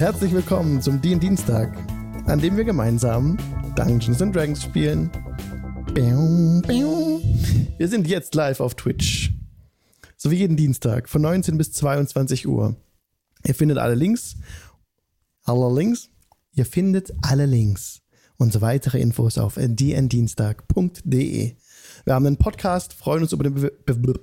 Herzlich 0.00 0.32
willkommen 0.32 0.80
zum 0.80 1.02
DIN 1.02 1.20
Dienstag, 1.20 1.76
an 2.24 2.40
dem 2.40 2.56
wir 2.56 2.64
gemeinsam 2.64 3.36
Dungeons 3.76 4.22
and 4.22 4.34
Dragons 4.34 4.62
spielen. 4.62 5.10
Wir 7.76 7.86
sind 7.86 8.08
jetzt 8.08 8.34
live 8.34 8.60
auf 8.60 8.74
Twitch. 8.74 9.34
So 10.16 10.30
wie 10.30 10.36
jeden 10.36 10.56
Dienstag 10.56 11.06
von 11.06 11.20
19 11.20 11.58
bis 11.58 11.72
22 11.72 12.48
Uhr. 12.48 12.76
Ihr 13.44 13.54
findet 13.54 13.76
alle 13.76 13.94
Links. 13.94 14.36
Alle 15.44 15.70
Links. 15.70 16.08
Ihr 16.52 16.64
findet 16.64 17.12
alle 17.20 17.44
Links 17.44 18.00
und 18.38 18.58
weitere 18.62 19.02
Infos 19.02 19.36
auf 19.36 19.56
dndienstag.de. 19.56 21.56
Wir 22.06 22.14
haben 22.14 22.26
einen 22.26 22.38
Podcast, 22.38 22.94
freuen 22.94 23.20
uns 23.20 23.34
über 23.34 23.44
den 23.44 23.52
Be 23.52 23.70
Be 23.84 24.14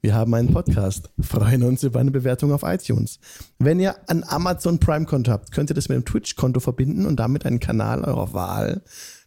wir 0.00 0.14
haben 0.14 0.32
einen 0.34 0.52
Podcast, 0.52 1.10
freuen 1.18 1.64
uns 1.64 1.82
über 1.82 1.98
eine 1.98 2.12
Bewertung 2.12 2.52
auf 2.52 2.62
iTunes. 2.62 3.18
Wenn 3.58 3.80
ihr 3.80 3.96
ein 4.08 4.22
Amazon 4.22 4.78
Prime-Konto 4.78 5.32
habt, 5.32 5.50
könnt 5.50 5.70
ihr 5.70 5.74
das 5.74 5.88
mit 5.88 5.96
einem 5.96 6.04
Twitch-Konto 6.04 6.60
verbinden 6.60 7.04
und 7.04 7.16
damit 7.16 7.44
einen 7.44 7.58
Kanal 7.58 8.04
eurer 8.04 8.32
Wahl 8.32 8.82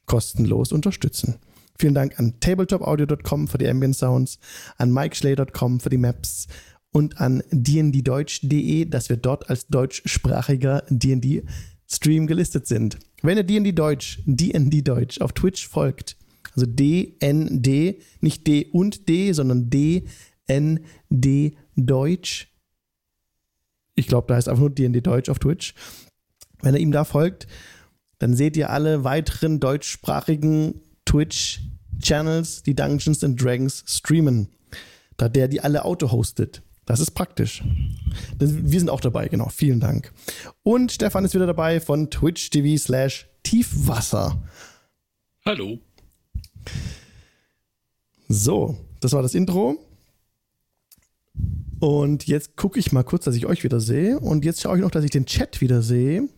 kostenlos 0.06 0.72
unterstützen. 0.72 1.36
Vielen 1.78 1.94
Dank 1.94 2.20
an 2.20 2.40
tabletopaudio.com 2.40 3.48
für 3.48 3.58
die 3.58 3.68
Ambient 3.68 3.96
Sounds, 3.96 4.40
an 4.78 4.94
mikeschley.com 4.94 5.82
für 5.82 5.90
die 5.90 5.98
Maps 5.98 6.48
und 6.92 7.20
an 7.20 7.44
dnddeutsch.de, 7.52 8.86
dass 8.86 9.10
wir 9.10 9.18
dort 9.18 9.50
als 9.50 9.68
deutschsprachiger 9.68 10.84
D&D 10.90 11.44
Stream 11.90 12.28
gelistet 12.28 12.68
sind. 12.68 12.98
Wenn 13.22 13.38
ihr 13.38 13.44
D&D 13.44 13.74
Deutsch, 13.74 14.22
D&D 14.26 14.82
Deutsch 14.84 15.20
auf 15.20 15.34
Twitch 15.34 15.68
folgt, 15.68 16.16
also 16.56 16.66
D-N-D, 16.66 18.00
nicht 18.20 18.48
D 18.48 18.66
und 18.72 19.08
D, 19.10 19.32
sondern 19.34 19.70
D-N-D 20.52 21.56
Deutsch. 21.76 22.48
Ich 23.96 24.08
glaube, 24.08 24.28
da 24.28 24.36
heißt 24.36 24.50
einfach 24.50 24.60
nur 24.60 24.70
D&D 24.70 25.02
Deutsch 25.02 25.30
auf 25.30 25.40
Twitch. 25.40 25.74
Wenn 26.62 26.76
ihr 26.76 26.82
ihm 26.82 26.92
da 26.92 27.04
folgt, 27.04 27.48
dann 28.20 28.36
seht 28.36 28.56
ihr 28.58 28.70
alle 28.70 29.04
weiteren 29.04 29.60
deutschsprachigen 29.60 30.82
Twitch-Channels, 31.06 32.64
die 32.64 32.76
Dungeons 32.76 33.24
and 33.24 33.42
Dragons 33.42 33.84
streamen. 33.88 34.50
Da 35.18 35.30
der 35.30 35.48
die 35.48 35.62
alle 35.62 35.86
auto-hostet. 35.86 36.62
Das 36.86 37.00
ist 37.00 37.12
praktisch. 37.12 37.64
Wir 38.38 38.80
sind 38.80 38.90
auch 38.90 39.02
dabei, 39.02 39.28
genau. 39.28 39.50
Vielen 39.50 39.80
Dank. 39.80 40.12
Und 40.64 40.92
Stefan 40.92 41.26
ist 41.26 41.34
wieder 41.34 41.48
dabei 41.48 41.80
von 41.80 42.10
Twitch 42.10 42.50
TV 42.50 42.82
slash 42.82 43.28
Tiefwasser. 43.44 44.42
Hallo. 45.46 45.80
So, 48.28 48.78
das 49.00 49.14
war 49.14 49.22
das 49.22 49.36
Intro. 49.36 49.78
Und 51.82 52.28
jetzt 52.28 52.58
gucke 52.58 52.78
ich 52.78 52.92
mal 52.92 53.02
kurz, 53.02 53.26
dass 53.26 53.34
ich 53.34 53.48
euch 53.48 53.64
wieder 53.64 53.80
sehe. 53.80 54.20
Und 54.20 54.46
jetzt 54.46 54.62
schaue 54.62 54.78
ich 54.78 54.84
noch, 54.84 54.92
dass 54.92 55.04
ich 55.04 55.10
den 55.10 55.26
Chat 55.26 55.62
wieder 55.62 55.82
sehe. 55.82 56.30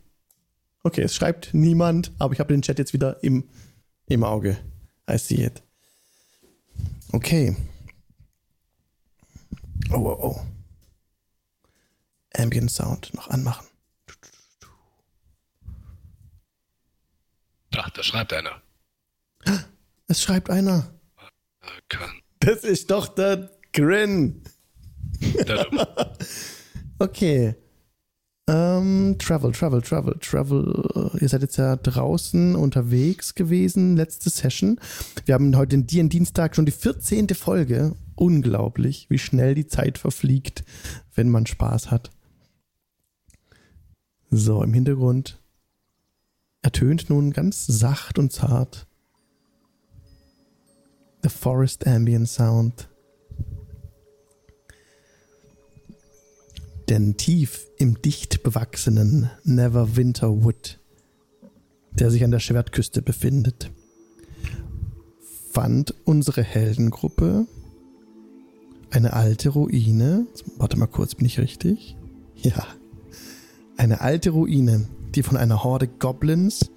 Okay, 0.83 1.01
es 1.01 1.13
schreibt 1.13 1.53
niemand, 1.53 2.13
aber 2.17 2.31
ich 2.33 2.39
habe 2.39 2.53
den 2.53 2.61
Chat 2.61 2.79
jetzt 2.79 2.93
wieder 2.93 3.21
im, 3.21 3.49
im 4.07 4.23
Auge. 4.23 4.57
I 5.09 5.17
see 5.17 5.43
it. 5.43 5.61
Okay. 7.11 7.57
Oh, 9.91 9.95
oh, 9.95 10.17
oh. 10.21 10.41
Ambient 12.37 12.71
Sound 12.71 13.13
noch 13.13 13.27
anmachen. 13.27 13.67
Ach, 17.75 17.89
da 17.89 18.01
schreibt 18.01 18.31
einer. 18.31 18.61
Es 20.07 20.23
schreibt 20.23 20.49
einer. 20.49 20.97
Das 22.39 22.63
ist 22.63 22.91
doch 22.91 23.07
der 23.07 23.51
Grin. 23.73 24.41
okay. 26.99 27.55
Ähm, 28.45 29.15
travel, 29.19 29.53
Travel, 29.53 29.81
Travel, 29.81 30.17
Travel. 30.19 31.11
Ihr 31.19 31.29
seid 31.29 31.41
jetzt 31.43 31.57
ja 31.57 31.77
draußen 31.77 32.55
unterwegs 32.55 33.35
gewesen, 33.35 33.95
letzte 33.95 34.29
Session. 34.29 34.79
Wir 35.25 35.35
haben 35.35 35.55
heute 35.55 35.77
den 35.77 36.09
Dienstag 36.09 36.55
schon 36.55 36.65
die 36.65 36.73
14. 36.73 37.29
Folge. 37.29 37.95
Unglaublich, 38.15 39.09
wie 39.09 39.17
schnell 39.17 39.55
die 39.55 39.67
Zeit 39.67 39.97
verfliegt, 39.97 40.65
wenn 41.15 41.29
man 41.29 41.45
Spaß 41.45 41.89
hat. 41.89 42.11
So, 44.29 44.61
im 44.61 44.73
Hintergrund 44.73 45.39
ertönt 46.61 47.09
nun 47.09 47.31
ganz 47.31 47.65
sacht 47.65 48.19
und 48.19 48.31
zart 48.31 48.87
The 51.21 51.29
Forest 51.29 51.87
Ambient 51.87 52.27
Sound. 52.27 52.89
Denn 56.89 57.15
tief 57.17 57.67
im 57.77 58.01
dicht 58.01 58.43
bewachsenen 58.43 59.29
Neverwinter 59.43 60.43
Wood, 60.43 60.79
der 61.91 62.11
sich 62.11 62.23
an 62.23 62.31
der 62.31 62.39
Schwertküste 62.39 63.01
befindet, 63.01 63.71
fand 65.51 65.93
unsere 66.03 66.43
Heldengruppe 66.43 67.47
eine 68.89 69.13
alte 69.13 69.49
Ruine. 69.49 70.27
Warte 70.57 70.77
mal 70.77 70.87
kurz, 70.87 71.15
bin 71.15 71.25
ich 71.25 71.39
richtig? 71.39 71.95
Ja. 72.35 72.65
Eine 73.77 74.01
alte 74.01 74.31
Ruine, 74.31 74.87
die 75.15 75.23
von 75.23 75.37
einer 75.37 75.63
Horde 75.63 75.87
Goblins 75.87 76.69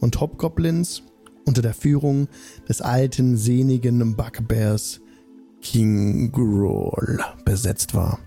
und 0.00 0.20
Hobgoblins 0.20 1.02
unter 1.46 1.62
der 1.62 1.74
Führung 1.74 2.28
des 2.68 2.80
alten, 2.80 3.36
sehnigen 3.36 4.16
Bugbears 4.16 5.00
King 5.62 6.30
Grohl 6.30 7.20
besetzt 7.44 7.94
war. 7.94 8.18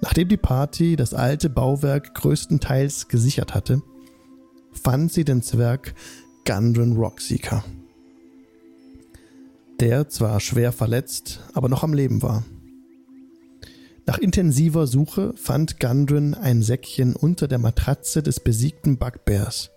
Nachdem 0.00 0.28
die 0.28 0.36
Party 0.36 0.96
das 0.96 1.12
alte 1.12 1.50
Bauwerk 1.50 2.14
größtenteils 2.14 3.08
gesichert 3.08 3.54
hatte, 3.54 3.82
fand 4.72 5.12
sie 5.12 5.24
den 5.24 5.42
Zwerg 5.42 5.94
Gundren 6.46 6.96
Rockseeker, 6.96 7.64
der 9.80 10.08
zwar 10.08 10.40
schwer 10.40 10.72
verletzt, 10.72 11.40
aber 11.52 11.68
noch 11.68 11.82
am 11.82 11.92
Leben 11.92 12.22
war. 12.22 12.44
Nach 14.06 14.18
intensiver 14.18 14.86
Suche 14.86 15.34
fand 15.36 15.80
Gundren 15.80 16.32
ein 16.32 16.62
Säckchen 16.62 17.14
unter 17.14 17.46
der 17.46 17.58
Matratze 17.58 18.22
des 18.22 18.40
besiegten 18.40 18.96
Bugbears. 18.96 19.70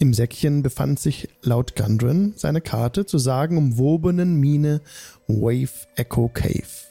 Im 0.00 0.12
Säckchen 0.14 0.62
befand 0.62 0.98
sich 0.98 1.28
laut 1.42 1.76
Gundren 1.76 2.34
seine 2.36 2.60
Karte 2.60 3.06
zur 3.06 3.20
sagenumwobenen 3.20 4.34
Mine 4.40 4.80
Wave 5.28 5.86
Echo 5.94 6.28
Cave. 6.28 6.87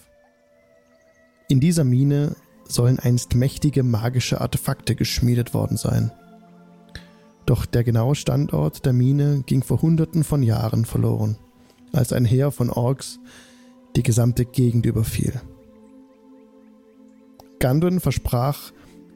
In 1.50 1.62
dieser 1.62 1.86
Mine 1.86 2.36
sollen 2.68 3.00
einst 3.00 3.34
mächtige 3.34 3.82
magische 3.84 4.42
Artefakte 4.42 4.96
geschmiedet 4.96 5.54
worden 5.54 5.78
sein. 5.78 6.12
Doch 7.46 7.66
der 7.66 7.86
genaue 7.86 8.16
Standort 8.16 8.86
der 8.86 8.92
Mine 8.92 9.44
ging 9.46 9.64
vor 9.64 9.82
Hunderten 9.82 10.26
von 10.26 10.44
Jahren 10.44 10.84
verloren, 10.84 11.38
als 11.94 12.12
ein 12.12 12.26
Heer 12.26 12.52
von 12.52 12.70
Orks 12.70 13.20
die 13.96 14.04
gesamte 14.04 14.44
Gegend 14.44 14.86
überfiel. 14.86 15.40
Gundren 17.62 18.02
versprach, 18.02 18.74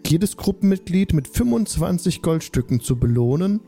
jedes 0.08 0.38
Gruppenmitglied 0.38 1.12
mit 1.14 1.28
25 1.28 2.22
Goldstücken 2.22 2.80
zu 2.80 2.96
belohnen, 2.96 3.60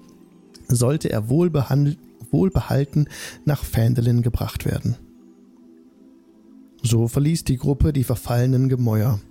sollte 0.70 1.10
er 1.10 1.30
wohlbehalten 1.30 3.10
nach 3.44 3.64
Phandelin 3.66 4.22
gebracht 4.22 4.66
werden. 4.66 4.96
So 6.86 7.08
verließ 7.08 7.46
die 7.46 7.56
Gruppe 7.56 7.94
die 7.94 8.04
verfallenen 8.04 8.68
Gemäuer, 8.68 9.22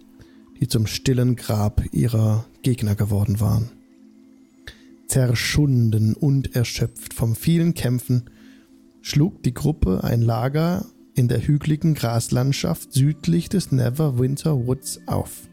die 0.59 0.69
zum 0.69 0.87
stillen 0.87 1.37
Grab 1.37 1.83
ihrer 1.93 2.47
Gegner 2.63 2.95
geworden 2.95 3.41
waren. 3.41 3.71
Zerschunden 5.07 6.15
und 6.15 6.57
erschöpft 6.57 7.13
vom 7.13 7.37
vielen 7.37 7.75
Kämpfen 7.75 8.31
schlug 9.03 9.43
die 9.43 9.53
Gruppe 9.53 10.03
ein 10.03 10.23
Lager 10.23 10.87
in 11.15 11.29
der 11.29 11.47
hügeligen 11.47 11.93
Graslandschaft 11.93 12.95
südlich 12.95 13.51
des 13.51 13.71
Neverwinter 13.71 14.67
Woods 14.67 15.01
auf. 15.05 15.49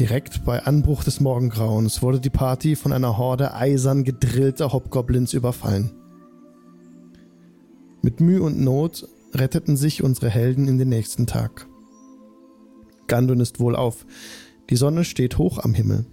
Direkt 0.00 0.44
bei 0.44 0.64
Anbruch 0.64 1.04
des 1.04 1.20
Morgengrauens 1.20 2.02
wurde 2.02 2.18
die 2.18 2.30
Party 2.30 2.74
von 2.74 2.92
einer 2.92 3.16
Horde 3.16 3.54
eisern 3.54 4.02
gedrillter 4.02 4.72
Hobgoblins 4.72 5.32
überfallen. 5.32 5.92
Mit 8.02 8.20
Mühe 8.20 8.42
und 8.42 8.60
Not 8.60 9.08
retteten 9.34 9.76
sich 9.76 10.02
unsere 10.02 10.30
Helden 10.30 10.68
in 10.68 10.78
den 10.78 10.88
nächsten 10.88 11.26
Tag. 11.26 11.66
Gandun 13.06 13.40
ist 13.40 13.60
wohlauf. 13.60 14.06
Die 14.70 14.76
Sonne 14.76 15.04
steht 15.04 15.38
hoch 15.38 15.58
am 15.58 15.74
Himmel. 15.74 16.06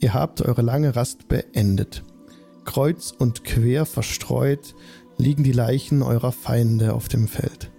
Ihr 0.00 0.14
habt 0.14 0.42
eure 0.42 0.62
lange 0.62 0.94
Rast 0.96 1.28
beendet. 1.28 2.04
Kreuz 2.64 3.12
und 3.16 3.44
quer 3.44 3.86
verstreut 3.86 4.74
liegen 5.18 5.44
die 5.44 5.52
Leichen 5.52 6.02
eurer 6.02 6.32
Feinde 6.32 6.94
auf 6.94 7.08
dem 7.08 7.28
Feld. 7.28 7.70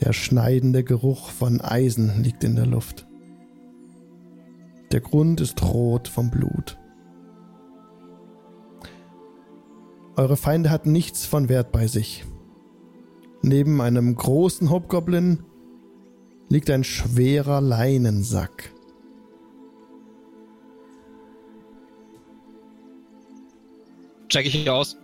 Der 0.00 0.12
schneidende 0.12 0.82
Geruch 0.82 1.30
von 1.30 1.60
Eisen 1.60 2.22
liegt 2.22 2.42
in 2.44 2.56
der 2.56 2.66
Luft. 2.66 3.06
Der 4.92 5.00
Grund 5.00 5.40
ist 5.40 5.62
rot 5.62 6.08
vom 6.08 6.30
Blut. 6.30 6.78
Eure 10.16 10.36
Feinde 10.36 10.70
hatten 10.70 10.92
nichts 10.92 11.24
von 11.24 11.48
Wert 11.48 11.72
bei 11.72 11.86
sich. 11.86 12.24
Neben 13.42 13.80
einem 13.80 14.14
großen 14.14 14.70
Hobgoblin 14.70 15.44
liegt 16.48 16.68
ein 16.70 16.84
schwerer 16.84 17.60
Leinensack. 17.60 18.72
Check 24.28 24.46
ich 24.46 24.54
hier 24.54 24.74
aus. 24.74 24.96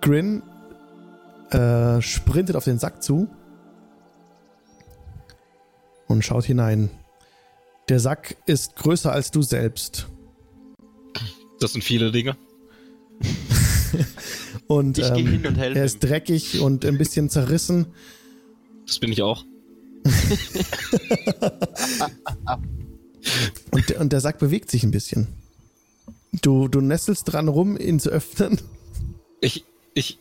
Grin 0.00 0.42
äh, 1.50 2.00
sprintet 2.00 2.56
auf 2.56 2.64
den 2.64 2.78
Sack 2.78 3.02
zu 3.02 3.28
und 6.06 6.24
schaut 6.24 6.44
hinein. 6.44 6.90
Der 7.88 8.00
Sack 8.00 8.36
ist 8.46 8.76
größer 8.76 9.12
als 9.12 9.30
du 9.30 9.42
selbst. 9.42 10.06
Das 11.60 11.72
sind 11.72 11.82
viele 11.82 12.12
Dinge. 12.12 12.36
Und 14.68 14.98
Ich 14.98 15.04
ähm, 15.08 15.14
hin 15.26 15.46
und 15.46 15.56
helfe 15.56 15.78
er 15.78 15.84
ist 15.84 16.00
dreckig 16.00 16.60
und 16.60 16.84
ein 16.84 16.98
bisschen 16.98 17.28
zerrissen. 17.30 17.86
Das 18.86 18.98
bin 18.98 19.12
ich 19.12 19.22
auch. 19.22 19.44
Und, 23.72 23.88
der- 23.88 24.00
und 24.00 24.12
der 24.12 24.20
Sack 24.20 24.38
bewegt 24.38 24.70
sich 24.70 24.84
ein 24.84 24.90
bisschen. 24.92 25.26
Du, 26.42 26.68
du 26.68 26.80
nestelst 26.80 27.24
dran 27.32 27.48
rum, 27.48 27.76
ihn 27.76 27.98
zu 27.98 28.10
öffnen. 28.10 28.60
Ich, 29.40 29.64
ich 29.94 30.18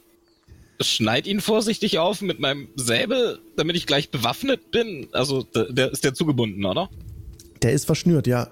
schneid 0.82 1.28
ihn 1.28 1.40
vorsichtig 1.40 2.00
auf 2.00 2.22
mit 2.22 2.40
meinem 2.40 2.68
Säbel, 2.76 3.40
damit 3.56 3.76
ich 3.76 3.86
gleich 3.86 4.10
bewaffnet 4.10 4.72
bin. 4.72 5.08
Also, 5.12 5.44
der, 5.44 5.72
der 5.72 5.92
ist 5.92 6.04
der 6.04 6.14
zugebunden, 6.14 6.66
oder? 6.66 6.90
Der 7.62 7.74
ist 7.74 7.86
verschnürt, 7.86 8.28
ja. 8.28 8.50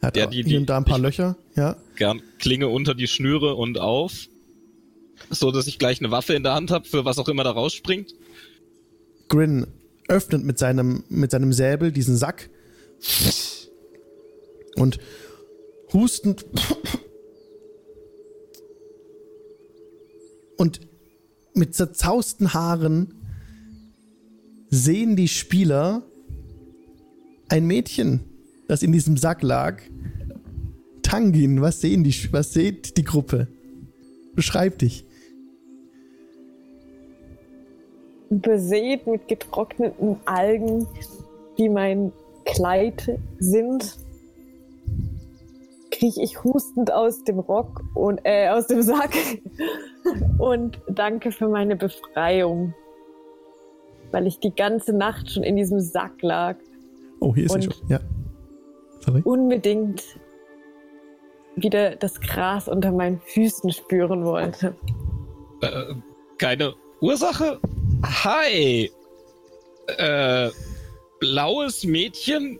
Er 0.00 0.06
hat 0.08 0.16
Ja, 0.16 0.26
auch 0.26 0.30
die- 0.30 0.36
hier 0.36 0.44
die- 0.44 0.56
und 0.56 0.66
da 0.66 0.76
ein 0.76 0.84
paar 0.84 0.96
ich- 0.98 1.02
Löcher, 1.04 1.36
ja. 1.56 1.76
Gern 1.96 2.20
Klinge 2.38 2.68
unter 2.68 2.94
die 2.94 3.06
Schnüre 3.06 3.54
und 3.54 3.78
auf. 3.78 4.26
So, 5.30 5.50
dass 5.50 5.66
ich 5.66 5.78
gleich 5.78 6.00
eine 6.00 6.10
Waffe 6.10 6.34
in 6.34 6.42
der 6.42 6.54
Hand 6.54 6.70
habe, 6.70 6.86
für 6.86 7.04
was 7.04 7.18
auch 7.18 7.28
immer 7.28 7.44
da 7.44 7.50
rausspringt. 7.50 8.14
Grin 9.28 9.66
öffnet 10.08 10.44
mit 10.44 10.58
seinem, 10.58 11.04
mit 11.08 11.30
seinem 11.30 11.52
Säbel 11.52 11.92
diesen 11.92 12.16
Sack 12.16 12.50
und 14.76 14.98
hustend 15.92 16.44
und 20.56 20.80
mit 21.54 21.74
zerzausten 21.74 22.52
Haaren 22.52 23.14
sehen 24.68 25.16
die 25.16 25.28
Spieler 25.28 26.02
ein 27.48 27.66
Mädchen, 27.66 28.20
das 28.66 28.82
in 28.82 28.92
diesem 28.92 29.16
Sack 29.16 29.42
lag. 29.42 29.80
Tangin, 31.02 31.60
was 31.60 31.80
sehen 31.80 32.02
die, 32.02 32.14
was 32.32 32.52
sieht 32.52 32.96
die 32.96 33.04
Gruppe? 33.04 33.48
Beschreib 34.34 34.78
dich. 34.78 35.04
besät 38.30 39.06
mit 39.06 39.28
getrockneten 39.28 40.16
Algen, 40.24 40.86
die 41.56 41.68
mein 41.68 42.12
Kleid 42.44 43.18
sind, 43.38 43.96
krieche 45.92 46.20
ich 46.22 46.42
hustend 46.42 46.92
aus 46.92 47.22
dem 47.22 47.38
Rock 47.38 47.82
und 47.94 48.20
äh, 48.24 48.48
aus 48.48 48.66
dem 48.66 48.82
Sack 48.82 49.14
und 50.38 50.80
danke 50.88 51.30
für 51.30 51.48
meine 51.48 51.76
Befreiung, 51.76 52.74
weil 54.10 54.26
ich 54.26 54.40
die 54.40 54.52
ganze 54.54 54.92
Nacht 54.92 55.30
schon 55.30 55.44
in 55.44 55.54
diesem 55.56 55.78
Sack 55.80 56.20
lag, 56.22 56.56
Oh, 57.20 57.34
hier 57.34 57.44
ist 57.44 57.54
Und- 57.54 57.64
schon. 57.64 57.74
Ja. 57.88 58.00
Sorry. 59.00 59.20
unbedingt 59.24 60.02
wieder 61.56 61.96
das 61.96 62.20
Gras 62.20 62.68
unter 62.68 62.92
meinen 62.92 63.20
Füßen 63.20 63.72
spüren 63.72 64.24
wollte. 64.24 64.74
Äh, 65.60 65.94
keine 66.38 66.74
Ursache? 67.00 67.58
Hi! 68.02 68.90
Äh, 69.98 70.50
blaues 71.20 71.84
Mädchen? 71.84 72.58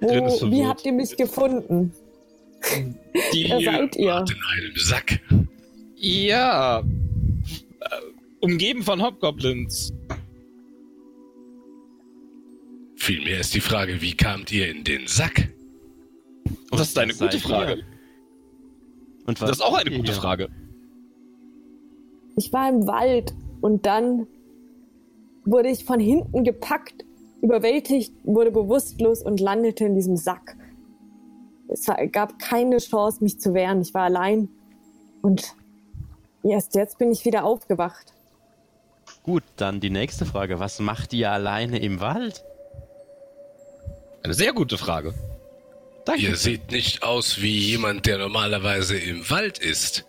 Wo, 0.00 0.50
wie 0.50 0.66
habt 0.66 0.84
ihr 0.84 0.92
mich 0.92 1.16
gefunden? 1.16 1.92
Die, 3.32 3.48
Wer 3.48 3.60
seid 3.60 3.96
ihr? 3.96 4.16
In 4.16 4.66
einem 4.66 4.76
Sack. 4.76 5.20
ja, 5.96 6.80
äh, 6.80 6.84
umgeben 8.40 8.82
von 8.82 9.02
Hobgoblins. 9.02 9.92
Vielmehr 13.04 13.38
ist 13.38 13.52
die 13.52 13.60
Frage, 13.60 14.00
wie 14.00 14.16
kamt 14.16 14.50
ihr 14.50 14.70
in 14.70 14.82
den 14.82 15.06
Sack? 15.06 15.50
Das 16.70 16.88
ist 16.88 16.98
eine 16.98 17.12
gute 17.12 17.38
Frage. 17.38 17.74
ihr? 17.74 17.84
Und 19.26 19.38
was 19.42 19.50
Das 19.50 19.58
ist 19.58 19.62
auch 19.62 19.74
eine 19.74 19.90
gute 19.90 20.12
hier? 20.12 20.14
Frage. 20.22 20.48
Ich 22.38 22.50
war 22.54 22.66
im 22.66 22.86
Wald 22.86 23.34
und 23.60 23.84
dann 23.84 24.26
wurde 25.44 25.68
ich 25.68 25.84
von 25.84 26.00
hinten 26.00 26.44
gepackt, 26.44 27.04
überwältigt, 27.42 28.14
wurde 28.22 28.50
bewusstlos 28.50 29.20
und 29.20 29.38
landete 29.38 29.84
in 29.84 29.94
diesem 29.94 30.16
Sack. 30.16 30.56
Es 31.68 31.84
gab 32.10 32.38
keine 32.38 32.78
Chance, 32.78 33.22
mich 33.22 33.38
zu 33.38 33.52
wehren. 33.52 33.82
Ich 33.82 33.92
war 33.92 34.04
allein 34.04 34.48
und 35.20 35.54
erst 36.42 36.74
jetzt 36.74 36.96
bin 36.96 37.12
ich 37.12 37.26
wieder 37.26 37.44
aufgewacht. 37.44 38.14
Gut, 39.24 39.42
dann 39.56 39.80
die 39.80 39.90
nächste 39.90 40.24
Frage. 40.24 40.58
Was 40.58 40.80
macht 40.80 41.12
ihr 41.12 41.30
alleine 41.30 41.80
im 41.80 42.00
Wald? 42.00 42.42
Eine 44.24 44.32
sehr 44.32 44.54
gute 44.54 44.78
Frage. 44.78 45.12
Danke. 46.06 46.22
Ihr 46.22 46.36
seht 46.36 46.72
nicht 46.72 47.02
aus 47.02 47.42
wie 47.42 47.58
jemand, 47.58 48.06
der 48.06 48.16
normalerweise 48.16 48.96
im 48.96 49.28
Wald 49.28 49.58
ist. 49.58 50.06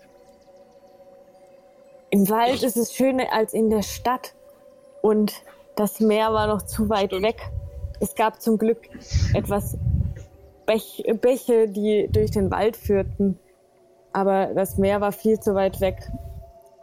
Im 2.12 2.29
Wald 2.29 2.63
ist 2.63 2.77
es 2.77 2.94
schöner 2.94 3.33
als 3.33 3.53
in 3.53 3.69
der 3.69 3.81
Stadt 3.81 4.33
und 5.01 5.33
das 5.75 6.00
Meer 6.00 6.31
war 6.31 6.47
noch 6.47 6.62
zu 6.62 6.88
weit 6.88 7.07
Stimmt. 7.12 7.23
weg. 7.23 7.41
Es 8.00 8.15
gab 8.15 8.41
zum 8.41 8.57
Glück 8.57 8.88
etwas 9.33 9.77
Bech, 10.65 11.03
Bäche, 11.19 11.68
die 11.68 12.07
durch 12.09 12.31
den 12.31 12.50
Wald 12.51 12.77
führten, 12.77 13.38
aber 14.13 14.53
das 14.56 14.77
Meer 14.77 15.01
war 15.01 15.11
viel 15.11 15.41
zu 15.41 15.56
weit 15.56 15.81
weg 15.81 16.09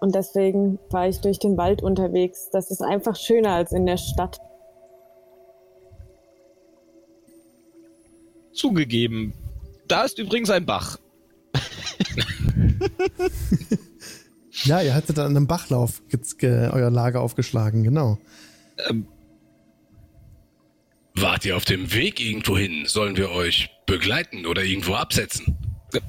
und 0.00 0.14
deswegen 0.14 0.78
war 0.90 1.08
ich 1.08 1.22
durch 1.22 1.38
den 1.38 1.56
Wald 1.56 1.82
unterwegs. 1.82 2.50
Das 2.50 2.70
ist 2.70 2.82
einfach 2.82 3.16
schöner 3.16 3.52
als 3.52 3.72
in 3.72 3.86
der 3.86 3.96
Stadt. 3.96 4.38
Zugegeben. 8.52 9.32
Da 9.88 10.04
ist 10.04 10.18
übrigens 10.18 10.50
ein 10.50 10.66
Bach. 10.66 10.98
Ja, 14.64 14.80
ihr 14.80 14.94
hattet 14.94 15.18
an 15.18 15.34
einem 15.34 15.46
Bachlauf 15.46 16.02
euer 16.42 16.90
Lager 16.90 17.20
aufgeschlagen, 17.20 17.82
genau. 17.82 18.18
Ähm, 18.88 19.06
Wart 21.14 21.44
ihr 21.44 21.56
auf 21.56 21.64
dem 21.64 21.92
Weg 21.92 22.20
irgendwo 22.20 22.56
hin? 22.56 22.84
Sollen 22.86 23.16
wir 23.16 23.30
euch 23.30 23.70
begleiten 23.86 24.46
oder 24.46 24.62
irgendwo 24.62 24.94
absetzen? 24.94 25.56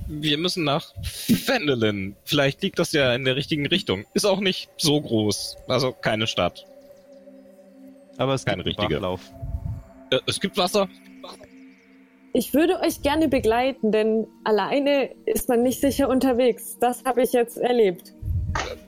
wir 0.07 0.37
müssen 0.37 0.63
nach 0.63 0.93
Fendelin. 1.03 2.15
Vielleicht 2.23 2.61
liegt 2.61 2.79
das 2.79 2.93
ja 2.93 3.13
in 3.13 3.25
der 3.25 3.35
richtigen 3.35 3.65
Richtung. 3.65 4.05
Ist 4.13 4.23
auch 4.25 4.39
nicht 4.39 4.69
so 4.77 5.01
groß. 5.01 5.57
Also 5.67 5.91
keine 5.91 6.25
Stadt. 6.25 6.65
Aber 8.17 8.33
es 8.33 8.45
Kein 8.45 8.59
gibt 8.59 8.67
einen 8.67 8.75
richtiger. 8.77 9.01
Bachlauf. 9.01 9.19
Äh, 10.11 10.19
es 10.25 10.39
gibt 10.39 10.55
Wasser. 10.55 10.87
Ich 12.35 12.53
würde 12.55 12.79
euch 12.81 13.03
gerne 13.03 13.27
begleiten, 13.27 13.91
denn 13.91 14.25
alleine 14.43 15.11
ist 15.27 15.47
man 15.49 15.61
nicht 15.61 15.79
sicher 15.79 16.09
unterwegs. 16.09 16.77
Das 16.79 17.03
habe 17.05 17.21
ich 17.21 17.31
jetzt 17.31 17.57
erlebt. 17.57 18.13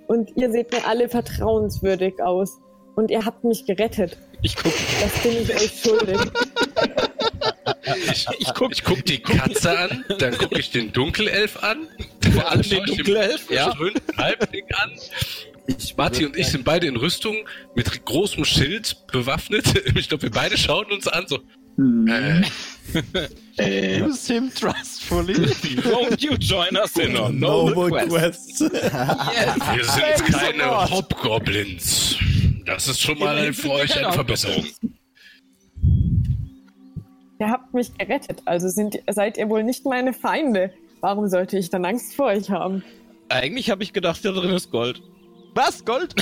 Und 0.08 0.36
ihr 0.36 0.52
seht 0.52 0.72
mir 0.72 0.86
alle 0.88 1.10
vertrauenswürdig 1.10 2.22
aus. 2.24 2.60
Und 2.96 3.12
ihr 3.12 3.24
habt 3.24 3.44
mich 3.44 3.66
gerettet. 3.66 4.18
Ich 4.42 4.56
guck, 4.56 4.74
Das 5.02 5.22
bin 5.22 5.42
ich 5.42 5.54
euch 5.54 5.82
schuldig. 5.82 6.18
Ich, 8.12 8.26
ich, 8.40 8.54
guck, 8.56 8.72
ich 8.72 8.84
guck 8.84 9.06
die 9.06 9.20
Katze 9.20 9.78
an, 9.78 10.06
dann 10.18 10.36
guck 10.38 10.58
ich 10.58 10.72
den 10.72 10.92
Dunkelelf 10.92 11.62
an. 11.64 11.88
vor 12.34 12.50
allem 12.50 12.62
den 12.64 12.84
ich 12.86 12.98
Dunkelelf, 12.98 13.52
ja. 13.52 13.76
Halbling 14.18 14.66
an. 14.76 14.92
Martin 15.98 16.28
und 16.28 16.38
ich 16.38 16.48
sind 16.48 16.64
beide 16.64 16.88
in 16.88 16.96
Rüstung 16.96 17.36
mit 17.76 18.06
großem 18.06 18.46
Schild 18.46 19.06
bewaffnet. 19.08 19.66
Ich 19.96 20.10
glaube, 20.10 20.24
wir 20.24 20.32
beide 20.32 20.58
schauen 20.58 20.92
uns 20.92 21.08
an, 21.08 21.26
so. 21.28 21.40
Äh, 23.58 24.02
Use 24.02 24.34
him 24.34 24.52
trustfully. 24.54 25.34
Won't 25.86 26.22
you 26.22 26.38
join 26.38 26.76
us 26.76 26.98
in 26.98 27.16
a 27.16 27.30
noble 27.30 27.90
quest? 27.90 28.60
wir 28.62 29.84
sind 29.84 30.04
Thanks 30.04 30.36
a 30.36 30.40
keine. 30.40 30.92
Hobgoblins. 30.92 32.18
Das 32.66 32.88
ist 32.90 33.00
schon 33.00 33.18
mal 33.18 33.54
für 33.54 33.72
euch 33.72 33.98
eine 33.98 34.12
Verbesserung. 34.12 34.66
Ihr 37.40 37.50
habt 37.50 37.74
mich 37.74 37.98
gerettet, 37.98 38.42
also 38.46 38.68
sind, 38.70 39.00
seid 39.10 39.38
ihr 39.38 39.50
wohl 39.50 39.64
nicht 39.64 39.86
meine 39.86 40.14
Feinde. 40.14 40.74
Warum 41.02 41.28
sollte 41.30 41.58
ich 41.58 41.70
dann 41.70 41.86
Angst 41.86 42.16
vor 42.16 42.28
euch 42.28 42.50
haben? 42.50 42.84
Eigentlich 43.30 43.70
habe 43.70 43.84
ich 43.84 43.94
gedacht, 43.94 44.24
da 44.24 44.32
drin 44.32 44.52
ist 44.52 44.72
Gold. 44.72 45.02
Was? 45.54 45.86
Gold? 45.86 46.14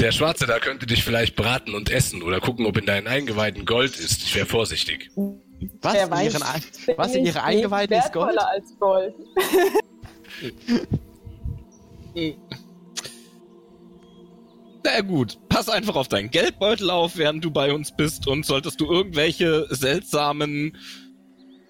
Der 0.00 0.12
Schwarze 0.12 0.46
da 0.46 0.58
könnte 0.58 0.86
dich 0.86 1.02
vielleicht 1.04 1.34
braten 1.36 1.74
und 1.74 1.90
essen 1.90 2.22
oder 2.22 2.40
gucken, 2.40 2.66
ob 2.66 2.76
in 2.76 2.86
deinen 2.86 3.06
Eingeweiden 3.06 3.64
Gold 3.66 3.96
ist. 3.98 4.22
Ich 4.22 4.34
wäre 4.34 4.46
vorsichtig. 4.46 5.10
Was? 5.80 5.94
Wer 5.94 6.04
In 6.04 6.10
weiß, 6.10 6.34
ihren, 6.34 6.96
was 6.96 7.14
in 7.14 7.26
ihre 7.26 7.42
Eingeweiden 7.42 7.98
ist 7.98 8.12
Gold? 8.12 8.36
wertvoller 8.36 8.48
als 8.50 8.78
Gold. 8.78 9.14
Na 14.84 15.00
gut, 15.00 15.38
pass 15.48 15.68
einfach 15.68 15.96
auf 15.96 16.08
deinen 16.08 16.30
Geldbeutel 16.30 16.90
auf, 16.90 17.16
während 17.16 17.44
du 17.44 17.50
bei 17.50 17.72
uns 17.72 17.94
bist 17.96 18.26
und 18.26 18.46
solltest 18.46 18.80
du 18.80 18.86
irgendwelche 18.90 19.66
seltsamen 19.74 20.76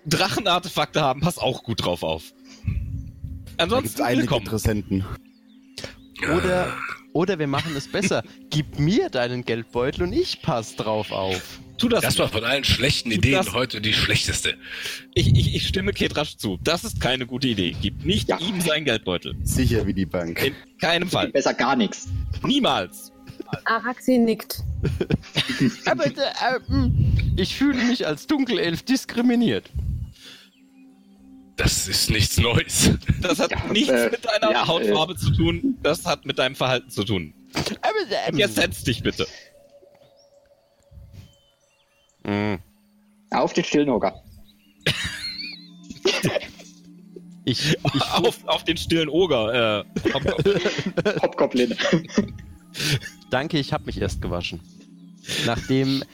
Drachenartefakte 0.06 1.00
haben, 1.00 1.20
pass 1.20 1.38
auch 1.38 1.62
gut 1.62 1.84
drauf 1.84 2.02
auf. 2.02 2.32
Da 2.64 2.70
gibt 2.70 3.60
Ansonsten 3.60 4.00
es 4.00 4.06
einige 4.06 4.22
willkommen. 4.22 4.44
Interessenten. 4.46 5.04
Oder, 6.22 6.76
oder 7.18 7.36
wir 7.40 7.48
machen 7.48 7.74
es 7.76 7.88
besser. 7.88 8.22
Gib 8.48 8.78
mir 8.78 9.10
deinen 9.10 9.44
Geldbeutel 9.44 10.04
und 10.04 10.12
ich 10.12 10.40
pass 10.40 10.76
drauf 10.76 11.10
auf. 11.10 11.58
Tu 11.76 11.88
das. 11.88 12.02
Das 12.02 12.16
war 12.20 12.28
von 12.28 12.44
allen 12.44 12.62
schlechten 12.62 13.10
Ideen 13.10 13.34
das- 13.34 13.52
heute 13.54 13.80
die 13.80 13.92
schlechteste. 13.92 14.54
Ich, 15.14 15.26
ich, 15.36 15.52
ich 15.56 15.66
stimme 15.66 15.92
Ketrasch 15.92 16.36
zu. 16.36 16.58
Das 16.62 16.84
ist 16.84 17.00
keine 17.00 17.26
gute 17.26 17.48
Idee. 17.48 17.74
Gib 17.82 18.04
nicht 18.04 18.28
Ja. 18.28 18.38
ihm 18.38 18.60
seinen 18.60 18.84
Geldbeutel. 18.84 19.34
Sicher 19.42 19.84
wie 19.84 19.94
die 19.94 20.06
Bank. 20.06 20.44
In 20.46 20.54
keinem 20.80 21.08
Fall. 21.10 21.30
Besser 21.30 21.54
gar 21.54 21.74
nichts. 21.74 22.06
Niemals. 22.44 23.10
Araxi 23.64 24.16
nickt. 24.18 24.60
Aber 25.86 26.06
äh, 26.06 26.10
äh, 26.10 26.60
mh, 26.68 26.90
ich 27.36 27.56
fühle 27.56 27.82
mich 27.82 28.06
als 28.06 28.28
Dunkelelf 28.28 28.82
diskriminiert. 28.84 29.70
Das 31.58 31.86
ist 31.88 32.08
nichts 32.10 32.38
Neues. 32.38 32.92
Das 33.20 33.38
hat 33.40 33.50
Ja, 33.50 33.64
nichts 33.72 33.90
äh, 33.90 34.10
mit 34.10 34.24
deiner 34.24 34.52
ja, 34.52 34.66
Hautfarbe 34.66 35.16
zu 35.16 35.30
tun. 35.32 35.76
Das 35.82 36.06
hat 36.06 36.24
mit 36.24 36.38
deinem 36.38 36.54
Verhalten 36.54 36.88
zu 36.88 37.04
tun. 37.04 37.34
Aber, 37.82 37.92
ähm, 38.28 38.38
Jetzt 38.38 38.54
setz 38.56 38.84
dich 38.84 39.02
bitte. 39.02 39.26
mh, 42.24 42.58
Auf 43.32 43.52
den 43.52 43.64
stillen 43.64 43.90
Hocker. 43.90 44.22
ich, 47.44 47.72
ich, 47.72 48.02
Auf, 48.12 48.38
auf 48.46 48.64
den 48.64 48.76
stillen 48.76 49.08
Oger. 49.08 49.84
Äh. 49.84 50.12
Hopgoblin. 51.22 51.74
danke, 53.30 53.58
ich 53.58 53.72
habe 53.72 53.84
mich 53.86 54.00
erst 54.00 54.22
gewaschen. 54.22 54.60
Nachdem 55.46 56.04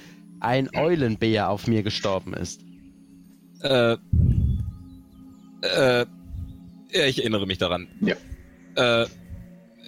ein 0.41 0.69
Eulenbär 0.75 1.51
auf 1.51 1.67
mir 1.67 1.83
gestorben 1.83 2.35
ist. 2.35 2.61
äh, 3.63 3.97
äh, 5.65 6.07
ja, 6.93 7.07
ich 7.07 7.19
erinnere 7.19 7.47
mich 7.47 7.59
daran. 7.59 7.89
Ja. 8.01 8.15
Äh, 9.03 9.07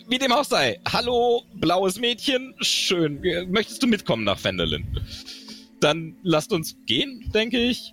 wie 0.09 0.19
dem 0.19 0.33
auch 0.33 0.45
sei. 0.45 0.79
Hallo, 0.91 1.43
blaues 1.55 1.99
Mädchen. 1.99 2.55
Schön. 2.61 3.21
Möchtest 3.51 3.83
du 3.83 3.87
mitkommen 3.87 4.25
nach 4.25 4.39
Fendelin? 4.39 4.87
Dann 5.81 6.17
lasst 6.23 6.53
uns 6.53 6.77
gehen, 6.87 7.31
denke 7.35 7.59
ich. 7.59 7.93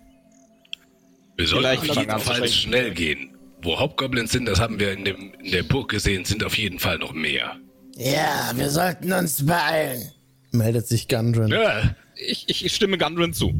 Wir 1.38 1.48
sollten 1.48 1.90
auf 1.90 1.98
jeden 1.98 2.20
Fall 2.20 2.48
schnell 2.48 2.92
gehen. 2.92 3.30
Wo 3.62 3.80
Hauptgoblins 3.80 4.32
sind, 4.32 4.46
das 4.46 4.60
haben 4.60 4.80
wir 4.80 4.92
in, 4.92 5.06
dem, 5.06 5.34
in 5.42 5.52
der 5.52 5.64
Burg 5.64 5.90
gesehen, 5.90 6.26
sind 6.26 6.44
auf 6.44 6.58
jeden 6.58 6.80
Fall 6.80 6.98
noch 7.00 7.14
mehr. 7.14 7.56
Ja, 7.96 8.52
wir 8.56 8.70
sollten 8.70 9.12
uns 9.14 9.46
beeilen. 9.46 10.12
Meldet 10.52 10.88
sich 10.88 11.08
Gundren. 11.08 11.50
Ja, 11.52 11.96
Ich, 12.16 12.46
ich, 12.48 12.66
ich 12.66 12.76
stimme 12.76 12.98
Gundren 12.98 13.34
zu. 13.34 13.54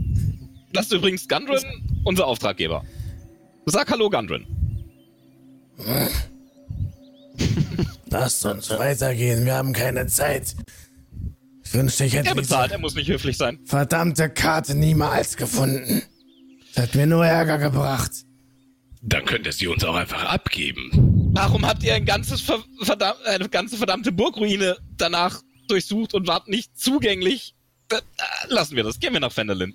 Das 0.74 0.88
ist 0.88 0.94
übrigens 0.94 1.28
Gundren, 1.28 1.64
unser 2.04 2.28
Auftraggeber. 2.28 2.84
Sag 3.66 3.90
Hallo, 3.92 4.10
Gundren. 4.10 4.46
Lasst 8.10 8.46
uns 8.46 8.70
weitergehen, 8.70 9.46
wir 9.46 9.56
haben 9.56 9.74
keine 9.74 10.06
Zeit. 10.08 10.56
Ich 11.66 11.74
wünschte, 11.74 12.06
ich 12.06 12.14
hätte 12.14 12.30
Er 12.30 12.36
bezahlt, 12.36 12.72
er 12.72 12.78
muss 12.80 12.94
nicht 12.96 13.10
höflich 13.10 13.38
sein. 13.38 13.60
verdammte 13.66 14.30
Karte 14.30 14.76
niemals 14.76 15.36
gefunden. 15.38 16.04
Das 16.76 16.84
hat 16.86 16.96
mir 16.96 17.08
nur 17.08 17.26
Ärger 17.26 17.58
gebracht. 17.58 18.12
dann 19.02 19.26
könnt 19.26 19.46
ihr 19.48 19.52
sie 19.54 19.68
uns 19.68 19.84
auch 19.84 19.96
einfach 19.96 20.24
abgeben. 20.26 21.32
Warum 21.34 21.66
habt 21.66 21.84
ihr 21.84 21.96
ein 21.96 22.06
ganzes 22.06 22.42
ver 22.42 22.64
verdam 22.84 23.16
eine 23.26 23.50
ganze 23.50 23.78
verdammte 23.78 24.12
Burgruine 24.12 24.78
danach 24.98 25.42
durchsucht 25.68 26.14
und 26.14 26.28
wart 26.28 26.48
nicht 26.48 26.78
zugänglich? 26.78 27.56
Lassen 28.48 28.76
wir 28.76 28.84
das. 28.84 29.00
Gehen 29.00 29.14
wir 29.14 29.20
nach 29.20 29.32
Fendelin. 29.32 29.74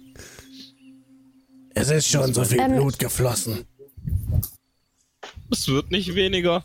Es 1.74 1.90
ist 1.90 2.08
schon 2.08 2.32
so 2.34 2.44
viel 2.44 2.58
Ähm, 2.60 2.74
Blut 2.76 2.98
geflossen. 2.98 3.64
Es 5.50 5.68
wird 5.68 5.90
nicht 5.90 6.14
weniger. 6.14 6.64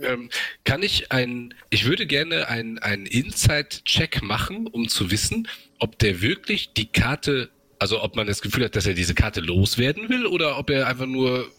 Ähm, 0.00 0.30
kann 0.64 0.82
ich 0.82 1.10
ein, 1.12 1.54
ich 1.70 1.84
würde 1.84 2.06
gerne 2.06 2.48
einen 2.48 3.06
Inside-Check 3.06 4.22
machen, 4.22 4.66
um 4.66 4.88
zu 4.88 5.10
wissen, 5.10 5.48
ob 5.78 5.98
der 5.98 6.20
wirklich 6.22 6.72
die 6.72 6.86
Karte, 6.86 7.50
also 7.78 8.02
ob 8.02 8.16
man 8.16 8.26
das 8.26 8.40
Gefühl 8.40 8.64
hat, 8.64 8.76
dass 8.76 8.86
er 8.86 8.94
diese 8.94 9.14
Karte 9.14 9.40
loswerden 9.40 10.08
will 10.08 10.26
oder 10.26 10.58
ob 10.58 10.70
er 10.70 10.86
einfach 10.86 11.06
nur 11.06 11.50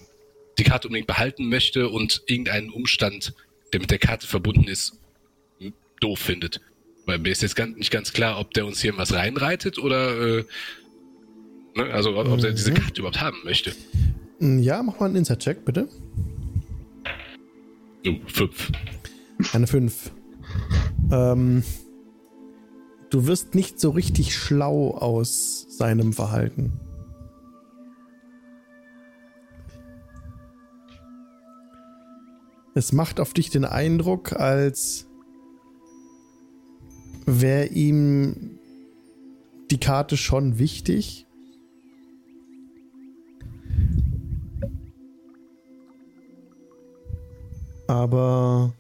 die 0.57 0.63
Karte 0.63 0.87
unbedingt 0.87 1.07
behalten 1.07 1.49
möchte 1.49 1.89
und 1.89 2.23
irgendeinen 2.27 2.69
Umstand, 2.69 3.33
der 3.73 3.81
mit 3.81 3.91
der 3.91 3.99
Karte 3.99 4.25
verbunden 4.25 4.67
ist, 4.67 4.97
doof 5.99 6.19
findet. 6.19 6.61
Weil 7.05 7.19
mir 7.19 7.31
ist 7.31 7.41
jetzt 7.41 7.55
ganz, 7.55 7.77
nicht 7.77 7.91
ganz 7.91 8.13
klar, 8.13 8.39
ob 8.39 8.53
der 8.53 8.65
uns 8.65 8.81
hier 8.81 8.95
was 8.97 9.13
reinreitet 9.13 9.77
oder, 9.79 10.39
äh, 10.39 10.45
ne, 11.75 11.83
also 11.91 12.17
ob, 12.17 12.27
ob 12.27 12.43
er 12.43 12.51
diese 12.51 12.73
Karte 12.73 12.99
überhaupt 13.01 13.21
haben 13.21 13.37
möchte. 13.43 13.73
Ja, 14.39 14.81
mach 14.83 14.99
mal 14.99 15.07
einen 15.07 15.17
Inside-Check, 15.17 15.65
bitte. 15.65 15.89
So, 18.05 18.15
fünf. 18.27 18.71
Eine 19.53 19.67
5. 19.67 20.11
Ähm, 21.11 21.63
du 23.09 23.27
wirst 23.27 23.55
nicht 23.55 23.79
so 23.79 23.89
richtig 23.89 24.35
schlau 24.35 24.91
aus 24.91 25.65
seinem 25.69 26.13
Verhalten. 26.13 26.79
Es 32.75 32.93
macht 32.93 33.19
auf 33.19 33.33
dich 33.33 33.49
den 33.49 33.65
Eindruck, 33.65 34.33
als 34.33 35.07
wäre 37.25 37.65
ihm 37.65 38.59
die 39.71 39.79
Karte 39.79 40.17
schon 40.17 40.59
wichtig. 40.59 41.25
Aber 47.89 48.71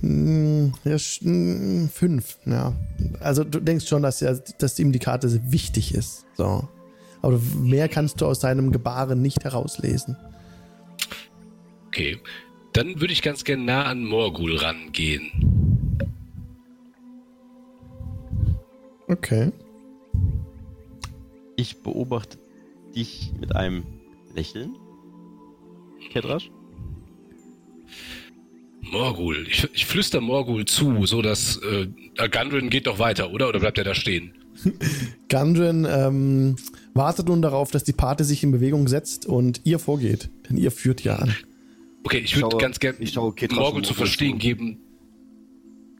Hm, 0.00 0.72
Ja, 0.82 0.98
hm, 0.98 1.88
fünf, 1.92 2.38
ja. 2.44 2.74
Also 3.20 3.44
du 3.44 3.60
denkst 3.60 3.86
schon, 3.86 4.02
dass, 4.02 4.20
er, 4.20 4.42
dass 4.58 4.78
ihm 4.80 4.90
die 4.90 4.98
Karte 4.98 5.40
wichtig 5.52 5.94
ist. 5.94 6.26
So. 6.36 6.68
Aber 7.22 7.38
mehr 7.60 7.88
kannst 7.88 8.20
du 8.20 8.26
aus 8.26 8.40
seinem 8.40 8.72
Gebaren 8.72 9.22
nicht 9.22 9.44
herauslesen. 9.44 10.16
Okay. 11.86 12.18
Dann 12.72 13.00
würde 13.00 13.12
ich 13.12 13.22
ganz 13.22 13.44
gerne 13.44 13.62
nah 13.62 13.84
an 13.84 14.04
Morgul 14.04 14.56
rangehen. 14.56 15.30
Okay. 19.06 19.52
Ich 21.54 21.76
beobachte 21.80 22.38
dich 22.94 23.32
mit 23.40 23.54
einem 23.54 23.84
Lächeln. 24.34 24.76
Kedrasch? 26.10 26.50
Morgul. 28.80 29.46
Ich, 29.48 29.68
ich 29.72 29.86
flüster 29.86 30.20
Morgul 30.20 30.66
zu, 30.66 31.06
so 31.06 31.22
dass 31.22 31.56
äh, 31.58 31.88
Gundren 32.28 32.70
geht 32.70 32.86
doch 32.86 32.98
weiter, 32.98 33.32
oder? 33.32 33.48
Oder 33.48 33.60
bleibt 33.60 33.78
er 33.78 33.84
da 33.84 33.94
stehen? 33.94 34.34
Gundren 35.30 35.86
ähm, 35.88 36.56
wartet 36.92 37.28
nun 37.28 37.42
darauf, 37.42 37.70
dass 37.70 37.84
die 37.84 37.92
Pate 37.92 38.24
sich 38.24 38.42
in 38.42 38.52
Bewegung 38.52 38.86
setzt 38.88 39.26
und 39.26 39.62
ihr 39.64 39.78
vorgeht. 39.78 40.30
Denn 40.48 40.56
ihr 40.56 40.70
führt 40.70 41.02
ja 41.02 41.16
an. 41.16 41.34
Okay, 42.04 42.18
ich 42.18 42.36
Ich 42.36 42.42
würde 42.42 42.58
ganz 42.58 42.78
gerne 42.78 42.98
Morgul 43.52 43.82
zu 43.82 43.94
verstehen 43.94 44.38
geben, 44.38 44.78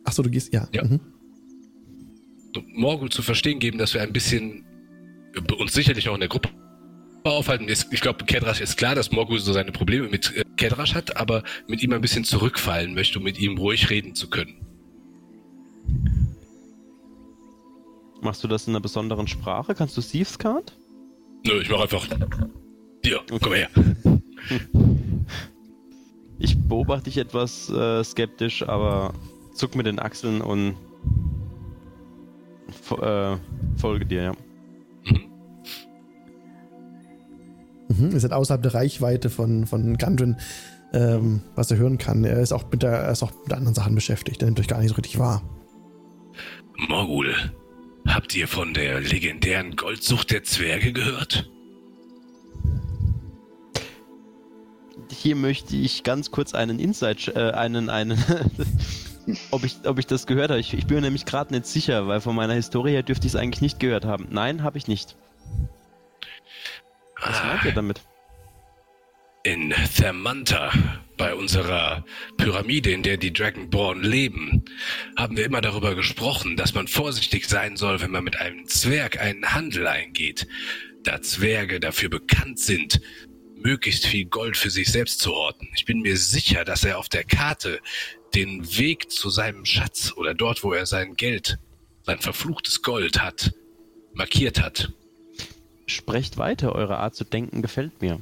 Achso, 0.04 0.22
du 0.22 0.30
gehst, 0.30 0.52
ja. 0.52 0.68
Ja. 0.72 0.84
Mhm. 0.84 1.00
Morgul 2.74 3.10
zu 3.10 3.22
verstehen 3.22 3.58
geben, 3.58 3.78
dass 3.78 3.94
wir 3.94 4.02
ein 4.02 4.12
bisschen 4.12 4.64
äh, 5.34 5.52
uns 5.54 5.72
sicherlich 5.72 6.08
auch 6.08 6.14
in 6.14 6.20
der 6.20 6.28
Gruppe 6.28 6.50
aufhalten. 7.24 7.68
Ich 7.68 8.00
glaube, 8.00 8.24
Kedrasch 8.24 8.60
ist 8.60 8.76
klar, 8.76 8.94
dass 8.94 9.10
Morgul 9.10 9.38
so 9.38 9.52
seine 9.52 9.72
Probleme 9.72 10.08
mit 10.08 10.36
äh, 10.36 10.44
Kedrasch 10.56 10.94
hat, 10.94 11.16
aber 11.16 11.42
mit 11.66 11.82
ihm 11.82 11.92
ein 11.92 12.00
bisschen 12.00 12.24
zurückfallen 12.24 12.94
möchte, 12.94 13.18
um 13.18 13.24
mit 13.24 13.38
ihm 13.38 13.58
ruhig 13.58 13.88
reden 13.90 14.14
zu 14.14 14.28
können. 14.28 14.60
Machst 18.20 18.44
du 18.44 18.48
das 18.48 18.66
in 18.66 18.72
einer 18.72 18.80
besonderen 18.80 19.26
Sprache? 19.26 19.74
Kannst 19.74 19.96
du 19.96 20.02
Thieves 20.02 20.38
Card? 20.38 20.76
Nö, 21.46 21.60
ich 21.60 21.70
mache 21.70 21.82
einfach. 21.82 22.06
Dir, 23.04 23.20
komm 23.42 23.52
her. 23.52 23.68
Ich 26.38 26.58
beobachte 26.58 27.04
dich 27.04 27.18
etwas 27.18 27.70
äh, 27.70 28.02
skeptisch, 28.02 28.62
aber 28.66 29.14
zuck 29.54 29.74
mit 29.76 29.86
den 29.86 29.98
Achseln 29.98 30.40
und 30.40 30.76
äh, 33.00 33.36
folge 33.76 34.06
dir, 34.06 34.22
ja. 34.22 34.32
Mhm. 37.98 38.10
Ihr 38.12 38.20
seid 38.20 38.32
außerhalb 38.32 38.62
der 38.62 38.74
Reichweite 38.74 39.30
von, 39.30 39.66
von 39.66 39.96
Gundren, 39.96 40.38
ähm, 40.92 41.42
was 41.54 41.70
er 41.70 41.76
hören 41.76 41.98
kann. 41.98 42.24
Er 42.24 42.40
ist 42.40 42.52
auch 42.52 42.70
mit, 42.70 42.82
der, 42.82 42.92
er 42.92 43.12
ist 43.12 43.22
auch 43.22 43.32
mit 43.44 43.52
anderen 43.52 43.74
Sachen 43.74 43.94
beschäftigt. 43.94 44.42
Er 44.42 44.46
nimmt 44.46 44.60
euch 44.60 44.68
gar 44.68 44.80
nicht 44.80 44.90
so 44.90 44.94
richtig 44.96 45.18
wahr. 45.18 45.42
Morgul, 46.88 47.34
Habt 48.06 48.36
ihr 48.36 48.48
von 48.48 48.74
der 48.74 49.00
legendären 49.00 49.76
Goldsucht 49.76 50.30
der 50.30 50.44
Zwerge 50.44 50.92
gehört? 50.92 51.48
Hier 55.10 55.36
möchte 55.36 55.74
ich 55.74 56.02
ganz 56.02 56.30
kurz 56.30 56.54
einen 56.54 56.78
Insight, 56.78 57.32
äh, 57.34 57.52
einen, 57.52 57.88
einen, 57.88 58.22
ob 59.50 59.64
ich, 59.64 59.78
ob 59.84 59.98
ich 59.98 60.06
das 60.06 60.26
gehört 60.26 60.50
habe. 60.50 60.60
Ich, 60.60 60.74
ich 60.74 60.86
bin 60.86 60.96
mir 60.96 61.02
nämlich 61.02 61.24
gerade 61.24 61.54
nicht 61.54 61.66
sicher, 61.66 62.06
weil 62.06 62.20
von 62.20 62.36
meiner 62.36 62.52
Historie 62.52 62.90
her 62.90 63.02
dürfte 63.02 63.26
ich 63.26 63.32
es 63.32 63.40
eigentlich 63.40 63.62
nicht 63.62 63.80
gehört 63.80 64.04
haben. 64.04 64.28
Nein, 64.30 64.62
habe 64.62 64.76
ich 64.76 64.86
nicht. 64.86 65.16
Was 67.24 67.42
meint 67.42 67.64
ihr 67.64 67.72
damit? 67.72 68.00
In 69.44 69.74
Thermanta, 69.96 70.72
bei 71.16 71.34
unserer 71.34 72.04
Pyramide, 72.36 72.92
in 72.92 73.02
der 73.02 73.16
die 73.16 73.32
Dragonborn 73.32 74.02
leben, 74.02 74.64
haben 75.16 75.36
wir 75.36 75.44
immer 75.44 75.60
darüber 75.60 75.94
gesprochen, 75.94 76.56
dass 76.56 76.74
man 76.74 76.88
vorsichtig 76.88 77.48
sein 77.48 77.76
soll, 77.76 78.00
wenn 78.00 78.10
man 78.10 78.24
mit 78.24 78.40
einem 78.40 78.66
Zwerg 78.66 79.20
einen 79.20 79.54
Handel 79.54 79.86
eingeht, 79.86 80.46
da 81.02 81.20
Zwerge 81.20 81.80
dafür 81.80 82.08
bekannt 82.08 82.58
sind, 82.58 83.00
möglichst 83.56 84.06
viel 84.06 84.26
Gold 84.26 84.56
für 84.56 84.70
sich 84.70 84.90
selbst 84.90 85.20
zu 85.20 85.32
horten. 85.32 85.68
Ich 85.74 85.84
bin 85.84 86.00
mir 86.00 86.16
sicher, 86.16 86.64
dass 86.64 86.84
er 86.84 86.98
auf 86.98 87.08
der 87.08 87.24
Karte 87.24 87.80
den 88.34 88.76
Weg 88.78 89.10
zu 89.10 89.30
seinem 89.30 89.64
Schatz 89.64 90.12
oder 90.16 90.34
dort, 90.34 90.62
wo 90.62 90.72
er 90.72 90.86
sein 90.86 91.14
Geld, 91.16 91.58
sein 92.02 92.18
verfluchtes 92.18 92.82
Gold 92.82 93.22
hat, 93.22 93.52
markiert 94.12 94.60
hat. 94.60 94.92
Sprecht 95.86 96.38
weiter, 96.38 96.74
eure 96.74 96.98
Art 96.98 97.14
zu 97.14 97.24
denken 97.24 97.62
gefällt 97.62 98.00
mir. 98.00 98.20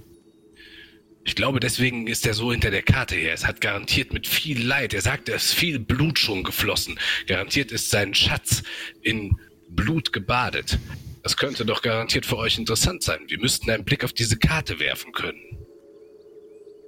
Ich 1.24 1.36
glaube, 1.36 1.60
deswegen 1.60 2.08
ist 2.08 2.26
er 2.26 2.34
so 2.34 2.50
hinter 2.50 2.70
der 2.70 2.82
Karte 2.82 3.14
her. 3.14 3.32
Es 3.32 3.46
hat 3.46 3.60
garantiert 3.60 4.12
mit 4.12 4.26
viel 4.26 4.60
Leid. 4.66 4.92
Er 4.92 5.02
sagt, 5.02 5.28
es 5.28 5.46
ist 5.46 5.54
viel 5.54 5.78
Blut 5.78 6.18
schon 6.18 6.42
geflossen. 6.42 6.98
Garantiert 7.26 7.70
ist 7.70 7.90
sein 7.90 8.12
Schatz 8.14 8.64
in 9.02 9.38
Blut 9.68 10.12
gebadet. 10.12 10.78
Das 11.22 11.36
könnte 11.36 11.64
doch 11.64 11.82
garantiert 11.82 12.26
für 12.26 12.36
euch 12.36 12.58
interessant 12.58 13.04
sein. 13.04 13.20
Wir 13.28 13.38
müssten 13.38 13.70
einen 13.70 13.84
Blick 13.84 14.02
auf 14.04 14.12
diese 14.12 14.36
Karte 14.36 14.80
werfen 14.80 15.12
können. 15.12 15.40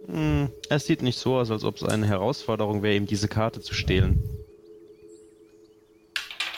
Hm, 0.06 0.50
es 0.68 0.86
sieht 0.86 1.02
nicht 1.02 1.18
so 1.18 1.36
aus, 1.36 1.50
als 1.52 1.62
ob 1.62 1.76
es 1.76 1.84
eine 1.84 2.06
Herausforderung 2.06 2.82
wäre, 2.82 2.96
ihm 2.96 3.06
diese 3.06 3.28
Karte 3.28 3.60
zu 3.60 3.74
stehlen. 3.74 4.22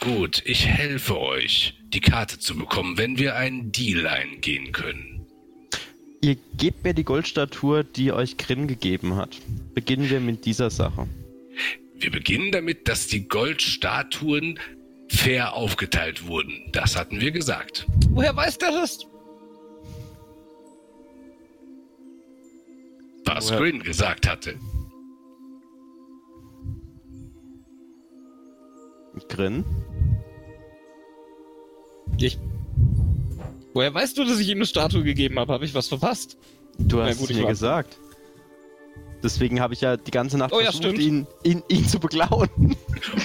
Gut, 0.01 0.43
ich 0.47 0.67
helfe 0.67 1.19
euch, 1.19 1.75
die 1.97 2.01
Karte 2.01 2.39
zu 2.39 2.55
bekommen, 2.55 2.99
wenn 2.99 3.17
wir 3.19 3.37
einen 3.37 3.73
Deal 3.73 4.07
eingehen 4.07 4.71
können. 4.73 5.27
Ihr 6.21 6.37
gebt 6.59 6.85
mir 6.85 6.93
die 6.93 7.05
Goldstatue, 7.05 7.85
die 7.85 8.13
euch 8.13 8.37
Grin 8.37 8.69
gegeben 8.69 9.17
hat. 9.17 9.39
Beginnen 9.73 10.11
wir 10.11 10.21
mit 10.21 10.45
dieser 10.45 10.69
Sache. 10.69 11.09
Wir 11.95 12.11
beginnen 12.11 12.53
damit, 12.53 12.87
dass 12.87 13.07
die 13.07 13.27
Goldstatuen 13.27 14.59
fair 15.09 15.55
aufgeteilt 15.55 16.27
wurden. 16.27 16.53
Das 16.73 16.97
hatten 16.97 17.19
wir 17.19 17.31
gesagt. 17.31 17.87
Woher 18.11 18.37
weiß 18.37 18.59
der 18.59 18.73
das? 18.73 18.99
Was 23.25 23.49
Woher- 23.49 23.59
Grin 23.59 23.83
gesagt 23.83 24.29
hatte. 24.29 24.59
Grin? 29.31 29.65
Ich. 32.19 32.39
Woher 33.75 33.93
weißt 33.93 34.17
du, 34.17 34.25
dass 34.25 34.39
ich 34.39 34.49
ihm 34.49 34.59
eine 34.59 34.67
Statue 34.67 35.03
gegeben 35.03 35.39
habe? 35.39 35.53
Habe 35.53 35.65
ich 35.65 35.75
was 35.75 35.89
verpasst? 35.89 36.37
Du 36.79 37.01
hast 37.03 37.19
gut, 37.19 37.31
es 37.31 37.37
mir 37.37 37.43
war- 37.43 37.51
gesagt. 37.51 37.99
Deswegen 39.23 39.61
habe 39.61 39.75
ich 39.75 39.81
ja 39.81 39.97
die 39.97 40.11
ganze 40.11 40.37
Nacht 40.39 40.53
Oh 40.53 40.59
ja, 40.61 40.67
versucht, 40.67 40.85
stimmt. 40.85 40.99
ihn, 41.01 41.27
ihn, 41.43 41.63
ihn 41.69 41.87
zu 41.89 41.99
beklauen. 41.99 42.49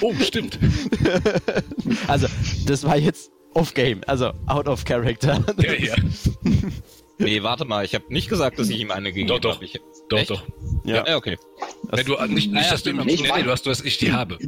Oh, 0.02 0.14
stimmt. 0.22 0.58
Also, 2.08 2.28
das 2.66 2.84
war 2.84 2.98
jetzt 2.98 3.32
off-game, 3.54 4.02
also 4.08 4.32
out 4.48 4.68
of 4.68 4.84
character. 4.86 5.44
Ja, 5.62 5.74
ja. 5.74 5.96
Nee, 7.18 7.44
warte 7.44 7.66
mal, 7.66 7.86
ich 7.86 7.94
habe 7.94 8.06
nicht 8.12 8.30
gesagt, 8.30 8.58
dass 8.58 8.68
ich 8.70 8.80
ihm 8.80 8.90
eine 8.90 9.10
gegeben 9.12 9.28
Doch, 9.28 9.38
doch. 9.40 9.56
habe. 9.56 9.66
Ich- 9.66 9.80
Doch, 10.10 10.18
Echt? 10.18 10.32
doch. 10.32 10.44
Ja. 10.86 11.06
Ja, 11.08 11.18
okay. 11.18 11.38
Nee, 11.96 12.04
du, 12.04 12.14
nicht, 12.26 12.52
nicht, 12.52 12.64
ja, 12.66 12.72
dass 12.72 12.82
du 12.82 12.90
ihm 12.90 12.96
stimmt. 12.96 13.06
nee, 13.06 13.14
Ich 13.14 13.22
nee, 13.22 13.44
du 13.44 13.52
hast, 13.52 13.64
du 13.66 13.70
hast, 13.70 13.86
ich 13.86 14.00
die 14.00 14.12
habe. 14.12 14.40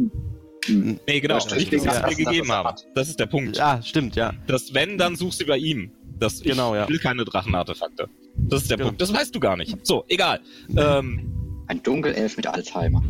Nee, 0.68 1.20
genau. 1.20 1.36
Nicht 1.38 1.70
gesagt, 1.72 1.86
Ja, 1.86 2.02
dass 2.02 2.02
das- 2.10 2.18
wir 2.18 2.26
gegeben 2.26 2.48
das- 2.48 2.56
haben. 2.58 2.78
Das 2.96 3.10
ist 3.10 3.20
der 3.20 3.26
Punkt. 3.26 3.58
Ja, 3.58 3.82
stimmt, 3.82 4.16
ja. 4.16 4.34
Das 4.48 4.74
wenn, 4.74 4.98
dann 4.98 5.16
suchst 5.16 5.42
du 5.42 5.46
bei 5.46 5.58
ihm. 5.58 5.92
Das, 6.20 6.40
ich 6.40 6.44
Genau, 6.44 6.76
ja. 6.76 6.88
will 6.88 7.00
keine 7.00 7.26
Drachenartefakte. 7.26 8.08
Das 8.38 8.62
ist 8.62 8.70
der 8.70 8.78
Genau. 8.78 8.90
Punkt. 8.90 9.02
Das 9.02 9.14
weißt 9.14 9.34
du 9.36 9.40
gar 9.40 9.58
nicht. 9.58 9.86
So, 9.86 10.06
egal. 10.08 10.40
Ähm, 10.78 11.30
Ein 11.68 11.82
Dunkelelf 11.84 12.38
mit 12.38 12.46
Alzheimer. 12.48 13.04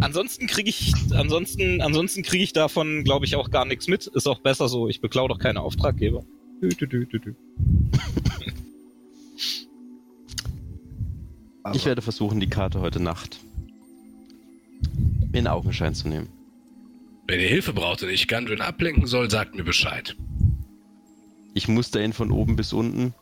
ansonsten 0.00 0.46
kriege 0.46 0.68
ich, 0.70 0.92
ansonsten, 1.14 1.80
ansonsten 1.80 2.22
kriege 2.22 2.42
ich 2.44 2.52
davon, 2.52 3.04
glaube 3.04 3.24
ich, 3.26 3.36
auch 3.36 3.50
gar 3.50 3.64
nichts 3.64 3.86
mit. 3.86 4.06
Ist 4.06 4.26
auch 4.26 4.40
besser 4.40 4.68
so. 4.68 4.88
Ich 4.88 5.00
beklau 5.00 5.28
doch 5.28 5.38
keine 5.38 5.60
Auftraggeber. 5.60 6.24
Dü, 6.62 6.68
dü, 6.70 6.86
dü, 6.88 7.06
dü, 7.06 7.18
dü. 7.20 7.34
Ich 11.74 11.84
werde 11.84 12.02
versuchen, 12.02 12.40
die 12.40 12.48
Karte 12.48 12.80
heute 12.80 13.00
Nacht 13.00 13.38
in 15.32 15.46
Augenschein 15.46 15.94
zu 15.94 16.08
nehmen. 16.08 16.28
Wenn 17.28 17.40
ihr 17.40 17.48
Hilfe 17.48 17.74
braucht 17.74 18.02
und 18.02 18.08
ich 18.08 18.26
Gundren 18.26 18.62
ablenken 18.62 19.06
soll, 19.06 19.30
sagt 19.30 19.54
mir 19.54 19.62
Bescheid. 19.62 20.16
Ich 21.52 21.68
muster 21.68 22.02
ihn 22.02 22.14
von 22.14 22.32
oben 22.32 22.56
bis 22.56 22.72
unten. 22.72 23.12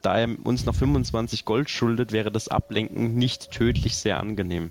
Da 0.00 0.20
er 0.20 0.28
uns 0.46 0.64
noch 0.64 0.76
25 0.76 1.44
Gold 1.44 1.68
schuldet, 1.68 2.12
wäre 2.12 2.30
das 2.30 2.46
Ablenken 2.46 3.16
nicht 3.16 3.50
tödlich 3.50 3.96
sehr 3.96 4.20
angenehm. 4.20 4.70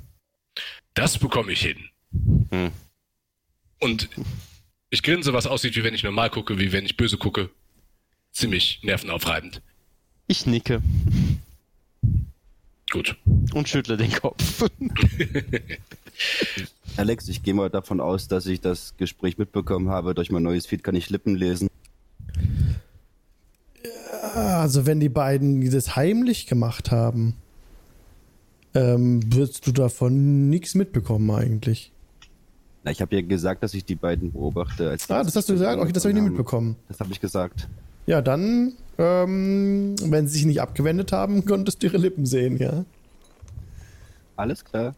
Das 0.93 1.17
bekomme 1.17 1.51
ich 1.51 1.61
hin. 1.61 1.89
Hm. 2.51 2.71
Und 3.79 4.09
ich 4.89 5.03
grinse, 5.03 5.33
was 5.33 5.45
aussieht, 5.45 5.75
wie 5.75 5.83
wenn 5.83 5.93
ich 5.93 6.03
normal 6.03 6.29
gucke, 6.29 6.57
wie 6.57 6.71
wenn 6.71 6.85
ich 6.85 6.95
böse 6.95 7.17
gucke. 7.17 7.49
Ziemlich 8.31 8.79
nervenaufreibend. 8.83 9.61
Ich 10.27 10.45
nicke 10.45 10.81
Gut. 12.91 13.17
und 13.53 13.69
schüttle 13.69 13.97
den 13.97 14.11
Kopf. 14.11 14.65
Alex, 16.97 17.27
ich 17.29 17.43
gehe 17.43 17.53
mal 17.53 17.69
davon 17.69 18.01
aus, 18.01 18.27
dass 18.27 18.45
ich 18.45 18.61
das 18.61 18.95
Gespräch 18.97 19.37
mitbekommen 19.37 19.89
habe. 19.89 20.15
Durch 20.15 20.31
mein 20.31 20.43
neues 20.43 20.65
Feed 20.65 20.83
kann 20.83 20.95
ich 20.95 21.09
Lippen 21.09 21.35
lesen. 21.35 21.69
Also 24.33 24.85
wenn 24.85 24.99
die 24.99 25.09
beiden 25.09 25.61
die 25.61 25.69
das 25.69 25.95
heimlich 25.95 26.47
gemacht 26.47 26.91
haben, 26.91 27.35
ähm, 28.73 29.21
wirst 29.33 29.65
du 29.65 29.71
davon 29.71 30.49
nichts 30.49 30.75
mitbekommen 30.75 31.29
eigentlich. 31.31 31.91
Na, 32.83 32.91
ich 32.91 33.01
habe 33.01 33.15
ja 33.15 33.21
gesagt, 33.21 33.63
dass 33.63 33.73
ich 33.73 33.85
die 33.85 33.95
beiden 33.95 34.31
beobachte. 34.31 34.95
Ah, 35.09 35.23
das 35.23 35.35
hast 35.35 35.49
du 35.49 35.53
gesagt? 35.53 35.81
Okay, 35.81 35.91
das 35.91 36.03
habe 36.03 36.11
ich 36.11 36.15
nicht 36.15 36.29
mitbekommen. 36.29 36.75
Das 36.87 36.99
habe 36.99 37.11
ich 37.11 37.19
gesagt. 37.19 37.67
Ja, 38.05 38.21
dann, 38.21 38.73
ähm, 38.99 39.95
wenn 40.03 40.27
sie 40.27 40.33
sich 40.37 40.45
nicht 40.45 40.61
abgewendet 40.61 41.11
haben, 41.11 41.45
konntest 41.45 41.81
du 41.81 41.87
ihre 41.87 41.97
Lippen 41.97 42.25
sehen, 42.27 42.57
ja. 42.57 42.85
Alles 44.35 44.63
klar. 44.63 44.95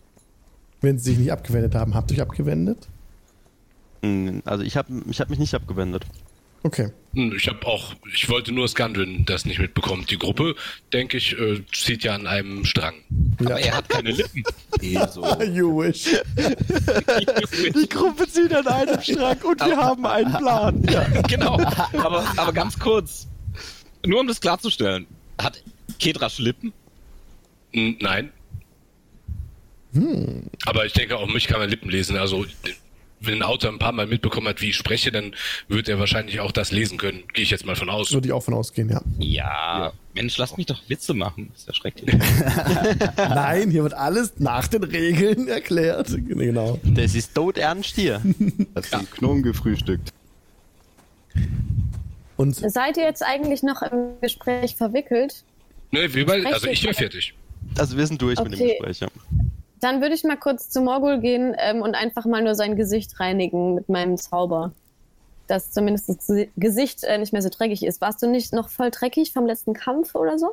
Wenn 0.81 0.97
sie 0.97 1.11
sich 1.11 1.19
nicht 1.19 1.31
abgewendet 1.31 1.75
haben, 1.75 1.93
habt 1.95 2.11
ihr 2.11 2.17
euch 2.17 2.21
abgewendet? 2.21 2.87
Hm, 4.03 4.41
Also 4.45 4.63
ich 4.63 4.75
habe 4.77 4.91
ich 5.09 5.21
hab 5.21 5.29
mich 5.29 5.39
nicht 5.39 5.53
abgewendet. 5.53 6.05
Okay. 6.63 6.89
Hm, 7.15 7.33
Ich 7.35 7.47
habe 7.47 7.65
auch, 7.65 7.93
ich 8.13 8.29
wollte 8.29 8.51
nur, 8.51 8.65
dass 8.65 8.75
Gundren 8.75 9.25
das 9.25 9.45
nicht 9.45 9.59
mitbekommt. 9.59 10.11
Die 10.11 10.17
Gruppe, 10.19 10.55
denke 10.93 11.17
ich, 11.17 11.35
äh, 11.39 11.63
zieht 11.73 12.03
ja 12.03 12.13
an 12.13 12.27
einem 12.27 12.65
Strang. 12.65 12.93
Aber 13.39 13.59
er 13.59 13.77
hat 13.77 13.89
keine 13.89 14.11
Lippen. 14.11 14.43
So. 15.11 15.23
You 15.43 15.77
wish. 15.81 16.05
Die 17.75 17.89
Gruppe 17.89 18.27
zieht 18.27 18.53
an 18.53 18.65
einem 18.67 19.01
Strang 19.01 19.37
und 19.43 19.59
wir 19.65 19.77
haben 19.77 20.05
einen 20.05 20.33
Plan. 20.33 20.83
Ja. 20.89 21.03
genau. 21.27 21.59
Aber, 21.97 22.23
aber 22.37 22.53
ganz 22.53 22.77
kurz. 22.77 23.27
Nur 24.05 24.19
um 24.19 24.27
das 24.27 24.41
klarzustellen. 24.41 25.07
Hat 25.39 25.63
Kedrasch 25.99 26.39
Lippen? 26.39 26.73
Hm, 27.73 27.97
Nein. 27.99 28.31
Aber 30.65 30.85
ich 30.85 30.93
denke, 30.93 31.17
auch 31.17 31.27
mich 31.27 31.47
kann 31.47 31.59
man 31.59 31.69
Lippen 31.69 31.89
lesen. 31.89 32.15
Also, 32.15 32.45
wenn 33.19 33.35
ein 33.35 33.43
Autor 33.43 33.71
ein 33.71 33.77
paar 33.79 33.91
Mal 33.91 34.07
mitbekommen 34.07 34.47
hat, 34.47 34.61
wie 34.61 34.69
ich 34.69 34.77
spreche, 34.77 35.11
dann 35.11 35.35
wird 35.67 35.89
er 35.89 35.99
wahrscheinlich 35.99 36.39
auch 36.39 36.51
das 36.51 36.71
lesen 36.71 36.97
können. 36.97 37.23
Gehe 37.33 37.43
ich 37.43 37.49
jetzt 37.51 37.65
mal 37.65 37.75
von 37.75 37.89
aus. 37.89 38.13
Würde 38.13 38.27
ich 38.27 38.33
auch 38.33 38.41
von 38.43 38.53
ausgehen, 38.53 38.89
ja. 38.89 39.01
Ja. 39.19 39.93
Mensch, 40.13 40.37
lass 40.37 40.55
mich 40.57 40.65
doch 40.65 40.81
Witze 40.87 41.13
machen. 41.13 41.51
Ist 41.55 41.67
ja 41.67 41.73
schrecklich. 41.73 42.15
Nein, 43.17 43.69
hier 43.69 43.83
wird 43.83 43.93
alles 43.93 44.33
nach 44.39 44.67
den 44.67 44.83
Regeln 44.83 45.47
erklärt. 45.49 46.09
Genau. 46.09 46.79
Das 46.83 47.13
ist 47.13 47.35
todernst 47.35 47.95
hier. 47.95 48.21
Hast 48.75 48.93
den 48.93 49.07
Gnom 49.17 49.43
gefrühstückt. 49.43 50.11
Und 52.41 52.55
Seid 52.55 52.97
ihr 52.97 53.03
jetzt 53.03 53.23
eigentlich 53.23 53.61
noch 53.61 53.81
im 53.83 54.19
Gespräch 54.19 54.75
verwickelt? 54.75 55.43
Ne, 55.91 56.13
wie 56.15 56.23
bei, 56.23 56.43
also 56.45 56.67
ich 56.67 56.83
ich- 56.87 56.97
fertig. 56.97 57.33
Also 57.77 57.95
wir 57.97 58.07
sind 58.07 58.21
durch 58.21 58.39
mit 58.39 58.53
dem 58.53 58.59
Okay. 58.59 58.77
Gespräch. 58.79 58.99
Ja. 59.01 59.07
Dann 59.79 60.01
würde 60.01 60.15
ich 60.15 60.23
mal 60.23 60.37
kurz 60.37 60.69
zu 60.69 60.81
Morgul 60.81 61.19
gehen 61.19 61.55
ähm, 61.59 61.81
und 61.81 61.93
einfach 61.95 62.25
mal 62.25 62.41
nur 62.43 62.55
sein 62.55 62.75
Gesicht 62.75 63.19
reinigen 63.19 63.75
mit 63.75 63.89
meinem 63.89 64.17
Zauber. 64.17 64.71
Dass 65.47 65.71
zumindest 65.71 66.09
das 66.09 66.17
Gesi- 66.27 66.49
Gesicht 66.57 67.03
äh, 67.03 67.17
nicht 67.17 67.33
mehr 67.33 67.41
so 67.41 67.49
dreckig 67.49 67.83
ist. 67.83 68.01
Warst 68.01 68.21
du 68.23 68.27
nicht 68.27 68.53
noch 68.53 68.69
voll 68.69 68.89
dreckig 68.89 69.31
vom 69.33 69.45
letzten 69.45 69.73
Kampf 69.73 70.15
oder 70.15 70.39
so? 70.39 70.51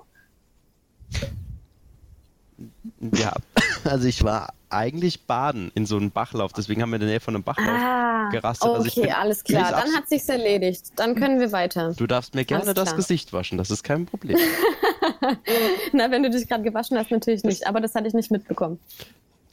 ja, 3.15 3.33
also 3.85 4.07
ich 4.09 4.23
war 4.25 4.53
eigentlich 4.71 5.23
baden 5.27 5.71
in 5.75 5.87
so 5.87 5.97
einem 5.97 6.11
Bachlauf. 6.11 6.53
Deswegen 6.53 6.83
haben 6.83 6.91
wir 6.91 6.97
in 6.97 7.01
der 7.01 7.09
Nähe 7.11 7.21
von 7.21 7.35
einem 7.35 7.45
Bachlauf 7.45 7.69
Ah, 7.69 8.29
gerastet. 8.31 8.69
Also 8.69 8.87
ich 8.87 8.97
okay, 8.97 9.07
bin 9.07 9.13
alles 9.13 9.45
klar. 9.45 9.71
Dann 9.71 9.95
hat 9.95 10.09
sich's 10.09 10.29
erledigt. 10.29 10.93
Dann 10.97 11.15
können 11.15 11.41
wir 11.41 11.53
weiter. 11.53 11.95
Du 11.97 12.07
darfst 12.07 12.35
mir 12.35 12.45
gerne 12.45 12.75
das. 12.75 12.95
Gesicht 12.97 13.33
waschen, 13.33 13.59
das 13.59 13.71
ist 13.71 13.83
kein 13.83 14.07
Problem. 14.07 14.37
Na, 15.93 16.11
wenn 16.11 16.23
du 16.23 16.31
dich 16.31 16.49
gerade 16.49 16.63
gewaschen 16.65 16.99
hast, 16.99 17.11
natürlich 17.11 17.45
nicht. 17.45 17.67
Aber 17.67 17.81
das 17.81 17.95
hatte 17.95 18.09
ich 18.09 18.15
nicht 18.15 18.31
mitbekommen. 18.31 18.79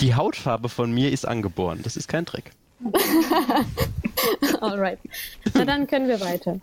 Die 0.01 0.15
Hautfarbe 0.15 0.67
von 0.69 0.91
mir 0.93 1.11
ist 1.11 1.25
angeboren, 1.27 1.79
das 1.83 1.95
ist 1.95 2.07
kein 2.07 2.25
Trick. 2.25 2.51
Alright. 4.61 4.99
Na, 5.53 5.63
dann 5.65 5.87
können 5.87 6.07
wir 6.07 6.19
weiter. 6.19 6.59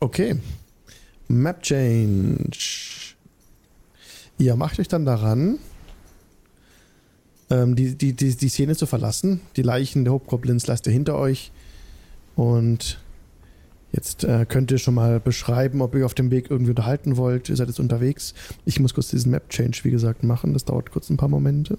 Okay. 0.00 0.36
Map 1.28 1.62
Change. 1.62 2.58
Ihr 4.38 4.56
macht 4.56 4.78
euch 4.80 4.88
dann 4.88 5.04
daran, 5.04 5.58
ähm, 7.50 7.76
die, 7.76 7.96
die, 7.96 8.14
die, 8.14 8.34
die 8.36 8.48
Szene 8.48 8.76
zu 8.76 8.86
verlassen. 8.86 9.40
Die 9.56 9.62
Leichen 9.62 10.04
der 10.04 10.14
Hobgoblins 10.14 10.66
lasst 10.66 10.86
ihr 10.86 10.92
hinter 10.92 11.16
euch. 11.16 11.50
Und 12.36 12.98
jetzt 13.92 14.24
äh, 14.24 14.46
könnt 14.48 14.70
ihr 14.70 14.78
schon 14.78 14.94
mal 14.94 15.20
beschreiben, 15.20 15.82
ob 15.82 15.94
ihr 15.94 16.06
auf 16.06 16.14
dem 16.14 16.30
Weg 16.30 16.50
irgendwie 16.50 16.70
unterhalten 16.70 17.16
wollt. 17.16 17.48
Ihr 17.48 17.56
seid 17.56 17.68
jetzt 17.68 17.80
unterwegs. 17.80 18.34
Ich 18.64 18.80
muss 18.80 18.94
kurz 18.94 19.10
diesen 19.10 19.32
Map 19.32 19.48
Change, 19.50 19.80
wie 19.82 19.90
gesagt, 19.90 20.22
machen. 20.22 20.52
Das 20.52 20.64
dauert 20.64 20.90
kurz 20.90 21.10
ein 21.10 21.16
paar 21.16 21.28
Momente. 21.28 21.78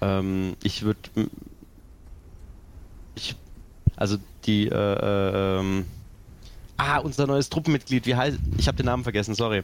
Ähm, 0.00 0.54
ich 0.62 0.82
würde. 0.82 0.98
Ich. 3.14 3.36
Also 3.96 4.18
die. 4.44 4.66
Äh, 4.68 5.58
ähm, 5.58 5.84
ah, 6.76 6.98
unser 6.98 7.26
neues 7.26 7.48
Truppenmitglied, 7.48 8.04
wie 8.06 8.16
heißt. 8.16 8.38
Ich 8.58 8.66
habe 8.66 8.76
den 8.76 8.86
Namen 8.86 9.04
vergessen, 9.04 9.34
sorry. 9.34 9.62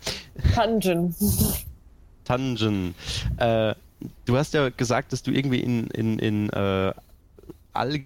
Dungeon. 0.54 1.14
Tangen. 2.24 2.94
Äh, 3.38 3.74
du 4.24 4.36
hast 4.36 4.54
ja 4.54 4.68
gesagt, 4.70 5.12
dass 5.12 5.22
du 5.22 5.30
irgendwie 5.30 5.60
in, 5.60 5.86
in, 5.88 6.18
in 6.18 6.50
äh, 6.50 6.92
all 7.72 7.98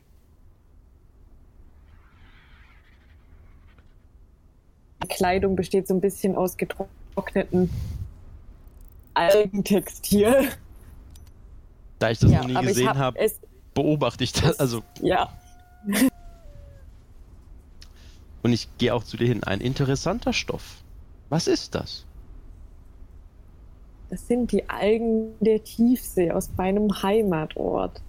Die 5.02 5.08
Kleidung 5.08 5.54
besteht 5.56 5.86
so 5.86 5.94
ein 5.94 6.00
bisschen 6.00 6.34
aus 6.34 6.56
getrockneten 6.56 7.70
Algentextil. 9.14 10.48
da 11.98 12.10
ich 12.10 12.18
das 12.18 12.30
ja, 12.30 12.38
noch 12.40 12.48
nie 12.48 12.66
gesehen 12.66 12.88
hab 12.88 12.96
habe, 12.96 13.18
es. 13.18 13.38
beobachte 13.74 14.24
ich 14.24 14.32
das. 14.32 14.58
Also, 14.58 14.82
Ja. 15.00 15.30
und 18.42 18.52
ich 18.52 18.68
gehe 18.78 18.94
auch 18.94 19.04
zu 19.04 19.16
dir 19.16 19.26
hin. 19.28 19.44
Ein 19.44 19.60
interessanter 19.60 20.32
Stoff. 20.32 20.78
Was 21.28 21.46
ist 21.46 21.74
das? 21.74 22.04
Das 24.10 24.26
sind 24.26 24.52
die 24.52 24.68
Algen 24.68 25.34
der 25.40 25.62
Tiefsee 25.64 26.30
aus 26.30 26.50
meinem 26.56 27.02
Heimatort. 27.02 28.00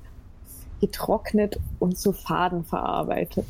Getrocknet 0.81 1.60
und 1.79 1.97
zu 1.97 2.12
Faden 2.12 2.63
verarbeitet. 2.63 3.45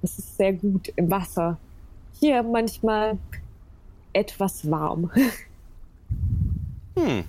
Das 0.00 0.18
ist 0.18 0.36
sehr 0.36 0.52
gut 0.52 0.92
im 0.96 1.10
Wasser. 1.10 1.58
Hier 2.18 2.42
manchmal 2.42 3.18
etwas 4.12 4.70
warm. 4.70 5.10
Hm. 6.94 7.24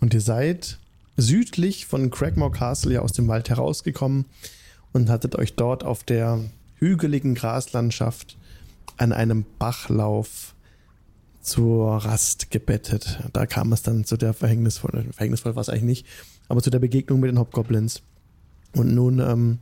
Und 0.00 0.14
ihr 0.14 0.20
seid 0.20 0.78
südlich 1.16 1.86
von 1.86 2.10
Cragmore 2.10 2.50
Castle 2.50 2.94
ja 2.94 3.00
aus 3.00 3.12
dem 3.12 3.28
Wald 3.28 3.48
herausgekommen 3.48 4.24
und 4.92 5.08
hattet 5.08 5.36
euch 5.36 5.54
dort 5.54 5.84
auf 5.84 6.02
der 6.02 6.40
hügeligen 6.76 7.34
Graslandschaft 7.34 8.36
an 8.96 9.12
einem 9.12 9.44
Bachlauf 9.58 10.54
zur 11.40 11.96
Rast 11.96 12.50
gebettet. 12.50 13.20
Da 13.32 13.46
kam 13.46 13.72
es 13.72 13.82
dann 13.82 14.04
zu 14.04 14.16
der 14.16 14.34
verhängnisvollen, 14.34 15.12
verhängnisvoll 15.12 15.54
war 15.54 15.62
es 15.62 15.68
eigentlich 15.68 15.82
nicht, 15.82 16.06
aber 16.48 16.62
zu 16.62 16.70
der 16.70 16.78
Begegnung 16.78 17.20
mit 17.20 17.30
den 17.30 17.38
Hobgoblins. 17.38 18.02
Und 18.74 18.94
nun 18.94 19.18
ähm, 19.18 19.58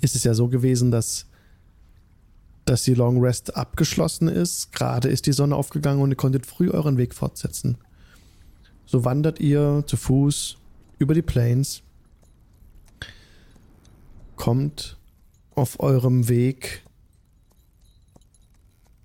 ist 0.00 0.14
es 0.14 0.24
ja 0.24 0.34
so 0.34 0.48
gewesen, 0.48 0.90
dass, 0.90 1.26
dass 2.64 2.82
die 2.82 2.94
Long 2.94 3.20
Rest 3.20 3.56
abgeschlossen 3.56 4.28
ist. 4.28 4.72
Gerade 4.72 5.08
ist 5.08 5.26
die 5.26 5.32
Sonne 5.32 5.56
aufgegangen 5.56 6.02
und 6.02 6.10
ihr 6.10 6.16
konntet 6.16 6.46
früh 6.46 6.70
euren 6.70 6.96
Weg 6.96 7.14
fortsetzen. 7.14 7.78
So 8.86 9.04
wandert 9.04 9.38
ihr 9.38 9.84
zu 9.86 9.96
Fuß 9.96 10.56
über 10.98 11.14
die 11.14 11.22
Plains, 11.22 11.82
kommt 14.36 14.96
auf 15.54 15.80
eurem 15.80 16.28
Weg 16.28 16.82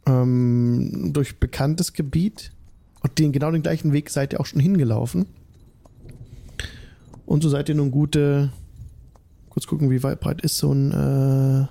ähm, 0.05 1.11
durch 1.13 1.39
bekanntes 1.39 1.93
Gebiet 1.93 2.51
und 3.01 3.19
den 3.19 3.31
genau 3.31 3.51
den 3.51 3.63
gleichen 3.63 3.93
Weg 3.93 4.09
seid 4.09 4.33
ihr 4.33 4.39
auch 4.39 4.45
schon 4.45 4.59
hingelaufen. 4.59 5.25
Und 7.25 7.41
so 7.41 7.49
seid 7.49 7.69
ihr 7.69 7.75
nun 7.75 7.91
gute, 7.91 8.51
kurz 9.49 9.67
gucken, 9.67 9.89
wie 9.89 10.03
weit 10.03 10.19
breit 10.19 10.41
ist 10.41 10.57
so 10.57 10.71
ein 10.71 10.91
äh, 10.91 11.67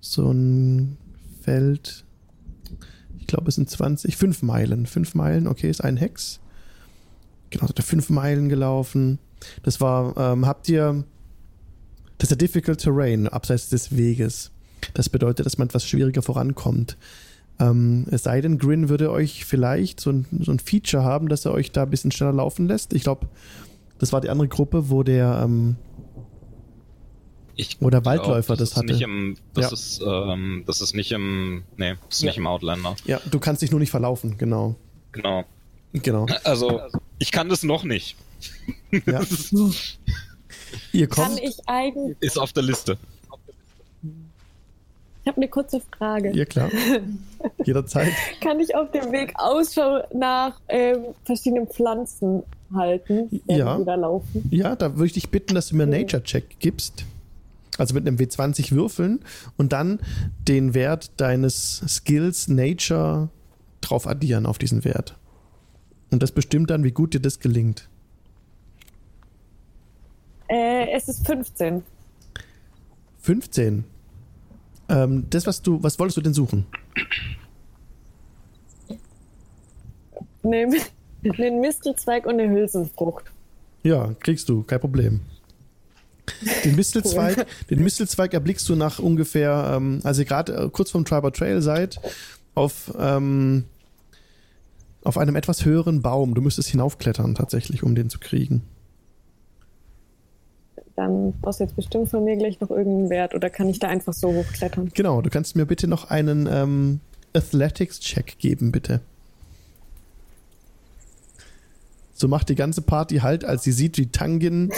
so 0.00 0.30
ein 0.30 0.96
Feld. 1.42 2.04
Ich 3.18 3.26
glaube, 3.26 3.48
es 3.48 3.56
sind 3.56 3.68
20, 3.68 4.16
5 4.16 4.42
Meilen. 4.42 4.86
5 4.86 5.14
Meilen, 5.14 5.46
okay, 5.46 5.68
ist 5.68 5.82
ein 5.82 5.96
Hex. 5.96 6.40
Genau, 7.50 7.66
seid 7.66 7.78
ihr 7.78 7.84
5 7.84 8.10
Meilen 8.10 8.48
gelaufen. 8.48 9.18
Das 9.62 9.80
war, 9.80 10.16
ähm, 10.16 10.46
habt 10.46 10.68
ihr, 10.68 11.04
das 12.18 12.30
ist 12.30 12.30
der 12.30 12.38
Difficult 12.38 12.80
Terrain, 12.80 13.28
abseits 13.28 13.68
des 13.68 13.96
Weges. 13.96 14.50
Das 14.94 15.08
bedeutet, 15.08 15.46
dass 15.46 15.58
man 15.58 15.68
etwas 15.68 15.86
schwieriger 15.86 16.22
vorankommt. 16.22 16.96
Ähm, 17.60 18.06
es 18.10 18.22
sei 18.22 18.40
denn, 18.40 18.58
Grin 18.58 18.88
würde 18.88 19.10
euch 19.10 19.44
vielleicht 19.44 20.00
so 20.00 20.10
ein, 20.10 20.26
so 20.40 20.52
ein 20.52 20.58
Feature 20.60 21.02
haben, 21.02 21.28
dass 21.28 21.44
er 21.44 21.52
euch 21.52 21.72
da 21.72 21.82
ein 21.82 21.90
bisschen 21.90 22.12
schneller 22.12 22.32
laufen 22.32 22.68
lässt. 22.68 22.92
Ich 22.92 23.02
glaube, 23.02 23.26
das 23.98 24.12
war 24.12 24.20
die 24.20 24.30
andere 24.30 24.48
Gruppe, 24.48 24.90
wo 24.90 25.02
der, 25.02 25.40
ähm, 25.44 25.76
Ich 27.56 27.78
wo 27.80 27.90
der 27.90 28.00
glaub, 28.00 28.18
Waldläufer 28.18 28.54
das, 28.56 28.70
ist 28.70 28.76
hatte. 28.76 28.86
Nicht 28.92 29.02
im, 29.02 29.36
das, 29.54 29.64
Ja. 29.64 29.72
ist, 29.72 30.00
ähm, 30.06 30.62
das 30.66 30.80
ist 30.80 30.94
nicht 30.94 31.10
im. 31.10 31.64
Nee, 31.76 31.94
das 32.08 32.18
ist 32.18 32.22
Ja. 32.22 32.28
nicht 32.30 32.38
im 32.38 32.46
Outlander. 32.46 32.94
ja, 33.06 33.20
du 33.28 33.40
kannst 33.40 33.62
dich 33.62 33.70
nur 33.72 33.80
nicht 33.80 33.90
verlaufen, 33.90 34.38
genau. 34.38 34.76
Genau. 35.12 35.44
Genau. 35.92 36.26
Also, 36.44 36.80
ich 37.18 37.32
kann 37.32 37.48
das 37.48 37.62
noch 37.64 37.82
nicht. 37.82 38.16
Ja. 39.06 39.20
Ihr 40.92 41.08
Kann 41.08 41.28
kommt, 41.30 41.40
ich 41.42 41.56
eigentlich. 41.66 42.16
Ist 42.20 42.38
auf 42.38 42.52
der 42.52 42.62
Liste. 42.62 42.98
Ich 45.28 45.30
habe 45.30 45.42
eine 45.42 45.48
kurze 45.50 45.82
Frage. 45.98 46.34
ja 46.34 46.46
klar, 46.46 46.70
jederzeit. 47.66 48.08
Kann 48.40 48.58
ich 48.60 48.74
auf 48.74 48.90
dem 48.92 49.12
Weg 49.12 49.34
Ausschau 49.36 50.02
nach 50.14 50.58
ähm, 50.68 51.04
verschiedenen 51.26 51.66
Pflanzen 51.66 52.44
halten, 52.74 53.42
Ja. 53.46 53.76
da 53.78 53.94
laufen? 53.94 54.48
Ja, 54.50 54.74
da 54.74 54.94
würde 54.94 55.04
ich 55.04 55.12
dich 55.12 55.28
bitten, 55.28 55.54
dass 55.54 55.68
du 55.68 55.76
mir 55.76 55.82
einen 55.82 56.00
Nature-Check 56.00 56.58
gibst. 56.60 57.04
Also 57.76 57.92
mit 57.94 58.06
einem 58.08 58.16
W20 58.16 58.72
würfeln 58.72 59.20
und 59.58 59.74
dann 59.74 60.00
den 60.48 60.72
Wert 60.72 61.10
deines 61.18 61.82
Skills 61.86 62.48
Nature 62.48 63.28
drauf 63.82 64.06
addieren 64.06 64.46
auf 64.46 64.56
diesen 64.56 64.82
Wert. 64.82 65.14
Und 66.10 66.22
das 66.22 66.32
bestimmt 66.32 66.70
dann, 66.70 66.84
wie 66.84 66.92
gut 66.92 67.12
dir 67.12 67.20
das 67.20 67.38
gelingt. 67.38 67.86
Äh, 70.48 70.90
es 70.96 71.06
ist 71.06 71.26
15. 71.26 71.82
15. 73.20 73.84
Ähm, 74.88 75.26
das, 75.30 75.46
was 75.46 75.62
du, 75.62 75.82
was 75.82 75.98
wolltest 75.98 76.16
du 76.16 76.22
denn 76.22 76.34
suchen? 76.34 76.66
Einen 80.42 80.74
einen 81.24 81.60
Mistelzweig 81.60 82.26
und 82.26 82.40
eine 82.40 82.50
Hülsenfrucht. 82.50 83.24
Ja, 83.82 84.14
kriegst 84.20 84.48
du, 84.48 84.62
kein 84.62 84.80
Problem. 84.80 85.20
Den 86.64 86.76
Mistelzweig, 86.76 87.46
den 87.70 87.82
Mistelzweig 87.82 88.34
erblickst 88.34 88.68
du 88.68 88.76
nach 88.76 88.98
ungefähr, 88.98 89.72
ähm, 89.74 90.00
als 90.04 90.18
ihr 90.18 90.24
gerade 90.24 90.54
äh, 90.54 90.68
kurz 90.70 90.90
vom 90.90 91.04
Triber 91.04 91.32
Trail 91.32 91.62
seid, 91.62 91.98
auf, 92.54 92.92
ähm, 92.98 93.64
auf 95.04 95.16
einem 95.16 95.36
etwas 95.36 95.64
höheren 95.64 96.02
Baum. 96.02 96.34
Du 96.34 96.42
müsstest 96.42 96.68
hinaufklettern 96.68 97.34
tatsächlich, 97.34 97.82
um 97.82 97.94
den 97.94 98.10
zu 98.10 98.18
kriegen. 98.18 98.62
Dann 100.98 101.32
brauchst 101.40 101.60
du 101.60 101.64
jetzt 101.64 101.76
bestimmt 101.76 102.08
von 102.08 102.24
mir 102.24 102.36
gleich 102.36 102.58
noch 102.58 102.70
irgendeinen 102.70 103.08
Wert 103.08 103.32
oder 103.32 103.50
kann 103.50 103.68
ich 103.68 103.78
da 103.78 103.86
einfach 103.86 104.12
so 104.12 104.34
hochklettern? 104.34 104.90
Genau, 104.94 105.22
du 105.22 105.30
kannst 105.30 105.54
mir 105.54 105.64
bitte 105.64 105.86
noch 105.86 106.10
einen 106.10 106.48
ähm, 106.50 106.98
Athletics-Check 107.34 108.40
geben, 108.40 108.72
bitte. 108.72 109.00
So 112.14 112.26
macht 112.26 112.48
die 112.48 112.56
ganze 112.56 112.82
Party 112.82 113.18
halt, 113.18 113.44
als 113.44 113.62
sie 113.62 113.70
sieht, 113.70 113.96
wie 113.96 114.08
Tangin 114.10 114.72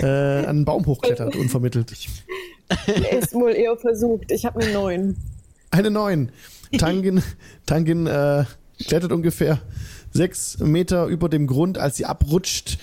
äh, 0.00 0.04
an 0.04 0.48
einen 0.48 0.64
Baum 0.66 0.84
hochklettert, 0.84 1.34
unvermittelt. 1.40 1.90
Ist 1.92 3.32
wohl 3.32 3.52
eher 3.52 3.74
versucht. 3.78 4.30
Ich 4.32 4.44
habe 4.44 4.60
eine 4.60 4.70
9. 4.70 5.16
Eine 5.70 5.90
9. 5.90 6.30
Tangin, 6.76 7.22
Tangin 7.64 8.06
äh, 8.06 8.44
klettert 8.86 9.12
ungefähr 9.12 9.62
sechs 10.14 10.58
Meter 10.58 11.06
über 11.06 11.28
dem 11.28 11.46
Grund, 11.46 11.76
als 11.76 11.96
sie 11.96 12.06
abrutscht 12.06 12.78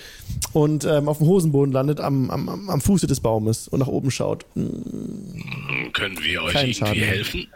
und 0.52 0.84
ähm, 0.84 1.08
auf 1.08 1.18
dem 1.18 1.26
Hosenboden 1.26 1.72
landet 1.72 1.98
am, 2.00 2.30
am, 2.30 2.68
am 2.70 2.80
Fuße 2.80 3.06
des 3.06 3.20
Baumes 3.20 3.66
und 3.68 3.80
nach 3.80 3.88
oben 3.88 4.10
schaut. 4.10 4.44
Können 4.54 6.18
wir 6.22 6.42
euch 6.42 6.52
Kein 6.52 6.66
irgendwie 6.66 6.74
Schaden. 6.74 7.02
helfen? 7.02 7.46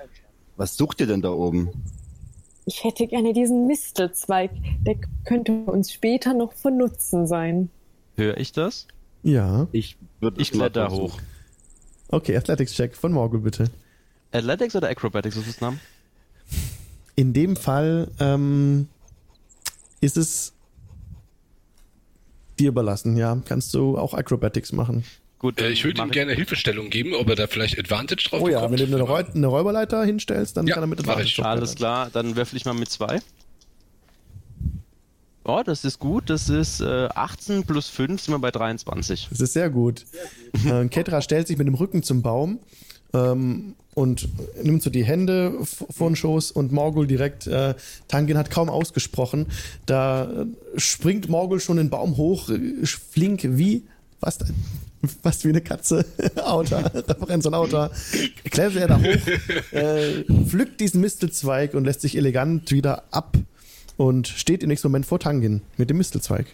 Was 0.57 0.77
sucht 0.77 1.01
ihr 1.01 1.07
denn 1.07 1.23
da 1.23 1.31
oben? 1.31 1.69
ich 2.69 2.83
hätte 2.83 3.07
gerne 3.07 3.33
diesen 3.33 3.69
Mistelzweig. 3.69 4.51
Der 4.85 4.97
könnte 5.25 5.53
uns 5.53 5.93
später 5.93 6.35
noch 6.35 6.53
von 6.53 6.77
Nutzen 6.77 7.29
sein. 7.29 7.69
Höre 8.17 8.39
ich 8.39 8.51
das? 8.51 8.89
Ja. 9.23 9.69
Ich 9.71 9.97
würde 10.19 10.41
Ich 10.41 10.51
kletter 10.51 10.91
hoch. 10.91 11.21
Okay, 12.09 12.37
Athletics-Check 12.37 12.97
von 12.97 13.12
Morgul 13.12 13.39
bitte. 13.41 13.71
Athletics 14.33 14.75
oder 14.75 14.89
Acrobatics, 14.89 15.37
was 15.37 15.47
ist 15.47 15.55
das 15.57 15.61
Name? 15.61 15.79
In 17.15 17.33
dem 17.33 17.55
Fall 17.55 18.09
ähm, 18.19 18.89
ist 20.01 20.17
es 20.17 20.53
dir 22.59 22.69
überlassen, 22.69 23.17
ja. 23.17 23.41
Kannst 23.45 23.75
du 23.75 23.99
auch 23.99 24.15
Acrobatics 24.15 24.73
machen. 24.73 25.05
Gut, 25.39 25.61
Äh, 25.61 25.71
ich 25.71 25.85
würde 25.85 26.01
ihm 26.01 26.11
gerne 26.11 26.33
Hilfestellung 26.33 26.89
geben, 26.89 27.13
ob 27.15 27.29
er 27.29 27.37
da 27.37 27.47
vielleicht 27.47 27.79
Advantage 27.79 28.29
drauf 28.31 28.41
Oh 28.43 28.49
ja, 28.49 28.61
bekommt. 28.61 28.81
wenn 28.81 28.91
du 28.91 28.97
eine, 28.97 29.05
Räu 29.05 29.23
eine 29.35 29.47
Räuberleiter 29.47 30.03
hinstellst, 30.05 30.57
dann 30.57 30.67
Ja, 30.67 30.75
kann 30.75 30.85
er 30.85 30.87
mit 30.87 31.01
Advantage 31.01 31.45
Alles 31.45 31.75
klar, 31.75 32.09
dann 32.13 32.37
würfel 32.37 32.57
ich 32.57 32.65
mal 32.65 32.73
mit 32.75 32.89
zwei. 32.91 33.21
Oh, 35.45 35.63
das 35.65 35.85
ist 35.85 35.99
gut. 36.01 36.29
Das 36.31 36.49
ist 36.49 36.81
äh, 36.81 37.09
18 37.15 37.65
plus 37.67 37.89
5, 37.89 38.21
sind 38.21 38.35
wir 38.35 38.39
bei 38.41 38.51
23. 38.51 39.29
Das 39.31 39.41
ist 39.41 39.53
sehr 39.53 39.71
gut. 39.71 40.05
äh, 40.67 40.89
Ketra 40.89 41.21
stellt 41.23 41.47
sich 41.47 41.57
mit 41.59 41.67
dem 41.69 41.75
Rücken 41.75 42.03
zum 42.03 42.23
Baum 42.23 42.59
ähm, 43.12 43.75
und 43.95 44.29
nimmt 44.62 44.83
so 44.83 44.90
die 44.90 45.05
Hände 45.05 45.55
vor 45.64 46.11
den 46.11 46.16
Schoß 46.16 46.51
und 46.51 46.71
Morgul 46.71 47.07
direkt, 47.07 47.47
äh, 47.47 47.75
Tangin 48.09 48.37
hat 48.37 48.51
kaum 48.51 48.69
ausgesprochen, 48.69 49.47
da 49.87 50.25
äh, 50.25 50.47
springt 50.79 51.31
Morgul 51.31 51.61
schon 51.61 51.79
den 51.79 51.88
Baum 51.88 52.19
hoch, 52.19 52.51
äh, 52.51 52.85
flink 52.85 53.40
wie, 53.42 53.85
fast, 54.21 54.45
fast 55.23 55.45
wie 55.45 55.49
eine 55.49 55.62
Katze, 55.62 56.05
Autor, 56.45 56.85
Referenz 56.95 57.47
an 57.47 57.55
Autor, 57.55 57.90
klettert 58.45 58.77
er 58.77 58.88
da 58.88 59.01
hoch, 59.01 59.73
äh, 59.73 60.25
pflückt 60.47 60.81
diesen 60.81 61.01
Mistelzweig 61.01 61.73
und 61.73 61.85
lässt 61.85 62.03
sich 62.03 62.19
elegant 62.19 62.71
wieder 62.73 63.05
ab 63.11 63.38
und 63.97 64.29
steht 64.29 64.62
im 64.62 64.69
nächsten 64.69 64.88
Moment 64.88 65.07
vor 65.07 65.21
Tangin 65.21 65.62
mit 65.79 65.88
dem 65.88 65.97
Mistelzweig. 65.97 66.47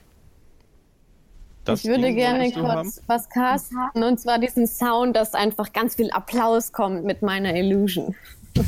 Das 1.64 1.84
ich 1.84 1.90
würde 1.90 2.02
Ding 2.02 2.16
gerne 2.16 2.50
kurz 2.52 2.66
haben? 2.66 2.92
was 3.06 3.28
casten 3.28 4.02
und 4.02 4.18
zwar 4.18 4.38
diesen 4.38 4.66
Sound, 4.66 5.14
dass 5.14 5.34
einfach 5.34 5.72
ganz 5.72 5.94
viel 5.94 6.10
Applaus 6.10 6.72
kommt 6.72 7.04
mit 7.04 7.22
meiner 7.22 7.54
Illusion. 7.54 8.16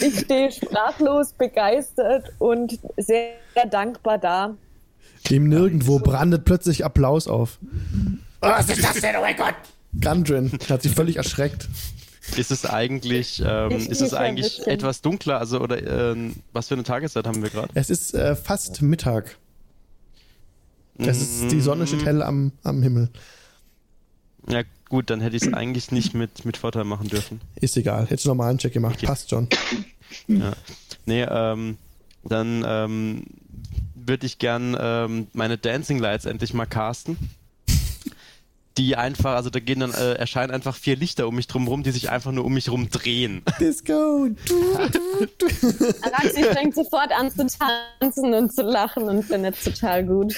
ich 0.00 0.20
stehe 0.20 0.52
sprachlos, 0.52 1.32
begeistert 1.32 2.32
und 2.38 2.78
sehr, 2.96 3.32
sehr 3.54 3.66
dankbar 3.66 4.18
da. 4.18 4.54
Dem 5.30 5.48
nirgendwo 5.48 5.98
brandet 5.98 6.44
plötzlich 6.44 6.84
Applaus 6.84 7.28
auf. 7.28 7.58
Was 8.40 8.68
ist 8.68 8.84
das 8.84 9.00
denn? 9.00 9.16
Oh 9.16 9.20
mein 9.20 9.36
Gott! 9.36 9.54
Gundren 10.00 10.52
hat 10.68 10.82
sich 10.82 10.92
völlig 10.92 11.16
erschreckt. 11.16 11.68
Ist 12.36 12.50
es 12.50 12.64
eigentlich, 12.64 13.42
ähm, 13.44 13.72
ist 13.72 14.00
es 14.00 14.14
eigentlich 14.14 14.66
etwas 14.66 15.02
dunkler? 15.02 15.38
Also, 15.38 15.60
oder 15.60 16.12
ähm, 16.12 16.36
was 16.52 16.68
für 16.68 16.74
eine 16.74 16.84
Tageszeit 16.84 17.26
haben 17.26 17.42
wir 17.42 17.50
gerade? 17.50 17.68
Es 17.74 17.90
ist 17.90 18.14
äh, 18.14 18.36
fast 18.36 18.80
Mittag. 18.80 19.36
Es 20.98 21.20
ist, 21.20 21.52
die 21.52 21.60
Sonne 21.60 21.86
steht 21.86 22.04
hell 22.04 22.22
am, 22.22 22.52
am 22.62 22.82
Himmel. 22.82 23.10
Ja, 24.48 24.62
gut, 24.88 25.10
dann 25.10 25.20
hätte 25.20 25.36
ich 25.36 25.42
es 25.42 25.52
eigentlich 25.52 25.90
nicht 25.90 26.14
mit, 26.14 26.44
mit 26.44 26.56
Vorteil 26.56 26.84
machen 26.84 27.08
dürfen. 27.08 27.40
Ist 27.54 27.76
egal. 27.76 28.04
Hättest 28.04 28.24
du 28.24 28.30
nochmal 28.30 28.50
einen 28.50 28.58
Check 28.58 28.72
gemacht. 28.72 28.96
Okay. 28.96 29.06
Passt 29.06 29.30
schon. 29.30 29.48
Ja. 30.28 30.52
Nee, 31.06 31.22
ähm, 31.22 31.78
dann 32.24 32.64
ähm, 32.66 33.24
würde 33.94 34.26
ich 34.26 34.38
gern 34.38 34.76
ähm, 34.78 35.26
meine 35.32 35.58
Dancing 35.58 35.98
Lights 35.98 36.26
endlich 36.26 36.54
mal 36.54 36.66
casten. 36.66 37.16
Die 38.78 38.96
einfach, 38.96 39.34
also 39.34 39.50
da 39.50 39.60
gehen 39.60 39.80
dann, 39.80 39.92
äh, 39.92 40.14
erscheinen 40.14 40.50
einfach 40.50 40.74
vier 40.74 40.96
Lichter 40.96 41.28
um 41.28 41.34
mich 41.36 41.46
drum 41.46 41.68
rum, 41.68 41.82
die 41.82 41.90
sich 41.90 42.08
einfach 42.10 42.32
nur 42.32 42.44
um 42.46 42.54
mich 42.54 42.70
rum 42.70 42.88
drehen. 42.88 43.42
Disco. 43.60 44.28
Araxi 46.02 46.42
fängt 46.44 46.74
sofort 46.74 47.10
an 47.12 47.30
zu 47.30 47.46
tanzen 47.46 48.32
und 48.32 48.52
zu 48.54 48.62
lachen 48.62 49.04
und 49.04 49.22
findet 49.24 49.56
es 49.56 49.64
total 49.64 50.04
gut. 50.06 50.34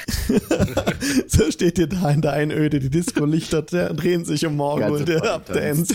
so 1.28 1.50
steht 1.50 1.78
ihr 1.78 1.86
da 1.86 2.10
in 2.10 2.22
der 2.22 2.32
Einöde. 2.32 2.80
Die 2.80 2.90
Disco-Lichter 2.90 3.62
drehen 3.62 4.24
sich 4.24 4.44
um 4.46 4.56
Morgen 4.56 4.90
und 4.90 5.08
der 5.08 5.20
Party 5.20 5.52
abdanzt. 5.52 5.94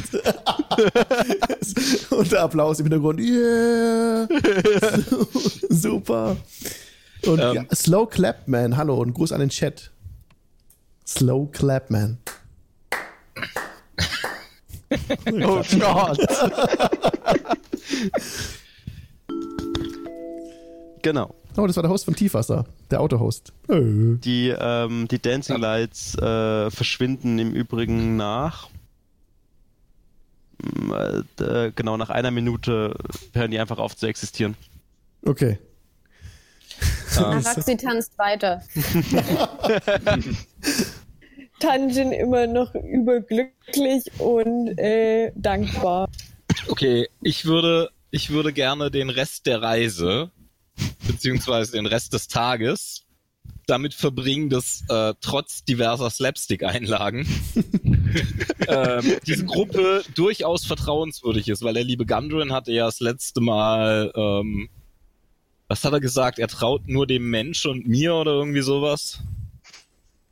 und 2.10 2.32
der 2.32 2.42
Applaus 2.44 2.80
im 2.80 2.86
Hintergrund. 2.86 3.20
Yeah. 3.20 4.28
Super. 5.70 6.38
Und 7.26 7.40
Ähm. 7.40 7.54
ja, 7.56 7.66
Slow 7.76 8.08
Clapman. 8.08 8.78
Hallo 8.78 8.96
und 8.96 9.14
Gruß 9.14 9.32
an 9.34 9.42
den 9.42 9.50
Chat. 9.50 9.92
Slow 11.10 11.50
Clapman. 11.52 12.20
Oh 15.42 15.64
Gott! 15.80 16.20
genau. 21.02 21.36
Oh, 21.58 21.66
das 21.66 21.76
war 21.76 21.84
der 21.84 21.90
Host 21.90 22.06
von 22.06 22.16
Tiefwasser. 22.16 22.66
Der 22.92 23.02
Autohost. 23.02 23.54
Die, 23.68 24.56
ähm, 24.58 25.08
die 25.08 25.20
Dancing 25.20 25.58
Lights 25.58 26.16
äh, 26.16 26.70
verschwinden 26.70 27.40
im 27.40 27.54
Übrigen 27.54 28.16
nach. 28.16 28.70
Mm, 30.62 30.92
äh, 30.92 31.44
äh, 31.44 31.72
genau, 31.76 31.98
nach 31.98 32.12
einer 32.12 32.30
Minute 32.30 32.96
hören 33.34 33.50
die 33.50 33.60
einfach 33.60 33.80
auf 33.80 33.98
zu 33.98 34.06
existieren. 34.06 34.56
Okay. 35.26 35.58
Araxi 37.18 37.78
tanzt 37.78 38.16
weiter. 38.18 38.62
Tanjin 41.60 42.12
immer 42.12 42.48
noch 42.48 42.74
überglücklich 42.76 44.06
und 44.20 44.78
äh, 44.78 45.32
dankbar. 45.36 46.10
Okay, 46.68 47.08
ich 47.22 47.46
würde, 47.46 47.90
ich 48.12 48.30
würde 48.30 48.54
gerne 48.54 48.92
den 48.92 49.10
Rest 49.10 49.46
der 49.46 49.62
Reise, 49.62 50.32
beziehungsweise 51.08 51.74
den 51.74 51.86
Rest 51.86 52.14
des 52.14 52.28
Tages, 52.28 53.06
damit 53.68 53.94
verbringen, 53.94 54.50
dass 54.50 54.84
äh, 54.90 55.14
trotz 55.22 55.64
diverser 55.64 56.10
Slapstick-Einlagen 56.10 57.28
ähm, 58.68 59.18
diese 59.26 59.46
Gruppe 59.46 60.04
durchaus 60.16 60.66
vertrauenswürdig 60.66 61.50
ist, 61.50 61.62
weil 61.62 61.76
der 61.76 61.84
liebe 61.84 62.06
Gundren 62.06 62.52
hatte 62.52 62.72
ja 62.72 62.86
das 62.86 63.00
letzte 63.00 63.42
Mal, 63.42 64.12
ähm, 64.16 64.70
was 65.68 65.84
hat 65.84 65.94
er 65.94 66.00
gesagt? 66.00 66.40
Er 66.40 66.48
traut 66.48 66.88
nur 66.88 67.06
dem 67.06 67.30
Mensch 67.30 67.66
und 67.66 67.88
mir 67.88 68.16
oder 68.16 68.32
irgendwie 68.32 68.62
sowas. 68.62 69.20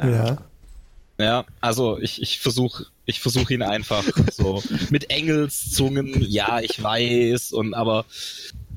Ja. 0.02 0.38
Ja, 1.20 1.46
also 1.62 1.98
ich, 2.00 2.22
ich 2.22 2.40
versuche 2.40 2.86
ich 3.06 3.22
versuch 3.22 3.50
ihn 3.50 3.64
einfach 3.64 4.04
so 4.32 4.62
mit 4.90 5.10
Engelszungen, 5.10 6.22
ja, 6.28 6.60
ich 6.60 6.82
weiß, 6.84 7.54
und 7.54 7.74
aber 7.74 8.06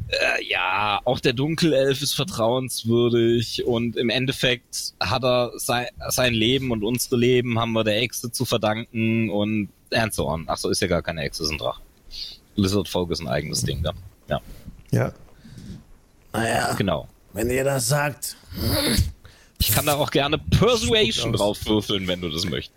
äh, 0.09 0.44
ja, 0.48 1.00
auch 1.05 1.20
der 1.20 1.33
Dunkelelf 1.33 2.00
ist 2.00 2.14
vertrauenswürdig 2.14 3.64
und 3.66 3.96
im 3.96 4.09
Endeffekt 4.09 4.94
hat 5.00 5.24
er 5.24 5.53
sein, 5.57 5.87
sein 6.09 6.33
Leben 6.33 6.70
und 6.70 6.83
unsere 6.83 7.16
Leben 7.16 7.59
haben 7.59 7.72
wir 7.72 7.85
der 7.85 8.00
Echse 8.00 8.33
zu 8.33 8.44
verdanken 8.44 9.31
und 9.31 9.68
and 9.92 10.14
so 10.14 10.29
on. 10.29 10.44
Ach 10.46 10.57
so, 10.57 10.70
ist 10.70 10.81
ja 10.81 10.88
gar 10.88 11.03
keine 11.03 11.22
Echse, 11.22 11.42
ist 11.42 11.50
ein 11.50 11.59
Drache. 11.59 11.83
Lizard 12.57 12.88
Folk 12.88 13.11
ist 13.11 13.20
ein 13.20 13.29
eigenes 13.29 13.62
Ding 13.64 13.83
da. 13.83 13.92
Ja, 14.29 14.40
Ja. 14.90 15.12
Naja, 16.33 16.74
genau. 16.74 17.09
wenn 17.33 17.50
ihr 17.50 17.64
das 17.64 17.88
sagt. 17.88 18.37
Ich 19.61 19.73
kann 19.73 19.87
da 19.87 19.94
auch 19.94 20.11
gerne 20.11 20.38
Persuasion 20.38 21.33
drauf 21.35 21.64
würfeln, 21.66 22.09
wenn 22.09 22.20
du 22.20 22.31
das 22.31 22.44
möchtest. 22.46 22.75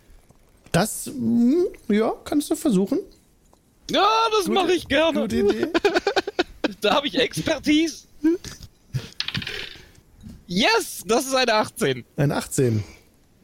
Das, 0.70 1.06
hm, 1.06 1.66
ja, 1.88 2.12
kannst 2.24 2.50
du 2.50 2.56
versuchen. 2.56 2.98
Ja, 3.90 4.06
das 4.38 4.48
mache 4.48 4.72
ich 4.72 4.86
gerne. 4.86 5.22
Gute 5.22 5.36
Idee. 5.36 5.66
Da 6.80 6.94
habe 6.94 7.06
ich 7.06 7.18
Expertise. 7.18 8.04
Yes, 10.46 11.02
das 11.06 11.26
ist 11.26 11.34
eine 11.34 11.52
18. 11.54 12.04
Ein 12.16 12.32
18. 12.32 12.82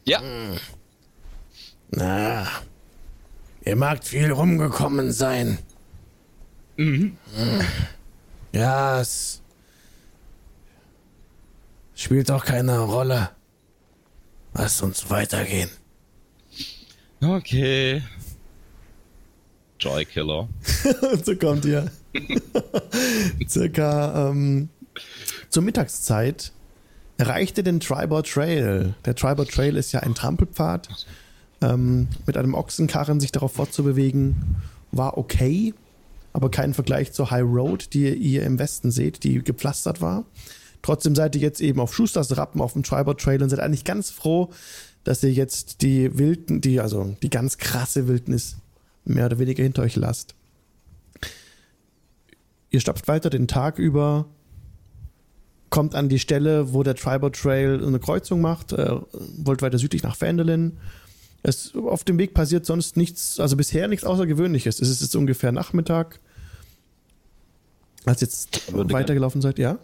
Ja. 0.04 0.22
Na, 1.90 2.46
ihr 3.64 3.76
magt 3.76 4.06
viel 4.06 4.30
rumgekommen 4.32 5.12
sein. 5.12 5.58
Mhm. 6.76 7.16
Ja, 8.52 9.00
es 9.00 9.39
spielt 12.00 12.30
auch 12.30 12.44
keine 12.44 12.78
Rolle. 12.80 13.30
Lass 14.54 14.82
uns 14.82 15.10
weitergehen. 15.10 15.70
Okay. 17.22 18.02
Joy 19.78 20.04
Killer. 20.04 20.48
Und 21.12 21.24
so 21.24 21.36
kommt 21.36 21.64
ihr 21.64 21.90
circa 23.48 24.30
ähm, 24.30 24.68
zur 25.50 25.62
Mittagszeit 25.62 26.52
erreicht 27.18 27.58
ihr 27.58 27.64
den 27.64 27.80
Tribor 27.80 28.22
Trail. 28.22 28.94
Der 29.04 29.14
Tribor 29.14 29.46
Trail 29.46 29.76
ist 29.76 29.92
ja 29.92 30.00
ein 30.00 30.14
Trampelpfad. 30.14 30.88
Ähm, 31.60 32.08
mit 32.26 32.38
einem 32.38 32.54
Ochsenkarren 32.54 33.20
sich 33.20 33.32
darauf 33.32 33.52
fortzubewegen, 33.52 34.56
war 34.92 35.18
okay, 35.18 35.74
aber 36.32 36.50
kein 36.50 36.72
Vergleich 36.72 37.12
zur 37.12 37.30
High 37.30 37.44
Road, 37.44 37.92
die 37.92 38.08
ihr 38.08 38.44
im 38.44 38.58
Westen 38.58 38.90
seht, 38.90 39.22
die 39.24 39.44
gepflastert 39.44 40.00
war. 40.00 40.24
Trotzdem 40.82 41.14
seid 41.14 41.34
ihr 41.34 41.42
jetzt 41.42 41.60
eben 41.60 41.80
auf 41.80 41.94
Schusters 41.94 42.36
Rappen 42.36 42.60
auf 42.60 42.72
dem 42.72 42.82
Tribor 42.82 43.16
Trail 43.16 43.42
und 43.42 43.50
seid 43.50 43.60
eigentlich 43.60 43.84
ganz 43.84 44.10
froh, 44.10 44.50
dass 45.04 45.22
ihr 45.22 45.32
jetzt 45.32 45.82
die 45.82 46.18
Wilden, 46.18 46.60
die, 46.60 46.80
also 46.80 47.16
die 47.22 47.30
ganz 47.30 47.58
krasse 47.58 48.08
Wildnis 48.08 48.56
mehr 49.04 49.26
oder 49.26 49.38
weniger 49.38 49.62
hinter 49.62 49.82
euch 49.82 49.96
lasst. 49.96 50.34
ihr 52.70 52.80
stapft 52.80 53.08
weiter 53.08 53.30
den 53.30 53.48
Tag 53.48 53.78
über, 53.78 54.26
kommt 55.70 55.94
an 55.94 56.08
die 56.08 56.18
Stelle, 56.18 56.72
wo 56.72 56.82
der 56.82 56.94
Tribal 56.94 57.30
Trail 57.30 57.84
eine 57.84 57.98
Kreuzung 57.98 58.40
macht, 58.40 58.72
äh, 58.72 58.96
wollt 59.38 59.62
weiter 59.62 59.78
südlich 59.78 60.02
nach 60.02 60.20
Vandelin. 60.20 60.78
Es, 61.42 61.74
auf 61.74 62.04
dem 62.04 62.18
Weg 62.18 62.34
passiert 62.34 62.66
sonst 62.66 62.96
nichts, 62.96 63.40
also 63.40 63.56
bisher 63.56 63.88
nichts 63.88 64.04
Außergewöhnliches. 64.04 64.80
Es 64.80 64.88
ist 64.88 65.00
jetzt 65.00 65.16
ungefähr 65.16 65.52
Nachmittag. 65.52 66.20
Als 68.04 68.20
jetzt 68.20 68.72
weitergelaufen 68.72 69.40
seid, 69.40 69.58
ja? 69.58 69.78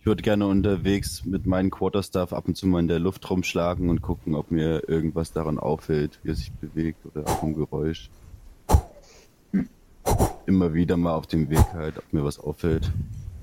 Ich 0.00 0.06
würde 0.06 0.22
gerne 0.22 0.46
unterwegs 0.46 1.26
mit 1.26 1.44
meinem 1.44 1.70
Quarterstaff 1.70 2.32
ab 2.32 2.48
und 2.48 2.56
zu 2.56 2.66
mal 2.66 2.80
in 2.80 2.88
der 2.88 2.98
Luft 2.98 3.28
rumschlagen 3.28 3.90
und 3.90 4.00
gucken, 4.00 4.34
ob 4.34 4.50
mir 4.50 4.88
irgendwas 4.88 5.34
daran 5.34 5.58
auffällt, 5.58 6.18
wie 6.22 6.30
er 6.30 6.34
sich 6.34 6.50
bewegt 6.52 7.04
oder 7.04 7.28
auch 7.28 7.42
ein 7.42 7.52
Geräusch. 7.52 8.08
Immer 10.46 10.72
wieder 10.72 10.96
mal 10.96 11.12
auf 11.12 11.26
dem 11.26 11.50
Weg 11.50 11.66
halt, 11.74 11.98
ob 11.98 12.12
mir 12.14 12.24
was 12.24 12.38
auffällt. 12.38 12.90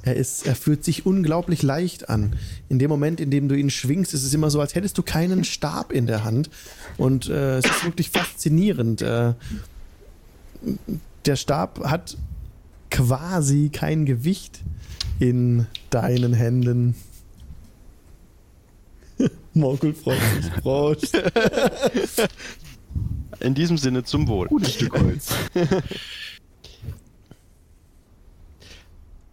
Er, 0.01 0.15
ist, 0.15 0.47
er 0.47 0.55
fühlt 0.55 0.83
sich 0.83 1.05
unglaublich 1.05 1.61
leicht 1.61 2.09
an. 2.09 2.35
In 2.69 2.79
dem 2.79 2.89
Moment, 2.89 3.19
in 3.19 3.29
dem 3.29 3.49
du 3.49 3.55
ihn 3.55 3.69
schwingst, 3.69 4.15
ist 4.15 4.23
es 4.23 4.33
immer 4.33 4.49
so, 4.49 4.59
als 4.59 4.73
hättest 4.73 4.97
du 4.97 5.03
keinen 5.03 5.43
Stab 5.43 5.91
in 5.91 6.07
der 6.07 6.23
Hand. 6.23 6.49
Und 6.97 7.29
äh, 7.29 7.59
es 7.59 7.65
ist 7.65 7.85
wirklich 7.85 8.09
faszinierend. 8.09 9.03
Äh, 9.03 9.33
der 11.27 11.35
Stab 11.35 11.83
hat 11.83 12.17
quasi 12.89 13.69
kein 13.69 14.07
Gewicht 14.07 14.63
in 15.19 15.67
deinen 15.89 16.33
Händen. 16.33 16.95
Morgul 19.53 19.93
freut 19.93 20.19
sich. 20.41 20.51
Prost. 20.61 21.17
In 23.39 23.53
diesem 23.53 23.77
Sinne 23.77 24.03
zum 24.03 24.27
Wohl. 24.27 24.47
Gutes 24.47 24.73
Stück 24.73 24.99
Holz. 24.99 25.35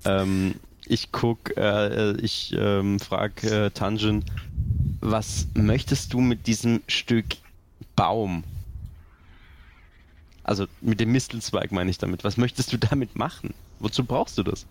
Ähm, 0.07 0.57
ich 0.87 1.13
guck, 1.13 1.57
äh, 1.57 2.13
ich 2.19 2.55
ähm, 2.57 3.01
frag 3.01 3.43
äh, 3.43 3.71
Tanjin, 3.71 4.25
was 5.01 5.47
möchtest 5.55 6.13
du 6.13 6.21
mit 6.21 6.47
diesem 6.47 6.83
Stück 6.89 7.25
Baum? 7.97 8.45
Also 10.43 10.67
mit 10.83 11.01
dem 11.01 11.13
Mistelzweig 11.13 11.73
meine 11.73 11.91
ich 11.91 11.97
damit. 11.99 12.23
Was 12.23 12.37
möchtest 12.37 12.73
du 12.73 12.77
damit 12.77 13.17
machen? 13.17 13.55
Wozu 13.81 14.05
brauchst 14.05 14.37
du 14.37 14.43
das? 14.43 14.67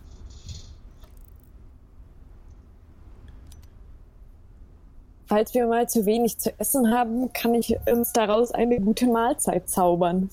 Falls 5.28 5.54
wir 5.54 5.68
mal 5.68 5.88
zu 5.88 6.06
wenig 6.06 6.38
zu 6.38 6.58
essen 6.60 6.92
haben, 6.92 7.32
kann 7.34 7.54
ich 7.54 7.76
uns 7.86 8.12
daraus 8.14 8.52
eine 8.52 8.80
gute 8.80 9.08
Mahlzeit 9.08 9.70
zaubern. 9.70 10.30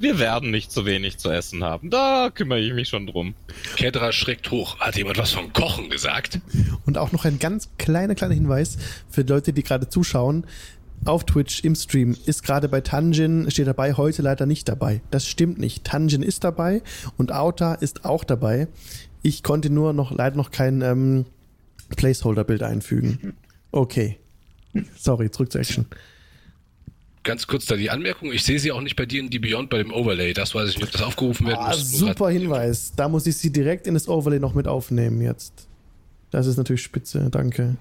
Wir 0.00 0.18
werden 0.18 0.50
nicht 0.50 0.72
zu 0.72 0.86
wenig 0.86 1.18
zu 1.18 1.30
essen 1.30 1.62
haben. 1.62 1.90
Da 1.90 2.30
kümmere 2.34 2.58
ich 2.58 2.72
mich 2.72 2.88
schon 2.88 3.06
drum. 3.06 3.34
Kedra 3.76 4.12
schreckt 4.12 4.50
hoch. 4.50 4.78
Hat 4.78 4.96
jemand 4.96 5.18
was 5.18 5.32
vom 5.32 5.52
Kochen 5.52 5.90
gesagt? 5.90 6.40
Und 6.86 6.96
auch 6.96 7.12
noch 7.12 7.26
ein 7.26 7.38
ganz 7.38 7.68
kleiner, 7.76 8.14
kleiner 8.14 8.34
Hinweis 8.34 8.78
für 9.10 9.22
Leute, 9.22 9.52
die 9.52 9.62
gerade 9.62 9.90
zuschauen. 9.90 10.46
Auf 11.04 11.24
Twitch 11.24 11.64
im 11.64 11.74
Stream 11.74 12.16
ist 12.24 12.44
gerade 12.44 12.68
bei 12.68 12.80
Tanjin, 12.80 13.50
steht 13.50 13.66
dabei, 13.66 13.92
heute 13.92 14.22
leider 14.22 14.46
nicht 14.46 14.68
dabei. 14.70 15.02
Das 15.10 15.26
stimmt 15.26 15.58
nicht. 15.58 15.84
Tanjin 15.84 16.22
ist 16.22 16.44
dabei 16.44 16.82
und 17.18 17.32
Auta 17.32 17.74
ist 17.74 18.06
auch 18.06 18.24
dabei. 18.24 18.68
Ich 19.20 19.42
konnte 19.42 19.68
nur 19.68 19.92
noch 19.92 20.12
leider 20.12 20.36
noch 20.36 20.50
kein 20.50 20.80
ähm, 20.80 21.26
Placeholder-Bild 21.94 22.62
einfügen. 22.62 23.36
Okay. 23.72 24.18
Sorry, 24.96 25.30
zurück 25.30 25.52
zur 25.52 25.60
Action. 25.60 25.86
Ganz 27.22 27.46
kurz 27.46 27.66
da 27.66 27.76
die 27.76 27.90
Anmerkung. 27.90 28.32
Ich 28.32 28.44
sehe 28.44 28.58
sie 28.58 28.72
auch 28.72 28.80
nicht 28.80 28.96
bei 28.96 29.04
dir 29.04 29.20
in 29.20 29.28
die 29.28 29.38
Beyond 29.38 29.68
bei 29.68 29.78
dem 29.78 29.92
Overlay. 29.92 30.32
Das 30.32 30.54
weiß 30.54 30.70
ich 30.70 30.76
nicht, 30.76 30.86
ob 30.86 30.92
das 30.92 31.02
aufgerufen 31.02 31.46
werden 31.46 31.60
Ah, 31.60 31.68
muss. 31.70 31.90
Super 31.90 32.30
Hinweis. 32.30 32.92
Da 32.96 33.08
muss 33.08 33.26
ich 33.26 33.36
sie 33.36 33.52
direkt 33.52 33.86
in 33.86 33.94
das 33.94 34.08
Overlay 34.08 34.38
noch 34.38 34.54
mit 34.54 34.66
aufnehmen 34.66 35.20
jetzt. 35.20 35.68
Das 36.30 36.46
ist 36.46 36.56
natürlich 36.56 36.82
spitze, 36.82 37.28
danke. 37.30 37.76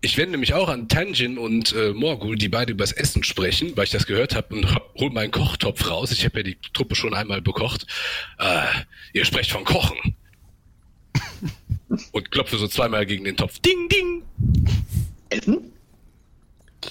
Ich 0.00 0.16
wende 0.16 0.38
mich 0.38 0.54
auch 0.54 0.68
an 0.68 0.86
Tanjin 0.86 1.38
und 1.38 1.72
äh, 1.72 1.92
Morgul, 1.92 2.36
die 2.36 2.48
beide 2.48 2.70
übers 2.72 2.92
Essen 2.92 3.24
sprechen, 3.24 3.76
weil 3.76 3.84
ich 3.84 3.90
das 3.90 4.06
gehört 4.06 4.36
habe 4.36 4.54
und 4.54 4.72
hab, 4.72 4.94
hol 4.94 5.10
meinen 5.10 5.32
Kochtopf 5.32 5.90
raus. 5.90 6.12
Ich 6.12 6.24
habe 6.24 6.38
ja 6.38 6.42
die 6.44 6.56
Truppe 6.72 6.94
schon 6.94 7.14
einmal 7.14 7.42
bekocht. 7.42 7.84
Äh, 8.38 8.62
ihr 9.12 9.24
sprecht 9.24 9.50
von 9.50 9.64
Kochen. 9.64 10.14
Und 12.12 12.30
klopfe 12.30 12.58
so 12.58 12.68
zweimal 12.68 13.06
gegen 13.06 13.24
den 13.24 13.36
Topf. 13.36 13.58
Ding, 13.60 13.88
ding. 13.88 14.22
Essen? 15.30 15.72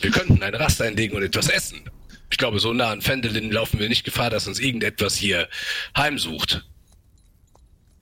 Wir 0.02 0.12
könnten 0.12 0.42
eine 0.42 0.60
Rast 0.60 0.82
einlegen 0.82 1.16
und 1.16 1.24
etwas 1.24 1.50
essen. 1.50 1.82
Ich 2.30 2.38
glaube, 2.38 2.60
so 2.60 2.74
nah 2.74 2.90
an 2.92 3.02
Fendelin 3.02 3.52
laufen 3.52 3.80
wir 3.80 3.88
nicht 3.90 4.04
Gefahr, 4.04 4.30
dass 4.30 4.48
uns 4.48 4.60
irgendetwas 4.60 5.16
hier 5.16 5.48
heimsucht. 5.96 6.68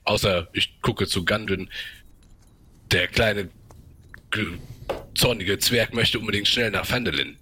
Außer 0.03 0.47
ich 0.53 0.81
gucke 0.81 1.07
zu 1.07 1.25
Gundren. 1.25 1.69
Der 2.91 3.07
kleine 3.07 3.49
ge- 4.31 4.57
zornige 5.15 5.59
Zwerg 5.59 5.93
möchte 5.93 6.19
unbedingt 6.19 6.47
schnell 6.47 6.71
nach 6.71 6.85
Fendelin. 6.85 7.37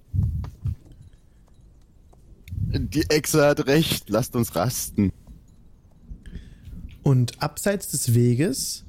Die 2.75 3.09
Exe 3.09 3.45
hat 3.45 3.67
recht, 3.67 4.09
lasst 4.09 4.35
uns 4.35 4.55
rasten. 4.55 5.11
Und 7.03 7.41
abseits 7.41 7.89
des 7.89 8.13
Weges 8.13 8.83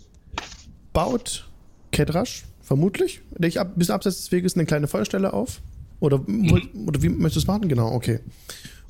baut 0.95 1.47
Kedrasch, 1.93 2.45
vermutlich, 2.63 3.21
ich, 3.39 3.61
ab, 3.61 3.73
bis 3.77 3.91
abseits 3.91 4.17
des 4.17 4.33
Weges 4.33 4.55
eine 4.55 4.65
kleine 4.65 4.89
Feuerstelle 4.89 5.35
auf. 5.35 5.61
Oder, 6.01 6.27
wollt- 6.27 6.75
oder 6.75 7.03
wie 7.03 7.11
möchtest 7.11 7.37
du 7.37 7.41
es 7.41 7.47
machen? 7.47 7.69
Genau, 7.69 7.93
okay. 7.93 8.21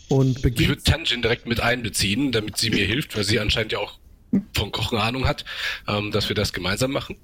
Und 0.09 0.39
Ich 0.39 0.45
würde 0.45 0.51
beginnt. 0.55 0.85
Tanjin 0.85 1.23
direkt 1.23 1.47
mit 1.47 1.61
einbeziehen, 1.61 2.31
damit 2.33 2.57
sie 2.57 2.71
mir 2.71 2.85
hilft, 2.87 3.17
weil 3.17 3.25
sie 3.25 3.41
anscheinend 3.41 3.73
ja 3.73 3.79
auch 3.79 3.99
von 4.55 4.71
Kochen 4.73 4.99
Ahnung 4.99 5.27
hat, 5.27 5.45
ähm, 5.89 6.11
dass 6.13 6.29
wir 6.29 6.37
das 6.37 6.53
gemeinsam 6.53 6.93
machen. 6.93 7.17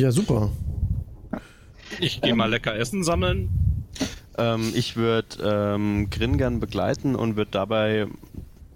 Ja, 0.00 0.12
super. 0.12 0.50
Ich 2.00 2.20
gehe 2.20 2.34
mal 2.34 2.46
lecker 2.50 2.76
Essen 2.76 3.02
sammeln. 3.04 3.48
Ähm, 4.36 4.72
ich 4.74 4.96
würde 4.96 5.74
ähm, 5.74 6.08
Gringern 6.10 6.60
begleiten 6.60 7.16
und 7.16 7.36
würde 7.36 7.50
dabei 7.50 8.06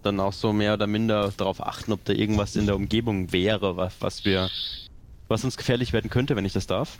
dann 0.02 0.20
auch 0.20 0.32
so 0.32 0.52
mehr 0.52 0.74
oder 0.74 0.86
minder 0.86 1.32
darauf 1.36 1.64
achten, 1.64 1.92
ob 1.92 2.04
da 2.04 2.12
irgendwas 2.12 2.56
in 2.56 2.66
der 2.66 2.76
Umgebung 2.76 3.32
wäre, 3.32 3.76
was, 3.76 3.94
was 4.00 4.24
wir, 4.24 4.50
was 5.28 5.44
uns 5.44 5.56
gefährlich 5.56 5.92
werden 5.92 6.10
könnte, 6.10 6.36
wenn 6.36 6.44
ich 6.44 6.52
das 6.52 6.66
darf. 6.66 6.98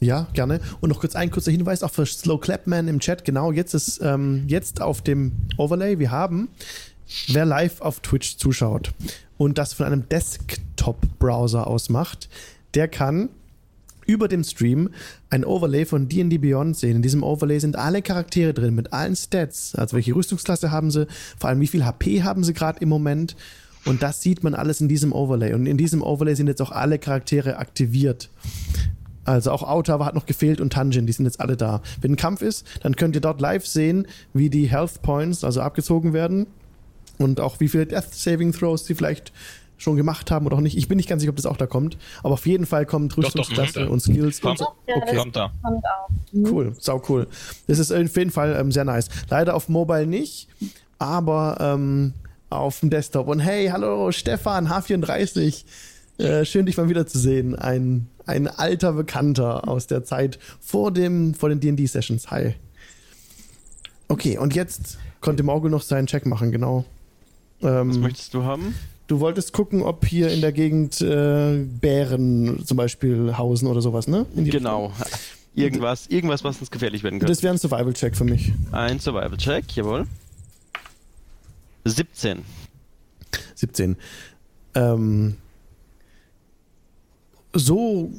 Ja, 0.00 0.26
gerne. 0.34 0.60
Und 0.80 0.90
noch 0.90 1.00
kurz 1.00 1.16
ein 1.16 1.30
kurzer 1.30 1.50
Hinweis 1.50 1.82
auch 1.82 1.90
für 1.90 2.04
Slow 2.04 2.38
Clapman 2.38 2.88
im 2.88 3.00
Chat. 3.00 3.24
Genau, 3.24 3.52
jetzt 3.52 3.74
ist 3.74 4.00
ähm, 4.02 4.44
jetzt 4.48 4.82
auf 4.82 5.02
dem 5.02 5.32
Overlay, 5.56 5.98
wir 5.98 6.10
haben, 6.10 6.48
wer 7.28 7.46
live 7.46 7.80
auf 7.80 8.00
Twitch 8.00 8.36
zuschaut 8.36 8.92
und 9.38 9.56
das 9.56 9.72
von 9.72 9.86
einem 9.86 10.08
Desktop-Browser 10.08 11.66
aus 11.66 11.88
macht, 11.88 12.28
der 12.74 12.88
kann 12.88 13.30
über 14.06 14.28
dem 14.28 14.44
Stream 14.44 14.90
ein 15.30 15.44
Overlay 15.44 15.84
von 15.84 16.08
D&D 16.08 16.38
Beyond 16.38 16.76
sehen. 16.76 16.96
In 16.96 17.02
diesem 17.02 17.22
Overlay 17.22 17.58
sind 17.58 17.76
alle 17.76 18.02
Charaktere 18.02 18.54
drin 18.54 18.74
mit 18.74 18.92
allen 18.92 19.16
Stats. 19.16 19.74
Also 19.74 19.96
welche 19.96 20.14
Rüstungsklasse 20.14 20.70
haben 20.70 20.90
sie, 20.90 21.06
vor 21.38 21.50
allem 21.50 21.60
wie 21.60 21.66
viel 21.66 21.84
HP 21.84 22.22
haben 22.22 22.44
sie 22.44 22.54
gerade 22.54 22.80
im 22.80 22.88
Moment. 22.88 23.36
Und 23.84 24.02
das 24.02 24.22
sieht 24.22 24.42
man 24.42 24.54
alles 24.54 24.80
in 24.80 24.88
diesem 24.88 25.12
Overlay. 25.12 25.52
Und 25.52 25.66
in 25.66 25.76
diesem 25.76 26.02
Overlay 26.02 26.34
sind 26.34 26.46
jetzt 26.46 26.62
auch 26.62 26.72
alle 26.72 26.98
Charaktere 26.98 27.58
aktiviert. 27.58 28.30
Also 29.24 29.50
auch 29.52 29.62
Autawa 29.62 30.04
hat 30.04 30.14
noch 30.14 30.26
gefehlt 30.26 30.60
und 30.60 30.72
Tanjin, 30.72 31.06
die 31.06 31.12
sind 31.12 31.24
jetzt 31.24 31.40
alle 31.40 31.56
da. 31.56 31.82
Wenn 32.00 32.12
ein 32.12 32.16
Kampf 32.16 32.42
ist, 32.42 32.66
dann 32.82 32.96
könnt 32.96 33.14
ihr 33.14 33.20
dort 33.20 33.40
live 33.40 33.66
sehen, 33.66 34.06
wie 34.34 34.50
die 34.50 34.66
Health 34.66 35.02
Points 35.02 35.44
also 35.44 35.60
abgezogen 35.62 36.12
werden 36.12 36.46
und 37.18 37.40
auch 37.40 37.60
wie 37.60 37.68
viele 37.68 37.86
Death 37.86 38.12
Saving 38.12 38.52
Throws 38.52 38.86
sie 38.86 38.94
vielleicht 38.94 39.32
schon 39.76 39.96
gemacht 39.96 40.30
haben 40.30 40.46
oder 40.46 40.56
auch 40.56 40.60
nicht. 40.60 40.76
Ich 40.76 40.88
bin 40.88 40.96
nicht 40.96 41.08
ganz 41.08 41.20
sicher, 41.20 41.30
ob 41.30 41.36
das 41.36 41.46
auch 41.46 41.56
da 41.56 41.66
kommt, 41.66 41.96
aber 42.22 42.34
auf 42.34 42.46
jeden 42.46 42.66
Fall 42.66 42.86
kommt 42.86 43.16
Rüstungsklasse 43.16 43.84
mhm, 43.84 43.90
und 43.90 44.00
Skills 44.00 44.40
Kommt. 44.40 44.60
und 44.60 44.66
so. 44.66 44.94
Okay. 44.94 45.16
Kommt 45.16 45.36
da. 45.36 45.52
auch. 45.62 46.10
Cool, 46.32 46.74
sau 46.78 47.02
cool. 47.08 47.26
Das 47.66 47.78
ist 47.78 47.92
auf 47.92 48.16
jeden 48.16 48.30
Fall 48.30 48.56
ähm, 48.58 48.72
sehr 48.72 48.84
nice. 48.84 49.08
Leider 49.28 49.54
auf 49.54 49.68
Mobile 49.68 50.06
nicht, 50.06 50.48
aber 50.98 51.56
ähm, 51.60 52.14
auf 52.50 52.80
dem 52.80 52.90
Desktop. 52.90 53.28
Und 53.28 53.40
hey, 53.40 53.68
hallo 53.68 54.12
Stefan, 54.12 54.68
H34. 54.68 55.64
Äh, 56.18 56.44
schön, 56.44 56.66
dich 56.66 56.76
mal 56.76 56.88
wiederzusehen. 56.88 57.56
Ein, 57.56 58.08
ein 58.26 58.46
alter 58.46 58.92
Bekannter 58.92 59.68
aus 59.68 59.86
der 59.88 60.04
Zeit 60.04 60.38
vor, 60.60 60.92
dem, 60.92 61.34
vor 61.34 61.48
den 61.48 61.58
D&D-Sessions. 61.60 62.30
Hi. 62.30 62.54
Okay, 64.08 64.38
und 64.38 64.54
jetzt 64.54 64.98
konnte 65.20 65.42
Morgul 65.42 65.70
noch 65.70 65.82
seinen 65.82 66.06
Check 66.06 66.26
machen, 66.26 66.52
genau. 66.52 66.84
Was 67.60 67.70
Ähm, 67.80 68.00
möchtest 68.00 68.34
du 68.34 68.44
haben? 68.44 68.74
Du 69.06 69.20
wolltest 69.20 69.52
gucken, 69.52 69.82
ob 69.82 70.06
hier 70.06 70.30
in 70.30 70.40
der 70.40 70.52
Gegend 70.52 71.00
äh, 71.00 71.64
Bären 71.64 72.64
zum 72.64 72.76
Beispiel 72.76 73.36
hausen 73.36 73.68
oder 73.68 73.80
sowas, 73.80 74.08
ne? 74.08 74.26
Genau. 74.34 74.92
Irgendwas, 75.54 76.08
irgendwas, 76.08 76.42
was 76.42 76.58
uns 76.58 76.70
gefährlich 76.70 77.04
werden 77.04 77.20
könnte. 77.20 77.32
Das 77.32 77.42
wäre 77.42 77.54
ein 77.54 77.58
Survival-Check 77.58 78.16
für 78.16 78.24
mich. 78.24 78.52
Ein 78.72 78.98
Survival-Check, 78.98 79.76
jawohl. 79.76 80.06
17. 81.84 82.42
17. 83.54 83.96
Ähm, 84.74 85.36
so 87.52 88.10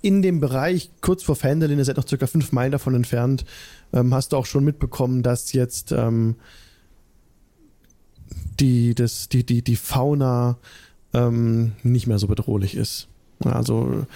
in 0.00 0.22
dem 0.22 0.40
Bereich 0.40 0.90
kurz 1.00 1.22
vor 1.22 1.36
Fandolin, 1.36 1.78
ihr 1.78 1.84
seid 1.84 1.96
noch 1.96 2.08
circa 2.08 2.26
fünf 2.26 2.50
Meilen 2.50 2.72
davon 2.72 2.94
entfernt, 2.94 3.44
ähm, 3.92 4.12
hast 4.12 4.32
du 4.32 4.36
auch 4.36 4.46
schon 4.46 4.64
mitbekommen, 4.64 5.22
dass 5.22 5.52
jetzt 5.52 5.92
ähm, 5.92 6.36
die, 8.62 8.94
das, 8.94 9.28
die, 9.28 9.44
die, 9.44 9.62
die 9.62 9.76
Fauna 9.76 10.56
ähm, 11.12 11.72
nicht 11.82 12.06
mehr 12.06 12.18
so 12.18 12.26
bedrohlich 12.26 12.76
ist. 12.76 13.08
Also 13.44 14.06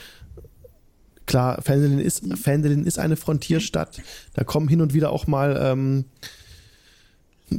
klar, 1.27 1.61
Fendelin 1.63 1.99
ist, 1.99 2.25
Fendelin 2.39 2.85
ist 2.85 2.99
eine 2.99 3.17
Frontierstadt. 3.17 4.01
Da 4.35 4.45
kommen 4.45 4.69
hin 4.69 4.81
und 4.81 4.95
wieder 4.95 5.11
auch 5.11 5.27
mal 5.27 5.59
ähm, 5.61 6.05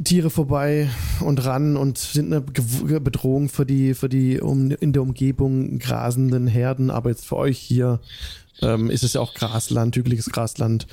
Tiere 0.04 0.30
vorbei 0.30 0.90
und 1.20 1.44
ran 1.44 1.76
und 1.76 1.98
sind 1.98 2.32
eine 2.32 2.40
Bedrohung 2.40 3.48
für 3.48 3.64
die, 3.64 3.94
für 3.94 4.08
die 4.08 4.40
um, 4.40 4.70
in 4.70 4.92
der 4.92 5.02
Umgebung 5.02 5.78
grasenden 5.78 6.46
Herden. 6.46 6.90
Aber 6.90 7.10
jetzt 7.10 7.26
für 7.26 7.36
euch 7.36 7.58
hier 7.58 8.00
ähm, 8.60 8.90
ist 8.90 9.04
es 9.04 9.14
ja 9.14 9.20
auch 9.20 9.34
Grasland, 9.34 9.96
hügeliges 9.96 10.26
Grasland. 10.30 10.86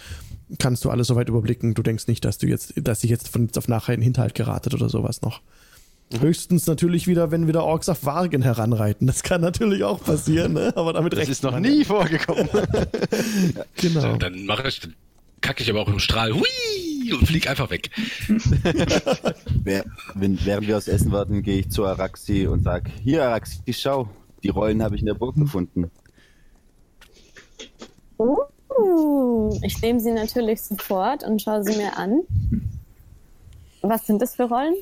Kannst 0.59 0.85
du 0.85 0.91
alles 0.91 1.07
soweit 1.07 1.27
überblicken. 1.27 1.73
Du 1.73 1.81
denkst 1.81 2.07
nicht, 2.07 2.23
dass 2.23 2.37
du 2.37 2.47
jetzt, 2.47 2.73
dass 2.75 3.01
sich 3.01 3.09
jetzt 3.09 3.29
von 3.29 3.45
jetzt 3.45 3.57
auf 3.57 3.67
nachher 3.67 3.95
in 3.95 4.01
Hinterhalt 4.01 4.35
geratet 4.35 4.73
oder 4.73 4.89
sowas 4.89 5.21
noch. 5.21 5.41
Höchstens 6.13 6.67
natürlich 6.67 7.07
wieder, 7.07 7.31
wenn 7.31 7.47
wieder 7.47 7.63
Orks 7.63 7.89
auf 7.89 8.05
Wagen 8.05 8.41
heranreiten. 8.43 9.07
Das 9.07 9.23
kann 9.23 9.41
natürlich 9.41 9.83
auch 9.83 10.03
passieren, 10.03 10.53
ne? 10.53 10.71
aber 10.75 10.93
damit 10.93 11.13
Das 11.13 11.19
rechnet 11.21 11.33
ist 11.37 11.43
noch 11.43 11.59
nie 11.59 11.83
vorgekommen. 11.83 12.47
Genau. 13.75 14.15
Dann 14.17 14.45
mache 14.45 14.67
ich, 14.67 14.81
kacke 15.41 15.63
ich 15.63 15.69
aber 15.69 15.81
auch 15.81 15.87
im 15.87 15.99
Strahl, 15.99 16.33
hui, 16.33 17.13
und 17.13 17.27
flieg 17.27 17.49
einfach 17.49 17.69
weg. 17.69 17.89
Wer- 19.63 19.85
wenn, 20.13 20.43
während 20.45 20.67
wir 20.67 20.77
aus 20.77 20.87
Essen 20.87 21.11
warten, 21.11 21.41
gehe 21.41 21.59
ich 21.59 21.69
zu 21.71 21.85
Araxi 21.85 22.47
und 22.47 22.63
sag, 22.63 22.89
hier 23.03 23.23
Araxi, 23.23 23.59
schau, 23.73 24.09
die 24.43 24.49
Rollen 24.49 24.81
habe 24.83 24.95
ich 24.95 25.01
in 25.01 25.07
der 25.07 25.13
Burg 25.15 25.35
gefunden. 25.35 25.89
Uh, 28.17 29.57
ich 29.63 29.81
nehme 29.81 29.99
sie 29.99 30.11
natürlich 30.11 30.61
sofort 30.61 31.23
und 31.23 31.41
schaue 31.41 31.63
sie 31.63 31.75
mir 31.77 31.97
an. 31.97 32.21
Was 33.81 34.05
sind 34.07 34.21
das 34.21 34.35
für 34.35 34.43
Rollen? 34.43 34.75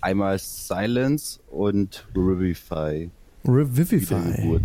Einmal 0.00 0.38
Silence 0.38 1.40
und 1.50 2.06
Revivify. 2.14 3.10
Revivify. 3.46 4.60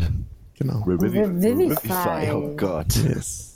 Genau. 0.58 0.84
Revivify. 0.84 2.32
oh 2.34 2.56
Gott. 2.56 2.96
Yes. 3.04 3.54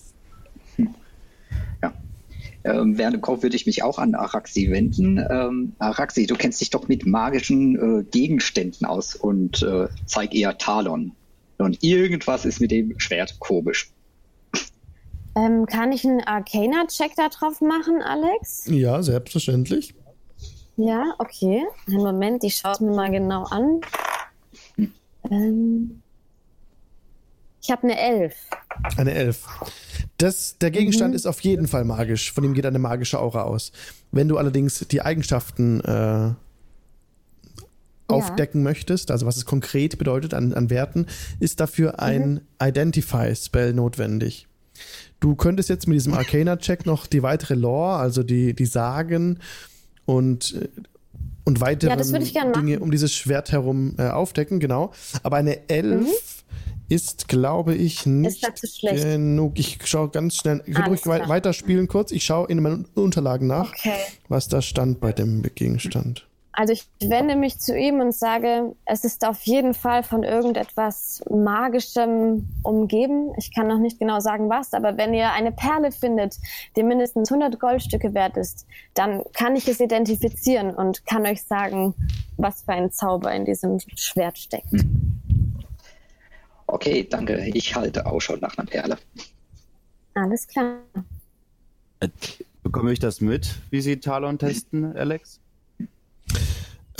Ähm, 2.67 2.97
während 2.97 3.15
dem 3.15 3.21
Kauf 3.21 3.43
würde 3.43 3.55
ich 3.55 3.65
mich 3.65 3.81
auch 3.83 3.97
an 3.97 4.13
Araxi 4.13 4.69
wenden. 4.71 5.17
Ähm, 5.17 5.73
Araxi, 5.79 6.25
du 6.27 6.35
kennst 6.35 6.59
dich 6.59 6.69
doch 6.69 6.87
mit 6.89 7.05
magischen 7.05 7.99
äh, 7.99 8.03
Gegenständen 8.03 8.85
aus 8.85 9.15
und 9.15 9.63
äh, 9.63 9.87
zeig 10.05 10.35
eher 10.35 10.57
Talon. 10.57 11.13
Und 11.57 11.81
irgendwas 11.81 12.45
ist 12.45 12.59
mit 12.59 12.71
dem 12.71 12.99
Schwert 12.99 13.39
komisch. 13.39 13.91
Ähm, 15.35 15.65
kann 15.65 15.91
ich 15.91 16.05
einen 16.05 16.21
Arcana-Check 16.21 17.11
da 17.15 17.29
drauf 17.29 17.61
machen, 17.61 18.01
Alex? 18.01 18.65
Ja, 18.67 19.01
selbstverständlich. 19.01 19.93
Ja, 20.77 21.15
okay. 21.17 21.65
Einen 21.87 21.97
Moment, 21.97 22.43
ich 22.43 22.55
schaue 22.55 22.73
es 22.73 22.79
mir 22.79 22.95
mal 22.95 23.11
genau 23.11 23.43
an. 23.45 23.81
Ähm, 25.29 26.01
ich 27.61 27.71
habe 27.71 27.83
eine 27.83 27.99
Elf. 27.99 28.35
Eine 28.95 29.13
Elf. 29.13 29.45
Das, 30.17 30.57
der 30.59 30.71
Gegenstand 30.71 31.15
ist 31.15 31.25
auf 31.25 31.41
jeden 31.41 31.67
Fall 31.67 31.83
magisch. 31.83 32.31
Von 32.31 32.43
ihm 32.43 32.53
geht 32.53 32.65
eine 32.65 32.79
magische 32.79 33.19
Aura 33.19 33.41
aus. 33.41 33.71
Wenn 34.11 34.27
du 34.27 34.37
allerdings 34.37 34.85
die 34.87 35.01
Eigenschaften 35.01 35.81
äh, 35.81 36.33
aufdecken 38.07 38.61
möchtest, 38.63 39.09
also 39.11 39.25
was 39.25 39.35
es 39.35 39.45
konkret 39.45 39.97
bedeutet 39.97 40.33
an, 40.33 40.53
an 40.53 40.69
Werten, 40.69 41.07
ist 41.39 41.59
dafür 41.59 41.99
ein 41.99 42.41
Identify-Spell 42.61 43.73
notwendig. 43.73 44.47
Du 45.19 45.35
könntest 45.35 45.69
jetzt 45.69 45.87
mit 45.87 45.95
diesem 45.95 46.13
Arcana-Check 46.13 46.85
noch 46.85 47.07
die 47.07 47.23
weitere 47.23 47.55
Lore, 47.55 47.95
also 47.95 48.21
die, 48.21 48.53
die 48.53 48.67
Sagen 48.67 49.39
und, 50.07 50.55
äh, 50.55 50.67
und 51.45 51.61
weitere 51.61 51.91
Ja, 51.91 52.51
Dinge 52.51 52.79
um 52.79 52.89
dieses 52.89 53.13
Schwert 53.13 53.51
herum 53.51 53.93
äh, 53.99 54.07
aufdecken, 54.09 54.59
genau. 54.59 54.91
Aber 55.21 55.37
eine 55.37 55.69
Elf 55.69 56.43
ist, 56.89 57.27
glaube 57.27 57.75
ich, 57.75 58.05
nicht 58.05 58.43
Mhm. 58.81 58.95
Genug. 58.95 59.59
Ich 59.59 59.77
schaue 59.85 60.09
ganz 60.09 60.35
schnell. 60.37 60.63
Ich 60.65 60.75
würde 60.75 60.89
ruhig 60.89 61.01
klar. 61.01 61.27
weiterspielen 61.27 61.87
kurz. 61.87 62.11
Ich 62.11 62.23
schaue 62.23 62.47
in 62.47 62.61
meinen 62.61 62.85
Unterlagen 62.95 63.45
nach, 63.47 63.73
Okay. 63.73 63.91
was 64.29 64.47
da 64.47 64.61
stand 64.61 64.99
bei 64.99 65.11
dem 65.11 65.43
Gegenstand. 65.55 66.26
Also 66.59 66.73
ich 66.73 66.87
wende 66.99 67.35
mich 67.35 67.59
zu 67.59 67.77
ihm 67.77 67.99
und 67.99 68.15
sage, 68.15 68.75
es 68.85 69.03
ist 69.03 69.23
auf 69.27 69.43
jeden 69.43 69.75
Fall 69.75 70.01
von 70.01 70.23
irgendetwas 70.23 71.23
Magischem 71.29 72.49
umgeben. 72.63 73.31
Ich 73.37 73.53
kann 73.53 73.67
noch 73.67 73.77
nicht 73.77 73.99
genau 73.99 74.19
sagen 74.19 74.49
was, 74.49 74.73
aber 74.73 74.97
wenn 74.97 75.13
ihr 75.13 75.31
eine 75.33 75.51
Perle 75.51 75.91
findet, 75.91 76.37
die 76.75 76.81
mindestens 76.81 77.31
100 77.31 77.59
Goldstücke 77.59 78.15
wert 78.15 78.37
ist, 78.37 78.65
dann 78.95 79.21
kann 79.33 79.55
ich 79.55 79.67
es 79.67 79.79
identifizieren 79.79 80.71
und 80.71 81.05
kann 81.05 81.27
euch 81.27 81.43
sagen, 81.43 81.93
was 82.37 82.63
für 82.63 82.71
ein 82.71 82.91
Zauber 82.91 83.31
in 83.35 83.45
diesem 83.45 83.77
Schwert 83.95 84.39
steckt. 84.39 84.73
Okay, 86.65 87.07
danke. 87.07 87.51
Ich 87.53 87.75
halte 87.75 88.03
Ausschau 88.07 88.35
nach 88.37 88.57
einer 88.57 88.65
Perle. 88.67 88.97
Alles 90.15 90.47
klar. 90.47 90.79
Äh, 91.99 92.09
Bekomme 92.63 92.91
ich 92.93 92.99
das 92.99 93.21
mit, 93.21 93.59
wie 93.69 93.79
Sie 93.79 93.99
Talon 93.99 94.39
testen, 94.39 94.97
Alex? 94.97 95.39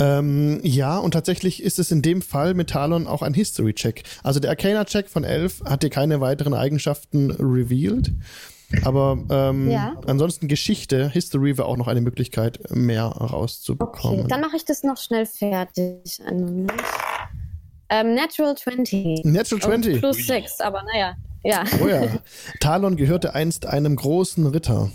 Ähm, 0.00 0.60
ja, 0.62 0.96
und 0.98 1.10
tatsächlich 1.12 1.62
ist 1.62 1.78
es 1.78 1.90
in 1.90 2.02
dem 2.02 2.22
Fall 2.22 2.54
mit 2.54 2.70
Talon 2.70 3.06
auch 3.06 3.22
ein 3.22 3.34
History-Check. 3.34 4.04
Also 4.22 4.38
der 4.38 4.50
Arcana-Check 4.50 5.08
von 5.08 5.24
11 5.24 5.62
hat 5.64 5.82
dir 5.82 5.90
keine 5.90 6.20
weiteren 6.20 6.54
Eigenschaften 6.54 7.30
revealed. 7.32 8.12
Aber 8.84 9.18
ähm, 9.30 9.70
Ja. 9.70 9.96
ansonsten 10.06 10.46
Geschichte, 10.46 11.08
History 11.08 11.56
wäre 11.58 11.66
auch 11.66 11.76
noch 11.78 11.88
eine 11.88 12.00
Möglichkeit, 12.02 12.60
mehr 12.70 13.04
rauszubekommen. 13.06 14.20
Okay, 14.20 14.28
dann 14.28 14.40
mache 14.42 14.56
ich 14.56 14.64
das 14.64 14.82
noch 14.84 14.98
schnell 14.98 15.26
fertig. 15.26 16.20
Ähm, 16.30 16.66
Natural 18.14 18.54
20. 18.56 19.24
Natural 19.24 19.62
20. 19.62 19.96
Oh, 19.96 19.98
plus 20.00 20.26
6, 20.26 20.60
aber 20.60 20.82
naja. 20.92 21.16
Ja. 21.42 21.64
Oh 21.82 21.88
ja. 21.88 22.02
Talon 22.60 22.96
gehörte 22.96 23.34
einst 23.34 23.64
einem 23.66 23.96
großen 23.96 24.46
Ritter. 24.46 24.90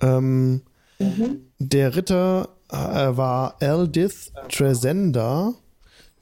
Ähm, 0.00 0.62
Der 1.58 1.96
Ritter 1.96 2.48
war 2.76 3.56
Eldith 3.60 4.32
Tresenda, 4.48 5.54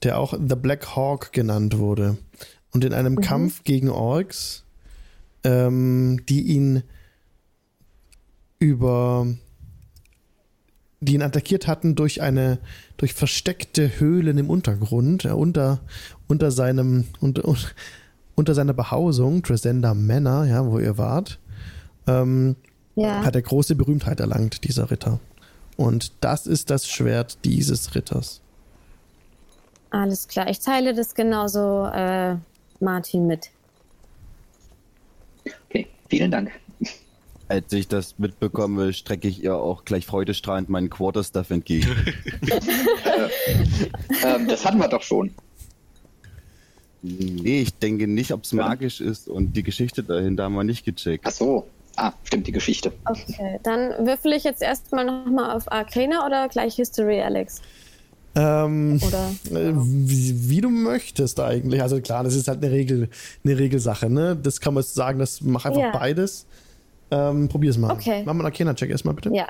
der 0.03 0.18
auch 0.18 0.34
The 0.34 0.57
Black 0.57 0.94
Hawk 0.96 1.32
genannt 1.32 1.78
wurde. 1.78 2.16
Und 2.72 2.84
in 2.84 2.92
einem 2.92 3.20
Kampf 3.20 3.64
gegen 3.64 3.90
Orks, 3.90 4.64
ähm, 5.44 6.20
die 6.28 6.42
ihn 6.42 6.82
über 8.59 9.26
die 11.00 11.14
ihn 11.14 11.22
attackiert 11.22 11.66
hatten 11.66 11.96
durch 11.96 12.22
eine 12.22 12.59
durch 12.96 13.12
versteckte 13.12 13.98
Höhlen 13.98 14.38
im 14.38 14.48
Untergrund, 14.48 15.24
ja, 15.24 15.34
unter 15.34 15.80
unter 16.28 16.50
seinem 16.53 17.05
unter, 17.20 17.42
unter 18.36 18.55
seiner 18.55 18.72
Behausung 18.72 19.42
Tresenda 19.42 19.94
Manor, 19.94 20.44
ja, 20.44 20.64
wo 20.64 20.78
ihr 20.78 20.96
wart, 20.98 21.40
ähm, 22.07 22.57
Ja. 22.94 23.24
hat 23.24 23.34
er 23.34 23.42
große 23.42 23.74
Berühmtheit 23.74 24.20
erlangt, 24.20 24.62
dieser 24.64 24.90
Ritter. 24.90 25.18
Und 25.76 26.12
das 26.20 26.46
ist 26.46 26.70
das 26.70 26.88
Schwert 26.88 27.38
dieses 27.44 27.94
Ritters. 27.94 28.40
Alles 29.90 30.26
klar. 30.28 30.48
Ich 30.48 30.60
teile 30.60 30.94
das 30.94 31.14
genauso 31.14 31.86
äh, 31.86 32.36
Martin 32.80 33.26
mit. 33.26 33.50
Okay, 35.68 35.86
vielen 36.08 36.30
Dank. 36.30 36.50
Als 37.48 37.70
ich 37.74 37.88
das 37.88 38.18
mitbekomme, 38.18 38.94
strecke 38.94 39.28
ich 39.28 39.44
ihr 39.44 39.54
auch 39.54 39.84
gleich 39.84 40.06
freudestrahlend 40.06 40.70
meinen 40.70 40.88
Quarterstaff 40.88 41.50
entgegen. 41.50 41.94
ähm, 44.24 44.48
das 44.48 44.64
hatten 44.64 44.78
wir 44.78 44.88
doch 44.88 45.02
schon. 45.02 45.34
nee, 47.02 47.60
ich 47.60 47.74
denke 47.74 48.06
nicht, 48.06 48.32
ob 48.32 48.44
es 48.44 48.52
magisch 48.52 49.02
ist 49.02 49.28
und 49.28 49.54
die 49.54 49.62
Geschichte 49.62 50.02
dahinter 50.02 50.44
haben 50.44 50.54
wir 50.54 50.64
nicht 50.64 50.84
gecheckt. 50.86 51.26
Ach 51.26 51.32
so. 51.32 51.66
Ah, 51.97 52.12
stimmt, 52.24 52.47
die 52.47 52.53
Geschichte. 52.53 52.93
Okay, 53.05 53.61
dann 53.62 54.07
würfel 54.07 54.32
ich 54.32 54.45
jetzt 54.45 54.62
erstmal 54.62 55.05
nochmal 55.05 55.55
auf 55.55 55.70
Arcana 55.70 56.24
oder 56.26 56.49
gleich 56.49 56.76
History, 56.76 57.20
Alex? 57.20 57.61
Ähm, 58.34 58.99
Oder? 59.07 59.30
äh, 59.51 59.72
wie, 59.74 60.49
wie 60.49 60.61
du 60.62 60.70
möchtest 60.70 61.38
eigentlich. 61.38 61.82
Also 61.82 62.01
klar, 62.01 62.24
das 62.24 62.34
ist 62.34 62.49
halt 62.49 62.64
eine 62.64 62.72
Regel, 62.72 63.11
eine 63.45 63.59
Regelsache, 63.59 64.09
ne? 64.09 64.36
Das 64.43 64.59
kann 64.61 64.72
man 64.72 64.82
sagen, 64.82 65.18
das 65.18 65.43
mach 65.43 65.66
einfach 65.66 65.80
Ja. 65.80 65.90
beides. 65.90 66.47
Ähm, 67.11 67.49
probier's 67.49 67.76
mal. 67.76 67.93
Okay. 67.93 68.22
Mach 68.24 68.32
mal 68.32 68.40
einen 68.40 68.47
Arcana-Check 68.47 68.88
erstmal, 68.88 69.14
bitte. 69.14 69.30
Ja. 69.34 69.49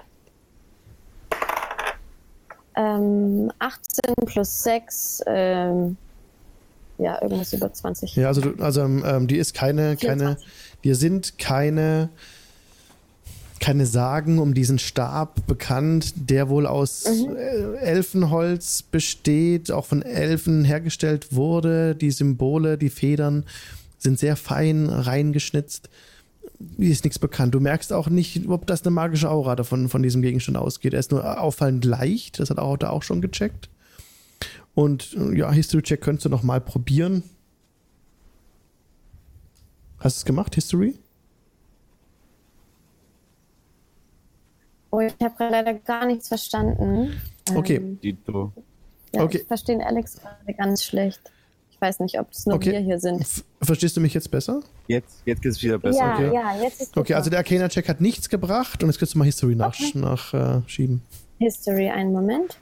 Ähm, 2.75 3.53
18 3.61 4.15
plus 4.27 4.63
6, 4.65 5.21
ähm, 5.27 5.97
ja, 6.99 7.21
irgendwas 7.23 7.53
über 7.53 7.73
20. 7.73 8.17
Ja, 8.17 8.29
also, 8.29 8.41
du, 8.41 8.63
also 8.65 8.81
ähm, 8.83 9.27
die 9.29 9.37
ist 9.37 9.55
keine, 9.55 9.97
keine, 9.97 10.39
24. 10.83 10.85
dir 10.85 10.95
sind 10.95 11.39
keine, 11.39 12.11
keine 13.61 13.87
Sagen 13.87 14.39
um 14.39 14.55
diesen 14.55 14.79
Stab 14.79 15.47
bekannt, 15.47 16.15
der 16.17 16.49
wohl 16.49 16.67
aus 16.67 17.07
äh, 17.07 17.77
Elfenholz 17.79 18.83
besteht, 18.83 19.71
auch 19.71 19.87
von 19.87 20.03
Elfen 20.03 20.65
hergestellt 20.65 21.35
wurde. 21.35 21.95
Die 21.95 22.11
Symbole, 22.11 22.77
die 22.77 22.91
Federn 22.91 23.45
sind 23.99 24.19
sehr 24.19 24.37
fein 24.37 24.89
reingeschnitzt. 24.89 25.89
ist 26.79 27.05
nichts 27.05 27.19
bekannt. 27.19 27.55
Du 27.55 27.61
merkst 27.61 27.93
auch 27.93 28.09
nicht, 28.09 28.49
ob 28.49 28.67
das 28.67 28.83
eine 28.83 28.91
magische 28.91 29.31
Aura 29.31 29.55
davon 29.57 29.89
von 29.89 30.03
diesem 30.03 30.23
Gegenstand 30.23 30.59
ausgeht. 30.59 30.93
Er 30.93 31.01
ist 31.01 31.13
nur 31.13 31.41
auffallend 31.41 31.85
leicht. 31.85 32.41
Das 32.41 32.51
hat 32.51 32.59
auch 32.59 32.77
da 32.77 32.91
auch 32.91 33.05
schon 33.05 33.21
gecheckt. 33.21 33.69
Und 34.75 35.17
äh, 35.17 35.39
ja, 35.39 35.53
History 35.53 35.83
Check 35.83 36.01
könntest 36.01 36.25
du 36.25 36.31
noch 36.31 36.43
mal 36.43 36.61
probieren. 36.61 37.23
Hast 40.03 40.17
du 40.17 40.21
es 40.21 40.25
gemacht, 40.25 40.55
History? 40.55 40.99
Oh, 44.91 45.01
ich 45.01 45.15
habe 45.23 45.35
gerade 45.37 45.53
leider 45.53 45.75
gar 45.75 46.07
nichts 46.07 46.29
verstanden. 46.29 47.21
Okay. 47.55 47.77
Ähm, 47.77 48.01
Dito. 48.01 48.53
ja, 49.15 49.23
Okay. 49.25 49.39
Ich 49.39 49.47
verstehe 49.47 49.85
Alex 49.85 50.21
gerade 50.21 50.55
ganz 50.55 50.85
schlecht. 50.85 51.21
Ich 51.71 51.81
weiß 51.81 52.01
nicht, 52.01 52.19
ob 52.21 52.31
es 52.31 52.47
nur 52.47 52.57
Okay. 52.57 52.73
wir 52.73 52.81
hier 52.81 52.99
sind. 53.01 53.25
Verstehst 53.63 53.97
du 53.97 54.01
mich 54.01 54.13
jetzt 54.15 54.31
besser? 54.31 54.63
Jetzt, 54.89 55.23
jetzt 55.25 55.41
geht's 55.43 55.63
wieder 55.63 55.79
besser. 55.79 55.99
ja, 55.99 56.15
okay. 56.15 56.35
ja, 56.35 56.63
jetzt 56.63 56.83
ist 56.83 56.97
Okay, 56.97 57.15
also 57.15 57.31
der 57.31 57.39
Arcana-Check 57.39 57.89
hat 57.89 58.01
nichts 58.01 58.29
gebracht 58.29 58.83
und 58.83 58.89
jetzt 58.91 58.99
kannst 58.99 59.15
du 59.15 59.19
mal 59.19 59.25
History 59.25 59.55
nachschieben. 59.55 60.01
Nach, 60.03 60.35
äh, 60.35 60.61
schieben. 60.69 61.03
History, 61.39 61.89
einen 61.89 62.13
Moment. 62.13 62.59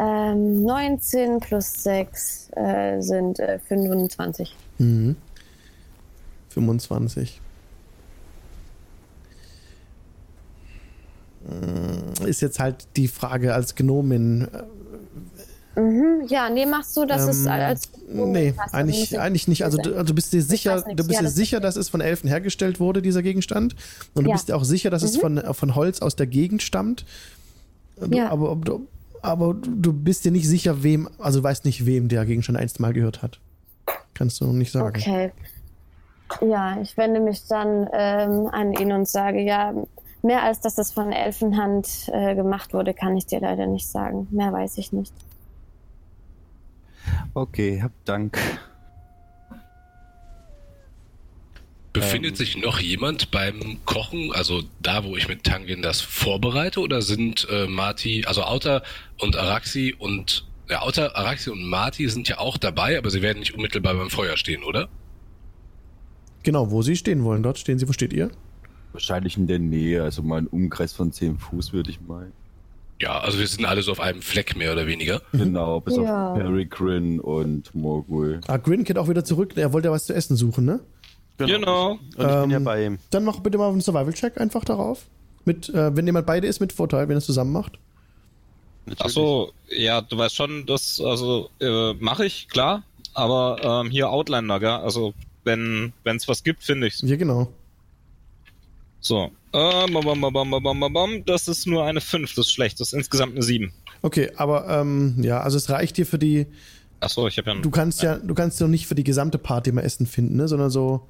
Ähm, 0.00 0.62
19 0.64 1.40
plus 1.40 1.82
6 1.82 2.50
äh, 2.56 3.00
sind 3.00 3.38
äh, 3.40 3.58
25. 3.58 4.54
Mhm. 4.78 5.16
25. 6.50 7.40
Mm, 11.48 12.24
Ist 12.26 12.40
jetzt 12.40 12.58
halt 12.58 12.86
die 12.96 13.08
Frage 13.08 13.54
als 13.54 13.74
Gnomin. 13.74 14.42
äh, 14.52 14.62
Mhm, 15.80 16.26
ja, 16.26 16.50
nee, 16.50 16.66
machst 16.66 16.96
du, 16.96 17.04
das 17.04 17.28
ist 17.28 17.42
ähm, 17.46 17.52
als. 17.52 17.88
nee, 18.08 18.50
passt, 18.50 18.74
eigentlich, 18.74 19.12
ich- 19.12 19.20
eigentlich 19.20 19.46
nicht. 19.46 19.64
Also 19.64 19.78
du, 19.78 19.94
also 19.96 20.12
bist 20.12 20.32
dir 20.32 20.42
sicher, 20.42 20.84
nicht, 20.84 20.98
du 20.98 21.04
bist 21.04 21.10
ja, 21.12 21.20
dir 21.20 21.26
das 21.26 21.36
sicher, 21.36 21.60
dass 21.60 21.76
es 21.76 21.88
von 21.88 22.00
Elfen 22.00 22.26
hergestellt 22.28 22.80
wurde, 22.80 23.00
dieser 23.00 23.22
Gegenstand. 23.22 23.76
Und 24.14 24.24
du 24.24 24.30
Ja. 24.30 24.34
bist 24.34 24.48
dir 24.48 24.56
auch 24.56 24.64
sicher, 24.64 24.90
dass 24.90 25.04
es 25.04 25.16
von, 25.16 25.40
von 25.54 25.76
Holz 25.76 26.02
aus 26.02 26.16
der 26.16 26.26
Gegend 26.26 26.62
stammt. 26.64 27.04
Ja. 28.10 28.28
aber, 28.30 28.50
ob 28.50 28.64
du, 28.64 28.88
aber 29.22 29.54
du 29.54 29.92
bist 29.92 30.24
dir 30.24 30.32
nicht 30.32 30.48
sicher, 30.48 30.82
wem, 30.82 31.08
also 31.18 31.40
du 31.40 31.44
weißt 31.44 31.64
nicht, 31.64 31.86
wem 31.86 32.08
der 32.08 32.24
Gegenstand 32.24 32.58
einst 32.58 32.80
mal 32.80 32.92
gehört 32.92 33.22
hat. 33.22 33.40
Kannst 34.14 34.40
du 34.40 34.46
nicht 34.46 34.72
sagen. 34.72 34.96
Okay. 34.96 35.32
Ja, 36.40 36.80
ich 36.80 36.96
wende 36.96 37.20
mich 37.20 37.46
dann 37.46 37.88
ähm, 37.92 38.48
an 38.52 38.72
ihn 38.72 38.92
und 38.92 39.08
sage, 39.08 39.40
ja, 39.40 39.72
mehr 40.22 40.42
als 40.42 40.60
dass 40.60 40.74
das 40.74 40.92
von 40.92 41.12
Elfenhand 41.12 42.10
äh, 42.12 42.34
gemacht 42.34 42.74
wurde, 42.74 42.94
kann 42.94 43.16
ich 43.16 43.26
dir 43.26 43.40
leider 43.40 43.66
nicht 43.66 43.88
sagen. 43.88 44.28
Mehr 44.30 44.52
weiß 44.52 44.78
ich 44.78 44.92
nicht. 44.92 45.14
Okay, 47.34 47.82
hab 47.82 47.92
Dank. 48.04 48.38
Befindet 52.00 52.36
sich 52.36 52.56
noch 52.56 52.78
jemand 52.80 53.30
beim 53.30 53.78
Kochen, 53.84 54.32
also 54.32 54.62
da, 54.80 55.04
wo 55.04 55.16
ich 55.16 55.28
mit 55.28 55.44
Tangin 55.44 55.82
das 55.82 56.00
vorbereite, 56.00 56.80
oder 56.80 57.02
sind 57.02 57.46
äh, 57.50 57.66
Marty, 57.66 58.24
also 58.26 58.42
Auta 58.42 58.82
und 59.20 59.36
Araxi 59.36 59.94
und 59.98 60.46
ja, 60.70 60.82
Auta, 60.82 61.08
Araxi 61.14 61.50
und 61.50 61.64
Marty 61.64 62.08
sind 62.08 62.28
ja 62.28 62.38
auch 62.38 62.56
dabei, 62.58 62.98
aber 62.98 63.10
sie 63.10 63.22
werden 63.22 63.38
nicht 63.38 63.54
unmittelbar 63.54 63.94
beim 63.94 64.10
Feuer 64.10 64.36
stehen, 64.36 64.62
oder? 64.64 64.88
Genau, 66.42 66.70
wo 66.70 66.82
sie 66.82 66.96
stehen 66.96 67.24
wollen. 67.24 67.42
Dort 67.42 67.58
stehen 67.58 67.78
sie. 67.78 67.88
Wo 67.88 67.92
steht 67.92 68.12
ihr? 68.12 68.30
Wahrscheinlich 68.92 69.36
in 69.36 69.46
der 69.46 69.58
Nähe, 69.58 70.02
also 70.02 70.22
mal 70.22 70.38
ein 70.38 70.46
Umkreis 70.46 70.92
von 70.92 71.12
10 71.12 71.38
Fuß, 71.38 71.72
würde 71.72 71.90
ich 71.90 72.00
meinen. 72.00 72.32
Ja, 73.00 73.20
also 73.20 73.38
wir 73.38 73.46
sind 73.46 73.64
alle 73.64 73.82
so 73.82 73.92
auf 73.92 74.00
einem 74.00 74.22
Fleck 74.22 74.56
mehr 74.56 74.72
oder 74.72 74.86
weniger. 74.86 75.20
Genau, 75.32 75.80
bis 75.80 75.96
Ja. 75.96 76.32
auf 76.32 76.38
Peregrine 76.38 77.22
und 77.22 77.74
Morgul. 77.74 78.40
Ah, 78.46 78.56
Grin 78.56 78.84
kehrt 78.84 78.98
auch 78.98 79.08
wieder 79.08 79.24
zurück. 79.24 79.52
Er 79.56 79.72
wollte 79.72 79.88
ja 79.88 79.92
was 79.92 80.06
zu 80.06 80.14
essen 80.14 80.36
suchen, 80.36 80.64
ne? 80.64 80.80
Genau. 81.38 81.92
Und 81.92 82.00
ich 82.10 82.16
bin 82.16 82.50
ja 82.50 82.56
Ähm, 82.56 82.64
bei 82.64 82.84
ihm. 82.84 82.98
Dann 83.10 83.24
mach 83.24 83.40
bitte 83.40 83.58
mal 83.58 83.70
einen 83.70 83.80
Survival-Check 83.80 84.40
einfach 84.40 84.64
darauf. 84.64 85.06
Mit, 85.44 85.68
äh, 85.70 85.96
wenn 85.96 86.04
jemand 86.06 86.26
beide 86.26 86.46
ist, 86.46 86.60
mit 86.60 86.72
Vorteil, 86.72 87.08
wenn 87.08 87.16
er 87.16 87.18
es 87.18 87.26
zusammen 87.26 87.52
macht. 87.52 87.78
Natürlich. 88.86 89.00
Ach 89.04 89.10
so, 89.10 89.52
ja, 89.68 90.00
du 90.00 90.18
weißt 90.18 90.34
schon, 90.34 90.66
das, 90.66 91.00
also, 91.00 91.50
äh, 91.60 91.94
mache 91.94 92.24
ich, 92.26 92.48
klar. 92.48 92.82
Aber 93.14 93.58
ähm, 93.62 93.90
hier 93.90 94.10
Outlander, 94.10 94.60
gell? 94.60 94.70
Also, 94.70 95.14
wenn 95.44 95.92
es 96.04 96.28
was 96.28 96.42
gibt, 96.42 96.62
finde 96.62 96.86
ich's. 96.88 97.00
Ja, 97.02 97.16
genau. 97.16 97.48
So. 99.00 99.30
Äh, 99.52 99.90
bam, 99.92 100.04
bam, 100.04 100.20
bam, 100.20 100.32
bam, 100.32 100.62
bam, 100.62 100.80
bam, 100.80 100.92
bam. 100.92 101.24
Das 101.24 101.48
ist 101.48 101.66
nur 101.66 101.84
eine 101.84 102.00
5, 102.00 102.34
das 102.34 102.46
ist 102.46 102.52
schlecht. 102.52 102.80
Das 102.80 102.88
ist 102.88 102.92
insgesamt 102.94 103.32
eine 103.32 103.42
7. 103.42 103.72
Okay, 104.02 104.30
aber 104.36 104.68
ähm, 104.68 105.16
ja, 105.22 105.40
also 105.40 105.56
es 105.56 105.70
reicht 105.70 105.96
dir 105.96 106.06
für 106.06 106.18
die. 106.18 106.46
Ach 107.00 107.08
so, 107.08 107.26
ich 107.26 107.38
habe 107.38 107.50
ja 107.50 107.56
Du 107.60 107.70
kannst 107.70 108.02
ja, 108.02 108.16
du 108.16 108.34
kannst 108.34 108.60
ja 108.60 108.66
noch 108.66 108.70
nicht 108.70 108.86
für 108.86 108.94
die 108.94 109.04
gesamte 109.04 109.38
Party 109.38 109.72
mal 109.72 109.82
Essen 109.82 110.06
finden, 110.06 110.36
ne? 110.36 110.48
Sondern 110.48 110.70
so 110.70 111.08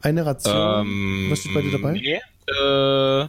eine 0.00 0.26
Ration. 0.26 0.86
Ähm, 0.86 1.26
Was 1.30 1.40
steht 1.40 1.54
bei 1.54 1.62
dir 1.62 1.72
dabei? 1.72 1.92
Nee. 1.92 2.20
Äh, 2.46 3.28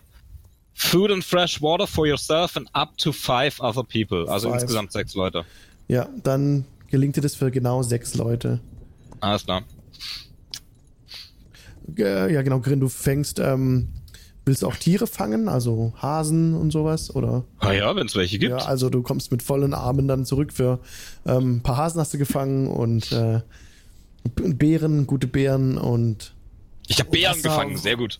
food 0.74 1.12
and 1.12 1.24
fresh 1.24 1.62
water 1.62 1.86
for 1.88 2.08
yourself 2.08 2.58
and 2.58 2.68
up 2.74 2.98
to 2.98 3.12
five 3.12 3.60
other 3.60 3.84
people. 3.84 4.28
Also 4.30 4.50
Five. 4.50 4.62
insgesamt 4.62 4.92
sechs 4.92 5.14
Leute. 5.16 5.46
Ja, 5.88 6.08
dann 6.24 6.66
gelingt 6.90 7.16
dir 7.16 7.22
das 7.22 7.36
für 7.36 7.52
genau 7.52 7.84
sechs 7.84 8.16
Leute. 8.16 8.60
Alles 9.20 9.46
klar. 9.46 9.64
Äh, 11.98 12.34
ja, 12.34 12.42
genau, 12.42 12.60
Grin, 12.60 12.80
du 12.80 12.88
fängst, 12.88 13.40
ähm, 13.40 13.90
willst 14.46 14.64
du 14.64 14.68
auch 14.68 14.76
Tiere 14.76 15.08
fangen, 15.08 15.50
also 15.50 15.94
Hasen 15.98 16.56
und 16.56 16.72
sowas? 16.72 17.14
Oder? 17.14 17.44
Ah 17.60 17.74
ja, 17.74 17.96
wenn 17.96 18.08
es 18.08 18.16
welche 18.16 18.40
gibt. 18.40 18.52
Ja, 18.52 18.66
also 18.66 18.90
du 18.90 19.02
kommst 19.02 19.32
mit 19.32 19.44
vollen 19.44 19.74
Armen 19.74 20.08
dann 20.08 20.26
zurück 20.26 20.54
für 20.54 20.80
ähm, 21.26 21.58
ein 21.58 21.64
paar 21.64 21.78
Hasen 21.78 22.00
hast 22.00 22.14
du 22.14 22.18
gefangen 22.18 22.68
und 22.68 23.12
äh, 23.12 23.42
Beeren, 24.36 25.08
gute 25.08 25.28
Beeren 25.28 25.78
und 25.78 26.34
ich 26.92 27.00
habe 27.00 27.10
Bären 27.10 27.32
Wasser. 27.38 27.50
gefangen, 27.50 27.78
sehr 27.78 27.96
gut. 27.98 28.20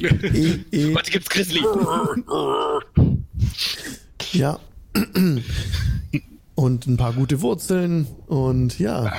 eh, 0.00 0.58
eh, 0.72 0.94
Heute 0.94 1.10
gibt's 1.10 1.28
Grizzly. 1.30 1.60
ja. 4.32 4.58
und 6.54 6.86
ein 6.86 6.96
paar 6.96 7.12
gute 7.12 7.40
Wurzeln 7.40 8.06
und 8.26 8.78
ja. 8.78 9.12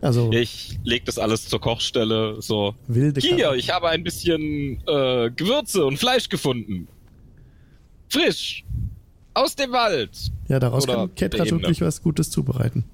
Also 0.00 0.32
Ich 0.32 0.78
leg 0.84 1.04
das 1.04 1.18
alles 1.18 1.48
zur 1.48 1.60
Kochstelle. 1.60 2.42
So. 2.42 2.74
wilde 2.88 3.20
Hier, 3.20 3.30
Kartoffeln. 3.36 3.58
ich 3.60 3.70
habe 3.70 3.88
ein 3.88 4.02
bisschen 4.02 4.82
äh, 4.86 5.30
Gewürze 5.30 5.84
und 5.86 5.96
Fleisch 5.98 6.28
gefunden. 6.28 6.88
Frisch. 8.08 8.64
Aus 9.34 9.54
dem 9.56 9.72
Wald. 9.72 10.10
Ja, 10.48 10.58
daraus 10.58 10.84
oder 10.84 10.94
kann 10.96 11.14
Ketra 11.14 11.48
wirklich 11.48 11.80
was 11.80 12.02
Gutes 12.02 12.30
zubereiten. 12.30 12.84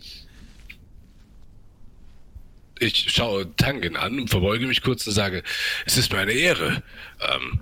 Ich 2.81 3.11
schaue 3.11 3.55
Tangin 3.57 3.97
an 3.97 4.19
und 4.21 4.31
verbeuge 4.31 4.67
mich 4.67 4.83
kurz 4.83 5.07
und 5.07 5.13
sage, 5.13 5.43
es 5.87 5.97
ist 5.97 6.13
mir 6.13 6.21
eine 6.21 6.33
Ehre. 6.33 6.83
Ähm, 7.21 7.61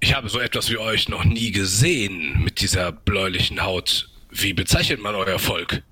ich 0.00 0.14
habe 0.14 0.28
so 0.28 0.38
etwas 0.38 0.70
wie 0.70 0.78
euch 0.78 1.08
noch 1.08 1.24
nie 1.24 1.50
gesehen 1.50 2.42
mit 2.42 2.60
dieser 2.60 2.92
bläulichen 2.92 3.62
Haut. 3.62 4.08
Wie 4.30 4.52
bezeichnet 4.52 5.00
man 5.00 5.14
euer 5.14 5.38
Volk? 5.38 5.82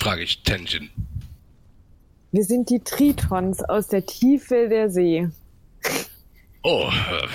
Frage 0.00 0.22
ich 0.22 0.42
Tenjin. 0.42 0.90
Wir 2.32 2.44
sind 2.44 2.70
die 2.70 2.80
Tritons 2.80 3.62
aus 3.62 3.88
der 3.88 4.04
Tiefe 4.04 4.68
der 4.68 4.90
See. 4.90 5.28
Oh, 6.62 6.90
äh, 6.90 7.28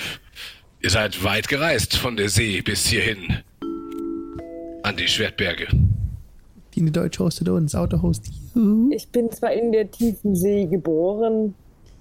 ihr 0.82 0.90
seid 0.90 1.22
weit 1.24 1.48
gereist 1.48 1.96
von 1.96 2.16
der 2.16 2.28
See 2.28 2.60
bis 2.60 2.86
hierhin. 2.86 3.42
An 4.82 4.96
die 4.96 5.08
Schwertberge. 5.08 5.68
Die 6.86 6.92
Deutsch 6.92 7.18
hostet 7.18 7.48
uns, 7.48 7.74
Autohost. 7.74 8.30
Ich 8.90 9.08
bin 9.08 9.32
zwar 9.32 9.52
in 9.52 9.72
der 9.72 9.90
tiefen 9.90 10.36
See 10.36 10.64
geboren, 10.66 11.54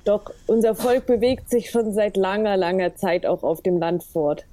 doch 0.06 0.32
unser 0.46 0.76
Volk 0.76 1.08
bewegt 1.08 1.50
sich 1.50 1.72
schon 1.72 1.94
seit 1.94 2.16
langer, 2.16 2.56
langer 2.58 2.96
Zeit 2.96 3.26
auch 3.26 3.42
auf 3.42 3.62
dem 3.62 3.80
Land 3.80 4.04
fort. 4.04 4.46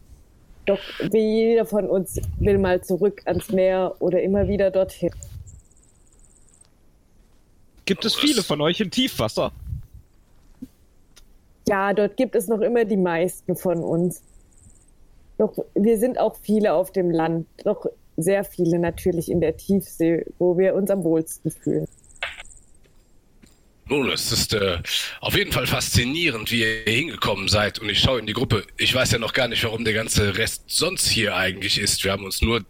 Doch 0.64 0.78
wie 1.10 1.18
jeder 1.18 1.66
von 1.66 1.90
uns 1.90 2.18
will 2.40 2.56
mal 2.56 2.82
zurück 2.82 3.20
ans 3.26 3.50
Meer 3.50 3.94
oder 3.98 4.22
immer 4.22 4.48
wieder 4.48 4.70
dorthin. 4.70 5.10
Gibt 7.84 8.04
es 8.06 8.14
viele 8.14 8.36
das- 8.36 8.46
von 8.46 8.62
euch 8.62 8.80
in 8.80 8.90
Tiefwasser? 8.90 9.52
Ja, 11.68 11.92
dort 11.92 12.16
gibt 12.16 12.34
es 12.34 12.48
noch 12.48 12.60
immer 12.60 12.86
die 12.86 12.96
meisten 12.96 13.56
von 13.56 13.78
uns. 13.84 14.22
Doch 15.36 15.52
wir 15.74 15.98
sind 15.98 16.18
auch 16.18 16.36
viele 16.40 16.72
auf 16.72 16.92
dem 16.92 17.10
Land, 17.10 17.46
doch 17.64 17.86
sehr 18.16 18.44
viele 18.44 18.78
natürlich 18.78 19.30
in 19.30 19.40
der 19.40 19.56
Tiefsee, 19.56 20.24
wo 20.38 20.56
wir 20.56 20.74
uns 20.74 20.90
am 20.90 21.04
wohlsten 21.04 21.50
fühlen. 21.50 21.86
Nun, 23.86 24.08
es 24.10 24.32
ist 24.32 24.54
äh, 24.54 24.78
auf 25.20 25.36
jeden 25.36 25.52
Fall 25.52 25.66
faszinierend, 25.66 26.50
wie 26.50 26.60
ihr 26.60 26.84
hier 26.84 26.94
hingekommen 26.94 27.48
seid. 27.48 27.78
Und 27.78 27.90
ich 27.90 28.00
schaue 28.00 28.18
in 28.18 28.26
die 28.26 28.32
Gruppe. 28.32 28.64
Ich 28.78 28.94
weiß 28.94 29.12
ja 29.12 29.18
noch 29.18 29.34
gar 29.34 29.48
nicht, 29.48 29.62
warum 29.64 29.84
der 29.84 29.92
ganze 29.92 30.38
Rest 30.38 30.64
sonst 30.68 31.08
hier 31.08 31.36
eigentlich 31.36 31.78
ist. 31.78 32.02
Wir 32.02 32.12
haben 32.12 32.24
uns 32.24 32.40
nur 32.40 32.64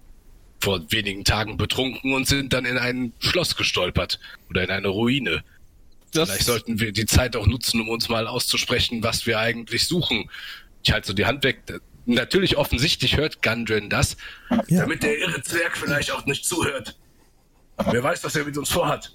vor 0.60 0.80
wenigen 0.90 1.24
Tagen 1.24 1.56
betrunken 1.56 2.14
und 2.14 2.26
sind 2.26 2.52
dann 2.52 2.64
in 2.64 2.78
ein 2.78 3.12
Schloss 3.20 3.54
gestolpert. 3.54 4.18
Oder 4.50 4.64
in 4.64 4.70
eine 4.70 4.88
Ruine. 4.88 5.44
Das, 6.12 6.30
Vielleicht 6.30 6.46
sollten 6.46 6.80
wir 6.80 6.90
die 6.92 7.06
Zeit 7.06 7.36
auch 7.36 7.46
nutzen, 7.46 7.80
um 7.80 7.88
uns 7.88 8.08
mal 8.08 8.26
auszusprechen, 8.26 9.02
was 9.02 9.26
wir 9.26 9.38
eigentlich 9.38 9.86
suchen. 9.86 10.30
Ich 10.82 10.92
halte 10.92 11.08
so 11.08 11.12
die 11.12 11.26
Hand 11.26 11.44
weg. 11.44 11.62
Natürlich 12.06 12.56
offensichtlich 12.56 13.16
hört 13.16 13.42
Gundren 13.42 13.88
das, 13.88 14.16
Ja. 14.68 14.80
damit 14.82 15.02
der 15.02 15.18
irre 15.18 15.42
Zwerg 15.42 15.76
vielleicht 15.76 16.10
auch 16.10 16.26
nicht 16.26 16.44
zuhört. 16.44 16.98
Wer 17.90 18.02
weiß, 18.02 18.22
was 18.24 18.36
er 18.36 18.44
mit 18.44 18.56
uns 18.58 18.68
vorhat. 18.70 19.12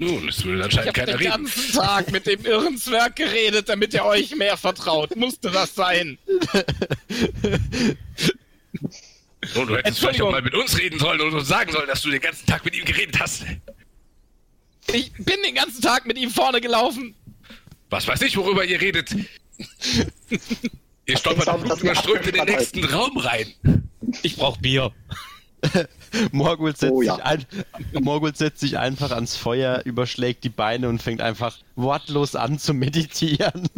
Nun, 0.00 0.28
es 0.28 0.44
will 0.44 0.58
Ich 0.58 0.64
anscheinend 0.64 0.88
habe 0.96 1.06
keiner 1.06 1.18
den 1.18 1.26
reden. 1.32 1.44
ganzen 1.44 1.72
Tag 1.72 2.12
mit 2.12 2.26
dem 2.26 2.44
irren 2.44 2.78
Zwerg 2.78 3.16
geredet, 3.16 3.68
damit 3.68 3.94
er 3.94 4.04
euch 4.06 4.34
mehr 4.36 4.56
vertraut. 4.56 5.16
Musste 5.16 5.50
das 5.50 5.74
sein? 5.74 6.18
Nun, 9.54 9.66
du 9.66 9.76
hättest 9.76 9.98
vielleicht 10.00 10.22
auch 10.22 10.30
mal 10.30 10.42
mit 10.42 10.54
uns 10.54 10.78
reden 10.78 10.98
sollen 10.98 11.20
und 11.20 11.34
uns 11.34 11.48
sagen 11.48 11.72
sollen, 11.72 11.86
dass 11.86 12.02
du 12.02 12.10
den 12.10 12.20
ganzen 12.20 12.46
Tag 12.46 12.64
mit 12.64 12.76
ihm 12.76 12.84
geredet 12.84 13.18
hast. 13.20 13.44
Ich 14.92 15.12
bin 15.12 15.36
den 15.44 15.54
ganzen 15.54 15.82
Tag 15.82 16.06
mit 16.06 16.18
ihm 16.18 16.30
vorne 16.30 16.60
gelaufen. 16.60 17.14
Was 17.90 18.06
weiß 18.06 18.22
ich, 18.22 18.36
worüber 18.36 18.64
ihr 18.64 18.80
redet. 18.80 19.14
ihr 21.06 21.16
stolpert 21.16 21.46
dass 21.46 21.82
wir 21.82 21.90
überströmt 21.90 22.26
in 22.26 22.34
den 22.34 22.44
nächsten 22.44 22.84
Raum 22.84 23.16
rein. 23.18 23.52
Ich 24.22 24.36
brauch 24.36 24.56
Bier. 24.58 24.92
Morgul 26.32 26.74
setzt, 26.74 26.92
Oh 26.92 27.02
ja. 27.02 27.16
sich 27.16 27.24
ein, 27.24 27.46
Morgul 28.00 28.34
setzt 28.34 28.60
sich 28.60 28.78
einfach 28.78 29.10
ans 29.10 29.36
Feuer, 29.36 29.82
überschlägt 29.84 30.44
die 30.44 30.48
Beine 30.48 30.88
und 30.88 31.02
fängt 31.02 31.20
einfach 31.20 31.58
wortlos 31.74 32.36
an 32.36 32.58
zu 32.58 32.74
meditieren. 32.74 33.68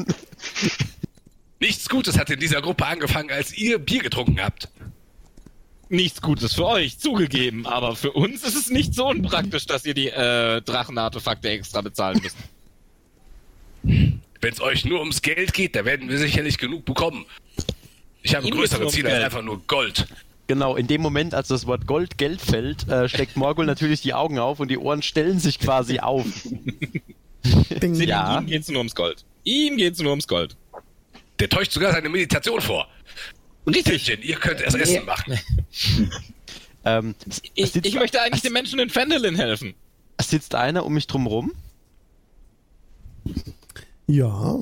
Nichts 1.59 1.89
Gutes 1.89 2.19
hat 2.19 2.31
in 2.31 2.41
dieser 2.41 2.63
Gruppe 2.63 2.87
angefangen, 2.87 3.31
als 3.31 3.53
ihr 3.57 3.79
Bier 3.79 4.03
getrunken 4.03 4.41
habt. 4.41 4.69
Nichts 5.91 6.23
Gutes 6.23 6.55
für 6.55 6.67
euch, 6.67 7.01
zugegeben. 7.01 7.67
Aber 7.67 7.97
für 7.97 8.13
uns 8.13 8.45
ist 8.45 8.55
es 8.55 8.71
nicht 8.71 8.95
so 8.95 9.09
unpraktisch, 9.09 9.67
dass 9.67 9.85
ihr 9.85 9.93
die 9.93 10.09
äh, 10.09 10.63
Drachenartefakte 10.63 11.51
extra 11.51 11.81
bezahlen 11.81 12.21
müsst. 12.23 12.37
Wenn 14.41 14.53
es 14.53 14.61
euch 14.61 14.85
nur 14.85 15.01
ums 15.01 15.21
Geld 15.21 15.53
geht, 15.53 15.75
da 15.75 15.85
werden 15.85 16.09
wir 16.09 16.19
sicherlich 16.19 16.59
genug 16.59 16.85
bekommen. 16.85 17.27
Ich 18.23 18.37
habe 18.37 18.47
Ihm 18.47 18.55
größere 18.55 18.87
Ziele 18.87 19.13
als 19.13 19.25
einfach 19.25 19.43
nur 19.43 19.61
Gold. 19.67 20.07
Genau, 20.47 20.77
in 20.77 20.87
dem 20.87 21.01
Moment, 21.01 21.35
als 21.35 21.49
das 21.49 21.67
Wort 21.67 21.89
Gold 21.89 22.19
Geld 22.19 22.41
fällt, 22.41 22.89
äh, 22.89 23.09
schlägt 23.09 23.37
Morgul 23.37 23.67
natürlich 23.67 24.01
die 24.01 24.15
Augen 24.15 24.39
auf 24.39 24.61
und 24.61 24.71
die 24.71 24.79
Ohren 24.79 25.03
stellen 25.03 25.41
sich 25.41 25.59
quasi 25.59 25.99
auf. 25.99 26.27
Ding. 27.83 27.95
Ja. 27.95 28.39
Ihm 28.39 28.47
geht's 28.47 28.69
nur 28.69 28.79
ums 28.79 28.95
Gold. 28.95 29.25
Ihm 29.43 29.77
geht's 29.77 30.01
nur 30.01 30.11
ums 30.11 30.29
Gold. 30.29 30.57
Der 31.41 31.49
täuscht 31.49 31.73
sogar 31.73 31.93
seine 31.93 32.09
Meditation 32.09 32.61
vor. 32.61 32.87
Richtig. 33.67 34.05
Tintin, 34.05 34.29
ihr 34.29 34.37
könnt 34.37 34.61
erst 34.61 34.77
Essen 34.77 35.05
machen. 35.05 35.39
Ähm, 36.85 37.15
es 37.29 37.43
Ich, 37.55 37.77
ich 37.77 37.95
möchte 37.95 38.23
eigentlich 38.23 38.41
den 38.41 38.55
Menschen 38.55 38.79
in 38.79 38.89
Fendelin 38.89 39.37
helfen. 39.37 39.75
es 40.17 40.31
sitzt 40.31 40.55
einer 40.55 40.87
um 40.87 40.95
mich 40.95 41.07
drum 41.07 41.27
rum. 41.27 41.53
Ja. 44.07 44.59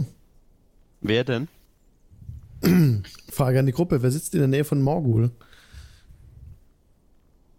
Wer 1.00 1.24
denn? 1.24 1.48
Frage 3.30 3.60
an 3.60 3.66
die 3.66 3.72
Gruppe. 3.72 4.02
Wer 4.02 4.10
sitzt 4.10 4.34
in 4.34 4.40
der 4.40 4.48
Nähe 4.48 4.64
von 4.64 4.82
Morgul? 4.82 5.30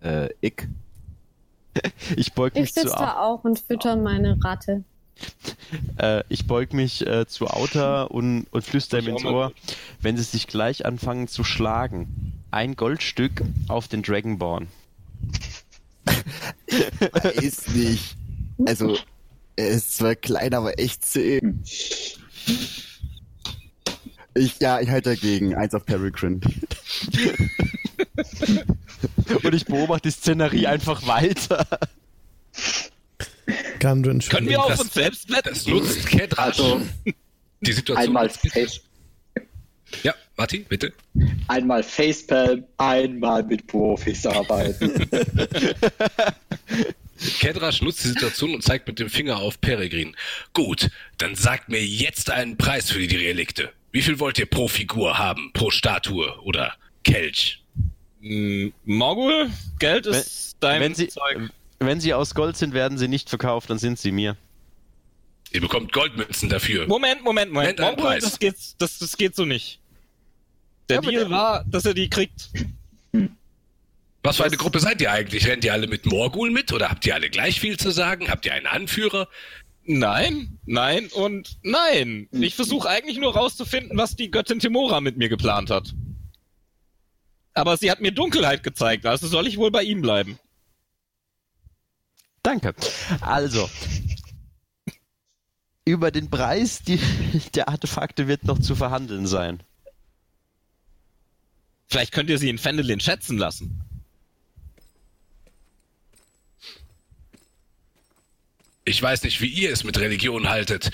Äh, 0.02 0.30
ich. 0.42 0.68
Ich 2.18 2.34
beug 2.34 2.56
mich 2.56 2.64
Ich 2.66 2.74
sitze 2.74 2.88
zu, 2.88 2.98
da 2.98 3.20
auch 3.20 3.46
und 3.46 3.60
fütter 3.60 3.96
meine 3.96 4.38
Ratte. 4.44 4.84
Äh, 5.98 6.24
ich 6.30 6.48
beug 6.48 6.74
mich 6.74 7.06
äh, 7.06 7.28
zu 7.28 7.48
Autor 7.48 8.12
und, 8.12 8.48
und 8.52 8.64
flüster 8.64 9.00
ihm 9.00 9.10
ins. 9.10 9.26
Ohr, 9.26 9.52
wenn 10.02 10.18
sie 10.18 10.24
sich 10.24 10.48
gleich 10.48 10.86
anfangen 10.86 11.28
zu 11.28 11.44
schlagen. 11.44 12.34
Ein 12.52 12.76
Goldstück 12.76 13.44
auf 13.68 13.88
den 13.88 14.02
Dragonborn. 14.02 14.68
Ist 17.36 17.76
nicht. 17.76 18.16
Also, 18.66 18.98
er 19.56 19.70
ist 19.70 19.98
zwar 19.98 20.16
klein, 20.16 20.54
aber 20.54 20.80
echt 20.80 21.06
zäh. 21.06 21.42
Ich, 24.34 24.60
ja, 24.60 24.80
ich 24.80 24.90
halte 24.90 25.10
dagegen. 25.10 25.56
Eins 25.56 25.74
auf 25.76 25.86
Peregrine. 25.86 26.40
Und 29.44 29.54
ich 29.54 29.66
beobachte 29.66 30.10
die 30.10 30.14
Szenerie 30.14 30.68
einfach 30.68 31.06
weiter. 31.08 31.66
Können 33.80 34.04
wir 34.48 34.62
auf 34.62 34.68
Das- 34.70 34.82
uns 34.82 34.94
selbst 34.94 35.30
wetten? 35.32 35.50
Das 35.50 35.66
nutzt 35.68 36.06
Kedrasch. 36.08 36.60
Also 36.60 36.82
die 37.62 37.72
Situation. 37.74 38.08
einmal 38.08 38.30
Face, 38.30 38.82
Ja, 40.04 40.14
Martin, 40.38 40.66
bitte. 40.66 40.94
einmal 41.48 41.84
Facepalm, 41.84 42.64
einmal 42.78 43.44
mit 43.44 43.66
Profis 43.68 44.26
arbeiten. 44.26 45.10
Kedrasch 47.40 47.82
nutzt 47.82 48.04
die 48.04 48.10
Situation 48.10 48.54
und 48.54 48.64
zeigt 48.64 48.88
mit 48.88 49.00
dem 49.00 49.10
Finger 49.10 49.38
auf 49.40 49.60
Peregrin. 49.60 50.16
Gut, 50.54 50.90
dann 51.18 51.36
sagt 51.36 51.68
mir 51.70 51.84
jetzt 51.86 52.30
einen 52.32 52.56
Preis 52.58 52.92
für 52.92 53.06
die 53.06 53.16
Relikte. 53.18 53.72
Wie 53.92 54.02
viel 54.02 54.20
wollt 54.20 54.40
ihr 54.40 54.46
pro 54.46 54.68
Figur 54.68 55.18
haben? 55.18 55.52
Pro 55.54 55.70
Statue 55.72 56.34
oder 56.44 56.76
Kelch? 57.04 57.62
Mm, 58.22 58.68
Morgul, 58.86 59.50
Geld 59.80 60.06
ist 60.06 60.56
dein 60.62 60.80
wenn, 60.82 60.96
sie, 60.96 61.08
Zeug. 61.10 61.50
Wenn 61.80 62.00
sie 62.00 62.14
aus 62.14 62.36
Gold 62.36 62.58
sind, 62.58 62.74
werden 62.74 62.98
sie 62.98 63.08
nicht 63.08 63.30
verkauft, 63.30 63.70
dann 63.70 63.80
sind 63.80 64.00
sie 64.00 64.12
mir. 64.12 64.36
Ihr 65.52 65.62
bekommt 65.62 65.92
Goldmünzen 65.94 66.50
dafür. 66.50 66.88
Moment, 66.88 67.24
Moment, 67.24 67.52
Moment. 67.52 67.80
Nennt 67.80 67.98
Morgul, 67.98 68.04
Preis. 68.12 68.24
das 68.24 68.40
geht, 68.40 68.56
das, 68.78 69.00
das 69.00 69.18
geht 69.18 69.36
so 69.36 69.46
nicht. 69.46 69.80
Der 70.90 70.98
Ja, 70.98 71.02
Deal 71.10 71.22
der- 71.24 71.30
war, 71.32 71.64
dass 71.66 71.86
er 71.86 71.94
die 71.94 72.10
kriegt. 72.10 72.50
Was 74.22 74.38
für 74.38 74.44
eine 74.44 74.58
Gruppe 74.58 74.80
seid 74.80 75.02
ihr 75.02 75.12
eigentlich? 75.12 75.48
Rennt 75.48 75.64
ihr 75.64 75.72
alle 75.74 75.88
mit 75.88 76.06
Morgul 76.06 76.52
mit 76.52 76.74
oder 76.74 76.90
habt 76.90 77.06
ihr 77.06 77.16
alle 77.16 77.30
gleich 77.30 77.60
viel 77.60 77.78
zu 77.78 77.90
sagen? 77.92 78.30
Habt 78.30 78.46
ihr 78.46 78.54
einen 78.54 78.68
Anführer? 78.68 79.28
Nein, 79.86 80.60
nein 80.66 81.08
und 81.14 81.58
nein. 81.64 82.28
Ich 82.32 82.54
versuche 82.54 82.88
eigentlich 82.90 83.18
nur 83.18 83.34
rauszufinden, 83.34 83.98
was 83.98 84.16
die 84.16 84.30
Göttin 84.30 84.60
Timora 84.60 85.00
mit 85.02 85.18
mir 85.18 85.30
geplant 85.30 85.72
hat. 85.72 85.96
Aber 87.54 87.78
sie 87.78 87.90
hat 87.90 88.02
mir 88.02 88.12
Dunkelheit 88.12 88.62
gezeigt, 88.62 89.06
also 89.06 89.28
soll 89.28 89.48
ich 89.48 89.58
wohl 89.58 89.72
bei 89.72 89.84
ihm 89.84 90.02
bleiben. 90.02 90.38
Danke. 92.44 92.74
Also, 93.22 93.70
über 95.86 96.12
den 96.12 96.30
Preis 96.30 96.80
die, 96.84 97.00
der 97.56 97.68
Artefakte 97.68 98.28
wird 98.28 98.44
noch 98.44 98.60
zu 98.60 98.76
verhandeln 98.76 99.28
sein. 99.28 99.64
Vielleicht 101.88 102.14
könnt 102.14 102.30
ihr 102.30 102.38
sie 102.38 102.50
in 102.50 102.60
Fendelin 102.60 103.00
schätzen 103.00 103.38
lassen. 103.38 103.82
Ich 108.86 109.02
weiß 109.02 109.24
nicht, 109.24 109.42
wie 109.42 109.48
ihr 109.48 109.72
es 109.72 109.84
mit 109.84 110.00
Religion 110.00 110.50
haltet. 110.50 110.92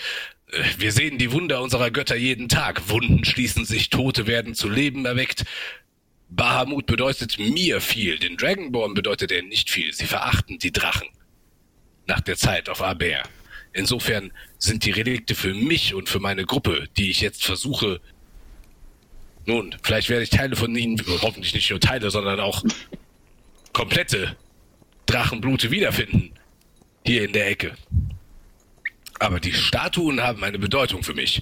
Wir 0.77 0.91
sehen 0.91 1.17
die 1.17 1.31
Wunder 1.31 1.61
unserer 1.61 1.91
Götter 1.91 2.15
jeden 2.15 2.49
Tag. 2.49 2.89
Wunden 2.89 3.25
schließen 3.25 3.65
sich, 3.65 3.89
Tote 3.89 4.27
werden 4.27 4.55
zu 4.55 4.69
Leben 4.69 5.05
erweckt. 5.05 5.45
Bahamut 6.29 6.85
bedeutet 6.85 7.37
mir 7.39 7.81
viel, 7.81 8.17
den 8.19 8.37
Dragonborn 8.37 8.93
bedeutet 8.93 9.31
er 9.31 9.43
nicht 9.43 9.69
viel. 9.69 9.93
Sie 9.93 10.07
verachten 10.07 10.59
die 10.59 10.71
Drachen. 10.71 11.07
Nach 12.07 12.21
der 12.21 12.37
Zeit 12.37 12.69
auf 12.69 12.81
Aber. 12.81 13.23
Insofern 13.73 14.31
sind 14.57 14.85
die 14.85 14.91
Relikte 14.91 15.35
für 15.35 15.53
mich 15.53 15.93
und 15.93 16.07
für 16.07 16.19
meine 16.19 16.45
Gruppe, 16.45 16.87
die 16.97 17.09
ich 17.09 17.21
jetzt 17.21 17.43
versuche. 17.43 17.99
Nun, 19.45 19.75
vielleicht 19.83 20.09
werde 20.09 20.23
ich 20.23 20.29
Teile 20.29 20.55
von 20.55 20.73
ihnen, 20.75 21.01
hoffentlich 21.21 21.53
nicht 21.53 21.69
nur 21.69 21.79
Teile, 21.79 22.09
sondern 22.09 22.39
auch 22.39 22.63
komplette 23.73 24.37
Drachenblute 25.07 25.71
wiederfinden. 25.71 26.31
Hier 27.05 27.25
in 27.25 27.33
der 27.33 27.49
Ecke. 27.49 27.75
Aber 29.19 29.39
die 29.39 29.53
Statuen 29.53 30.21
haben 30.21 30.43
eine 30.43 30.57
Bedeutung 30.57 31.03
für 31.03 31.13
mich. 31.13 31.41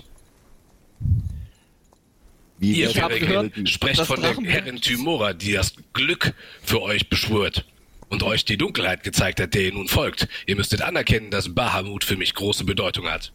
Wie 2.57 2.74
Ihr 2.74 2.89
Ich 2.89 3.01
habe 3.01 3.20
gehört, 3.20 3.70
sprecht 3.70 4.01
von 4.01 4.22
der 4.22 4.36
Herrin 4.36 4.82
Tymora, 4.82 5.34
die 5.34 5.53
das 5.53 5.74
Glück 5.93 6.34
für 6.64 6.82
euch 6.82 7.09
beschwört 7.09 7.66
und 8.14 8.22
euch 8.22 8.45
die 8.45 8.57
Dunkelheit 8.57 9.03
gezeigt 9.03 9.39
hat, 9.39 9.55
der 9.55 9.64
ihr 9.64 9.74
nun 9.74 9.88
folgt. 9.88 10.28
Ihr 10.45 10.55
müsstet 10.55 10.84
anerkennen, 10.84 11.32
dass 11.32 11.53
Bahamut 11.53 12.03
für 12.03 12.16
mich 12.16 12.36
große 12.36 12.64
Bedeutung 12.64 13.09
hat. 13.09 13.34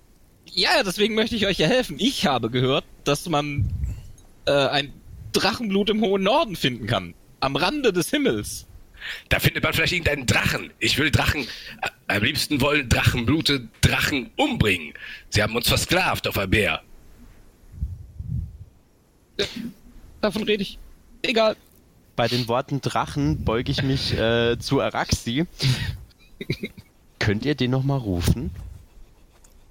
Ja, 0.53 0.83
deswegen 0.85 1.16
möchte 1.16 1.35
ich 1.35 1.47
euch 1.47 1.59
ja 1.59 1.66
helfen. 1.66 1.97
Ich 1.99 2.26
habe 2.26 2.49
gehört, 2.49 2.85
dass 3.03 3.29
man 3.29 3.68
äh, 4.47 4.53
ein 4.53 4.93
Drachenblut 5.33 5.91
im 5.91 6.01
hohen 6.01 6.22
Norden 6.22 6.55
finden 6.55 6.87
kann. 6.87 7.14
Am 7.41 7.57
Rande 7.57 7.93
des 7.93 8.11
Himmels. 8.11 8.66
Da 9.29 9.41
findet 9.41 9.64
man 9.64 9.72
vielleicht 9.72 9.93
irgendeinen 9.93 10.26
Drachen. 10.26 10.70
Ich 10.79 10.97
will 10.97 11.11
Drachen. 11.11 11.43
äh, 11.83 11.89
Am 12.07 12.22
liebsten 12.22 12.61
wollen 12.61 12.89
Drachenblute 12.89 13.68
Drachen 13.81 14.31
umbringen. 14.37 14.95
Sie 15.31 15.43
haben 15.43 15.57
uns 15.57 15.66
versklavt 15.68 16.29
auf 16.29 16.39
Aber. 16.39 16.83
Davon 20.20 20.45
rede 20.45 20.62
ich. 20.62 20.79
Egal. 21.22 21.57
Bei 22.19 22.27
den 22.27 22.49
Worten 22.49 22.81
Drachen 22.81 23.45
beuge 23.45 23.71
ich 23.71 23.85
mich 23.85 24.12
äh, 24.12 24.59
zu 24.59 24.81
Araxi. 24.81 25.47
Könnt 27.21 27.45
ihr 27.45 27.55
den 27.55 27.71
nochmal 27.71 28.01
rufen? 28.01 28.51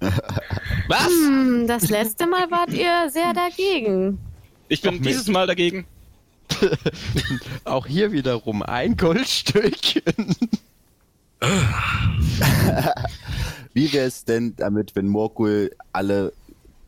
Was? 0.88 1.08
Hm, 1.08 1.66
das 1.66 1.90
letzte 1.90 2.26
Mal 2.26 2.50
wart 2.50 2.72
ihr 2.72 3.10
sehr 3.10 3.34
dagegen. 3.34 4.18
Ich 4.68 4.80
bin 4.80 4.94
Doch, 4.96 5.02
dieses 5.02 5.28
Mal 5.28 5.46
dagegen. 5.46 5.84
Auch 7.64 7.86
hier 7.86 8.12
wiederum 8.12 8.62
ein 8.62 8.96
Goldstück. 8.96 9.76
Wie 13.74 13.92
wäre 13.92 14.06
es 14.06 14.24
denn 14.24 14.56
damit, 14.56 14.96
wenn 14.96 15.08
Morgul 15.08 15.76
alle 15.92 16.32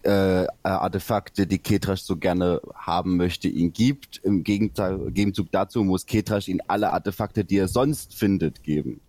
äh, 0.03 0.47
Artefakte, 0.63 1.47
die 1.47 1.59
Ketrasch 1.59 2.03
so 2.03 2.17
gerne 2.17 2.61
haben 2.75 3.17
möchte, 3.17 3.49
ihn 3.49 3.73
gibt? 3.73 4.19
Im 4.25 4.45
Gegenteil, 4.45 5.11
Gegenzug 5.11 5.51
dazu 5.51 5.85
muss 5.85 6.07
Ketrasch 6.07 6.49
ihn 6.49 6.61
alle 6.67 6.93
Artefakte, 6.93 7.45
die 7.45 7.59
er 7.59 7.69
sonst 7.69 8.15
findet, 8.15 8.63
geben. 8.63 9.01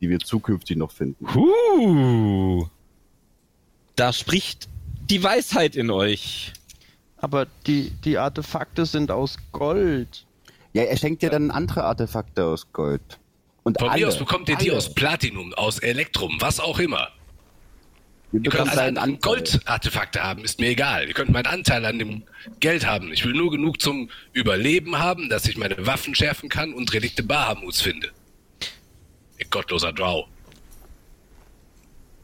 Die 0.00 0.08
wir 0.08 0.20
zukünftig 0.20 0.76
noch 0.76 0.92
finden. 0.92 1.26
Huh. 1.34 2.66
Da 3.96 4.12
spricht 4.12 4.68
die 5.10 5.22
Weisheit 5.22 5.74
in 5.74 5.90
euch. 5.90 6.52
Aber 7.16 7.46
die, 7.66 7.90
die 8.04 8.18
Artefakte 8.18 8.86
sind 8.86 9.10
aus 9.10 9.38
Gold. 9.50 10.24
Ja, 10.72 10.84
er 10.84 10.96
schenkt 10.96 11.22
ja 11.22 11.30
dann 11.30 11.50
andere 11.50 11.82
Artefakte 11.82 12.44
aus 12.44 12.72
Gold. 12.72 13.18
Und 13.64 13.80
Von 13.80 13.88
alle, 13.88 14.02
mir 14.02 14.08
aus 14.08 14.18
bekommt 14.18 14.48
ihr 14.48 14.56
die 14.56 14.70
alle. 14.70 14.78
aus 14.78 14.94
Platinum, 14.94 15.52
aus 15.54 15.80
Elektrum, 15.80 16.36
was 16.38 16.60
auch 16.60 16.78
immer. 16.78 17.08
Wir 18.30 18.44
Ihr 18.44 18.50
könnt 18.50 18.72
seinen 18.72 18.98
anderen 18.98 19.14
Anteil. 19.14 19.20
Goldartefakte 19.20 20.22
haben, 20.22 20.44
ist 20.44 20.60
mir 20.60 20.68
egal. 20.68 21.08
Ihr 21.08 21.14
könnt 21.14 21.30
meinen 21.30 21.46
Anteil 21.46 21.84
an 21.86 21.98
dem 21.98 22.24
Geld 22.60 22.86
haben. 22.86 23.12
Ich 23.12 23.24
will 23.24 23.32
nur 23.32 23.50
genug 23.50 23.80
zum 23.80 24.10
Überleben 24.32 24.98
haben, 24.98 25.30
dass 25.30 25.46
ich 25.46 25.56
meine 25.56 25.86
Waffen 25.86 26.14
schärfen 26.14 26.48
kann 26.48 26.74
und 26.74 26.92
Relikte 26.92 27.22
Bahamuts 27.22 27.80
finde. 27.80 28.10
Ihr 29.38 29.46
gottloser 29.50 29.92
Drow. 29.92 30.26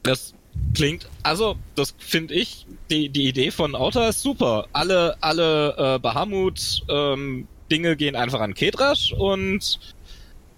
Das 0.03 0.35
klingt, 0.75 1.09
also 1.23 1.57
das 1.75 1.95
finde 1.99 2.35
ich, 2.35 2.67
die, 2.91 3.09
die 3.09 3.29
Idee 3.29 3.51
von 3.51 3.75
Auta 3.75 4.09
ist 4.09 4.21
super. 4.21 4.69
Alle, 4.75 5.17
alle 5.23 5.75
äh, 5.79 5.99
Bahamut 5.99 6.83
ähm, 6.91 7.49
Dinge 7.71 7.97
gehen 7.97 8.15
einfach 8.15 8.41
an 8.41 8.53
Kedrash 8.53 9.13
und 9.15 9.79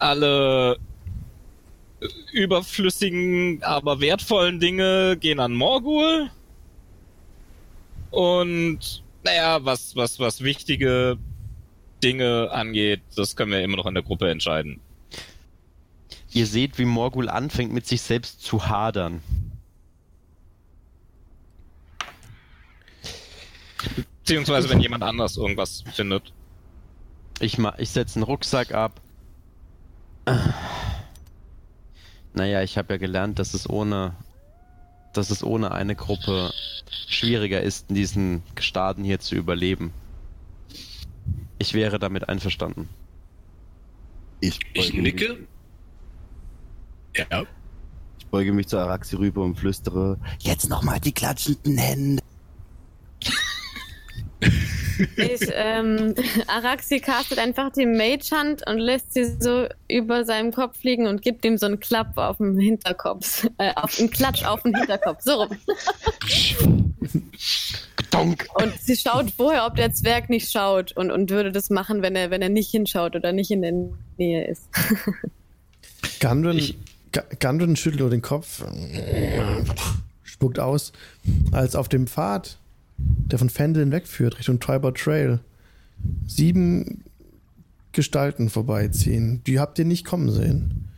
alle 0.01 0.77
überflüssigen, 2.33 3.63
aber 3.63 4.01
wertvollen 4.01 4.61
Dinge 4.61 5.17
gehen 5.19 5.41
an 5.41 5.55
Morgul. 5.55 6.31
Und 8.11 9.03
naja, 9.25 9.65
was, 9.65 9.97
was, 9.97 10.19
was 10.21 10.43
wichtige 10.43 11.19
Dinge 12.03 12.51
angeht, 12.53 13.03
das 13.17 13.37
können 13.37 13.53
wir 13.53 13.63
immer 13.63 13.77
noch 13.77 13.87
in 13.87 13.95
der 13.95 14.03
Gruppe 14.03 14.31
entscheiden. 14.31 14.81
Ihr 16.33 16.47
seht, 16.47 16.79
wie 16.79 16.85
Morgul 16.85 17.29
anfängt, 17.29 17.73
mit 17.73 17.87
sich 17.87 18.03
selbst 18.03 18.43
zu 18.43 18.67
hadern. 18.67 19.23
Beziehungsweise 24.19 24.69
wenn 24.69 24.81
jemand 24.81 25.03
anders 25.03 25.37
irgendwas 25.37 25.85
findet. 25.95 26.33
Ich, 27.39 27.59
ma 27.59 27.75
ich 27.79 27.91
setze 27.91 28.17
einen 28.17 28.25
Rucksack 28.25 28.73
ab. 28.73 29.01
Naja, 32.37 32.63
ich 32.63 32.79
habe 32.79 32.95
ja 32.95 32.99
gelernt, 32.99 33.39
dass 33.39 33.55
es 33.55 33.69
ohne 33.69 34.15
dass 35.15 35.31
es 35.31 35.43
ohne 35.43 35.73
eine 35.73 35.97
Gruppe 35.97 36.53
schwieriger 37.09 37.63
ist, 37.63 37.89
in 37.89 37.95
diesen 37.95 38.43
Gestaden 38.55 39.03
hier 39.03 39.19
zu 39.19 39.35
überleben. 39.35 39.93
Ich 41.59 41.73
wäre 41.73 41.99
damit 41.99 42.29
einverstanden. 42.29 42.91
Ich, 44.41 44.61
Ich 44.75 44.93
nicke. 44.93 45.39
Mich, 47.15 47.27
Ja. 47.31 47.45
ich 48.19 48.27
beuge 48.27 48.53
mich 48.53 48.69
zu 48.69 48.77
Araxi 48.77 49.17
rüber 49.17 49.43
und 49.43 49.55
flüstere. 49.59 50.19
Jetzt 50.41 50.69
nochmal 50.69 51.01
die 51.01 51.13
klatschenden 51.13 51.79
Hände. 51.79 52.23
Ich, 55.17 55.41
ähm, 55.53 56.15
Araxi 56.47 57.01
castet 57.01 57.39
einfach 57.39 57.71
die 57.73 57.87
Mage 57.87 58.31
Hand 58.33 58.63
und 58.69 58.79
lässt 58.79 59.13
sie 59.15 59.25
so 59.41 59.67
über 59.89 60.25
seinem 60.25 60.53
Kopf 60.53 60.83
liegen 60.83 61.07
und 61.07 61.23
gibt 61.23 61.45
ihm 61.45 61.59
so 61.59 61.67
einen 61.67 61.81
Klapp 61.81 62.17
auf 62.19 62.39
den 62.39 62.59
Hinterkopf. 62.59 63.47
Äh, 63.59 63.73
auf 63.75 63.99
einen 63.99 64.11
Klatsch 64.11 64.45
auf 64.45 64.63
den 64.63 64.75
Hinterkopf. 64.77 65.21
So 65.23 65.43
rum. 65.43 65.57
Und 68.55 68.73
sie 68.81 68.97
schaut 68.97 69.31
vorher, 69.37 69.67
ob 69.67 69.77
der 69.77 69.93
Zwerg 69.93 70.31
nicht 70.31 70.51
schaut 70.51 70.93
und, 70.97 71.11
und 71.11 71.31
würde 71.31 71.53
das 71.53 71.71
machen, 71.71 72.03
wenn 72.03 72.17
er, 72.17 72.31
wenn 72.31 72.41
er 72.43 72.49
nicht 72.49 72.71
hinschaut 72.71 73.15
oder 73.17 73.33
nicht 73.33 73.51
in 73.51 73.63
der 73.63 73.73
Nähe 74.17 74.47
ist. 74.49 74.63
Gundren, 76.21 76.57
Ich- 76.59 76.77
Ga- 77.13 77.25
Gundren 77.41 77.77
schüttelt 77.77 78.01
nur 78.01 78.11
den 78.11 78.23
Kopf, 78.23 78.65
spuckt 80.23 80.59
aus, 80.59 80.93
als 81.53 81.75
auf 81.77 81.89
dem 81.89 82.07
Pfad, 82.07 82.59
der 82.99 83.39
von 83.39 83.51
Fendeln 83.51 83.93
wegführt, 83.93 84.39
Richtung 84.39 84.61
Triber 84.61 84.95
Trail, 84.95 85.41
sieben 86.27 87.05
Gestalten 87.93 88.51
vorbeiziehen. 88.51 89.43
Die 89.47 89.59
habt 89.59 89.79
ihr 89.79 89.85
nicht 89.85 90.05
kommen 90.05 90.31
sehen. 90.31 90.89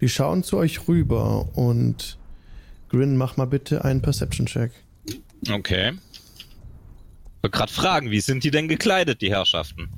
Die 0.00 0.08
schauen 0.08 0.42
zu 0.42 0.56
euch 0.56 0.88
rüber 0.88 1.56
und 1.56 2.18
Grin, 2.88 3.16
mach 3.16 3.36
mal 3.36 3.46
bitte 3.46 3.84
einen 3.84 4.02
Perception-Check. 4.02 4.72
Okay. 5.50 5.92
Ich 5.92 7.42
wollte 7.42 7.56
gerade 7.56 7.72
fragen, 7.72 8.10
wie 8.10 8.20
sind 8.20 8.44
die 8.44 8.50
denn 8.50 8.68
gekleidet, 8.68 9.20
die 9.22 9.30
Herrschaften? 9.30 9.88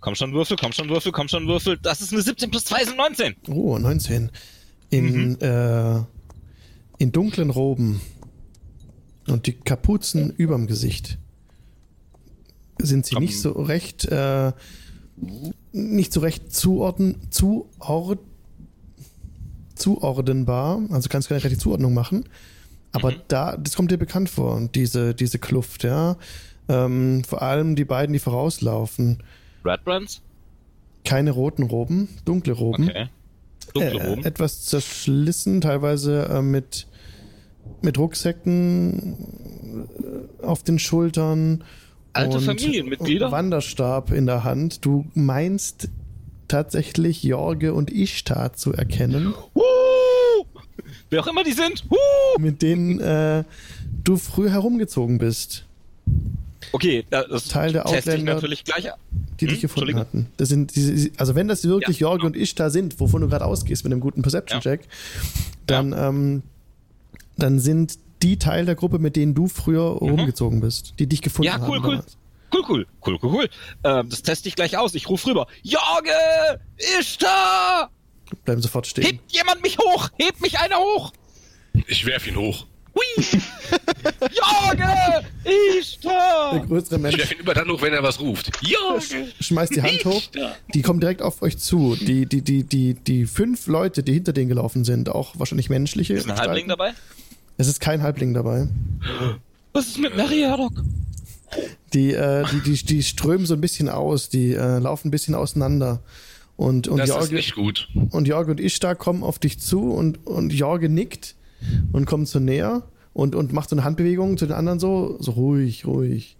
Komm 0.00 0.14
schon 0.14 0.32
Würfel, 0.34 0.56
komm 0.60 0.72
schon 0.72 0.88
Würfel, 0.88 1.12
komm 1.12 1.28
schon 1.28 1.48
Würfel. 1.48 1.78
Das 1.82 2.00
ist 2.00 2.12
eine 2.12 2.22
17 2.22 2.50
plus 2.50 2.66
2 2.66 2.84
sind 2.84 2.96
19. 2.96 3.34
Oh, 3.48 3.78
19. 3.78 4.30
In, 4.90 5.40
äh, 5.40 6.02
in 6.98 7.10
dunklen 7.10 7.50
Roben 7.50 8.00
und 9.28 9.46
die 9.46 9.52
Kapuzen 9.52 10.30
überm 10.36 10.66
Gesicht 10.66 11.18
sind 12.78 13.06
sie 13.06 13.16
nicht 13.16 13.40
so 13.40 13.52
recht, 13.52 14.04
äh, 14.06 14.52
nicht 15.72 16.12
so 16.12 16.20
recht 16.20 16.52
zuordnen, 16.52 17.16
zuord, 17.30 18.18
zuordnenbar. 19.74 20.82
Also 20.90 21.08
kannst 21.08 21.28
keine 21.28 21.36
richtige 21.42 21.58
Zuordnung 21.58 21.94
machen. 21.94 22.24
Aber 22.92 23.12
da, 23.28 23.56
das 23.56 23.74
kommt 23.74 23.90
dir 23.90 23.96
bekannt 23.96 24.28
vor, 24.28 24.68
diese, 24.74 25.14
diese 25.14 25.38
Kluft, 25.38 25.82
ja. 25.84 26.16
Ähm, 26.68 27.24
vor 27.24 27.42
allem 27.42 27.76
die 27.76 27.84
beiden, 27.84 28.12
die 28.12 28.18
vorauslaufen. 28.18 29.22
Red 29.64 29.84
Brands? 29.84 30.22
Keine 31.04 31.32
roten 31.32 31.64
Roben, 31.64 32.08
dunkle 32.24 32.52
Roben. 32.54 32.88
Okay. 32.88 33.08
Dunkle 33.74 34.00
Äh, 34.00 34.06
Roben. 34.08 34.24
etwas 34.24 34.64
zerschlissen, 34.64 35.60
teilweise 35.60 36.26
äh, 36.26 36.40
mit, 36.42 36.86
mit 37.82 37.98
Rucksäcken 37.98 39.16
äh, 40.42 40.44
auf 40.44 40.62
den 40.62 40.78
Schultern. 40.78 41.64
Alte 42.12 42.36
und 42.38 42.44
Familienmitglieder? 42.44 43.32
Wanderstab 43.32 44.12
in 44.12 44.26
der 44.26 44.44
Hand. 44.44 44.84
Du 44.84 45.04
meinst 45.14 45.88
tatsächlich 46.48 47.22
Jorge 47.24 47.74
und 47.74 47.90
Ishtar 47.90 48.52
zu 48.52 48.72
erkennen, 48.72 49.34
Huh! 49.54 49.62
Wer 51.10 51.20
auch 51.22 51.26
immer 51.26 51.42
die 51.44 51.52
sind. 51.52 51.84
Huh! 51.90 52.38
mit 52.40 52.62
denen 52.62 53.00
äh, 53.00 53.44
du 54.04 54.16
früher 54.16 54.50
herumgezogen 54.50 55.18
bist, 55.18 55.64
Okay, 56.72 57.04
da- 57.10 57.24
das 57.24 57.48
Teil 57.48 57.72
der 57.72 57.86
Outlander. 57.86 58.34
natürlich 58.34 58.64
gleich. 58.64 58.90
ab. 58.92 58.98
die 59.40 59.46
Hm, 59.46 59.50
dich 59.52 59.60
gefunden 59.60 59.90
Entschuldigung. 59.90 60.00
hatten. 60.00 60.26
Das 60.38 60.48
sind 60.48 60.74
diese, 60.76 61.10
also 61.18 61.34
wenn 61.34 61.46
das 61.48 61.64
wirklich 61.64 61.98
Ja, 62.00 62.08
Jorge 62.08 62.18
genau. 62.22 62.26
und 62.28 62.36
Ishtar 62.36 62.70
sind, 62.70 62.98
wovon 63.00 63.20
du 63.22 63.28
gerade 63.28 63.44
ausgehst 63.44 63.84
mit 63.84 63.92
einem 63.92 64.00
guten 64.00 64.22
Perception-Check, 64.22 64.80
dann, 65.66 65.92
ähm, 65.96 66.42
dann 67.36 67.58
sind 67.58 67.98
die 68.22 68.38
Teil 68.38 68.64
der 68.64 68.74
Gruppe, 68.74 68.98
mit 68.98 69.16
denen 69.16 69.34
du 69.34 69.48
früher 69.48 69.82
rumgezogen 69.82 70.60
bist, 70.60 70.94
die 70.98 71.06
dich 71.06 71.20
gefunden 71.22 71.52
Mhm. 71.52 71.58
Ja, 71.60 71.60
haben. 71.66 71.70
cool, 71.70 71.78
cool. 71.84 71.90
damals. 71.96 72.16
Cool, 72.52 72.62
cool, 72.68 72.86
cool, 73.04 73.18
cool, 73.22 73.32
cool. 73.34 73.48
Ähm, 73.82 74.08
das 74.08 74.22
teste 74.22 74.48
ich 74.48 74.54
gleich 74.54 74.76
aus. 74.78 74.94
Ich 74.94 75.08
rufe 75.08 75.26
rüber. 75.28 75.46
Jorge! 75.62 76.60
Ishtar! 77.00 77.90
Bleiben 78.44 78.62
sofort 78.62 78.86
stehen. 78.86 79.04
Hebt 79.04 79.32
jemand 79.32 79.60
mich 79.62 79.76
hoch! 79.78 80.08
Hebt 80.18 80.40
mich 80.40 80.58
einer 80.58 80.76
hoch! 80.76 81.12
Ich 81.88 82.06
werf 82.06 82.26
ihn 82.28 82.36
hoch. 82.36 82.66
Hui! 82.94 83.24
Jorge! 84.20 85.24
Der 85.44 85.52
Ishtar! 85.80 86.60
größere 86.66 86.96
Ich 86.96 87.02
Mensch 87.02 87.18
werf 87.18 87.32
ihn 87.32 87.40
immer 87.40 87.54
dann 87.54 87.68
hoch, 87.68 87.82
wenn 87.82 87.92
er 87.92 88.02
was 88.04 88.20
ruft. 88.20 88.50
Ja! 88.62 88.78
schmeißt 89.40 89.74
die 89.74 89.82
Hand 89.82 90.04
hoch. 90.04 90.22
Da. 90.32 90.54
Die 90.72 90.82
kommen 90.82 91.00
direkt 91.00 91.22
auf 91.22 91.42
euch 91.42 91.58
zu. 91.58 91.96
Die, 91.96 92.26
die, 92.26 92.42
die, 92.42 92.62
die, 92.64 92.94
die 92.94 93.26
fünf 93.26 93.66
Leute, 93.66 94.02
die 94.04 94.12
hinter 94.12 94.32
denen 94.32 94.48
gelaufen 94.48 94.84
sind, 94.84 95.08
auch 95.08 95.38
wahrscheinlich 95.38 95.68
menschliche. 95.70 96.14
Ist 96.14 96.30
ein 96.30 96.38
Halbling 96.38 96.68
dabei? 96.68 96.94
Es 97.56 97.68
ist 97.68 97.80
kein 97.80 98.02
Halbling 98.02 98.34
dabei. 98.34 98.68
Was 99.72 99.86
ist 99.88 99.98
mit 99.98 100.16
Mary 100.16 100.42
Haddock? 100.42 100.72
Die, 101.92 102.12
äh, 102.12 102.44
die, 102.50 102.60
die, 102.60 102.84
die 102.84 103.02
strömen 103.02 103.46
so 103.46 103.54
ein 103.54 103.60
bisschen 103.60 103.88
aus, 103.88 104.28
die 104.28 104.52
äh, 104.54 104.78
laufen 104.78 105.08
ein 105.08 105.10
bisschen 105.10 105.34
auseinander. 105.34 106.00
Und, 106.56 106.88
und, 106.88 106.98
Das 106.98 107.08
ist 107.08 107.14
Jorge, 107.14 107.34
nicht 107.34 107.54
gut. 107.54 107.88
und 108.10 108.26
Jorge 108.28 108.50
und 108.52 108.60
Ishtar 108.60 108.94
kommen 108.94 109.22
auf 109.22 109.38
dich 109.38 109.58
zu 109.60 109.92
und, 109.92 110.24
und 110.26 110.52
Jorge 110.52 110.88
nickt 110.88 111.34
und 111.92 112.06
kommt 112.06 112.28
so 112.28 112.38
näher 112.40 112.82
und, 113.12 113.34
und 113.34 113.52
macht 113.52 113.70
so 113.70 113.76
eine 113.76 113.84
Handbewegung 113.84 114.36
zu 114.36 114.46
den 114.46 114.54
anderen 114.54 114.78
so, 114.78 115.16
so 115.20 115.32
ruhig, 115.32 115.84
ruhig. 115.86 116.36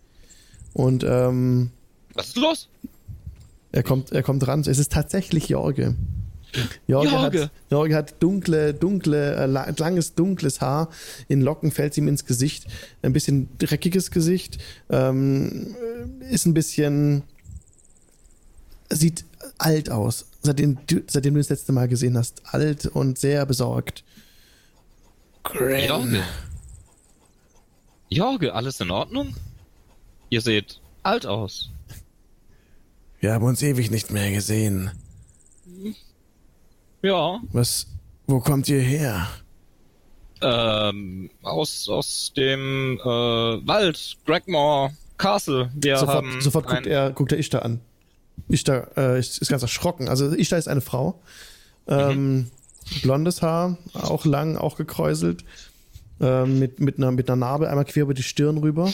Und 0.73 1.05
ähm, 1.05 1.71
Was 2.15 2.29
ist 2.29 2.37
los? 2.37 2.69
er 3.73 3.83
kommt, 3.83 4.13
er 4.13 4.23
kommt 4.23 4.47
ran. 4.47 4.61
Es 4.61 4.79
ist 4.79 4.93
tatsächlich 4.93 5.49
Jorge. 5.49 5.97
Jorge, 6.87 7.11
Jorge. 7.11 7.43
Hat, 7.45 7.51
Jorge 7.71 7.95
hat 7.95 8.15
dunkle, 8.23 8.75
dunkle, 8.75 9.35
äh, 9.37 9.47
la- 9.47 9.73
langes, 9.77 10.15
dunkles 10.15 10.61
Haar. 10.61 10.91
In 11.29 11.41
Locken 11.41 11.71
fällt 11.71 11.97
ihm 11.97 12.09
ins 12.09 12.25
Gesicht. 12.27 12.67
Ein 13.03 13.13
bisschen 13.13 13.49
dreckiges 13.59 14.11
Gesicht. 14.11 14.59
Ähm, 14.91 15.75
ist 16.31 16.47
ein 16.47 16.55
bisschen 16.55 17.23
sieht 18.91 19.25
alt 19.59 19.91
aus, 19.91 20.27
seitdem 20.43 20.79
du, 20.87 21.03
seitdem 21.09 21.35
du 21.35 21.41
das 21.41 21.49
letzte 21.49 21.73
Mal 21.73 21.89
gesehen 21.89 22.17
hast. 22.17 22.43
Alt 22.53 22.87
und 22.87 23.19
sehr 23.19 23.45
besorgt. 23.47 24.05
Jorge. 25.53 26.23
Jorge, 28.09 28.55
alles 28.55 28.81
in 28.81 28.91
Ordnung? 28.91 29.35
Ihr 30.31 30.41
seht 30.41 30.81
alt 31.03 31.27
aus. 31.27 31.71
Wir 33.21 33.33
haben 33.33 33.45
uns 33.45 33.63
ewig 33.63 33.91
nicht 33.91 34.11
mehr 34.11 34.31
gesehen. 34.31 34.91
Ja, 37.05 37.39
Was, 37.53 37.87
wo 38.27 38.41
kommt 38.41 38.67
ihr 38.71 38.81
her? 38.81 39.29
ähm, 40.41 41.29
aus, 41.43 41.87
aus 41.91 42.33
dem 42.35 42.99
äh, 42.99 43.05
Wald, 43.05 44.17
Gregmore 44.25 44.91
Castle. 45.19 45.71
Wir 45.75 45.99
sofort 45.99 46.17
haben 46.17 46.41
sofort 46.41 46.67
guckt, 46.67 46.87
er, 46.87 47.11
guckt 47.11 47.33
er 47.33 47.39
Ishtar 47.39 47.63
an. 47.63 47.81
Ishtar 48.49 48.89
äh, 48.97 49.19
ist, 49.19 49.37
ist 49.37 49.51
ganz 49.51 49.61
erschrocken. 49.61 50.09
Also 50.09 50.33
Ishtar 50.33 50.59
ist 50.59 50.67
eine 50.67 50.81
Frau. 50.81 51.21
Ähm, 51.89 52.51
Blondes 53.03 53.43
Haar, 53.43 53.77
auch 53.93 54.25
lang, 54.25 54.57
auch 54.57 54.77
gekräuselt. 54.77 55.45
Ähm, 56.21 56.59
mit, 56.59 56.81
mit, 56.81 56.97
einer, 56.97 57.11
mit 57.11 57.29
einer 57.29 57.37
Narbe 57.37 57.69
einmal 57.69 57.85
quer 57.85 58.05
über 58.05 58.15
die 58.15 58.23
Stirn 58.23 58.57
rüber. 58.57 58.91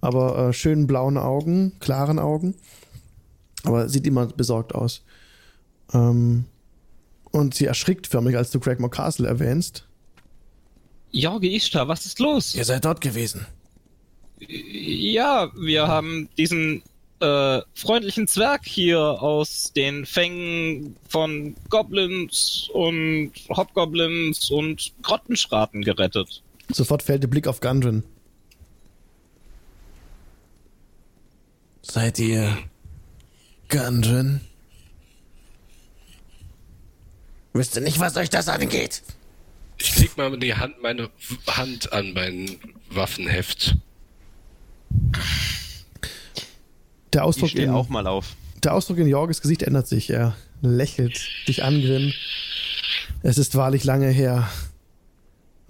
Aber 0.00 0.48
äh, 0.48 0.52
schönen 0.54 0.86
blauen 0.86 1.18
Augen, 1.18 1.78
klaren 1.80 2.18
Augen. 2.18 2.54
Aber 3.64 3.90
sieht 3.90 4.06
immer 4.06 4.26
besorgt 4.26 4.74
aus. 4.74 5.02
Ähm, 5.92 6.46
und 7.32 7.54
sie 7.54 7.66
erschrickt 7.66 8.06
förmlich, 8.06 8.36
als 8.36 8.50
du 8.50 8.60
Craigmore 8.60 8.90
Castle 8.90 9.26
erwähnst. 9.26 9.86
Jorge 11.10 11.48
Ishtar, 11.48 11.88
was 11.88 12.06
ist 12.06 12.20
los? 12.20 12.54
Ihr 12.54 12.64
seid 12.64 12.84
dort 12.84 13.00
gewesen. 13.00 13.46
Ja, 14.38 15.50
wir 15.54 15.86
haben 15.86 16.28
diesen 16.38 16.82
äh, 17.20 17.60
freundlichen 17.74 18.26
Zwerg 18.26 18.62
hier 18.64 18.98
aus 19.00 19.72
den 19.74 20.06
Fängen 20.06 20.96
von 21.08 21.54
Goblins 21.68 22.68
und 22.72 23.32
Hobgoblins 23.48 24.50
und 24.50 24.92
Grottenschraten 25.02 25.82
gerettet. 25.82 26.42
Sofort 26.70 27.02
fällt 27.02 27.22
der 27.22 27.28
Blick 27.28 27.46
auf 27.46 27.60
Gundren. 27.60 28.04
Seid 31.82 32.18
ihr 32.18 32.56
Gundren? 33.68 34.40
Wisst 37.52 37.76
ihr 37.76 37.82
nicht, 37.82 38.00
was 38.00 38.16
euch 38.16 38.30
das 38.30 38.48
angeht? 38.48 39.02
Ich 39.78 39.98
leg 39.98 40.16
mal 40.16 40.38
die 40.38 40.54
Hand, 40.54 40.80
meine 40.82 41.10
Hand 41.48 41.92
an 41.92 42.12
mein 42.12 42.56
Waffenheft. 42.90 43.76
Der 47.12 47.20
Ich 47.22 47.26
Ausdruck, 47.26 47.54
in, 47.54 47.70
auch 47.70 47.88
mal 47.88 48.06
auf. 48.06 48.34
der 48.62 48.74
Ausdruck 48.74 48.98
in 48.98 49.06
Jorges 49.06 49.40
Gesicht 49.42 49.62
ändert 49.62 49.86
sich. 49.86 50.10
Er 50.10 50.34
lächelt 50.60 51.20
dich 51.48 51.62
angrin. 51.64 52.14
Es 53.22 53.38
ist 53.38 53.54
wahrlich 53.54 53.84
lange 53.84 54.08
her. 54.08 54.48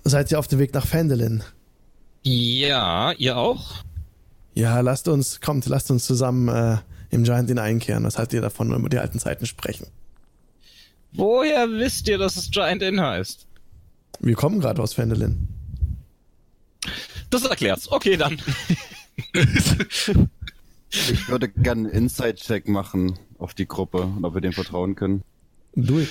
Seid 0.05 0.31
ihr 0.31 0.39
auf 0.39 0.49
dem 0.49 0.59
Weg 0.59 0.75
nach 0.75 0.87
Fendelin? 0.87 1.43
Ja, 2.23 3.13
ihr 3.13 3.37
auch? 3.37 3.83
Ja, 4.55 4.81
lasst 4.81 5.09
uns, 5.09 5.41
kommt, 5.41 5.67
lasst 5.67 5.91
uns 5.91 6.05
zusammen 6.05 6.49
äh, 6.49 6.79
im 7.11 7.25
Giant 7.25 7.51
Inn 7.51 7.59
einkehren. 7.59 8.05
Was 8.05 8.19
haltet 8.19 8.35
ihr 8.35 8.41
davon, 8.41 8.69
wenn 8.69 8.75
wir 8.77 8.81
über 8.81 8.89
die 8.91 8.99
alten 8.99 9.19
Zeiten 9.19 9.47
sprechen? 9.47 9.87
Woher 11.15 11.71
wisst 11.71 12.09
ihr, 12.09 12.19
dass 12.19 12.37
es 12.37 12.51
Giant 12.51 12.83
Inn 12.83 13.01
heißt? 13.01 13.47
Wir 14.21 14.35
kommen 14.35 14.61
gerade 14.61 14.81
aus 14.83 14.95
Fendelin. 14.95 15.49
Das 17.31 17.45
erklärt's. 17.45 17.91
Okay, 17.91 18.17
dann. 18.17 18.41
Ich 20.91 21.29
würde 21.29 21.49
gerne 21.49 21.89
einen 21.89 21.91
Inside-Check 22.05 22.69
machen 22.69 23.19
auf 23.39 23.55
die 23.55 23.67
Gruppe 23.67 24.03
und 24.03 24.25
ob 24.25 24.35
wir 24.35 24.41
dem 24.41 24.53
vertrauen 24.53 24.95
können. 24.95 25.23
Do 25.75 26.01
it. 26.01 26.09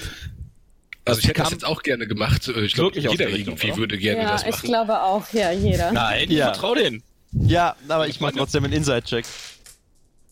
Also 1.05 1.19
ich 1.19 1.27
hätte 1.27 1.41
das 1.41 1.51
jetzt 1.51 1.65
auch 1.65 1.83
gerne 1.83 2.07
gemacht. 2.07 2.47
Ich 2.47 2.73
glaube, 2.73 2.99
jeder 2.99 3.29
irgendwie 3.29 3.69
oder? 3.71 3.77
würde 3.77 3.97
gerne 3.97 4.21
Ja, 4.23 4.31
das 4.31 4.43
ich 4.43 4.49
machen. 4.51 4.65
glaube 4.67 5.01
auch, 5.01 5.31
ja, 5.33 5.51
jeder. 5.51 5.91
Nein, 5.91 6.25
ich 6.29 6.37
Ja. 6.37 6.53
vertrau 6.53 6.75
denen. 6.75 7.03
Ja, 7.31 7.75
aber 7.87 8.07
ich 8.07 8.19
mache 8.19 8.33
trotzdem 8.33 8.63
einen 8.65 8.73
Inside-Check. 8.73 9.25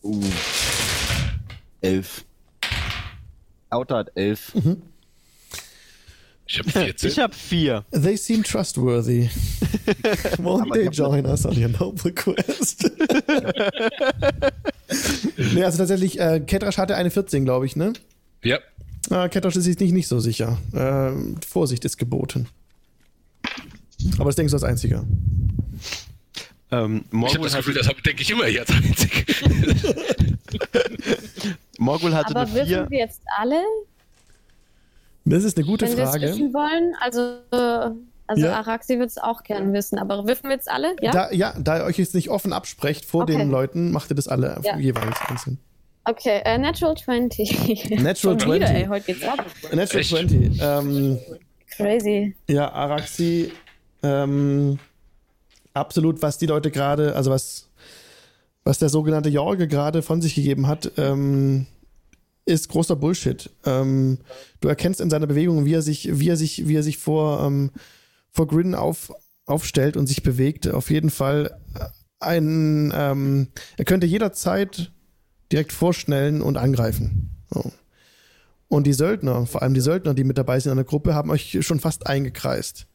Uh. 0.02 0.24
Elf. 1.80 2.24
Outer 3.70 3.98
hat 3.98 4.10
elf. 4.14 4.52
Ich 6.46 6.58
habe 6.58 6.70
14. 6.70 7.10
Ich 7.10 7.18
habe 7.20 7.34
vier. 7.34 7.84
They 7.92 8.16
seem 8.16 8.42
trustworthy. 8.42 9.28
Won't 10.38 10.72
they 10.74 10.88
join 10.88 11.24
us 11.26 11.46
on 11.46 11.56
your 11.56 11.68
noble 11.68 12.12
quest? 12.12 12.90
nee, 15.54 15.62
also 15.62 15.78
tatsächlich, 15.78 16.18
äh, 16.18 16.40
Ketrasch 16.40 16.78
hatte 16.78 16.96
eine 16.96 17.10
14, 17.10 17.44
glaube 17.44 17.66
ich, 17.66 17.76
ne? 17.76 17.92
ja, 18.42 18.58
Äh, 19.10 19.28
Ketrasch 19.28 19.56
ist 19.56 19.64
sich 19.64 19.78
nicht, 19.78 19.92
nicht 19.92 20.08
so 20.08 20.18
sicher. 20.18 20.58
Ähm, 20.74 21.36
Vorsicht 21.48 21.84
ist 21.84 21.98
geboten. 21.98 22.48
Aber 24.16 24.26
das 24.26 24.36
denkst 24.36 24.50
du 24.50 24.56
als 24.56 24.64
einziger. 24.64 25.04
Ähm, 26.72 27.04
ich 27.12 27.34
habe 27.34 27.44
das 27.44 27.56
Gefühl, 27.56 27.74
das 27.74 27.88
denke 28.04 28.22
ich 28.22 28.30
immer 28.30 28.46
hier 28.46 28.60
als 28.60 28.70
einzig. 28.70 29.26
Morgul 31.80 32.14
hatte 32.14 32.30
Aber 32.36 32.40
eine 32.40 32.48
vier. 32.50 32.62
wissen 32.80 32.90
wir 32.90 32.98
jetzt 32.98 33.22
alle, 33.38 33.56
Das 35.24 35.44
ist 35.44 35.56
eine 35.56 35.66
gute 35.66 35.86
wenn 35.86 35.96
wir 35.96 36.04
es 36.04 36.10
Frage. 36.10 36.26
wissen 36.28 36.52
wollen? 36.54 36.94
Also, 37.00 37.20
äh, 37.52 37.90
also 38.26 38.46
Ja. 38.46 38.58
Araxi 38.60 38.98
wird 38.98 39.10
es 39.10 39.18
auch 39.18 39.42
gern 39.42 39.72
wissen, 39.72 39.98
aber 39.98 40.26
wissen 40.26 40.44
wir 40.44 40.52
jetzt 40.52 40.70
alle? 40.70 40.94
Ja? 41.00 41.10
Da, 41.10 41.32
ja, 41.32 41.54
da 41.58 41.78
ihr 41.78 41.84
euch 41.84 41.98
jetzt 41.98 42.14
nicht 42.14 42.28
offen 42.30 42.52
absprecht 42.52 43.04
vor 43.04 43.22
Okay. 43.24 43.36
den 43.36 43.50
Leuten, 43.50 43.90
macht 43.92 44.10
ihr 44.10 44.14
das 44.14 44.28
alle 44.28 44.60
Ja. 44.62 44.76
jeweils 44.78 45.16
einzeln. 45.26 45.58
Okay, 46.04 46.40
äh, 46.44 46.58
Natural 46.58 46.96
20. 46.96 47.90
Natural 48.02 48.38
Schon 48.40 48.54
wieder, 48.54 48.66
20. 48.66 48.76
ey, 48.76 48.86
heute 48.86 49.06
geht's 49.06 49.24
ab. 49.24 49.44
Natural 49.72 50.00
Echt? 50.00 50.10
20. 50.10 50.60
Ähm, 50.62 51.18
Crazy. 51.76 52.36
Ja, 52.48 52.72
Araxi, 52.72 53.52
ähm, 54.02 54.78
absolut, 55.72 56.20
was 56.20 56.36
die 56.38 56.46
Leute 56.46 56.70
gerade, 56.70 57.14
also 57.16 57.30
was, 57.30 57.69
was 58.64 58.78
der 58.78 58.88
sogenannte 58.88 59.28
Jorge 59.28 59.68
gerade 59.68 60.02
von 60.02 60.20
sich 60.20 60.34
gegeben 60.34 60.66
hat, 60.66 60.92
ähm, 60.96 61.66
ist 62.44 62.68
großer 62.68 62.96
Bullshit. 62.96 63.50
Ähm, 63.64 64.18
du 64.60 64.68
erkennst 64.68 65.00
in 65.00 65.10
seiner 65.10 65.26
Bewegung, 65.26 65.64
wie 65.64 65.74
er 65.74 65.82
sich, 65.82 66.18
wie 66.18 66.28
er 66.28 66.36
sich, 66.36 66.66
wie 66.66 66.76
er 66.76 66.82
sich 66.82 66.98
vor, 66.98 67.44
ähm, 67.44 67.70
vor 68.30 68.46
Grin 68.46 68.74
auf, 68.74 69.12
aufstellt 69.46 69.96
und 69.96 70.06
sich 70.06 70.22
bewegt. 70.22 70.68
Auf 70.68 70.90
jeden 70.90 71.10
Fall 71.10 71.58
ein, 72.18 72.92
ähm, 72.94 73.48
er 73.76 73.84
könnte 73.84 74.06
jederzeit 74.06 74.92
direkt 75.50 75.72
vorschnellen 75.72 76.42
und 76.42 76.56
angreifen. 76.56 77.30
So. 77.50 77.72
Und 78.68 78.86
die 78.86 78.92
Söldner, 78.92 79.46
vor 79.46 79.62
allem 79.62 79.74
die 79.74 79.80
Söldner, 79.80 80.14
die 80.14 80.24
mit 80.24 80.38
dabei 80.38 80.60
sind 80.60 80.72
in 80.72 80.76
der 80.76 80.84
Gruppe, 80.84 81.14
haben 81.14 81.30
euch 81.30 81.58
schon 81.62 81.80
fast 81.80 82.06
eingekreist. 82.06 82.86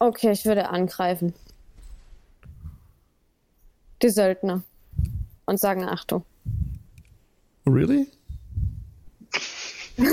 Okay, 0.00 0.32
ich 0.32 0.44
würde 0.44 0.70
angreifen. 0.70 1.34
Die 4.04 4.10
Söldner. 4.10 4.62
Und 5.46 5.58
sagen 5.58 5.84
Achtung. 5.84 6.24
Really? 7.66 8.06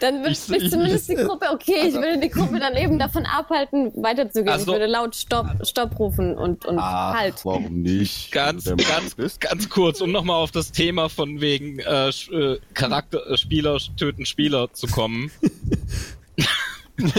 Dann 0.00 0.20
würde 0.20 0.30
Ich- 0.32 0.48
ich, 0.50 0.62
ich- 0.64 0.70
zumindest 0.70 1.08
die 1.08 1.14
Gruppe, 1.14 1.46
okay, 1.52 1.86
ich 1.88 1.94
würde 1.94 2.18
die 2.18 2.28
Gruppe 2.30 2.58
dann 2.58 2.74
eben 2.76 2.98
davon 2.98 3.24
abhalten, 3.26 3.92
weiterzugehen. 3.94 4.48
Also- 4.48 4.62
ich 4.72 4.72
würde 4.80 4.86
laut 4.90 5.14
Stopp, 5.14 5.46
Stopp 5.64 5.96
rufen 5.98 6.36
und, 6.36 6.64
und 6.66 6.78
Ah, 6.78 7.14
halt. 7.16 7.44
warum 7.44 7.82
nicht? 7.82 8.32
Ganz, 8.38 8.64
ganz, 8.64 9.14
bist. 9.14 9.40
ganz 9.40 9.68
kurz, 9.68 10.00
um 10.00 10.10
nochmal 10.10 10.36
auf 10.42 10.50
das 10.50 10.72
Thema 10.72 11.08
von 11.08 11.40
wegen 11.40 11.78
äh, 11.80 12.08
äh, 12.08 12.58
Charakter, 12.74 13.24
äh, 13.30 13.36
Spieler 13.36 13.78
töten 13.96 14.26
Spieler 14.26 14.72
zu 14.72 14.86
kommen. 14.88 15.30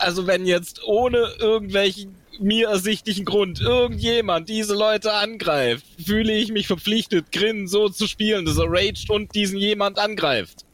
also 0.00 0.26
wenn 0.26 0.46
jetzt 0.46 0.82
ohne 0.84 1.18
irgendwelchen 1.38 2.14
mir 2.40 2.68
ersichtlichen 2.68 3.24
Grund 3.24 3.60
irgendjemand 3.60 4.48
diese 4.48 4.74
Leute 4.74 5.12
angreift, 5.12 5.84
fühle 6.04 6.32
ich 6.32 6.52
mich 6.52 6.66
verpflichtet, 6.66 7.32
Grin 7.32 7.68
so 7.68 7.88
zu 7.88 8.06
spielen, 8.06 8.44
dass 8.44 8.58
er 8.58 8.66
raged 8.68 9.10
und 9.10 9.34
diesen 9.34 9.58
jemand 9.58 9.98
angreift. 9.98 10.64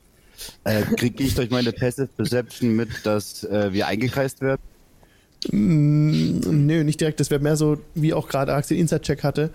Äh, 0.64 0.82
Kriege 0.96 1.22
ich 1.22 1.34
durch 1.34 1.50
meine 1.50 1.72
Passive 1.72 2.08
Perception 2.08 2.74
mit, 2.74 2.88
dass 3.04 3.44
äh, 3.44 3.72
wir 3.72 3.86
eingekreist 3.86 4.40
werden? 4.40 4.60
Mm, 5.50 6.66
nö, 6.66 6.84
nicht 6.84 7.00
direkt. 7.00 7.20
Das 7.20 7.30
wäre 7.30 7.40
mehr 7.40 7.56
so, 7.56 7.78
wie 7.94 8.12
auch 8.14 8.28
gerade 8.28 8.54
Axel 8.54 8.76
Inside-Check 8.76 9.22
hatte, 9.24 9.50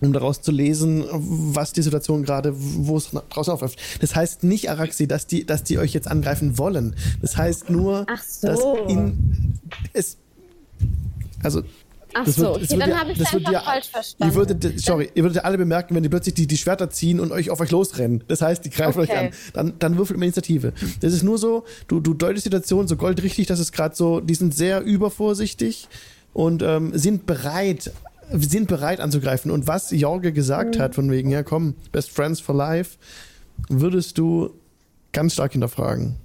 um 0.00 0.12
daraus 0.12 0.42
zu 0.42 0.52
lesen, 0.52 1.04
was 1.10 1.72
die 1.72 1.82
Situation 1.82 2.24
gerade, 2.24 2.52
wo 2.56 2.96
es 2.96 3.10
draußen 3.10 3.52
aufläuft. 3.52 3.78
Das 4.00 4.14
heißt 4.14 4.44
nicht, 4.44 4.70
Araxi, 4.70 5.06
dass 5.06 5.26
die, 5.26 5.44
dass 5.44 5.64
die 5.64 5.78
euch 5.78 5.94
jetzt 5.94 6.08
angreifen 6.08 6.58
wollen. 6.58 6.94
Das 7.20 7.36
heißt 7.36 7.70
nur, 7.70 8.06
so. 8.26 8.46
dass 8.46 8.60
in, 8.88 9.58
es, 9.92 10.18
also, 11.42 11.62
Ach 12.14 12.24
das 12.24 12.36
so, 12.36 12.42
wird- 12.42 12.62
okay, 12.64 12.78
dann 12.78 12.98
habe 12.98 13.12
ich 13.12 13.18
das 13.18 13.34
einfach 13.34 13.52
ja- 13.52 13.60
falsch 13.60 13.88
verstanden. 13.90 14.32
ihr 14.32 14.34
würdet, 14.38 14.80
sorry, 14.80 15.10
ihr 15.14 15.22
würdet 15.24 15.44
alle 15.44 15.58
bemerken, 15.58 15.94
wenn 15.94 16.02
die 16.02 16.08
plötzlich 16.08 16.34
die, 16.34 16.46
die 16.46 16.56
Schwerter 16.56 16.88
ziehen 16.90 17.20
und 17.20 17.32
euch 17.32 17.50
auf 17.50 17.60
euch 17.60 17.70
losrennen. 17.70 18.24
Das 18.28 18.40
heißt, 18.40 18.64
die 18.64 18.70
greifen 18.70 19.00
euch 19.00 19.10
Okay. 19.10 19.26
an. 19.28 19.32
Dann, 19.52 19.72
dann 19.78 19.98
würfelt 19.98 20.18
man 20.18 20.24
Initiative. 20.24 20.72
Das 21.00 21.12
ist 21.12 21.22
nur 21.22 21.36
so, 21.38 21.64
du, 21.86 22.00
du 22.00 22.14
deutest 22.14 22.46
die 22.46 22.48
Situation 22.48 22.88
so 22.88 22.96
goldrichtig, 22.96 23.46
dass 23.46 23.58
es 23.60 23.72
gerade 23.72 23.94
so, 23.94 24.20
die 24.20 24.34
sind 24.34 24.54
sehr 24.54 24.82
übervorsichtig 24.82 25.88
und 26.32 26.62
ähm, 26.62 26.92
sind 26.96 27.26
bereit, 27.26 27.92
sind 28.32 28.68
bereit 28.68 29.00
anzugreifen. 29.00 29.50
Und 29.50 29.66
was 29.66 29.90
Jorge 29.90 30.32
gesagt 30.32 30.78
hat, 30.78 30.94
von 30.94 31.10
wegen, 31.10 31.30
ja 31.30 31.42
komm, 31.42 31.74
Best 31.92 32.10
Friends 32.10 32.40
for 32.40 32.54
Life, 32.54 32.96
würdest 33.68 34.16
du 34.16 34.50
ganz 35.12 35.34
stark 35.34 35.52
hinterfragen. 35.52 36.16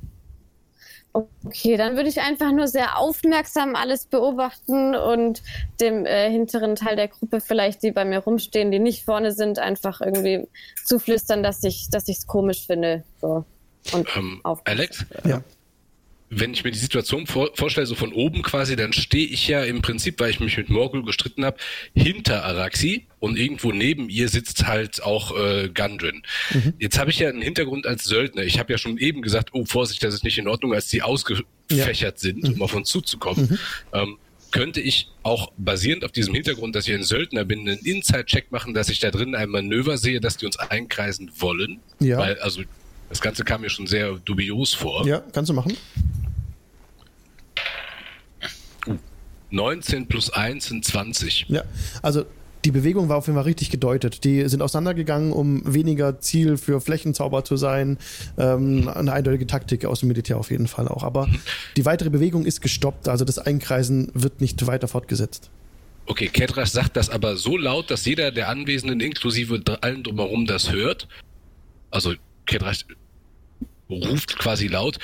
Okay, 1.14 1.78
dann 1.78 1.96
würde 1.96 2.10
ich 2.10 2.22
einfach 2.22 2.52
nur 2.52 2.68
sehr 2.68 2.98
aufmerksam 2.98 3.76
alles 3.76 4.08
beobachten 4.08 4.96
und 4.96 5.44
dem 5.80 6.08
äh, 6.08 6.32
hinteren 6.32 6.76
Teil 6.76 6.96
der 6.96 7.08
Gruppe 7.08 7.40
vielleicht, 7.40 7.84
die 7.84 7.92
bei 7.92 8.04
mir 8.04 8.20
rumstehen, 8.20 8.72
die 8.72 8.80
nicht 8.80 9.06
vorne 9.06 9.32
sind, 9.32 9.60
einfach 9.60 10.02
irgendwie 10.02 10.48
zuflüstern, 10.84 11.44
dass 11.44 11.64
ich 11.64 11.90
dass 11.92 12.08
ich's 12.08 12.26
komisch 12.26 12.66
finde. 12.66 13.04
So. 13.22 13.46
Und 13.92 14.08
Ähm. 14.16 14.42
Alex, 14.66 15.06
Ja. 15.24 15.42
Wenn 16.40 16.54
ich 16.54 16.64
mir 16.64 16.72
die 16.72 16.80
Situation 16.80 17.28
vor, 17.28 17.52
vorstelle, 17.56 17.86
so 17.86 17.96
von 17.96 18.14
oben 18.14 18.42
quasi, 18.42 18.76
dann 18.76 18.94
stehe 18.94 19.28
ich 19.28 19.48
ja 19.48 19.64
im 19.64 19.82
Prinzip, 19.82 20.20
weil 20.20 20.30
ich 20.30 20.40
mich 20.40 20.58
mit 20.58 20.70
Morgul 20.70 21.04
gestritten 21.04 21.46
habe, 21.46 21.58
hinter 21.96 22.44
Araxi 22.44 23.08
und 23.20 23.38
irgendwo 23.38 23.72
neben 23.72 24.10
ihr 24.10 24.30
sitzt 24.30 24.68
halt 24.68 25.04
auch 25.04 25.38
äh, 25.38 25.70
Gundren. 25.70 26.24
Jetzt 26.80 27.00
habe 27.00 27.12
ich 27.12 27.20
ja 27.20 27.30
einen 27.30 27.42
Hintergrund 27.42 27.88
als 27.88 28.04
Söldner. 28.06 28.44
Ich 28.44 28.60
habe 28.60 28.72
ja 28.72 28.78
schon 28.78 28.98
eben 28.98 29.22
gesagt, 29.22 29.50
oh 29.54 29.66
Vorsicht, 29.66 30.04
das 30.04 30.14
ist 30.14 30.24
nicht 30.24 30.38
in 30.38 30.48
Ordnung, 30.48 30.74
als 30.74 30.88
die 30.88 31.02
ausgefächert 31.02 32.20
sind, 32.20 32.48
um 32.48 32.62
auf 32.62 32.74
uns 32.74 32.90
zuzukommen. 32.90 33.60
Ähm, 33.94 34.18
könnte 34.52 34.82
ich 34.82 35.10
auch 35.24 35.52
basierend 35.58 36.06
auf 36.06 36.12
diesem 36.12 36.34
Hintergrund, 36.34 36.76
dass 36.76 36.88
ich 36.88 36.94
ein 36.94 37.04
Söldner 37.04 37.44
bin, 37.44 37.62
einen 37.62 37.80
Inside-Check 37.80 38.52
machen, 38.52 38.74
dass 38.74 38.88
ich 38.90 39.00
da 39.00 39.10
drin 39.10 39.36
ein 39.36 39.50
Manöver 39.50 39.98
sehe, 39.98 40.22
dass 40.22 40.38
die 40.38 40.46
uns 40.46 40.58
einkreisen 40.58 41.32
wollen? 41.40 41.80
Ja. 42.00 42.20
Weil, 42.20 42.40
also, 42.40 42.62
das 43.10 43.20
Ganze 43.20 43.44
kam 43.44 43.62
mir 43.62 43.70
schon 43.70 43.88
sehr 43.88 44.14
dubios 44.14 44.74
vor. 44.74 45.08
Ja, 45.08 45.24
kannst 45.34 45.50
du 45.50 45.54
machen. 45.54 45.76
19 49.54 50.08
plus 50.08 50.32
1 50.32 50.66
sind 50.66 50.84
20. 50.84 51.46
Ja, 51.48 51.64
also 52.02 52.26
die 52.66 52.72
Bewegung 52.72 53.10
war 53.10 53.18
auf 53.18 53.28
jeden 53.28 53.36
Fall 53.36 53.44
richtig 53.44 53.70
gedeutet. 53.70 54.24
Die 54.24 54.48
sind 54.48 54.62
auseinandergegangen, 54.62 55.32
um 55.32 55.62
weniger 55.74 56.20
Ziel 56.20 56.58
für 56.58 56.82
Flächenzauber 56.82 57.44
zu 57.44 57.58
sein. 57.58 57.98
Ähm, 58.38 58.88
eine 58.88 59.12
eindeutige 59.12 59.46
Taktik 59.46 59.86
aus 59.86 60.00
dem 60.00 60.08
Militär 60.08 60.38
auf 60.38 60.50
jeden 60.50 60.68
Fall 60.68 60.88
auch. 60.88 61.04
Aber 61.04 61.30
die 61.78 61.86
weitere 61.86 62.10
Bewegung 62.10 62.46
ist 62.46 62.62
gestoppt, 62.62 63.08
also 63.08 63.26
das 63.26 63.38
Einkreisen 63.38 64.10
wird 64.14 64.42
nicht 64.42 64.66
weiter 64.66 64.88
fortgesetzt. 64.88 65.52
Okay, 66.06 66.28
Kedrasch 66.28 66.70
sagt 66.70 66.98
das 66.98 67.10
aber 67.10 67.38
so 67.38 67.56
laut, 67.56 67.92
dass 67.92 68.06
jeder 68.06 68.32
der 68.32 68.50
Anwesenden 68.50 69.00
inklusive 69.02 69.62
allen 69.82 70.04
drumherum 70.04 70.46
das 70.46 70.72
hört. 70.72 71.08
Also 71.92 72.14
Kedrasch 72.46 72.86
ruft 73.90 74.38
quasi 74.40 74.68
laut, 74.68 75.00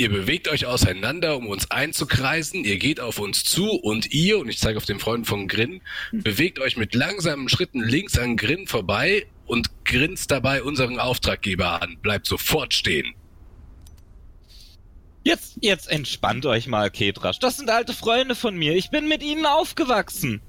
ihr 0.00 0.08
bewegt 0.08 0.48
euch 0.48 0.64
auseinander, 0.64 1.36
um 1.36 1.46
uns 1.46 1.70
einzukreisen, 1.70 2.64
ihr 2.64 2.78
geht 2.78 3.00
auf 3.00 3.18
uns 3.18 3.44
zu 3.44 3.70
und 3.70 4.12
ihr, 4.12 4.38
und 4.38 4.48
ich 4.48 4.58
zeige 4.58 4.78
auf 4.78 4.86
den 4.86 4.98
Freund 4.98 5.26
von 5.26 5.46
Grin, 5.46 5.82
bewegt 6.10 6.58
euch 6.58 6.78
mit 6.78 6.94
langsamen 6.94 7.50
Schritten 7.50 7.80
links 7.80 8.18
an 8.18 8.38
Grin 8.38 8.66
vorbei 8.66 9.26
und 9.44 9.68
grinst 9.84 10.30
dabei 10.30 10.62
unseren 10.62 10.98
Auftraggeber 10.98 11.82
an. 11.82 11.98
Bleibt 12.00 12.26
sofort 12.26 12.72
stehen. 12.72 13.14
Jetzt, 15.22 15.58
jetzt 15.60 15.90
entspannt 15.90 16.46
euch 16.46 16.66
mal, 16.66 16.90
Ketrasch. 16.90 17.38
Das 17.38 17.58
sind 17.58 17.68
alte 17.68 17.92
Freunde 17.92 18.34
von 18.34 18.56
mir. 18.56 18.74
Ich 18.76 18.88
bin 18.88 19.06
mit 19.06 19.22
ihnen 19.22 19.44
aufgewachsen. 19.44 20.40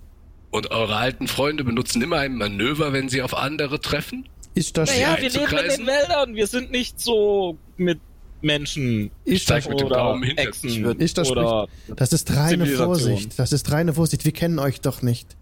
Und 0.49 0.71
eure 0.71 0.95
alten 0.95 1.27
Freunde 1.27 1.65
benutzen 1.65 2.01
immer 2.01 2.19
ein 2.19 2.35
Manöver, 2.35 2.93
wenn 2.93 3.09
sie 3.09 3.21
auf 3.21 3.35
andere 3.35 3.81
treffen? 3.81 4.29
Ist 4.53 4.77
das, 4.77 4.89
Naja, 4.91 5.17
wir 5.19 5.29
leben 5.29 5.57
in 5.57 5.67
den 5.67 5.87
Wäldern. 5.87 6.35
Wir 6.35 6.47
sind 6.47 6.71
nicht 6.71 7.01
so 7.01 7.57
mit 7.75 7.99
Menschen 8.43 9.11
ist 9.25 9.47
zeig 9.47 9.63
das, 9.63 9.69
mit 9.69 9.79
dem 9.79 9.87
oder 9.87 9.95
Daumen 9.97 10.23
hinter. 10.23 10.43
Echsen 10.43 10.99
ist 10.99 11.17
das, 11.17 11.29
oder 11.29 11.67
das 11.95 12.13
ist 12.13 12.35
reine. 12.35 12.65
Vorsicht. 12.65 13.37
Das 13.37 13.51
ist 13.51 13.71
reine 13.71 13.93
Vorsicht. 13.93 14.25
Wir 14.25 14.31
kennen 14.31 14.59
euch 14.59 14.81
doch 14.81 15.01
nicht. 15.01 15.35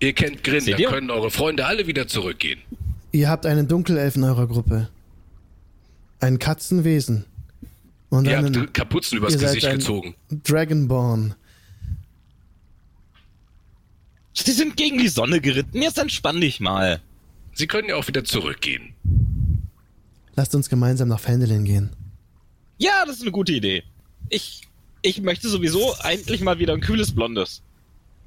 Ihr 0.00 0.12
kennt 0.12 0.44
Grin, 0.44 0.64
ihr? 0.66 0.88
können 0.88 1.10
eure 1.10 1.30
Freunde 1.30 1.66
alle 1.66 1.86
wieder 1.86 2.06
zurückgehen. 2.06 2.60
Ihr 3.12 3.28
habt 3.28 3.46
einen 3.46 3.68
Dunkelelf 3.68 4.16
in 4.16 4.24
eurer 4.24 4.46
Gruppe. 4.46 4.88
Ein 6.20 6.38
Katzenwesen. 6.38 7.24
Und 8.10 8.26
Ihr 8.26 8.38
einen 8.38 8.56
habt 8.56 8.74
Kapuzen 8.74 9.18
übers 9.18 9.32
ihr 9.34 9.38
seid 9.38 9.48
Gesicht 9.48 9.66
ein- 9.66 9.78
gezogen. 9.78 10.14
Dragonborn. 10.30 11.34
Sie 14.34 14.52
sind 14.52 14.76
gegen 14.76 14.98
die 14.98 15.08
Sonne 15.08 15.40
geritten. 15.40 15.80
Jetzt 15.80 15.98
entspann 15.98 16.40
dich 16.40 16.60
mal. 16.60 17.00
Sie 17.54 17.66
können 17.68 17.88
ja 17.88 17.96
auch 17.96 18.08
wieder 18.08 18.24
zurückgehen. 18.24 18.94
Lasst 20.36 20.54
uns 20.54 20.68
gemeinsam 20.68 21.08
nach 21.08 21.20
Fendelin 21.20 21.64
gehen. 21.64 21.90
Ja, 22.78 23.04
das 23.06 23.16
ist 23.16 23.22
eine 23.22 23.30
gute 23.30 23.52
Idee. 23.52 23.84
Ich, 24.30 24.62
ich 25.02 25.20
möchte 25.20 25.48
sowieso 25.48 25.94
eigentlich 26.00 26.40
mal 26.40 26.58
wieder 26.58 26.72
ein 26.72 26.80
kühles 26.80 27.14
Blondes. 27.14 27.62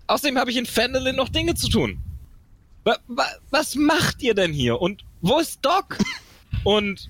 Außerdem 0.08 0.38
habe 0.38 0.52
ich 0.52 0.58
in 0.58 0.66
Fendelin 0.66 1.16
noch 1.16 1.30
Dinge 1.30 1.56
zu 1.56 1.68
tun. 1.68 2.00
Wa, 2.86 2.98
wa, 3.08 3.26
was 3.50 3.76
macht 3.76 4.22
ihr 4.22 4.34
denn 4.34 4.54
hier? 4.54 4.82
Und 4.82 5.04
wo 5.22 5.40
ist 5.40 5.60
Doc? 5.62 5.98
Und 6.64 7.10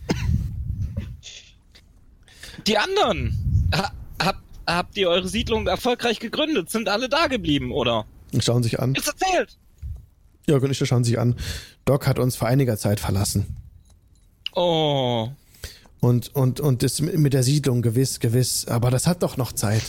die 2.66 2.78
anderen? 2.78 3.70
Ha, 3.76 3.92
hab, 4.20 4.42
habt 4.66 4.98
ihr 4.98 5.10
eure 5.10 5.28
Siedlung 5.28 5.68
erfolgreich 5.68 6.20
gegründet? 6.20 6.72
Sind 6.72 6.90
alle 6.90 7.08
da 7.08 7.28
geblieben, 7.28 7.72
oder? 7.72 8.06
Schauen 8.40 8.64
sich 8.64 8.80
an. 8.80 8.96
Jetzt 8.96 9.08
erzählt! 9.08 9.58
Jörg 10.48 10.64
und 10.64 10.72
ich 10.72 10.78
schauen 10.78 11.04
sich 11.04 11.20
an. 11.20 11.36
Doc 11.86 12.08
hat 12.08 12.20
uns 12.20 12.36
vor 12.36 12.48
einiger 12.48 12.78
Zeit 12.78 13.00
verlassen. 13.00 13.58
Oh. 14.58 15.30
Und, 16.00 16.34
und, 16.36 16.60
und 16.60 16.82
ist 16.82 17.00
mit 17.00 17.34
der 17.34 17.44
Siedlung 17.44 17.84
gewiss, 17.84 18.20
gewiss. 18.20 18.66
Aber 18.68 18.90
das 18.90 19.06
hat 19.06 19.22
doch 19.22 19.38
noch 19.38 19.52
Zeit. 19.52 19.84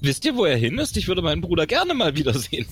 Wisst 0.00 0.24
ihr, 0.24 0.34
wo 0.36 0.46
er 0.46 0.56
hin 0.56 0.78
ist? 0.78 0.96
Ich 0.96 1.06
würde 1.06 1.20
meinen 1.20 1.42
Bruder 1.42 1.66
gerne 1.66 1.92
mal 1.92 2.16
wiedersehen. 2.16 2.66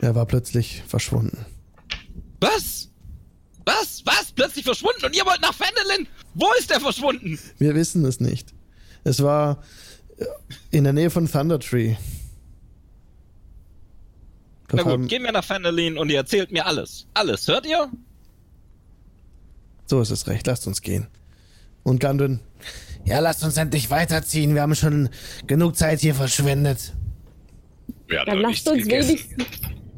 Er 0.00 0.14
war 0.14 0.26
plötzlich 0.26 0.84
verschwunden. 0.86 1.44
Was? 2.40 2.88
Was? 3.66 4.04
Was? 4.06 4.30
Plötzlich 4.30 4.64
verschwunden 4.64 5.04
und 5.04 5.16
ihr 5.16 5.26
wollt 5.26 5.42
nach 5.42 5.54
Fendelin? 5.54 6.06
Wo 6.34 6.46
ist 6.60 6.70
er 6.70 6.80
verschwunden? 6.80 7.36
Wir 7.58 7.74
wissen 7.74 8.04
es 8.04 8.20
nicht. 8.20 8.54
Es 9.02 9.24
war 9.24 9.60
äh, 10.18 10.24
in 10.70 10.84
der 10.84 10.92
Nähe 10.92 11.10
von 11.10 11.26
Thundertree. 14.68 14.76
Na 14.76 14.82
gut, 14.82 14.92
haben, 14.92 15.08
gehen 15.08 15.22
wir 15.22 15.32
nach 15.32 15.44
Fendelin 15.44 15.98
und 15.98 16.10
ihr 16.10 16.18
erzählt 16.18 16.52
mir 16.52 16.66
alles. 16.66 17.06
Alles, 17.14 17.46
hört 17.48 17.66
ihr? 17.66 17.90
so 19.86 20.00
ist 20.02 20.10
es 20.10 20.26
recht. 20.26 20.46
Lasst 20.46 20.66
uns 20.66 20.82
gehen. 20.82 21.06
Und 21.82 22.00
Gundren. 22.00 22.40
Ja, 23.06 23.20
lasst 23.20 23.42
uns 23.42 23.56
endlich 23.56 23.90
weiterziehen. 23.90 24.54
Wir 24.54 24.60
haben 24.60 24.74
schon 24.74 25.08
genug 25.46 25.76
Zeit 25.76 26.00
hier 26.00 26.14
verschwendet. 26.14 26.94
Wir 28.06 28.20
haben 28.20 28.26
Dann 28.26 28.38
lasst 28.40 28.68
uns 28.68 28.82
gegessen. 28.82 29.08
wenigstens, 29.08 29.44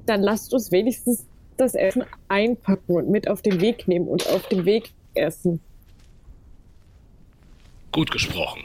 dann 0.07 0.23
lasst 0.23 0.53
uns 0.55 0.71
wenigstens 0.71 1.25
das 1.57 1.75
Essen 1.75 2.05
einpacken 2.29 2.95
und 2.95 3.11
mit 3.11 3.29
auf 3.29 3.43
den 3.43 3.61
Weg 3.61 3.89
nehmen 3.89 4.07
und 4.07 4.29
auf 4.29 4.47
dem 4.49 4.65
Weg 4.65 4.93
essen. 5.15 5.61
Gut 7.91 8.13
gesprochen. 8.13 8.63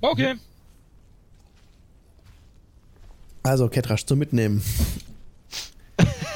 Okay. 0.00 0.36
Also, 3.42 3.68
Ketrasch 3.68 4.04
zum 4.04 4.18
Mitnehmen. 4.18 4.62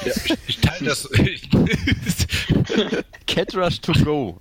Ja, 0.04 0.12
ich, 0.46 0.58
teile 0.58 0.86
das. 0.86 1.08
Catrush 3.26 3.80
to 3.80 3.92
go. 4.04 4.40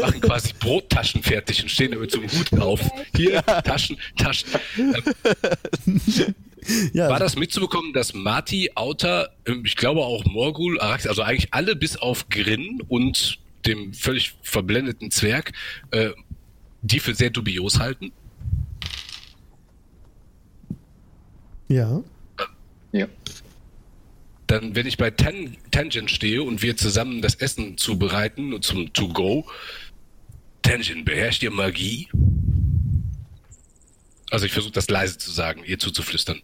machen 0.00 0.20
quasi 0.20 0.52
Brottaschen 0.58 1.22
fertig 1.22 1.62
und 1.62 1.68
stehen 1.70 1.92
damit 1.92 2.10
zum 2.10 2.24
Hut 2.24 2.52
auf. 2.60 2.80
Hier, 3.16 3.42
Taschen, 3.42 3.96
Taschen. 4.16 4.48
Ja, 6.94 7.10
War 7.10 7.18
das 7.18 7.36
mitzubekommen, 7.36 7.92
dass 7.92 8.14
Marty, 8.14 8.70
Auta, 8.74 9.28
ähm, 9.44 9.64
ich 9.66 9.76
glaube 9.76 10.00
auch 10.00 10.24
Morgul, 10.24 10.80
Arax, 10.80 11.06
also 11.06 11.20
eigentlich 11.20 11.52
alle 11.52 11.76
bis 11.76 11.98
auf 11.98 12.30
Grin 12.30 12.82
und 12.88 13.38
dem 13.66 13.92
völlig 13.92 14.34
verblendeten 14.40 15.10
Zwerg, 15.10 15.52
äh, 15.90 16.12
die 16.80 17.00
für 17.00 17.14
sehr 17.14 17.28
dubios 17.28 17.80
halten? 17.80 18.12
Ja. 21.68 22.02
Ja. 22.92 23.06
Dann, 24.46 24.76
wenn 24.76 24.86
ich 24.86 24.98
bei 24.98 25.10
Tan 25.10 25.56
Tangent 25.70 26.10
stehe 26.10 26.42
und 26.42 26.62
wir 26.62 26.76
zusammen 26.76 27.22
das 27.22 27.34
Essen 27.34 27.78
zubereiten 27.78 28.52
und 28.52 28.64
zum 28.64 28.92
To-Go, 28.92 29.44
Tangent, 30.62 31.04
beherrscht 31.04 31.42
ihr 31.42 31.50
Magie? 31.50 32.08
Also 34.30 34.46
ich 34.46 34.52
versuche 34.52 34.72
das 34.72 34.88
leise 34.88 35.18
zu 35.18 35.30
sagen, 35.30 35.62
ihr 35.64 35.78
zuzuflüstern. 35.78 36.40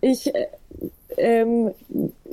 Ich 0.00 0.34
äh, 0.34 0.46
ähm, 1.16 1.72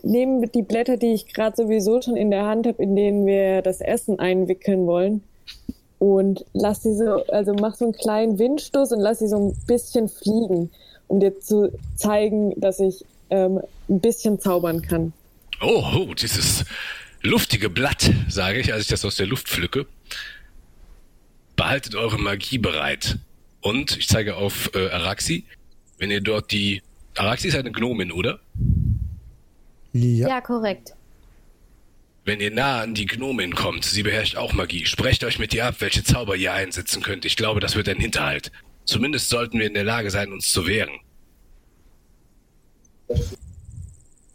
nehme 0.04 0.48
die 0.48 0.64
Blätter, 0.64 0.98
die 0.98 1.14
ich 1.14 1.34
gerade 1.34 1.56
sowieso 1.56 2.02
schon 2.02 2.18
in 2.18 2.32
der 2.32 2.46
Hand 2.46 2.68
habe, 2.68 2.82
in 2.82 2.96
denen 2.96 3.26
wir 3.26 3.62
das 3.62 3.82
Essen 3.82 4.20
einwickeln 4.20 4.88
wollen. 4.88 5.24
Und 6.00 6.46
lass 6.54 6.84
sie 6.84 6.96
so, 6.96 7.26
also 7.28 7.54
mach 7.54 7.76
so 7.76 7.86
einen 7.86 7.94
kleinen 7.94 8.40
Windstoß 8.40 8.94
und 8.94 9.02
lass 9.02 9.20
sie 9.20 9.28
so 9.28 9.50
ein 9.50 9.56
bisschen 9.68 10.08
fliegen, 10.08 10.72
um 11.08 11.20
dir 11.20 11.40
zu 11.40 11.72
zeigen, 11.96 12.54
dass 12.60 12.80
ich 12.80 13.06
ähm, 13.30 13.60
ein 13.90 14.00
bisschen 14.00 14.40
zaubern 14.40 14.82
kann. 14.82 15.14
Oh, 15.62 15.84
oh, 15.98 16.14
dieses 16.14 16.64
luftige 17.22 17.70
Blatt, 17.70 18.12
sage 18.30 18.60
ich, 18.60 18.72
als 18.72 18.84
ich 18.84 18.88
das 18.88 19.04
aus 19.04 19.16
der 19.16 19.28
Luft 19.28 19.50
pflücke. 19.50 19.86
Behaltet 21.58 21.96
eure 21.96 22.18
Magie 22.18 22.58
bereit. 22.58 23.18
Und 23.62 23.98
ich 23.98 24.08
zeige 24.08 24.38
auf 24.38 24.72
äh, 24.74 24.90
Araxi. 24.90 25.44
Wenn 25.98 26.12
ihr 26.12 26.22
dort 26.22 26.52
die. 26.52 26.82
Araxi 27.18 27.50
ist 27.50 27.56
eine 27.56 27.74
Gnomin, 27.74 28.14
oder? 28.14 28.40
Ja. 29.92 30.30
Ja, 30.30 30.42
korrekt. 30.42 30.94
Wenn 32.30 32.42
ihr 32.42 32.52
nah 32.52 32.82
an 32.82 32.94
die 32.94 33.08
Gnomin 33.08 33.56
kommt, 33.56 33.86
sie 33.86 34.04
beherrscht 34.04 34.36
auch 34.36 34.54
Magie. 34.54 34.86
Sprecht 34.86 35.24
euch 35.24 35.40
mit 35.40 35.52
ihr 35.56 35.66
ab, 35.66 35.78
welche 35.80 36.04
Zauber 36.04 36.36
ihr 36.36 36.54
einsetzen 36.54 37.02
könnt. 37.02 37.26
Ich 37.26 37.36
glaube, 37.36 37.60
das 37.60 37.76
wird 37.76 37.90
ein 37.90 37.98
Hinterhalt. 37.98 38.52
Zumindest 38.86 39.30
sollten 39.30 39.58
wir 39.58 39.66
in 39.66 39.74
der 39.74 39.84
Lage 39.84 40.12
sein, 40.12 40.32
uns 40.32 40.52
zu 40.52 40.68
wehren. 40.68 40.92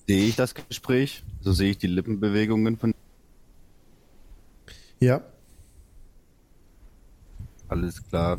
Sehe 0.08 0.26
ich 0.26 0.34
das 0.34 0.56
Gespräch? 0.56 1.22
So 1.40 1.52
sehe 1.52 1.70
ich 1.70 1.78
die 1.78 1.86
Lippenbewegungen 1.86 2.76
von. 2.76 2.94
Ja. 4.98 5.20
Alles 7.68 8.04
klar. 8.08 8.38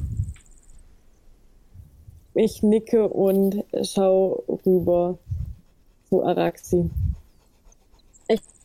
Ich 2.34 2.62
nicke 2.62 3.08
und 3.08 3.64
schau 3.86 4.44
rüber 4.66 5.18
zu 6.10 6.26
Araxi. 6.26 6.90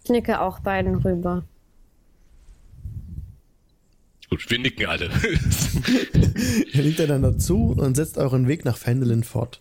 Ich 0.04 0.10
nicke 0.10 0.40
auch 0.40 0.60
beiden 0.60 0.96
rüber. 0.96 1.44
Gut, 4.30 4.48
wir 4.48 4.58
nicken 4.58 4.86
alle. 4.86 5.10
Ihr 6.72 6.82
liegt 6.82 7.00
einander 7.00 7.36
zu 7.36 7.72
und 7.72 7.96
setzt 7.96 8.16
euren 8.16 8.46
Weg 8.46 8.64
nach 8.64 8.76
Fendelin 8.76 9.24
fort. 9.24 9.60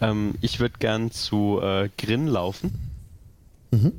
Ähm, 0.00 0.34
ich 0.40 0.60
würde 0.60 0.76
gern 0.78 1.10
zu 1.10 1.60
äh, 1.60 1.88
Grin 1.98 2.28
laufen. 2.28 2.72
Mhm. 3.72 3.92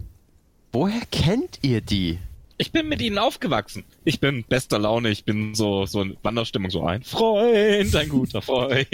Woher 0.71 1.01
kennt 1.11 1.59
ihr 1.63 1.81
die? 1.81 2.19
Ich 2.57 2.71
bin 2.71 2.87
mit 2.87 3.01
ihnen 3.01 3.17
aufgewachsen. 3.17 3.83
Ich 4.03 4.19
bin 4.19 4.43
bester 4.43 4.79
Laune, 4.79 5.09
ich 5.09 5.25
bin 5.25 5.53
so, 5.53 5.85
so 5.85 6.01
in 6.01 6.17
Wanderstimmung, 6.23 6.71
so 6.71 6.83
ein 6.83 7.03
Freund, 7.03 7.95
ein 7.95 8.09
guter 8.09 8.41
Freund. 8.41 8.87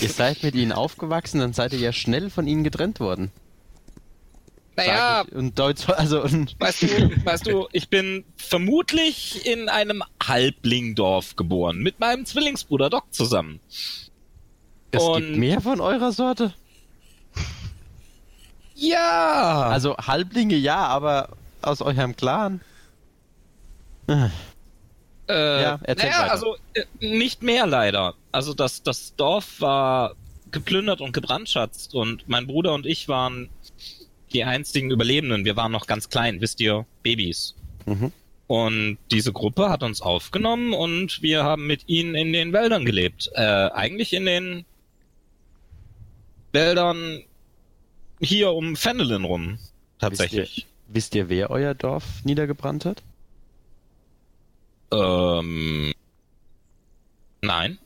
Ihr 0.00 0.08
seid 0.08 0.42
mit 0.42 0.54
ihnen 0.54 0.72
aufgewachsen, 0.72 1.40
dann 1.40 1.52
seid 1.52 1.72
ihr 1.72 1.78
ja 1.78 1.92
schnell 1.92 2.30
von 2.30 2.46
ihnen 2.46 2.64
getrennt 2.64 3.00
worden. 3.00 3.30
Naja. 4.76 5.24
Und 5.32 5.58
Deutsch, 5.58 5.88
also 5.96 6.22
und 6.22 6.54
weißt 6.60 6.82
du, 6.82 7.24
weißt 7.24 7.46
du, 7.46 7.66
ich 7.72 7.88
bin 7.88 8.24
vermutlich 8.36 9.46
in 9.46 9.68
einem 9.68 10.02
Halblingdorf 10.22 11.36
geboren, 11.36 11.78
mit 11.78 11.98
meinem 12.00 12.26
Zwillingsbruder 12.26 12.90
Doc 12.90 13.04
zusammen. 13.12 13.60
es 14.90 15.02
und- 15.02 15.22
gibt 15.22 15.36
mehr 15.38 15.60
von 15.60 15.80
eurer 15.80 16.12
Sorte. 16.12 16.52
Ja! 18.74 19.62
Also 19.70 19.96
Halblinge 19.96 20.56
ja, 20.56 20.76
aber 20.86 21.30
aus 21.62 21.80
eurem 21.80 22.14
Clan. 22.16 22.60
Äh, 24.08 24.28
Ja, 25.28 25.78
erzähl 25.82 26.10
naja, 26.10 26.22
weiter. 26.22 26.30
also 26.32 26.56
äh, 26.74 26.84
nicht 27.00 27.42
mehr 27.42 27.66
leider. 27.66 28.14
Also 28.32 28.54
das, 28.54 28.82
das 28.82 29.16
Dorf 29.16 29.60
war 29.60 30.14
geplündert 30.52 31.00
und 31.00 31.12
gebrandschatzt 31.12 31.94
und 31.94 32.28
mein 32.28 32.46
Bruder 32.46 32.74
und 32.74 32.86
ich 32.86 33.08
waren 33.08 33.48
die 34.32 34.44
einzigen 34.44 34.90
Überlebenden. 34.90 35.44
Wir 35.44 35.56
waren 35.56 35.72
noch 35.72 35.86
ganz 35.86 36.08
klein, 36.08 36.40
wisst 36.40 36.60
ihr, 36.60 36.86
Babys. 37.02 37.54
Mhm. 37.86 38.12
Und 38.46 38.98
diese 39.10 39.32
Gruppe 39.32 39.70
hat 39.70 39.82
uns 39.82 40.00
aufgenommen 40.00 40.72
und 40.72 41.20
wir 41.20 41.42
haben 41.42 41.66
mit 41.66 41.88
ihnen 41.88 42.14
in 42.14 42.32
den 42.32 42.52
Wäldern 42.52 42.84
gelebt. 42.84 43.30
Äh, 43.34 43.40
eigentlich 43.40 44.12
in 44.12 44.26
den 44.26 44.64
Wäldern 46.52 47.24
hier 48.20 48.52
um 48.52 48.76
Fendelin 48.76 49.24
rum. 49.24 49.58
Tatsächlich. 49.98 50.66
Wisst 50.88 51.14
ihr, 51.14 51.28
wer 51.28 51.50
euer 51.50 51.74
Dorf 51.74 52.04
niedergebrannt 52.24 52.84
hat? 52.84 53.02
Ähm, 54.92 55.92
nein, 57.42 57.78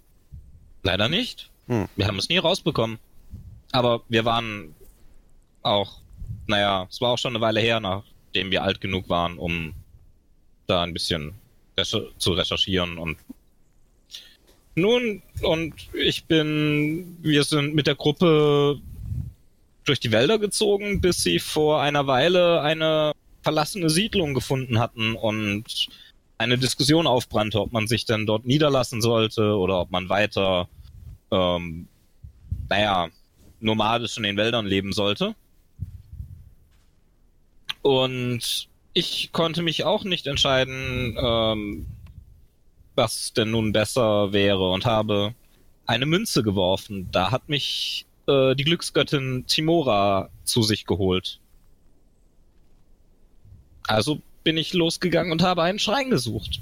leider 0.82 1.08
nicht. 1.08 1.50
Hm. 1.68 1.88
Wir 1.96 2.06
haben 2.06 2.18
es 2.18 2.28
nie 2.28 2.38
rausbekommen. 2.38 2.98
Aber 3.72 4.02
wir 4.08 4.24
waren 4.24 4.74
auch, 5.62 6.00
naja, 6.50 6.86
es 6.90 7.00
war 7.00 7.10
auch 7.10 7.18
schon 7.18 7.34
eine 7.34 7.40
Weile 7.40 7.60
her, 7.60 7.80
nachdem 7.80 8.50
wir 8.50 8.62
alt 8.62 8.80
genug 8.80 9.08
waren, 9.08 9.38
um 9.38 9.72
da 10.66 10.82
ein 10.82 10.92
bisschen 10.92 11.34
recher 11.76 12.02
zu 12.18 12.32
recherchieren 12.32 12.98
und 12.98 13.16
nun, 14.76 15.22
und 15.42 15.74
ich 15.94 16.24
bin, 16.26 17.16
wir 17.22 17.44
sind 17.44 17.74
mit 17.74 17.86
der 17.86 17.96
Gruppe 17.96 18.80
durch 19.84 19.98
die 19.98 20.12
Wälder 20.12 20.38
gezogen, 20.38 21.00
bis 21.00 21.22
sie 21.22 21.40
vor 21.40 21.82
einer 21.82 22.06
Weile 22.06 22.60
eine 22.60 23.12
verlassene 23.42 23.90
Siedlung 23.90 24.32
gefunden 24.32 24.78
hatten 24.78 25.14
und 25.16 25.88
eine 26.38 26.56
Diskussion 26.56 27.06
aufbrannte, 27.06 27.60
ob 27.60 27.72
man 27.72 27.88
sich 27.88 28.04
denn 28.04 28.26
dort 28.26 28.46
niederlassen 28.46 29.02
sollte 29.02 29.56
oder 29.56 29.80
ob 29.80 29.90
man 29.90 30.08
weiter, 30.08 30.68
ähm, 31.30 31.88
naja, 32.68 33.08
nomadisch 33.60 34.16
in 34.16 34.22
den 34.22 34.36
Wäldern 34.36 34.66
leben 34.66 34.92
sollte. 34.92 35.34
Und 37.82 38.68
ich 38.92 39.30
konnte 39.32 39.62
mich 39.62 39.84
auch 39.84 40.04
nicht 40.04 40.26
entscheiden, 40.26 41.16
ähm, 41.20 41.86
was 42.94 43.32
denn 43.32 43.50
nun 43.50 43.72
besser 43.72 44.32
wäre 44.32 44.70
und 44.70 44.84
habe 44.84 45.34
eine 45.86 46.06
Münze 46.06 46.42
geworfen. 46.42 47.08
Da 47.10 47.30
hat 47.30 47.48
mich 47.48 48.06
äh, 48.26 48.54
die 48.54 48.64
Glücksgöttin 48.64 49.44
Timora 49.46 50.28
zu 50.44 50.62
sich 50.62 50.86
geholt. 50.86 51.40
Also 53.86 54.20
bin 54.44 54.56
ich 54.56 54.72
losgegangen 54.72 55.32
und 55.32 55.42
habe 55.42 55.62
einen 55.62 55.78
Schrein 55.78 56.10
gesucht. 56.10 56.60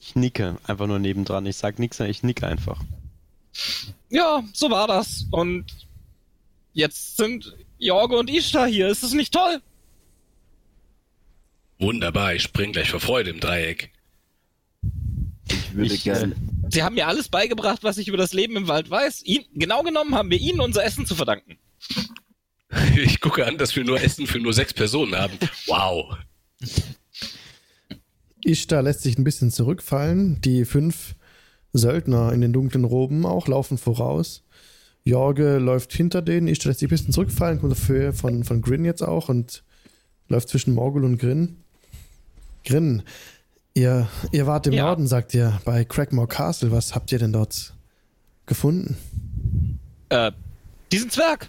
Ich 0.00 0.14
nicke 0.14 0.58
einfach 0.64 0.86
nur 0.86 0.98
nebendran. 0.98 1.46
Ich 1.46 1.56
sag 1.56 1.78
nichts, 1.78 1.98
ich 2.00 2.22
nicke 2.22 2.46
einfach. 2.46 2.80
Ja, 4.10 4.44
so 4.52 4.70
war 4.70 4.86
das. 4.86 5.26
Und 5.30 5.85
jetzt 6.76 7.16
sind 7.16 7.56
Jorge 7.78 8.16
und 8.16 8.30
Ishtar 8.30 8.68
hier. 8.68 8.88
Ist 8.88 9.02
es 9.02 9.12
nicht 9.12 9.32
toll? 9.32 9.60
Wunderbar, 11.78 12.34
ich 12.34 12.42
spring 12.42 12.72
gleich 12.72 12.90
vor 12.90 13.00
Freude 13.00 13.30
im 13.30 13.40
Dreieck. 13.40 13.90
Ich 15.48 15.74
würde 15.74 15.94
Ich, 15.94 16.04
gerne. 16.04 16.36
Sie 16.70 16.82
haben 16.82 16.94
mir 16.94 17.06
alles 17.06 17.28
beigebracht, 17.28 17.82
was 17.82 17.98
ich 17.98 18.08
über 18.08 18.16
das 18.16 18.32
Leben 18.32 18.56
im 18.56 18.68
Wald 18.68 18.88
weiß. 18.90 19.22
Ihn, 19.24 19.44
genau 19.54 19.82
genommen 19.82 20.14
haben 20.14 20.30
wir 20.30 20.38
ihnen 20.38 20.60
unser 20.60 20.84
Essen 20.84 21.06
zu 21.06 21.14
verdanken. 21.14 21.58
Ich 22.96 23.20
gucke 23.20 23.46
an, 23.46 23.58
dass 23.58 23.76
wir 23.76 23.84
nur 23.84 24.00
Essen 24.00 24.26
für 24.26 24.40
nur 24.40 24.52
sechs 24.52 24.74
Personen 24.74 25.14
haben. 25.14 25.38
Wow. 25.66 26.16
Ishtar 28.44 28.82
lässt 28.82 29.02
sich 29.02 29.16
ein 29.16 29.24
bisschen 29.24 29.50
zurückfallen. 29.50 30.40
Die 30.42 30.64
fünf 30.64 31.14
Söldner 31.72 32.32
in 32.32 32.40
den 32.40 32.52
dunklen 32.52 32.84
Roben 32.84 33.24
auch 33.24 33.48
laufen 33.48 33.78
voraus. 33.78 34.45
Jorge 35.06 35.58
läuft 35.58 35.92
hinter 35.92 36.20
denen. 36.20 36.48
Ishtar 36.48 36.68
lässt 36.70 36.80
sich 36.80 36.88
ein 36.88 36.90
bisschen 36.90 37.12
zurückfallen, 37.12 37.60
kommt 37.60 37.72
dafür 37.72 38.12
von, 38.12 38.42
von 38.42 38.60
Grin 38.60 38.84
jetzt 38.84 39.02
auch 39.02 39.28
und 39.28 39.62
läuft 40.28 40.48
zwischen 40.48 40.74
Morgul 40.74 41.04
und 41.04 41.18
Grin. 41.18 41.58
Grin, 42.64 43.02
ihr, 43.74 44.08
ihr 44.32 44.46
wart 44.48 44.66
im 44.66 44.72
Ja. 44.72 44.86
Norden, 44.86 45.06
sagt 45.06 45.32
ihr, 45.32 45.60
bei 45.64 45.84
Crackmore 45.84 46.26
Castle. 46.26 46.72
Was 46.72 46.96
habt 46.96 47.12
ihr 47.12 47.20
denn 47.20 47.32
dort 47.32 47.74
gefunden? 48.46 48.96
Äh, 50.08 50.32
diesen 50.90 51.08
Zwerg. 51.08 51.48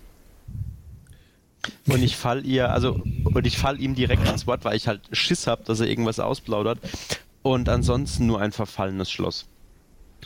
Und 1.88 2.03
ich 2.03 2.15
fall 2.15 2.45
ihr, 2.45 2.71
also, 2.71 3.01
und 3.23 3.47
ich 3.47 3.57
fall 3.57 3.81
ihm 3.81 3.95
direkt 3.95 4.29
ins 4.29 4.45
Wort, 4.45 4.65
weil 4.65 4.77
ich 4.77 4.88
halt 4.88 5.01
Schiss 5.11 5.47
hab, 5.47 5.65
dass 5.65 5.79
er 5.79 5.88
irgendwas 5.88 6.19
ausplaudert. 6.19 6.77
Und 7.41 7.69
ansonsten 7.69 8.27
nur 8.27 8.39
ein 8.39 8.51
verfallenes 8.51 9.09
Schloss. 9.09 9.47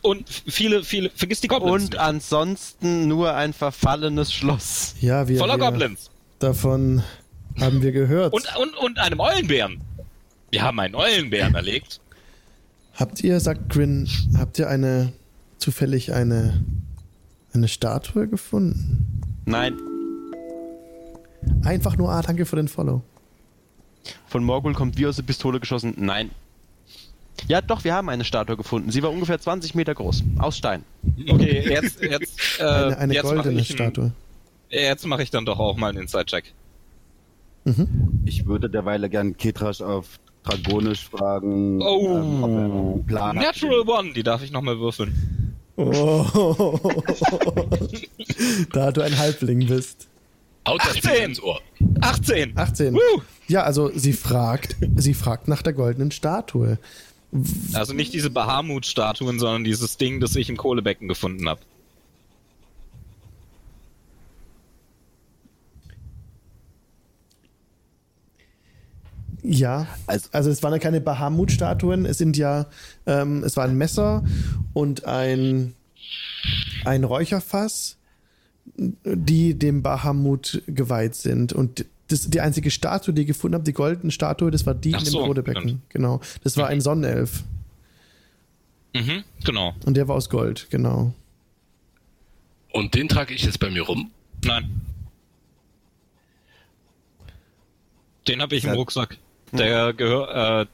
Und 0.01 0.27
viele, 0.29 0.83
viele, 0.83 1.09
vergiss 1.11 1.41
die 1.41 1.47
Goblins. 1.47 1.83
Und 1.85 1.97
ansonsten 1.97 3.07
nur 3.07 3.35
ein 3.35 3.53
verfallenes 3.53 4.33
Schloss. 4.33 4.95
Ja, 4.99 5.27
wir, 5.27 5.37
Voller 5.37 5.59
wir 5.59 5.69
Goblins. 5.69 6.09
davon 6.39 7.03
haben 7.59 7.81
wir 7.81 7.91
gehört. 7.91 8.33
Und, 8.33 8.45
und, 8.57 8.75
und 8.77 8.99
einem 8.99 9.19
Eulenbären. 9.19 9.81
Wir 10.49 10.63
haben 10.63 10.79
einen 10.79 10.95
Eulenbären 10.95 11.53
erlegt. 11.55 11.99
Habt 12.95 13.23
ihr, 13.23 13.39
sagt 13.39 13.69
Grin, 13.69 14.09
habt 14.37 14.57
ihr 14.59 14.69
eine 14.69 15.13
zufällig 15.59 16.13
eine 16.13 16.63
eine 17.53 17.67
Statue 17.67 18.27
gefunden? 18.27 19.21
Nein, 19.45 19.77
Einfach 21.63 21.97
nur, 21.97 22.11
ah, 22.11 22.21
danke 22.21 22.45
für 22.45 22.55
den 22.55 22.67
Follow. 22.67 23.01
von 24.27 24.43
Morgul 24.43 24.73
kommt 24.73 24.97
wie 24.97 25.05
aus 25.07 25.15
der 25.15 25.23
Pistole 25.23 25.59
geschossen. 25.59 25.93
Nein. 25.97 26.31
Ja, 27.47 27.61
doch, 27.61 27.83
wir 27.83 27.93
haben 27.93 28.09
eine 28.09 28.23
Statue 28.23 28.57
gefunden. 28.57 28.91
Sie 28.91 29.01
war 29.03 29.11
ungefähr 29.11 29.39
20 29.39 29.75
Meter 29.75 29.93
groß. 29.95 30.23
Aus 30.39 30.57
Stein. 30.57 30.83
Okay, 31.29 31.63
jetzt, 31.69 32.01
jetzt, 32.01 32.39
äh, 32.59 32.63
Eine, 32.63 32.97
eine 32.97 33.13
jetzt 33.13 33.23
mache 33.23 33.35
goldene 33.35 33.63
Statue. 33.65 34.11
jetzt 34.69 35.05
mache 35.05 35.23
ich 35.23 35.31
dann 35.31 35.45
doch 35.45 35.59
auch 35.59 35.77
mal 35.77 35.89
einen 35.89 35.99
Inside-Check. 36.03 36.53
Ich 38.25 38.45
würde 38.47 38.69
derweil 38.69 39.07
gern 39.09 39.37
Ketrasch 39.37 39.81
auf 39.81 40.19
Dragonisch 40.43 41.07
fragen, 41.07 41.79
Oh. 41.83 42.17
ähm, 42.17 42.43
einen 42.43 43.05
Plan 43.05 43.37
hat. 43.37 43.45
Natural 43.45 43.87
One, 43.87 44.13
die 44.13 44.23
darf 44.23 44.41
ich 44.43 44.51
nochmal 44.51 44.79
würfeln. 44.79 45.55
Oh. 45.75 46.79
da 48.73 48.91
du 48.91 49.01
ein 49.01 49.17
Halbling 49.17 49.67
bist. 49.67 50.07
Haut 50.67 50.79
das 50.81 50.97
18. 50.97 51.01
Spiel 51.11 51.23
ins 51.23 51.41
Ohr. 51.43 51.59
18. 52.01 52.57
18. 52.57 52.93
Woo! 52.95 53.21
Ja, 53.47 53.63
also 53.63 53.91
sie 53.93 54.13
fragt, 54.13 54.75
sie 54.95 55.13
fragt 55.13 55.47
nach 55.47 55.61
der 55.61 55.73
goldenen 55.73 56.11
Statue. 56.11 56.77
Also 57.73 57.93
nicht 57.93 58.13
diese 58.13 58.29
Bahamut-Statuen, 58.29 59.39
sondern 59.39 59.63
dieses 59.63 59.97
Ding, 59.97 60.19
das 60.19 60.35
ich 60.35 60.49
im 60.49 60.57
Kohlebecken 60.57 61.07
gefunden 61.07 61.47
habe. 61.47 61.61
Ja, 69.43 69.87
Also- 70.05 70.29
also, 70.33 70.49
es 70.51 70.61
waren 70.61 70.73
ja 70.73 70.79
keine 70.79 71.01
Bahamut-Statuen, 71.01 72.05
es 72.05 72.17
sind 72.17 72.37
ja, 72.37 72.67
ähm, 73.07 73.43
es 73.43 73.57
war 73.57 73.65
ein 73.65 73.75
Messer 73.77 74.23
und 74.73 75.05
ein, 75.05 75.73
ein 76.85 77.03
Räucherfass, 77.03 77.97
die 78.75 79.55
dem 79.57 79.81
Bahamut 79.81 80.61
geweiht 80.67 81.15
sind. 81.15 81.53
Und 81.53 81.85
das, 82.11 82.29
die 82.29 82.41
einzige 82.41 82.71
Statue, 82.71 83.13
die 83.13 83.21
ich 83.21 83.27
gefunden 83.27 83.55
habe, 83.55 83.63
die 83.63 83.73
goldene 83.73 84.11
Statue, 84.11 84.51
das 84.51 84.65
war 84.65 84.73
die 84.73 84.93
Ach 84.95 84.99
in 84.99 85.05
dem 85.05 85.11
so, 85.11 85.25
Kodebecken. 85.25 85.61
stimmt. 85.61 85.89
Genau. 85.89 86.21
Das 86.43 86.57
war 86.57 86.67
ein 86.67 86.81
Sonnenelf. 86.81 87.43
Mhm, 88.93 89.23
genau. 89.43 89.73
Und 89.85 89.95
der 89.95 90.07
war 90.07 90.15
aus 90.15 90.29
Gold, 90.29 90.67
genau. 90.69 91.13
Und 92.73 92.93
den 92.93 93.07
trage 93.07 93.33
ich 93.33 93.43
jetzt 93.43 93.59
bei 93.59 93.69
mir 93.69 93.83
rum. 93.83 94.11
Nein. 94.43 94.81
Den 98.27 98.41
habe 98.41 98.55
ich 98.55 98.65
im. 98.65 98.71
Rucksack. 98.71 99.17
Der 99.53 99.93
gehört, 99.93 100.67
äh, 100.67 100.69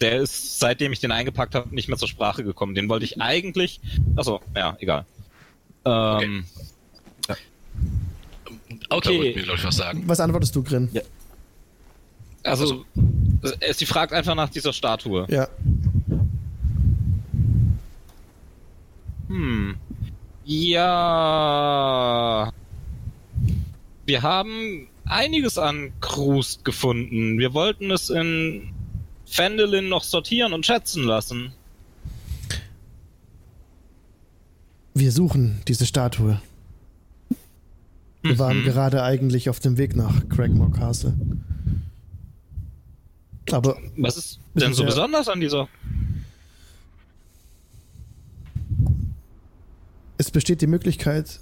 der 0.00 0.20
ist, 0.20 0.58
seitdem 0.58 0.92
ich 0.92 1.00
den 1.00 1.12
eingepackt 1.12 1.54
habe, 1.54 1.74
nicht 1.74 1.88
mehr 1.88 1.96
zur 1.96 2.08
Sprache 2.08 2.44
gekommen. 2.44 2.74
Den 2.74 2.88
wollte 2.88 3.04
ich 3.04 3.20
eigentlich. 3.20 3.80
Achso, 4.16 4.40
ja, 4.54 4.76
egal. 4.80 5.06
Ähm, 5.84 5.90
Autor 5.90 6.44
Okay. 8.90 9.34
mir, 9.34 9.42
glaube 9.42 9.58
ich, 9.58 9.64
was 9.64 9.76
sagen. 9.76 10.04
Was 10.06 10.20
antwortest 10.20 10.54
du, 10.56 10.62
Grin? 10.62 10.88
Ja. 10.92 11.02
also, 12.44 12.84
äh, 13.60 13.72
sie 13.72 13.86
fragt 13.86 14.12
einfach 14.12 14.34
nach 14.34 14.50
dieser 14.50 14.72
Statue. 14.72 15.26
Ja. 15.30 15.48
Hm. 19.28 19.76
Ja. 20.44 21.72
Wir 24.04 24.22
haben 24.22 24.88
einiges 25.04 25.58
an 25.58 25.92
Krust 26.00 26.64
gefunden. 26.64 27.38
Wir 27.38 27.54
wollten 27.54 27.90
es 27.90 28.10
in 28.10 28.70
Fendelin 29.26 29.88
noch 29.88 30.04
sortieren 30.04 30.52
und 30.52 30.66
schätzen 30.66 31.04
lassen. 31.04 31.52
Wir 34.94 35.10
suchen 35.10 35.62
diese 35.66 35.86
Statue. 35.86 36.40
Wir 38.22 38.38
waren 38.38 38.62
gerade 38.62 39.02
eigentlich 39.02 39.48
auf 39.50 39.60
dem 39.60 39.76
Weg 39.78 39.96
nach 39.96 40.28
Craigmore 40.28 40.70
Castle. 40.70 41.14
Aber 43.50 43.76
Was 43.96 44.16
ist 44.16 44.40
denn 44.54 44.72
so 44.72 44.84
besonders 44.84 45.28
an 45.28 45.40
dieser? 45.40 45.68
es 50.22 50.30
besteht 50.30 50.60
die 50.60 50.68
Möglichkeit, 50.68 51.40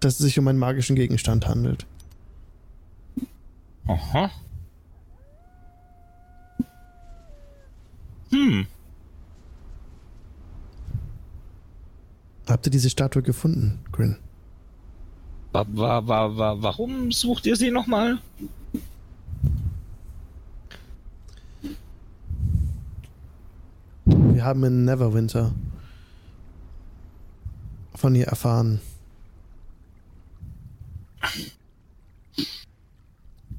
dass 0.00 0.14
es 0.14 0.18
sich 0.20 0.38
um 0.38 0.48
einen 0.48 0.58
magischen 0.58 0.96
Gegenstand 0.96 1.46
handelt. 1.46 1.86
Aha. 3.86 4.30
Hm. 8.30 8.66
Habt 12.48 12.66
ihr 12.66 12.70
diese 12.70 12.88
Statue 12.88 13.22
gefunden, 13.22 13.80
Grin? 13.92 14.16
Wa 15.56 15.64
wa 15.72 16.00
wa 16.06 16.36
wa 16.36 16.62
warum 16.62 17.10
sucht 17.10 17.46
ihr 17.46 17.56
sie 17.56 17.70
nochmal? 17.70 18.18
Wir 24.04 24.44
haben 24.44 24.64
in 24.64 24.84
Neverwinter 24.84 25.54
von 27.94 28.14
ihr 28.14 28.26
erfahren. 28.26 28.80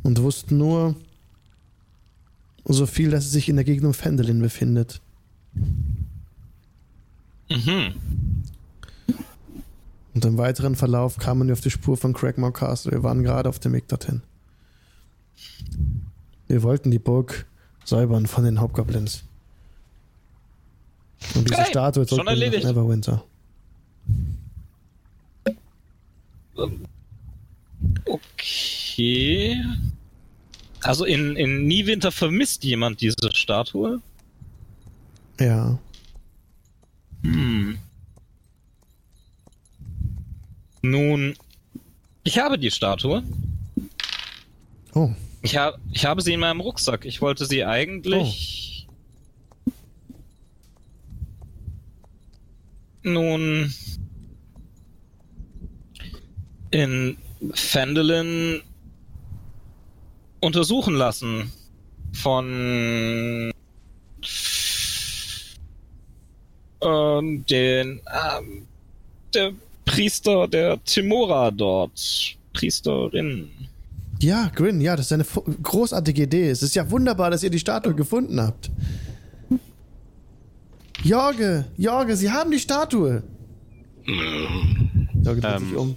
Und 0.04 0.22
wussten 0.22 0.58
nur 0.58 0.96
so 2.66 2.86
viel, 2.86 3.10
dass 3.10 3.24
sie 3.24 3.32
sich 3.32 3.50
in 3.50 3.56
der 3.56 3.66
Gegend 3.66 3.86
um 3.86 3.96
Fendelin 3.96 4.40
befindet. 4.40 5.02
Mhm. 7.50 7.96
Und 10.18 10.26
im 10.26 10.40
weiteren 10.40 10.76
Verlauf 10.76 11.18
kamen 11.18 11.48
wir 11.48 11.54
auf 11.54 11.62
die 11.62 11.70
Spur 11.70 11.96
von 11.96 12.12
Craigmore 12.12 12.52
Castle. 12.52 12.92
Wir 12.92 13.04
waren 13.04 13.22
gerade 13.22 13.48
auf 13.48 13.60
dem 13.60 13.74
Weg 13.74 13.88
dorthin. 13.88 14.24
Wir 16.48 16.64
wollten 16.64 16.90
die 16.90 16.98
Burg 16.98 17.46
säubern 17.86 18.26
von 18.26 18.44
den 18.44 18.60
Hobgoblins. 18.60 19.22
Und 21.36 21.48
diese 21.48 21.62
Okay, 21.62 21.70
Statue 21.70 22.08
zurück 22.08 22.26
nach 22.26 22.32
erledigt. 22.32 22.66
Neverwinter. 22.66 23.26
Okay. 28.06 29.64
Also 30.82 31.06
in, 31.06 31.36
in 31.36 31.68
Niewinter 31.68 32.12
vermisst 32.12 32.64
jemand 32.64 33.02
diese 33.02 33.32
Statue? 33.36 34.02
Ja. 35.40 35.78
Hm. 37.22 37.78
Nun, 40.92 41.36
ich 42.24 42.40
habe 42.40 42.58
die 42.58 42.72
Statue. 42.72 43.24
Oh, 44.94 45.12
Ich, 45.42 45.58
hab, 45.58 45.80
ich 45.92 46.06
habe 46.06 46.22
sie 46.22 46.34
in 46.34 46.40
meinem 46.40 46.62
Rucksack. 46.62 47.06
Ich 47.06 47.22
wollte 47.22 47.46
sie 47.46 47.64
eigentlich. 47.66 48.88
Nun. 53.04 53.74
In 56.72 57.18
Fendelin 57.54 58.62
untersuchen 60.42 60.96
lassen. 60.96 61.52
Von. 62.14 63.52
Ähm, 66.82 67.46
den. 67.46 68.02
Ähm, 68.08 68.68
der 69.34 69.54
Priester 69.98 70.48
der 70.48 70.84
Timora 70.84 71.50
dort. 71.50 72.38
Priesterin. 72.54 73.50
Ja, 74.20 74.52
Grin, 74.54 74.80
ja, 74.80 74.96
das 74.96 75.08
ist 75.08 75.12
eine 75.12 75.26
großartige 75.64 76.24
Idee. 76.24 76.50
Es 76.50 76.62
ist 76.62 76.76
ja 76.76 76.90
wunderbar, 76.92 77.32
dass 77.32 77.42
ihr 77.44 77.50
die 77.50 77.58
Statue 77.60 77.96
gefunden 77.96 78.40
habt. 78.40 78.70
Jorge, 81.04 81.66
Jorge, 81.78 82.16
Sie 82.16 82.30
haben 82.32 82.52
die 82.52 82.60
Statue. 82.60 83.24
Jorge 85.24 85.42
dreht 85.42 85.56
Ähm. 85.62 85.66
sich 85.68 85.76
um. 85.76 85.96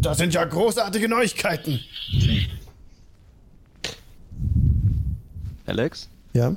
Das 0.00 0.18
sind 0.18 0.32
ja 0.34 0.44
großartige 0.44 1.08
Neuigkeiten. 1.08 1.80
Alex? 5.66 6.08
Ja. 6.34 6.54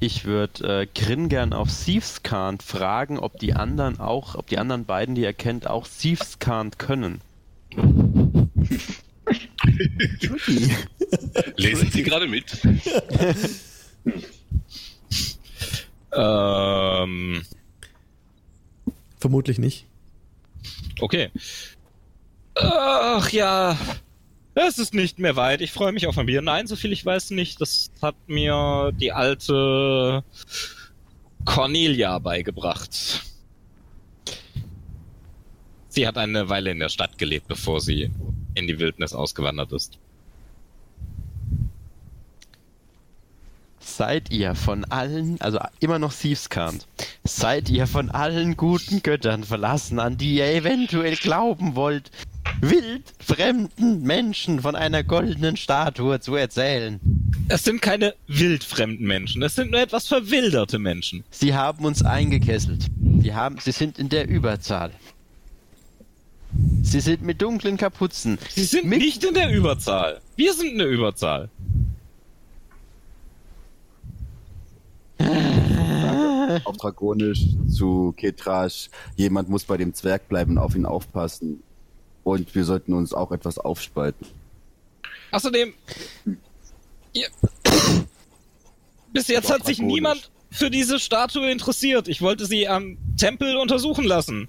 Ich 0.00 0.24
würde 0.24 0.80
äh, 0.82 0.86
Grin 0.86 1.28
gern 1.28 1.52
auf 1.52 1.68
Thiefskant 1.68 2.62
fragen, 2.62 3.18
ob 3.18 3.38
die 3.38 3.52
anderen 3.52 4.00
auch, 4.00 4.34
ob 4.34 4.46
die 4.46 4.56
anderen 4.58 4.86
beiden, 4.86 5.14
die 5.14 5.24
er 5.24 5.34
kennt, 5.34 5.66
auch 5.68 5.86
Thiefskant 5.86 6.78
können. 6.78 7.20
Lesen 11.56 11.90
Sie 11.90 12.02
gerade 12.02 12.26
mit? 12.26 12.46
Ähm, 16.12 17.42
Vermutlich 19.18 19.58
nicht. 19.58 19.86
okay. 21.00 21.30
Ach 22.54 23.30
ja, 23.30 23.78
es 24.68 24.78
ist 24.78 24.94
nicht 24.94 25.18
mehr 25.18 25.36
weit. 25.36 25.60
Ich 25.60 25.72
freue 25.72 25.92
mich 25.92 26.06
auf 26.06 26.18
ein 26.18 26.26
Bier. 26.26 26.42
Nein, 26.42 26.66
so 26.66 26.76
viel 26.76 26.92
ich 26.92 27.04
weiß 27.04 27.30
nicht. 27.30 27.60
Das 27.60 27.90
hat 28.02 28.16
mir 28.26 28.92
die 28.98 29.12
alte 29.12 30.24
Cornelia 31.44 32.18
beigebracht. 32.18 33.22
Sie 35.88 36.06
hat 36.06 36.16
eine 36.18 36.48
Weile 36.48 36.70
in 36.70 36.78
der 36.78 36.88
Stadt 36.88 37.18
gelebt, 37.18 37.48
bevor 37.48 37.80
sie 37.80 38.10
in 38.54 38.66
die 38.66 38.78
Wildnis 38.78 39.12
ausgewandert 39.12 39.72
ist. 39.72 39.98
Seid 43.80 44.30
ihr 44.30 44.54
von 44.54 44.84
allen, 44.84 45.40
also 45.40 45.58
immer 45.80 45.98
noch 45.98 46.12
Thiefskant, 46.12 46.86
seid 47.24 47.68
ihr 47.68 47.86
von 47.86 48.10
allen 48.10 48.56
guten 48.56 49.02
Göttern 49.02 49.42
verlassen, 49.42 49.98
an 49.98 50.16
die 50.16 50.36
ihr 50.36 50.54
eventuell 50.54 51.16
glauben 51.16 51.74
wollt, 51.74 52.10
wild 52.60 53.02
fremden 53.20 54.02
Menschen 54.02 54.60
von 54.60 54.74
einer 54.76 55.02
goldenen 55.02 55.56
Statue 55.56 56.20
zu 56.20 56.34
erzählen? 56.34 57.00
Es 57.48 57.64
sind 57.64 57.82
keine 57.82 58.14
wildfremden 58.28 59.06
Menschen, 59.06 59.42
es 59.42 59.54
sind 59.56 59.70
nur 59.70 59.80
etwas 59.80 60.06
verwilderte 60.06 60.78
Menschen. 60.78 61.24
Sie 61.30 61.54
haben 61.54 61.84
uns 61.84 62.02
eingekesselt. 62.02 62.86
Sie, 63.22 63.34
haben, 63.34 63.56
sie 63.60 63.72
sind 63.72 63.98
in 63.98 64.08
der 64.08 64.28
Überzahl. 64.28 64.92
Sie 66.82 67.00
sind 67.00 67.22
mit 67.22 67.40
dunklen 67.42 67.76
Kapuzen. 67.76 68.38
Sie 68.50 68.64
sind 68.64 68.86
Mit- 68.86 69.00
nicht 69.00 69.22
in 69.24 69.34
der 69.34 69.52
Überzahl. 69.54 70.20
Wir 70.36 70.52
sind 70.54 70.72
in 70.72 70.78
der 70.78 70.88
Überzahl. 70.88 71.48
auf 76.64 76.76
Dragonisch 76.78 77.44
zu 77.68 78.12
Ketrasch, 78.16 78.90
jemand 79.16 79.48
muss 79.48 79.64
bei 79.64 79.76
dem 79.76 79.94
Zwerg 79.94 80.28
bleiben 80.28 80.52
und 80.52 80.58
auf 80.58 80.74
ihn 80.74 80.86
aufpassen. 80.86 81.62
Und 82.30 82.54
wir 82.54 82.64
sollten 82.64 82.92
uns 82.92 83.12
auch 83.12 83.32
etwas 83.32 83.58
aufspalten. 83.58 84.24
Außerdem, 85.32 85.74
ihr, 87.12 87.26
bis 89.12 89.26
jetzt 89.26 89.50
hat 89.50 89.66
sich 89.66 89.80
niemand 89.80 90.30
für 90.48 90.70
diese 90.70 91.00
Statue 91.00 91.50
interessiert. 91.50 92.06
Ich 92.06 92.22
wollte 92.22 92.46
sie 92.46 92.68
am 92.68 92.98
Tempel 93.16 93.56
untersuchen 93.56 94.04
lassen. 94.04 94.46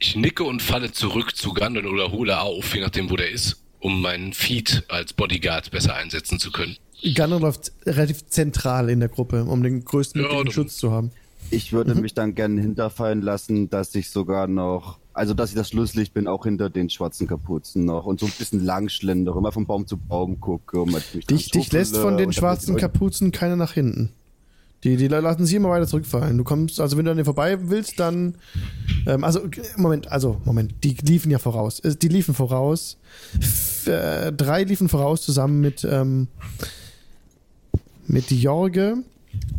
Ich 0.00 0.16
nicke 0.16 0.42
und 0.42 0.60
falle 0.60 0.90
zurück 0.90 1.36
zu 1.36 1.52
Gandalf 1.52 1.86
oder 1.86 2.10
hole 2.10 2.40
auf, 2.40 2.74
je 2.74 2.80
nachdem, 2.80 3.10
wo 3.10 3.16
der 3.16 3.30
ist, 3.30 3.62
um 3.78 4.00
meinen 4.00 4.32
Feed 4.32 4.82
als 4.88 5.12
Bodyguard 5.12 5.70
besser 5.70 5.94
einsetzen 5.94 6.40
zu 6.40 6.50
können. 6.50 6.76
Gunnar 7.14 7.38
läuft 7.38 7.70
relativ 7.86 8.26
zentral 8.26 8.90
in 8.90 8.98
der 8.98 9.08
Gruppe, 9.08 9.44
um 9.44 9.62
den 9.62 9.84
größtmöglichen 9.84 10.46
Ja, 10.46 10.52
Schutz 10.52 10.78
zu 10.78 10.90
haben. 10.90 11.12
Ich 11.50 11.72
würde 11.72 11.94
mich 11.94 12.14
dann 12.14 12.34
gerne 12.34 12.60
hinterfallen 12.60 13.22
lassen, 13.22 13.70
dass 13.70 13.94
ich 13.94 14.10
sogar 14.10 14.48
noch, 14.48 14.98
also 15.18 15.34
dass 15.34 15.50
ich 15.50 15.56
das 15.56 15.68
Schlusslicht 15.68 16.14
bin, 16.14 16.26
auch 16.26 16.44
hinter 16.44 16.70
den 16.70 16.88
schwarzen 16.88 17.26
Kapuzen 17.26 17.84
noch 17.84 18.06
und 18.06 18.20
so 18.20 18.26
ein 18.26 18.32
bisschen 18.38 18.64
lang 18.64 18.88
schlendere, 18.88 19.38
immer 19.38 19.52
von 19.52 19.66
Baum 19.66 19.86
zu 19.86 19.96
Baum 19.96 20.40
gucke. 20.40 20.84
Dich, 21.28 21.50
dich 21.50 21.72
lässt 21.72 21.96
von 21.96 22.16
den 22.16 22.32
schwarzen 22.32 22.76
Kapuzen 22.76 23.32
keiner 23.32 23.56
nach 23.56 23.72
hinten. 23.72 24.12
Die, 24.84 24.96
die 24.96 25.08
lassen 25.08 25.44
sich 25.44 25.56
immer 25.56 25.70
weiter 25.70 25.88
zurückfallen. 25.88 26.38
Du 26.38 26.44
kommst, 26.44 26.80
also 26.80 26.96
wenn 26.96 27.04
du 27.04 27.10
an 27.10 27.16
dir 27.16 27.24
vorbei 27.24 27.58
willst, 27.68 27.98
dann. 27.98 28.36
Ähm, 29.06 29.24
also, 29.24 29.40
Moment, 29.76 30.10
also, 30.12 30.40
Moment, 30.44 30.84
die 30.84 30.96
liefen 31.02 31.32
ja 31.32 31.40
voraus. 31.40 31.82
Die 31.82 32.08
liefen 32.08 32.32
voraus. 32.32 32.96
F 33.40 33.88
äh, 33.88 34.32
drei 34.32 34.62
liefen 34.62 34.88
voraus 34.88 35.22
zusammen 35.22 35.60
mit, 35.60 35.84
ähm, 35.90 36.28
mit 38.06 38.30
Jorge 38.30 38.98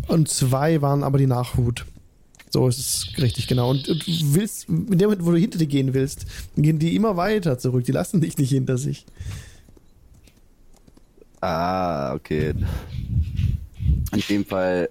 und 0.07 0.30
zwei 0.30 0.81
waren 0.81 1.03
aber 1.03 1.18
die 1.18 1.27
Nachhut. 1.27 1.86
So 2.49 2.67
ist 2.67 2.80
es 2.80 3.21
richtig, 3.21 3.47
genau. 3.47 3.69
Und, 3.69 3.88
und 3.88 4.07
du 4.07 4.11
willst, 4.34 4.67
in 4.67 4.97
dem 4.97 5.09
Moment, 5.09 5.26
wo 5.26 5.31
du 5.31 5.38
hinter 5.38 5.59
dir 5.59 5.67
gehen 5.67 5.93
willst, 5.93 6.26
gehen 6.55 6.80
die 6.80 6.95
immer 6.95 7.15
weiter 7.15 7.59
zurück. 7.59 7.85
Die 7.85 7.91
lassen 7.91 8.21
dich 8.21 8.38
nicht 8.38 8.49
hinter 8.49 8.77
sich. 8.77 9.05
Ah, 11.41 12.13
okay. 12.15 12.53
In 14.11 14.23
dem 14.27 14.45
Fall 14.45 14.89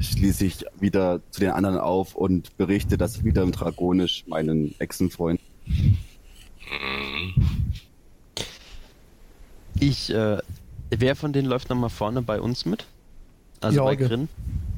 schließe 0.00 0.44
ich 0.44 0.64
wieder 0.80 1.20
zu 1.30 1.40
den 1.40 1.50
anderen 1.50 1.78
auf 1.78 2.14
und 2.16 2.56
berichte 2.56 2.98
das 2.98 3.24
wieder 3.24 3.42
im 3.42 3.52
Dragonisch 3.52 4.24
meinen 4.26 4.74
Echsenfreund. 4.80 5.40
Ich, 9.78 10.10
äh, 10.10 10.38
wer 10.90 11.16
von 11.16 11.32
denen 11.32 11.48
läuft 11.48 11.70
nochmal 11.70 11.90
vorne 11.90 12.20
bei 12.22 12.40
uns 12.40 12.66
mit? 12.66 12.86
Also 13.66 13.78
Jorge. 13.80 14.04
bei 14.04 14.08
Grin? 14.08 14.28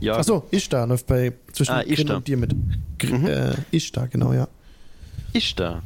Ja. 0.00 0.16
Achso, 0.16 0.46
Ishtar 0.50 0.86
läuft 0.86 1.06
bei 1.06 1.32
zwischen 1.52 1.72
Ah, 1.72 1.82
Grin 1.82 2.10
und 2.10 2.28
dir 2.28 2.36
mit. 2.36 2.54
Gr 2.98 3.18
Mhm. 3.18 3.26
äh, 3.26 3.54
Ishtar, 3.72 4.08
genau, 4.08 4.32
ja. 4.32 4.46
Ich 5.32 5.54
da. 5.54 5.82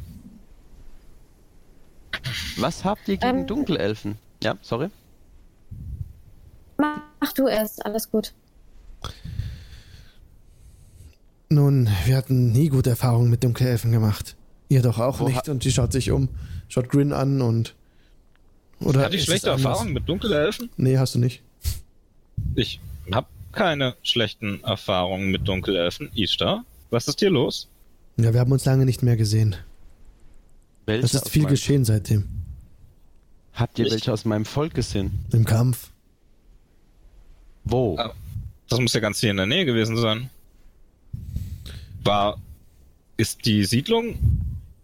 Was 2.57 2.85
habt 2.85 3.07
ihr 3.07 3.17
gegen 3.17 3.39
Ähm. 3.39 3.47
Dunkelelfen? 3.47 4.15
Ja, 4.43 4.55
sorry. 4.61 4.89
Mach 6.77 7.33
du 7.33 7.47
erst, 7.47 7.85
alles 7.85 8.09
gut. 8.11 8.33
Nun, 11.49 11.89
wir 12.05 12.15
hatten 12.17 12.51
nie 12.51 12.69
gute 12.69 12.89
Erfahrungen 12.91 13.29
mit 13.29 13.43
Dunkelelfen 13.43 13.91
gemacht. 13.91 14.35
Ihr 14.69 14.81
doch 14.81 14.99
auch 14.99 15.19
Wo 15.19 15.27
nicht. 15.27 15.47
Und 15.49 15.63
die 15.63 15.71
schaut 15.71 15.91
sich 15.91 16.11
um, 16.11 16.29
schaut 16.67 16.89
Grin 16.89 17.13
an 17.13 17.41
und. 17.41 17.75
Oder 18.79 19.01
Hatte 19.03 19.15
ich 19.15 19.23
schlechte? 19.23 19.49
Erfahrungen 19.49 19.93
mit 19.93 20.09
Dunkelelfen? 20.09 20.69
Nee, 20.77 20.97
hast 20.97 21.15
du 21.15 21.19
nicht. 21.19 21.41
Ich 22.55 22.79
habe 23.11 23.27
keine 23.51 23.95
schlechten 24.03 24.63
Erfahrungen 24.63 25.29
mit 25.31 25.47
Dunkelelfen. 25.47 26.09
Ishtar, 26.15 26.65
was 26.89 27.07
ist 27.07 27.19
hier 27.19 27.29
los? 27.29 27.67
Ja, 28.17 28.33
wir 28.33 28.39
haben 28.39 28.51
uns 28.51 28.65
lange 28.65 28.85
nicht 28.85 29.03
mehr 29.03 29.17
gesehen. 29.17 29.55
Welche 30.85 31.05
Es 31.05 31.13
ist 31.13 31.23
aus 31.23 31.29
viel 31.29 31.43
meinem- 31.43 31.51
geschehen 31.51 31.85
seitdem. 31.85 32.27
Habt 33.53 33.77
ihr 33.79 33.85
Ich- 33.85 33.91
welche 33.93 34.11
aus 34.13 34.25
meinem 34.25 34.45
Volk 34.45 34.73
gesehen? 34.73 35.25
Im 35.31 35.45
Kampf. 35.45 35.91
Wo? 37.63 37.97
Ah. 37.97 38.13
Das 38.69 38.79
muss 38.79 38.93
ja 38.93 38.99
ganz 38.99 39.19
hier 39.19 39.31
in 39.31 39.37
der 39.37 39.45
Nähe 39.45 39.65
gewesen 39.65 39.95
sein. 39.97 40.29
War. 42.03 42.37
Ist 43.15 43.45
die 43.45 43.63
Siedlung 43.63 44.17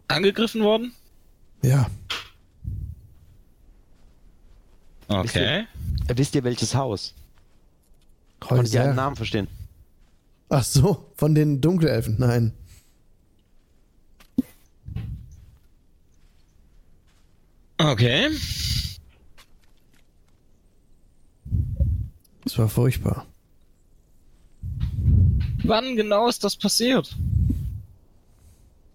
angegriffen 0.08 0.62
worden? 0.62 0.94
Ja. 1.64 1.90
Okay. 5.08 5.66
Äh, 6.08 6.18
Wisst 6.18 6.36
ihr 6.36 6.44
welches 6.44 6.76
Haus? 6.76 7.14
Konntet 8.40 8.74
ihr 8.74 8.80
Häuser. 8.80 8.90
einen 8.90 8.96
Namen 8.96 9.16
verstehen? 9.16 9.48
Ach 10.50 10.64
so, 10.64 11.12
von 11.16 11.36
den 11.36 11.62
Dunkelelfen. 11.62 12.16
Nein. 12.18 12.54
Okay. 17.78 18.30
Es 22.46 22.58
war 22.58 22.68
furchtbar. 22.68 23.26
Wann 25.64 25.96
genau 25.96 26.28
ist 26.28 26.44
das 26.44 26.56
passiert? 26.56 27.16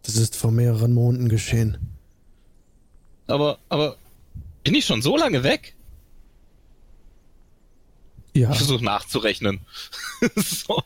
Das 0.02 0.16
ist 0.16 0.36
vor 0.36 0.50
mehreren 0.50 0.92
Monaten 0.92 1.28
geschehen. 1.28 1.78
Aber, 3.26 3.58
aber. 3.68 3.96
Bin 4.64 4.74
ich 4.74 4.86
schon 4.86 5.02
so 5.02 5.16
lange 5.16 5.44
weg? 5.44 5.73
Ja, 8.34 8.50
Ich 8.50 8.58
versuche 8.58 8.84
nachzurechnen. 8.84 9.60
so. 10.36 10.82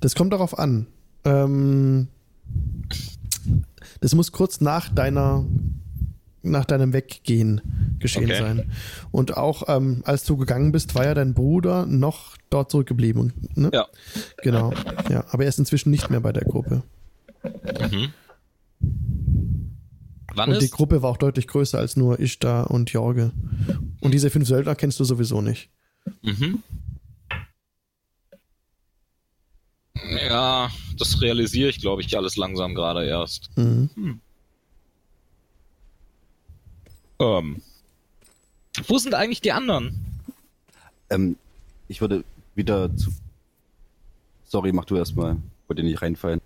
das 0.00 0.14
kommt 0.14 0.32
darauf 0.32 0.58
an. 0.58 0.86
Ähm, 1.24 2.08
das 4.00 4.14
muss 4.14 4.32
kurz 4.32 4.60
nach 4.60 4.88
deiner 4.88 5.44
nach 6.42 6.64
deinem 6.64 6.92
Weggehen 6.92 7.96
geschehen 7.98 8.30
Okay. 8.30 8.38
sein. 8.38 8.72
Und 9.10 9.36
auch 9.36 9.64
ähm, 9.68 10.02
als 10.04 10.24
du 10.24 10.36
gegangen 10.36 10.70
bist, 10.70 10.94
war 10.94 11.04
ja 11.04 11.12
dein 11.14 11.34
Bruder 11.34 11.86
noch 11.86 12.36
dort 12.50 12.70
zurückgeblieben. 12.70 13.32
Ne? 13.56 13.70
Ja. 13.74 13.86
Genau. 14.42 14.72
Ja, 15.10 15.24
aber 15.30 15.42
er 15.42 15.48
ist 15.48 15.58
inzwischen 15.58 15.90
nicht 15.90 16.08
mehr 16.08 16.20
bei 16.20 16.32
der 16.32 16.44
Gruppe. 16.44 16.82
Mhm. 17.42 18.12
Wann 20.34 20.52
und 20.52 20.60
die 20.60 20.66
ist. 20.66 20.70
Gruppe 20.72 21.02
war 21.02 21.10
auch 21.10 21.16
deutlich 21.16 21.48
größer 21.48 21.78
als 21.78 21.96
nur 21.96 22.20
Ishtar 22.20 22.70
und 22.70 22.90
Jorge. 22.90 23.32
Und 24.00 24.14
diese 24.14 24.30
fünf 24.30 24.46
Söldner 24.46 24.74
kennst 24.76 25.00
du 25.00 25.04
sowieso 25.04 25.40
nicht. 25.40 25.70
Mhm. 26.22 26.62
Ja, 30.28 30.70
das 30.98 31.20
realisiere 31.20 31.70
ich, 31.70 31.80
glaube 31.80 32.02
ich, 32.02 32.16
alles 32.16 32.36
langsam 32.36 32.74
gerade 32.74 33.06
erst. 33.06 33.50
Mhm. 33.56 34.20
Ähm. 37.18 37.62
Wo 38.86 38.98
sind 38.98 39.14
eigentlich 39.14 39.40
die 39.40 39.52
anderen? 39.52 40.04
Ähm, 41.08 41.36
ich 41.88 42.00
würde 42.00 42.24
wieder 42.54 42.94
zu. 42.96 43.10
Sorry, 44.44 44.72
mach 44.72 44.84
du 44.84 44.96
erstmal. 44.96 45.36
Wollte 45.66 45.82
nicht 45.82 46.02
reinfallen. 46.02 46.40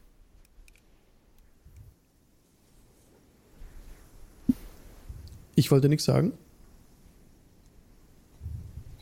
Ich 5.57 5.70
wollte 5.70 5.89
nichts 5.89 6.05
sagen, 6.05 6.32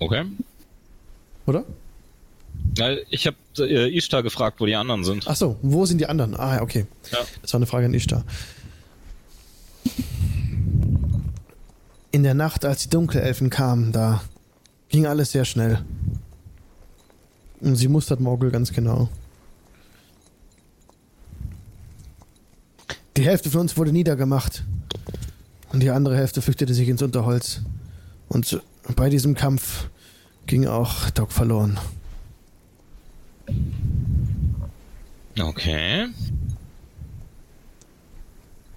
Okay. 0.01 0.25
Oder? 1.49 1.65
Ja, 2.77 2.95
ich 3.11 3.27
habe 3.27 3.37
äh, 3.59 3.97
Ishtar 3.97 4.23
gefragt, 4.23 4.61
wo 4.61 4.67
die 4.67 4.77
anderen 4.77 5.05
sind. 5.05 5.25
Ach 5.27 5.37
so, 5.37 5.57
wo 5.63 5.87
sind 5.87 5.99
die 5.99 6.07
anderen? 6.07 6.35
Ah, 6.37 6.57
ja, 6.57 6.63
okay. 6.63 6.87
Ja. 7.11 7.19
Das 7.43 7.53
war 7.53 7.59
eine 7.59 7.67
Frage 7.67 7.87
an 7.87 7.95
Ishtar. 7.95 8.25
In 12.11 12.23
der 12.23 12.35
Nacht, 12.35 12.65
als 12.65 12.83
die 12.83 12.91
Dunkelelfen 12.91 13.51
kamen, 13.51 13.93
da 13.93 14.23
ging 14.89 15.07
alles 15.07 15.33
sehr 15.33 15.45
schnell. 15.45 15.85
Und 17.61 17.77
sie 17.77 17.89
mustert 17.89 18.21
Morgul 18.21 18.51
ganz 18.51 18.73
genau. 18.73 19.09
Die 23.17 23.25
Hälfte 23.25 23.51
von 23.51 23.63
uns 23.63 23.77
wurde 23.77 23.93
niedergemacht. 23.93 24.65
Und 25.73 25.83
die 25.83 25.91
andere 25.91 26.17
Hälfte 26.17 26.41
flüchtete 26.41 26.73
sich 26.73 26.89
ins 26.89 27.03
Unterholz. 27.03 27.63
Und 28.29 28.63
bei 28.95 29.11
diesem 29.11 29.35
Kampf 29.35 29.89
ging 30.49 30.67
auch 30.67 31.11
Doc 31.11 31.31
verloren. 31.31 31.79
Okay. 35.41 36.09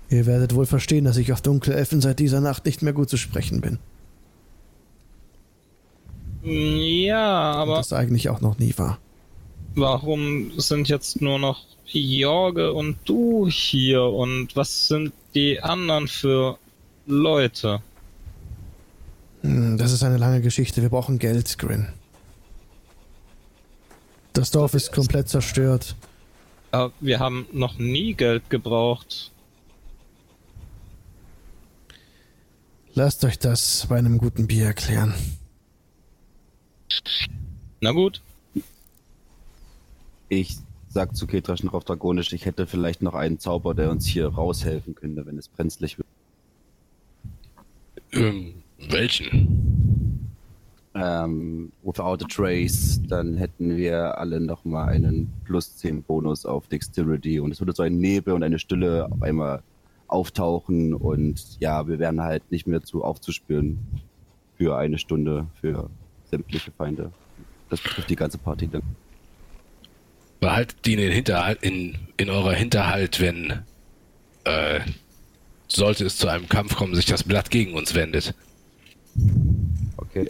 Ihr 0.10 0.26
werdet 0.26 0.54
wohl 0.54 0.66
verstehen, 0.66 1.06
dass 1.06 1.18
ich 1.18 1.32
auf 1.34 1.42
Dunkelelfen 1.42 2.02
seit 2.02 2.20
dieser 2.20 2.42
Nacht 2.42 2.66
nicht 2.66 2.82
mehr 2.82 2.94
gut 2.94 3.10
zu 3.10 3.18
sprechen 3.18 3.62
bin. 3.62 3.80
Ja, 6.44 7.52
Und 7.54 7.58
aber 7.60 7.78
das 7.78 7.94
eigentlich 7.94 8.30
auch 8.30 8.42
noch 8.42 8.58
nie 8.60 8.74
war. 8.78 9.00
warum 9.76 10.52
sind 10.60 10.90
jetzt 10.90 11.22
nur 11.22 11.40
noch 11.40 11.64
Jorge 11.86 12.74
und 12.74 12.98
du 13.06 13.48
hier 13.48 14.04
und 14.04 14.56
was 14.56 14.88
sind 14.88 15.14
die 15.36 15.62
anderen 15.62 16.08
für 16.08 16.58
Leute? 17.06 17.82
Hm, 19.42 19.78
Das 19.78 19.92
ist 19.92 20.04
eine 20.04 20.18
lange 20.18 20.42
Geschichte. 20.42 20.82
Wir 20.82 20.90
brauchen 20.90 21.20
Geld, 21.20 21.58
Grin. 21.58 21.88
Das 24.34 24.52
Dorf 24.52 24.74
ist 24.74 24.92
komplett 24.94 25.28
zerstört. 25.30 25.96
Äh, 26.72 26.90
wir 27.00 27.20
haben 27.20 27.48
noch 27.52 27.78
nie 27.78 28.14
Geld 28.14 28.50
gebraucht. 28.50 29.32
Lasst 32.94 33.24
euch 33.24 33.40
das 33.40 33.88
bei 33.90 33.98
einem 33.98 34.18
guten 34.18 34.48
Bier 34.48 34.66
erklären. 34.66 35.14
Na 37.80 37.92
gut. 37.92 38.22
Ich 40.30 40.58
sag 40.90 41.16
zu 41.16 41.26
Ketraschen 41.26 41.70
drauf 41.70 41.84
Dragonisch, 41.86 42.34
ich 42.34 42.46
hätte 42.46 42.68
vielleicht 42.68 43.02
noch 43.02 43.16
einen 43.16 43.40
Zauber, 43.40 43.74
der 43.74 43.92
uns 43.92 44.06
hier 44.06 44.28
raushelfen 44.28 44.94
könnte, 44.96 45.26
wenn 45.26 45.38
es 45.38 45.48
brenzlig 45.48 45.98
wird. 45.98 46.08
Ähm, 48.14 48.61
welchen? 48.90 50.32
Ähm, 50.94 51.72
without 51.84 52.24
a 52.24 52.28
trace, 52.28 53.02
dann 53.08 53.38
hätten 53.38 53.78
wir 53.78 54.18
alle 54.18 54.42
nochmal 54.42 54.90
einen 54.90 55.32
plus 55.46 55.78
10 55.78 56.04
Bonus 56.04 56.46
auf 56.46 56.68
Dexterity 56.68 57.40
und 57.40 57.52
es 57.52 57.62
würde 57.62 57.72
so 57.72 57.84
ein 57.84 57.98
Nebel 57.98 58.34
und 58.34 58.44
eine 58.44 58.60
Stille 58.60 59.10
auf 59.10 59.22
einmal 59.22 59.64
auftauchen 60.08 60.94
und 60.94 61.58
ja, 61.60 61.88
wir 61.88 61.98
wären 61.98 62.22
halt 62.22 62.52
nicht 62.52 62.68
mehr 62.68 62.82
zu 62.82 63.04
aufzuspüren 63.04 63.80
für 64.58 64.78
eine 64.78 64.98
Stunde 64.98 65.48
für 65.62 65.90
sämtliche 66.30 66.72
Feinde. 66.72 67.12
Das 67.70 67.80
betrifft 67.80 68.10
die 68.10 68.18
ganze 68.18 68.38
Party 68.38 68.68
dann. 68.68 68.84
Behaltet 70.42 70.86
die 70.86 70.94
in, 70.94 71.00
den 71.00 71.12
Hinterhalt, 71.12 71.60
in, 71.62 71.98
in 72.18 72.30
eurer 72.30 72.54
Hinterhalt, 72.54 73.22
wenn 73.22 73.64
äh, 74.44 74.82
sollte 75.68 76.06
es 76.06 76.18
zu 76.18 76.28
einem 76.28 76.50
Kampf 76.50 76.76
kommen, 76.76 76.96
sich 76.96 77.06
das 77.06 77.24
Blatt 77.24 77.50
gegen 77.50 77.74
uns 77.74 77.96
wendet. 77.96 78.36
Okay. 79.98 80.30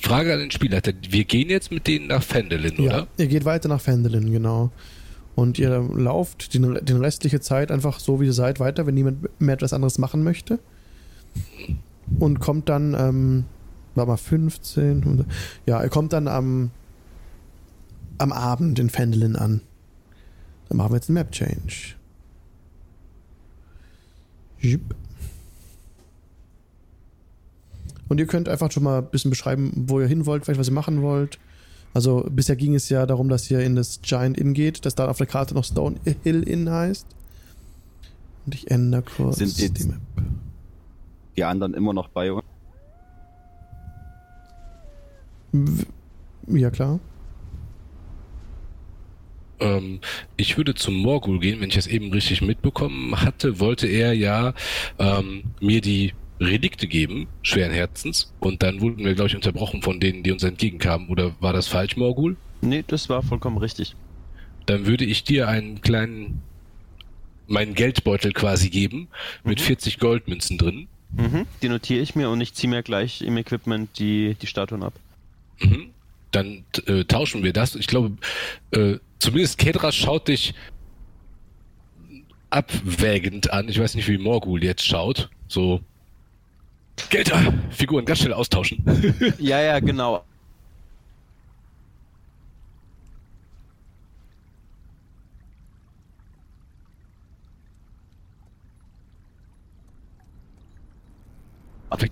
Frage 0.00 0.32
an 0.34 0.40
den 0.40 0.50
Spielleiter. 0.50 0.92
Wir 1.08 1.24
gehen 1.24 1.48
jetzt 1.48 1.70
mit 1.70 1.86
denen 1.86 2.08
nach 2.08 2.22
Fendelin, 2.22 2.74
Ja, 2.82 2.82
oder? 2.98 3.06
ihr 3.16 3.26
geht 3.28 3.44
weiter 3.44 3.68
nach 3.68 3.80
Fendelin, 3.80 4.30
genau. 4.30 4.70
Und 5.36 5.58
ihr 5.58 5.70
lauft 5.80 6.54
den, 6.54 6.74
den 6.84 6.98
restliche 6.98 7.40
Zeit 7.40 7.70
einfach 7.72 7.98
so, 7.98 8.20
wie 8.20 8.26
ihr 8.26 8.32
seid, 8.32 8.60
weiter, 8.60 8.86
wenn 8.86 8.94
niemand 8.94 9.28
mehr 9.40 9.54
etwas 9.54 9.72
anderes 9.72 9.98
machen 9.98 10.22
möchte. 10.22 10.58
Und 12.20 12.40
kommt 12.40 12.68
dann, 12.68 12.94
ähm, 12.94 13.44
war 13.94 14.06
mal 14.06 14.16
15. 14.16 15.02
und- 15.04 15.24
Ja, 15.66 15.82
ihr 15.82 15.88
kommt 15.88 16.12
dann 16.12 16.28
am, 16.28 16.70
am 18.18 18.32
Abend 18.32 18.78
in 18.78 18.90
Fendelin 18.90 19.34
an. 19.34 19.60
Dann 20.68 20.78
machen 20.78 20.92
wir 20.92 20.96
jetzt 20.96 21.08
einen 21.08 21.14
Map-Change. 21.14 21.94
Und 28.08 28.18
ihr 28.18 28.26
könnt 28.26 28.48
einfach 28.48 28.70
schon 28.70 28.82
mal 28.82 28.98
ein 28.98 29.06
bisschen 29.10 29.30
beschreiben, 29.30 29.72
wo 29.88 30.00
ihr 30.00 30.06
hin 30.06 30.26
wollt, 30.26 30.44
vielleicht 30.44 30.60
was 30.60 30.68
ihr 30.68 30.74
machen 30.74 31.02
wollt. 31.02 31.38
Also 31.94 32.26
bisher 32.30 32.56
ging 32.56 32.74
es 32.74 32.88
ja 32.88 33.06
darum, 33.06 33.28
dass 33.28 33.50
ihr 33.50 33.60
in 33.60 33.76
das 33.76 34.00
Giant 34.02 34.36
Inn 34.36 34.52
geht, 34.52 34.84
das 34.84 34.94
da 34.94 35.08
auf 35.08 35.16
der 35.18 35.26
Karte 35.26 35.54
noch 35.54 35.64
Stone 35.64 35.96
Hill 36.22 36.42
Inn 36.42 36.68
heißt. 36.70 37.06
Und 38.46 38.54
ich 38.54 38.70
ändere 38.70 39.02
kurz 39.02 39.36
Sind 39.38 39.56
jetzt- 39.58 39.78
die 39.78 39.84
Map. 39.84 40.00
Die 41.36 41.44
anderen 41.44 41.74
immer 41.74 41.92
noch 41.92 42.08
bei 42.08 42.30
uns. 42.32 42.44
Ja, 46.48 46.70
klar. 46.70 46.98
Ähm, 49.60 50.00
ich 50.36 50.56
würde 50.56 50.74
zum 50.74 50.94
Morgul 50.94 51.38
gehen, 51.40 51.60
wenn 51.60 51.68
ich 51.68 51.76
das 51.76 51.86
eben 51.86 52.12
richtig 52.12 52.42
mitbekommen 52.42 53.20
hatte, 53.20 53.60
wollte 53.60 53.86
er 53.86 54.12
ja 54.12 54.54
ähm, 54.98 55.44
mir 55.60 55.80
die 55.80 56.12
Relikte 56.40 56.86
geben, 56.86 57.28
schweren 57.42 57.72
Herzens, 57.72 58.32
und 58.40 58.62
dann 58.62 58.80
wurden 58.80 59.04
wir, 59.04 59.14
glaube 59.14 59.28
ich, 59.28 59.36
unterbrochen 59.36 59.82
von 59.82 60.00
denen, 60.00 60.22
die 60.22 60.32
uns 60.32 60.42
entgegenkamen. 60.42 61.08
Oder 61.08 61.34
war 61.40 61.52
das 61.52 61.68
falsch, 61.68 61.96
Morgul? 61.96 62.36
Nee, 62.60 62.84
das 62.86 63.08
war 63.08 63.22
vollkommen 63.22 63.58
richtig. 63.58 63.94
Dann 64.66 64.86
würde 64.86 65.04
ich 65.04 65.24
dir 65.24 65.48
einen 65.48 65.80
kleinen, 65.80 66.42
meinen 67.46 67.74
Geldbeutel 67.74 68.32
quasi 68.32 68.70
geben, 68.70 69.08
mit 69.44 69.60
40 69.60 69.98
Goldmünzen 69.98 70.58
drin. 70.58 70.88
Mhm. 71.12 71.46
Die 71.62 71.68
notiere 71.68 72.00
ich 72.00 72.16
mir 72.16 72.30
und 72.30 72.40
ich 72.40 72.54
ziehe 72.54 72.70
mir 72.70 72.82
gleich 72.82 73.22
im 73.22 73.36
Equipment 73.36 73.98
die, 73.98 74.36
die 74.40 74.46
Statuen 74.46 74.82
ab. 74.82 74.94
Mhm. 75.60 75.90
Dann 76.34 76.64
äh, 76.86 77.04
tauschen 77.04 77.44
wir 77.44 77.52
das. 77.52 77.76
Ich 77.76 77.86
glaube, 77.86 78.16
äh, 78.72 78.98
zumindest 79.18 79.58
Kedras 79.58 79.94
schaut 79.94 80.28
dich 80.28 80.54
abwägend 82.50 83.52
an. 83.52 83.68
Ich 83.68 83.78
weiß 83.78 83.94
nicht, 83.94 84.08
wie 84.08 84.18
Morgul 84.18 84.64
jetzt 84.64 84.84
schaut. 84.84 85.30
So. 85.48 85.80
Gelder, 87.10 87.54
Figuren 87.70 88.04
ganz 88.04 88.20
schnell 88.20 88.32
austauschen. 88.32 88.84
Ja, 89.38 89.60
ja, 89.60 89.78
genau. 89.80 90.24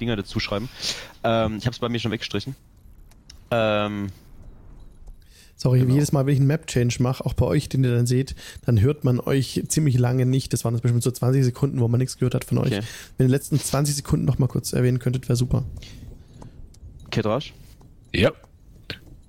Dinger 0.02 0.16
dazu 0.16 0.40
schreiben. 0.40 0.68
Ähm, 1.22 1.58
ich 1.58 1.64
habe 1.64 1.74
es 1.74 1.78
bei 1.78 1.88
mir 1.88 2.00
schon 2.00 2.10
weggestrichen. 2.10 2.56
Ähm, 3.52 4.08
Sorry, 5.54 5.78
Genau. 5.80 5.94
jedes 5.94 6.10
Mal, 6.10 6.26
wenn 6.26 6.32
ich 6.32 6.40
einen 6.40 6.48
Map-Change 6.48 7.00
mache, 7.00 7.24
auch 7.24 7.34
bei 7.34 7.46
euch, 7.46 7.68
den 7.68 7.84
ihr 7.84 7.94
dann 7.94 8.06
seht, 8.06 8.34
dann 8.66 8.80
hört 8.80 9.04
man 9.04 9.20
euch 9.20 9.62
ziemlich 9.68 9.96
lange 9.96 10.26
nicht. 10.26 10.52
Das 10.52 10.64
waren 10.64 10.74
jetzt 10.74 10.82
bestimmt 10.82 11.04
so 11.04 11.10
20 11.12 11.44
Sekunden, 11.44 11.78
wo 11.78 11.86
man 11.86 11.98
nichts 12.00 12.16
gehört 12.18 12.34
hat 12.34 12.44
von 12.44 12.58
euch. 12.58 12.72
Okay. 12.72 12.80
Wenn 13.16 13.26
ihr 13.26 13.28
die 13.28 13.32
letzten 13.34 13.60
20 13.60 13.94
Sekunden 13.94 14.24
noch 14.26 14.38
mal 14.38 14.48
kurz 14.48 14.72
erwähnen 14.72 14.98
könntet, 14.98 15.28
wäre 15.28 15.36
super. 15.36 15.62
Kedrasch? 17.12 17.52
ja. 18.12 18.32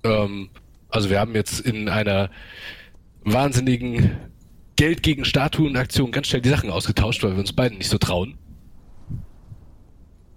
Ähm, 0.02 0.48
also 0.88 1.08
wir 1.08 1.20
haben 1.20 1.34
jetzt 1.36 1.60
in 1.60 1.88
einer 1.88 2.30
wahnsinnigen 3.24 4.10
Geld 4.76 5.02
gegen 5.04 5.24
Statuen-Aktion 5.24 6.10
ganz 6.10 6.26
schnell 6.26 6.42
die 6.42 6.48
Sachen 6.48 6.70
ausgetauscht, 6.70 7.22
weil 7.22 7.32
wir 7.32 7.38
uns 7.38 7.52
beiden 7.52 7.78
nicht 7.78 7.88
so 7.90 7.98
trauen. 7.98 8.34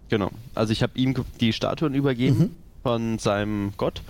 Genau. 0.10 0.32
Also 0.56 0.72
ich 0.74 0.84
habe 0.84 0.98
ihm 0.98 1.16
die 1.40 1.54
Statuen 1.54 1.94
übergeben 1.96 2.38
Mhm. 2.38 2.52
Von 2.88 3.20
seinem 3.20 3.74
Gott 3.76 4.02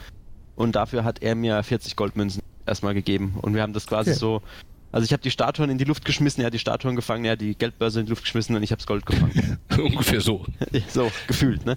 und 0.56 0.76
dafür 0.76 1.04
hat 1.04 1.24
er 1.24 1.34
mir 1.34 1.64
40 1.64 1.96
Goldmünzen 1.96 2.44
erstmal 2.68 2.94
gegeben 2.94 3.34
und 3.42 3.56
wir 3.56 3.64
haben 3.64 3.74
das 3.74 3.88
quasi 3.88 4.12
Okay. 4.12 4.20
so. 4.20 4.44
Also 4.92 5.04
ich 5.04 5.14
habe 5.14 5.24
die 5.24 5.32
Statuen 5.32 5.72
in 5.72 5.80
die 5.80 5.84
Luft 5.84 6.06
geschmissen, 6.06 6.42
er 6.42 6.48
hat 6.48 6.54
die 6.54 6.60
Statuen 6.60 6.96
gefangen, 6.96 7.26
er 7.26 7.32
hat 7.32 7.42
die 7.42 7.56
Geldbörse 7.56 8.02
in 8.02 8.06
die 8.06 8.12
Luft 8.12 8.22
geschmissen 8.22 8.56
und 8.56 8.62
ich 8.62 8.70
habe 8.70 8.78
das 8.78 8.86
Gold 8.86 9.08
gefangen. 9.08 9.58
Ungefähr 9.80 10.22
so. 10.22 10.46
so 10.90 11.12
gefühlt, 11.26 11.66
ne? 11.66 11.76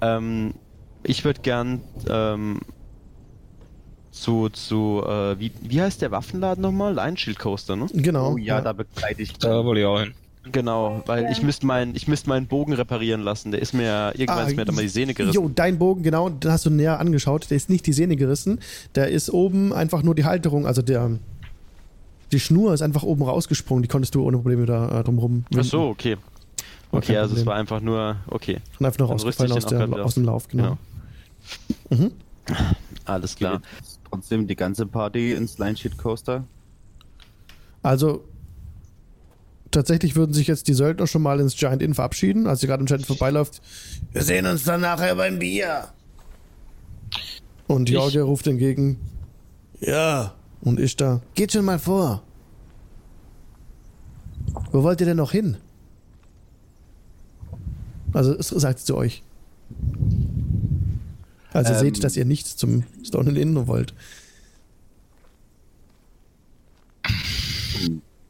Ähm, 0.00 0.54
ich 1.02 1.22
würde 1.26 1.42
gern 1.42 1.82
ähm, 2.08 2.60
zu 4.10 4.48
zu 4.48 5.04
äh, 5.06 5.38
wie, 5.38 5.52
wie 5.60 5.82
heißt 5.82 6.00
der 6.00 6.10
Waffenladen 6.12 6.62
nochmal? 6.62 6.94
Line 6.94 7.18
Shield 7.18 7.38
Coaster, 7.38 7.76
ne? 7.76 7.88
Genau. 7.92 8.32
Oh 8.32 8.36
ja, 8.38 8.62
da 8.62 8.72
begleite 8.72 9.20
ich. 9.20 9.34
Da 9.34 9.62
wollte 9.66 9.80
ich 9.82 9.86
auch 9.86 10.00
hin. 10.00 10.14
Genau, 10.52 11.02
weil 11.06 11.30
ich 11.30 11.42
müsste 11.42 11.66
meinen 11.66 11.94
ich 11.94 12.08
müsste 12.08 12.28
meinen 12.28 12.46
Bogen 12.46 12.72
reparieren 12.72 13.22
lassen. 13.22 13.50
Der 13.50 13.60
ist 13.60 13.74
mir 13.74 14.12
irgendwann 14.14 14.38
Ah, 14.44 14.48
ist 14.48 14.56
mir 14.56 14.64
da 14.64 14.72
mal 14.72 14.82
die 14.82 14.88
Sehne 14.88 15.14
gerissen. 15.14 15.34
Jo, 15.34 15.50
dein 15.54 15.78
Bogen, 15.78 16.02
genau, 16.02 16.28
den 16.28 16.50
hast 16.50 16.66
du 16.66 16.70
näher 16.70 17.00
angeschaut. 17.00 17.50
Der 17.50 17.56
ist 17.56 17.70
nicht 17.70 17.86
die 17.86 17.92
Sehne 17.92 18.16
gerissen. 18.16 18.60
Der 18.94 19.08
ist 19.08 19.30
oben 19.30 19.72
einfach 19.72 20.02
nur 20.02 20.14
die 20.14 20.24
Halterung, 20.24 20.66
also 20.66 20.82
der. 20.82 21.10
Die 22.30 22.40
Schnur 22.40 22.74
ist 22.74 22.82
einfach 22.82 23.04
oben 23.04 23.22
rausgesprungen. 23.22 23.82
Die 23.82 23.88
konntest 23.88 24.14
du 24.14 24.22
ohne 24.22 24.36
Probleme 24.36 24.66
da 24.66 25.00
äh, 25.00 25.04
drumrum. 25.04 25.44
Ach 25.56 25.64
so, 25.64 25.88
okay. 25.88 26.16
Okay, 26.90 27.16
also 27.16 27.34
es 27.34 27.40
Problem. 27.40 27.46
war 27.46 27.54
einfach 27.56 27.80
nur 27.80 28.16
okay. 28.28 28.58
Und 28.78 28.86
einfach 28.86 29.08
rüste 29.08 29.24
rausgefallen 29.24 29.52
aus, 29.52 29.66
der, 29.66 30.04
aus 30.04 30.14
dem 30.14 30.24
Lauf, 30.24 30.48
genau. 30.48 30.78
Mhm. 31.90 32.12
Alles 33.04 33.36
klar. 33.36 33.58
Geht 33.60 33.88
trotzdem 34.10 34.46
die 34.46 34.56
ganze 34.56 34.86
Party 34.86 35.32
ins 35.32 35.58
Line 35.58 35.76
Sheet 35.76 35.98
Coaster. 35.98 36.44
Also 37.82 38.24
tatsächlich 39.70 40.16
würden 40.16 40.32
sich 40.32 40.46
jetzt 40.46 40.68
die 40.68 40.74
Söldner 40.74 41.06
schon 41.06 41.22
mal 41.22 41.40
ins 41.40 41.56
Giant 41.56 41.82
Inn 41.82 41.94
verabschieden, 41.94 42.46
als 42.46 42.62
ihr 42.62 42.68
gerade 42.68 42.80
im 42.80 42.86
Giant 42.86 43.02
Inn 43.02 43.06
vorbeiläuft. 43.06 43.60
Wir 44.12 44.22
sehen 44.22 44.46
uns 44.46 44.64
dann 44.64 44.80
nachher 44.80 45.14
beim 45.14 45.38
Bier. 45.38 45.88
Und 47.66 47.90
Jorge 47.90 48.22
ruft 48.22 48.46
entgegen. 48.46 48.98
Ja. 49.80 50.34
Und 50.60 50.80
ich 50.80 50.96
da. 50.96 51.20
Geht 51.34 51.52
schon 51.52 51.64
mal 51.64 51.78
vor. 51.78 52.22
Wo 54.72 54.82
wollt 54.82 55.00
ihr 55.00 55.06
denn 55.06 55.16
noch 55.18 55.32
hin? 55.32 55.56
Also 58.12 58.34
es 58.34 58.48
sagt 58.48 58.80
sie 58.80 58.86
zu 58.86 58.96
euch. 58.96 59.22
Also 61.52 61.72
ihr 61.72 61.78
Ähm. 61.78 61.84
seht, 61.84 62.04
dass 62.04 62.16
ihr 62.16 62.24
nicht 62.24 62.46
zum 62.46 62.84
Stone 63.04 63.38
Inn 63.38 63.66
wollt. 63.66 63.94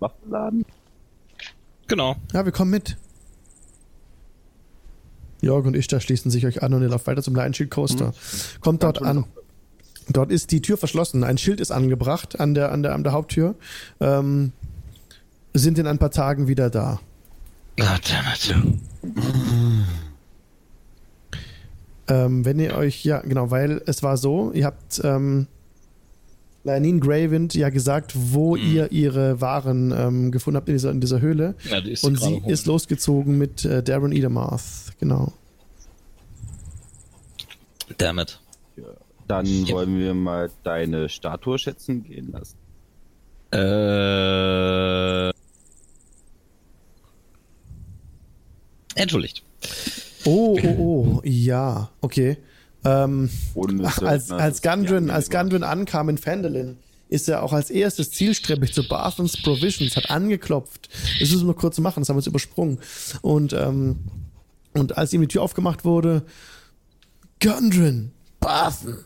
Waffenladen. 0.00 0.64
Genau. 1.88 2.16
Ja, 2.32 2.44
wir 2.44 2.52
kommen 2.52 2.70
mit. 2.70 2.96
Jörg 5.40 5.66
und 5.66 5.76
ich 5.76 5.86
da 5.86 6.00
schließen 6.00 6.30
sich 6.30 6.46
euch 6.46 6.62
an 6.62 6.74
und 6.74 6.82
ihr 6.82 6.88
lauft 6.88 7.06
weiter 7.06 7.22
zum 7.22 7.34
Lion 7.34 7.54
Shield 7.54 7.70
Coaster. 7.70 8.12
Kommt 8.60 8.82
dort 8.82 9.02
an. 9.02 9.24
Dort 10.10 10.30
ist 10.30 10.50
die 10.52 10.62
Tür 10.62 10.76
verschlossen. 10.76 11.22
Ein 11.22 11.38
Schild 11.38 11.60
ist 11.60 11.70
angebracht 11.70 12.40
an 12.40 12.54
der, 12.54 12.72
an 12.72 12.82
der, 12.82 12.94
an 12.94 13.04
der 13.04 13.12
Haupttür. 13.12 13.54
Ähm, 14.00 14.52
sind 15.54 15.78
in 15.78 15.86
ein 15.86 15.98
paar 15.98 16.10
Tagen 16.10 16.48
wieder 16.48 16.70
da. 16.70 17.00
Ah, 17.80 17.98
dammit. 17.98 18.54
Ähm, 22.08 22.44
wenn 22.44 22.58
ihr 22.58 22.74
euch, 22.74 23.04
ja, 23.04 23.20
genau, 23.20 23.50
weil 23.50 23.82
es 23.86 24.02
war 24.02 24.16
so, 24.16 24.50
ihr 24.52 24.64
habt 24.64 25.00
ähm, 25.04 25.46
Lanine 26.64 27.00
Gravind 27.00 27.54
ja 27.54 27.68
gesagt, 27.70 28.12
wo 28.14 28.56
Mhm. 28.56 28.62
ihr 28.74 28.92
ihre 28.92 29.40
Waren 29.40 29.92
ähm, 29.96 30.30
gefunden 30.32 30.56
habt 30.56 30.68
in 30.68 30.74
dieser, 30.74 30.90
in 30.90 31.00
dieser 31.00 31.20
Höhle. 31.20 31.54
Ja, 31.70 31.80
die 31.80 31.92
ist 31.92 32.04
Und 32.04 32.18
sie 32.20 32.26
holen. 32.40 32.44
ist 32.44 32.66
losgezogen 32.66 33.38
mit 33.38 33.64
äh, 33.64 33.82
Darren 33.82 34.12
Edamarth, 34.12 34.92
genau. 34.98 35.32
Damn 37.96 38.18
it. 38.18 38.38
Dann 39.26 39.46
Ja. 39.46 39.74
wollen 39.74 39.98
wir 39.98 40.14
mal 40.14 40.50
deine 40.64 41.08
Statue 41.08 41.58
schätzen 41.58 42.02
gehen 42.04 42.32
lassen. 42.32 42.56
Äh. 43.52 45.30
Entschuldigt. 48.94 49.42
Oh, 50.24 50.58
oh, 50.62 50.76
oh, 50.78 51.20
ja, 51.24 51.90
okay. 52.00 52.36
Ähm, 52.88 53.30
als, 54.02 54.30
als 54.30 54.62
Gundren, 54.62 55.10
als. 55.10 55.30
Gundren 55.30 55.62
ankam 55.62 56.08
in 56.08 56.18
Fandolin, 56.18 56.78
ist 57.08 57.28
er 57.28 57.42
auch 57.42 57.52
als 57.52 57.70
erstes 57.70 58.10
zielstrebig 58.10 58.72
zu 58.72 58.86
Barthens 58.86 59.40
Provisions, 59.42 59.96
hat 59.96 60.10
angeklopft. 60.10 60.88
Das 61.20 61.30
müssen 61.30 61.46
wir 61.46 61.52
noch 61.52 61.60
kurz 61.60 61.78
machen, 61.78 62.00
das 62.00 62.08
haben 62.08 62.16
wir 62.16 62.20
uns 62.20 62.26
übersprungen. 62.26 62.78
Und, 63.20 63.52
ähm, 63.52 63.98
und 64.74 64.96
als 64.96 65.12
ihm 65.12 65.20
die 65.20 65.28
Tür 65.28 65.42
aufgemacht 65.42 65.84
wurde, 65.84 66.22
Gundren, 67.42 68.12
Barthen, 68.40 68.98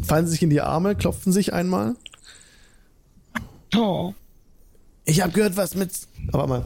fallen 0.00 0.26
sie 0.26 0.32
sich 0.32 0.42
in 0.42 0.50
die 0.50 0.60
Arme, 0.60 0.94
klopfen 0.96 1.32
sich 1.32 1.52
einmal. 1.52 1.96
Oh. 3.74 4.14
Ich 5.04 5.20
habe 5.22 5.32
gehört, 5.32 5.56
was 5.56 5.74
mit. 5.74 5.90
Aber 6.32 6.46
mal. 6.46 6.64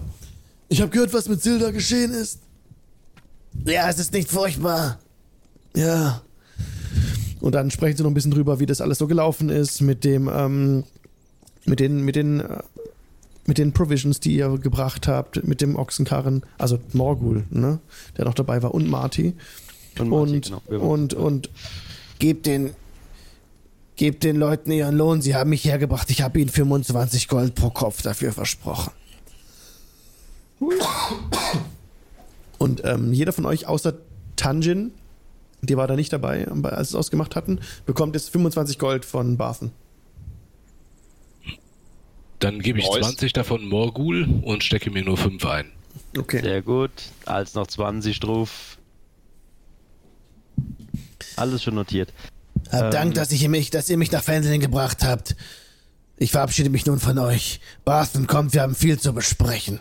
Ich 0.68 0.80
habe 0.80 0.90
gehört, 0.90 1.12
was 1.12 1.28
mit 1.28 1.42
Silda 1.42 1.70
geschehen 1.70 2.12
ist. 2.12 2.40
Ja, 3.64 3.88
es 3.88 3.98
ist 3.98 4.12
nicht 4.12 4.30
furchtbar. 4.30 4.98
Ja. 5.74 6.22
Und 7.40 7.54
dann 7.54 7.70
sprechen 7.70 7.96
sie 7.96 8.02
noch 8.02 8.10
ein 8.10 8.14
bisschen 8.14 8.32
drüber, 8.32 8.60
wie 8.60 8.66
das 8.66 8.80
alles 8.80 8.98
so 8.98 9.06
gelaufen 9.06 9.48
ist 9.48 9.80
mit 9.80 10.04
dem, 10.04 10.28
ähm, 10.32 10.84
mit 11.64 11.80
den, 11.80 12.04
mit 12.04 12.16
den, 12.16 12.40
äh, 12.40 12.62
mit 13.46 13.58
den 13.58 13.72
Provisions, 13.72 14.20
die 14.20 14.36
ihr 14.36 14.58
gebracht 14.58 15.08
habt, 15.08 15.42
mit 15.46 15.60
dem 15.60 15.76
Ochsenkarren, 15.76 16.42
also 16.58 16.78
Morgul, 16.92 17.44
ne, 17.50 17.80
der 18.16 18.26
noch 18.26 18.34
dabei 18.34 18.62
war 18.62 18.74
und 18.74 18.88
Marty. 18.88 19.34
Und, 19.98 20.12
Und, 20.12 20.44
genau. 20.44 20.62
Waren- 20.68 20.80
und, 20.80 21.14
und 21.14 21.50
gebt 22.18 22.46
den, 22.46 22.70
gebt 23.96 24.22
den 24.22 24.36
Leuten 24.36 24.70
ihren 24.70 24.96
Lohn. 24.96 25.20
Sie 25.20 25.34
haben 25.34 25.50
mich 25.50 25.64
hergebracht. 25.64 26.10
Ich 26.10 26.22
habe 26.22 26.40
ihnen 26.40 26.50
25 26.50 27.28
Gold 27.28 27.54
pro 27.54 27.70
Kopf 27.70 28.02
dafür 28.02 28.32
versprochen. 28.32 28.92
Und 32.58 32.82
ähm, 32.84 33.12
jeder 33.12 33.32
von 33.32 33.46
euch 33.46 33.66
außer 33.66 33.94
Tanjin, 34.36 34.92
die 35.62 35.76
war 35.76 35.86
da 35.86 35.96
nicht 35.96 36.12
dabei, 36.12 36.46
als 36.48 36.88
sie 36.88 36.92
es 36.92 36.98
ausgemacht 36.98 37.36
hatten, 37.36 37.60
bekommt 37.86 38.14
jetzt 38.14 38.30
25 38.30 38.78
Gold 38.78 39.04
von 39.04 39.36
Barthen. 39.36 39.72
Dann 42.38 42.60
gebe 42.60 42.78
ich 42.78 42.88
Nice. 42.88 43.00
20 43.00 43.34
davon 43.34 43.68
Morgul 43.68 44.26
und 44.42 44.64
stecke 44.64 44.90
mir 44.90 45.04
nur 45.04 45.18
5 45.18 45.44
ein. 45.44 45.66
Okay. 46.16 46.40
Sehr 46.40 46.62
gut. 46.62 46.90
Als 47.26 47.54
noch 47.54 47.66
20 47.66 48.18
drauf. 48.20 48.78
Alles 51.36 51.62
schon 51.62 51.74
notiert. 51.74 52.12
Hab 52.72 52.84
Ähm, 52.84 52.90
Dank, 52.90 53.14
dass, 53.14 53.30
ich 53.32 53.46
mich, 53.48 53.70
dass 53.70 53.90
ihr 53.90 53.98
mich 53.98 54.10
nach 54.10 54.22
Fernsehen 54.22 54.60
gebracht 54.60 55.04
habt. 55.04 55.36
Ich 56.16 56.30
verabschiede 56.30 56.70
mich 56.70 56.86
nun 56.86 56.98
von 56.98 57.18
euch. 57.18 57.60
Barthen 57.84 58.26
kommt, 58.26 58.54
wir 58.54 58.62
haben 58.62 58.74
viel 58.74 58.98
zu 58.98 59.12
besprechen. 59.12 59.80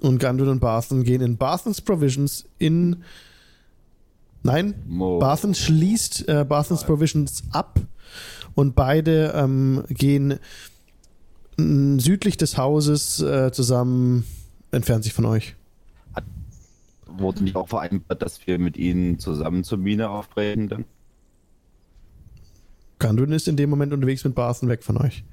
Und 0.00 0.18
Gandun 0.18 0.48
und 0.48 0.60
Barthen 0.60 1.02
gehen 1.04 1.20
in 1.20 1.36
Barthens 1.36 1.80
Provisions 1.80 2.44
in. 2.58 3.02
Nein, 4.42 4.74
Mo. 4.86 5.18
Barthen 5.18 5.54
schließt 5.54 6.28
äh, 6.28 6.44
Barthens 6.48 6.84
Provisions 6.84 7.44
ab 7.50 7.80
und 8.54 8.74
beide 8.74 9.32
ähm, 9.34 9.84
gehen 9.88 10.38
mm, 11.58 11.98
südlich 11.98 12.36
des 12.36 12.56
Hauses 12.56 13.20
äh, 13.20 13.52
zusammen, 13.52 14.24
entfernen 14.70 15.02
sich 15.02 15.12
von 15.12 15.26
euch. 15.26 15.56
Wurde 17.06 17.44
nicht 17.44 17.56
auch 17.56 17.68
vereinbart, 17.68 18.22
dass 18.22 18.46
wir 18.46 18.58
mit 18.58 18.76
ihnen 18.76 19.18
zusammen 19.18 19.64
zur 19.64 19.78
Mine 19.78 20.08
aufbrechen 20.10 20.68
dann? 20.68 20.84
Gandun 22.98 23.32
ist 23.32 23.48
in 23.48 23.56
dem 23.56 23.68
Moment 23.68 23.92
unterwegs 23.92 24.24
mit 24.24 24.34
Barthen 24.34 24.68
weg 24.68 24.84
von 24.84 24.96
euch. 24.96 25.24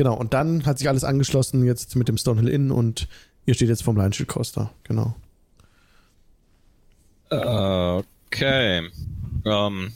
Genau, 0.00 0.14
und 0.14 0.32
dann 0.32 0.64
hat 0.64 0.78
sich 0.78 0.88
alles 0.88 1.04
angeschlossen 1.04 1.62
jetzt 1.66 1.94
mit 1.94 2.08
dem 2.08 2.16
Stonehill 2.16 2.48
Inn 2.48 2.70
und 2.70 3.06
ihr 3.44 3.52
steht 3.52 3.68
jetzt 3.68 3.82
vom 3.82 3.98
Lionshield 3.98 4.30
Coaster. 4.30 4.70
Genau. 4.84 5.14
Okay. 7.28 8.88
Ähm, 9.44 9.92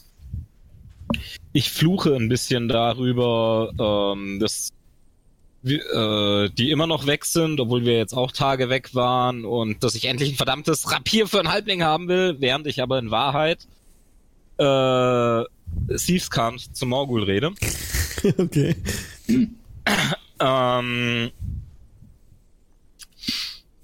ich 1.55 1.71
fluche 1.71 2.15
ein 2.17 2.29
bisschen 2.29 2.69
darüber, 2.69 4.13
ähm, 4.15 4.41
dass 4.41 4.73
wir, 5.63 5.81
äh, 5.95 6.51
die 6.51 6.71
immer 6.71 6.87
noch 6.87 7.07
weg 7.07 7.25
sind, 7.25 7.59
obwohl 7.59 7.87
wir 7.87 7.97
jetzt 7.97 8.13
auch 8.13 8.31
Tage 8.31 8.69
weg 8.69 8.95
waren 8.95 9.47
und 9.47 9.83
dass 9.83 9.95
ich 9.95 10.05
endlich 10.05 10.33
ein 10.33 10.37
verdammtes 10.37 10.93
Rapier 10.93 11.29
für 11.29 11.39
einen 11.39 11.51
Halbling 11.51 11.83
haben 11.83 12.09
will, 12.09 12.37
während 12.41 12.67
ich 12.67 12.83
aber 12.83 12.99
in 12.99 13.11
Wahrheit 13.11 13.67
äh, 14.59 15.45
Thiefskant 15.97 16.77
zum 16.77 16.91
Morgul 16.91 17.23
rede. 17.23 17.53
okay. 18.37 18.77
Ähm, 20.41 21.31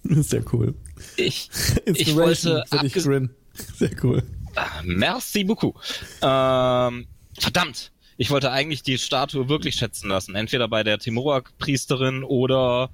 Sehr 0.02 0.42
cool. 0.52 0.74
ich, 1.16 1.48
Inspiration 1.84 2.16
wollte 2.16 2.64
für 2.68 2.78
dich, 2.78 2.96
abges- 2.96 3.04
Grin. 3.04 3.30
Sehr 3.76 3.90
cool. 4.04 4.22
Ah, 4.56 4.82
Merci 4.84 5.44
beaucoup. 5.44 5.76
Ähm, 6.22 7.06
verdammt. 7.38 7.92
Ich 8.16 8.30
wollte 8.30 8.50
eigentlich 8.50 8.82
die 8.82 8.98
Statue 8.98 9.48
wirklich 9.48 9.76
schätzen 9.76 10.08
lassen. 10.08 10.34
Entweder 10.34 10.68
bei 10.68 10.82
der 10.82 10.98
Timura-Priesterin 10.98 12.22
oder... 12.24 12.90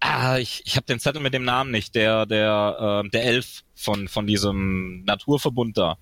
Ah, 0.00 0.38
ich, 0.38 0.62
ich 0.64 0.76
habe 0.76 0.86
den 0.86 0.98
Zettel 1.00 1.22
mit 1.22 1.32
dem 1.32 1.44
Namen 1.44 1.70
nicht. 1.70 1.94
Der, 1.94 2.26
der, 2.26 3.02
ähm, 3.04 3.10
der 3.10 3.24
Elf 3.24 3.62
von, 3.74 4.08
von 4.08 4.26
diesem 4.26 5.04
Naturverbund 5.04 5.76
da. 5.78 5.96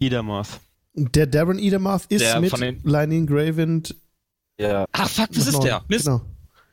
Idamoth. 0.00 0.60
Der 0.94 1.26
Darren 1.26 1.58
Edamoth 1.58 2.06
ist 2.08 2.20
Der 2.22 2.40
mit 2.40 2.50
von 2.50 2.60
den- 2.60 2.80
Lightning 2.84 3.26
Gravind. 3.26 3.94
Ja, 4.58 4.84
Ah, 4.92 5.06
fuck, 5.06 5.28
das 5.32 5.46
ist 5.46 5.60
der. 5.62 5.82
Mist. 5.88 6.04
Genau. 6.06 6.20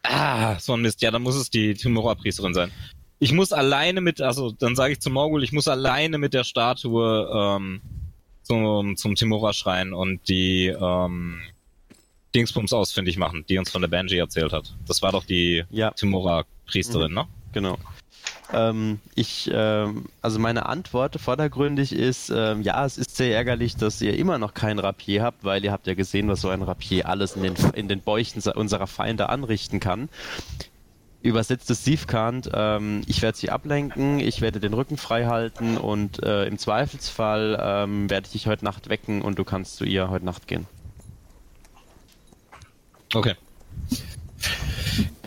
Ah, 0.03 0.57
so 0.59 0.73
ein 0.73 0.81
Mist. 0.81 1.01
Ja, 1.01 1.11
dann 1.11 1.21
muss 1.21 1.35
es 1.35 1.49
die 1.49 1.73
Timura-Priesterin 1.73 2.53
sein. 2.53 2.71
Ich 3.19 3.31
muss 3.33 3.51
alleine 3.51 4.01
mit, 4.01 4.21
also 4.21 4.51
dann 4.51 4.75
sage 4.75 4.93
ich 4.93 4.99
zu 4.99 5.09
Morgul, 5.09 5.43
ich 5.43 5.51
muss 5.51 5.67
alleine 5.67 6.17
mit 6.17 6.33
der 6.33 6.43
Statue 6.43 7.29
ähm, 7.33 7.81
zum, 8.43 8.95
zum 8.97 9.15
Timura-Schrein 9.15 9.93
und 9.93 10.27
die 10.29 10.67
ähm, 10.67 11.39
Dingsbums 12.35 12.73
ausfindig 12.73 13.17
machen, 13.17 13.45
die 13.49 13.57
uns 13.57 13.71
von 13.71 13.81
der 13.81 13.89
Banshee 13.89 14.17
erzählt 14.19 14.53
hat. 14.53 14.75
Das 14.87 15.01
war 15.01 15.11
doch 15.11 15.25
die 15.25 15.63
Ja, 15.69 15.91
Timura-Priesterin, 15.91 17.13
ne? 17.13 17.25
genau. 17.53 17.77
Ähm, 18.53 18.99
ich, 19.15 19.49
ähm, 19.53 20.05
also 20.21 20.39
meine 20.39 20.67
Antwort 20.67 21.19
vordergründig 21.19 21.91
ist, 21.91 22.29
ähm, 22.29 22.61
ja, 22.61 22.85
es 22.85 22.97
ist 22.97 23.15
sehr 23.17 23.35
ärgerlich, 23.35 23.75
dass 23.75 24.01
ihr 24.01 24.17
immer 24.17 24.37
noch 24.37 24.53
kein 24.53 24.79
Rapier 24.79 25.23
habt, 25.23 25.43
weil 25.43 25.65
ihr 25.65 25.71
habt 25.71 25.85
ja 25.87 25.95
gesehen, 25.95 26.27
was 26.29 26.41
so 26.41 26.49
ein 26.49 26.61
Rapier 26.61 27.09
alles 27.09 27.35
in 27.35 27.43
den, 27.43 27.55
in 27.73 27.87
den 27.87 27.99
Bäuchen 28.01 28.39
se- 28.39 28.53
unserer 28.53 28.87
Feinde 28.87 29.29
anrichten 29.29 29.79
kann. 29.79 30.07
Übersetztes 31.21 31.83
Siefkant, 31.83 32.49
ähm, 32.53 33.01
ich 33.07 33.21
werde 33.21 33.37
sie 33.37 33.49
ablenken, 33.49 34.19
ich 34.19 34.39
werde 34.39 34.61
den 34.61 34.73
Rücken 34.73 34.97
frei 34.97 35.25
halten 35.25 35.75
und 35.77 36.23
äh, 36.23 36.45
im 36.45 36.57
Zweifelsfall 36.57 37.59
ähm, 37.61 38.09
werde 38.09 38.27
ich 38.27 38.31
dich 38.31 38.47
heute 38.47 38.63
Nacht 38.63 38.87
wecken 38.87 39.21
und 39.21 39.37
du 39.37 39.43
kannst 39.43 39.75
zu 39.75 39.83
ihr 39.83 40.09
heute 40.09 40.23
Nacht 40.23 40.47
gehen. 40.47 40.67
Okay. 43.13 43.33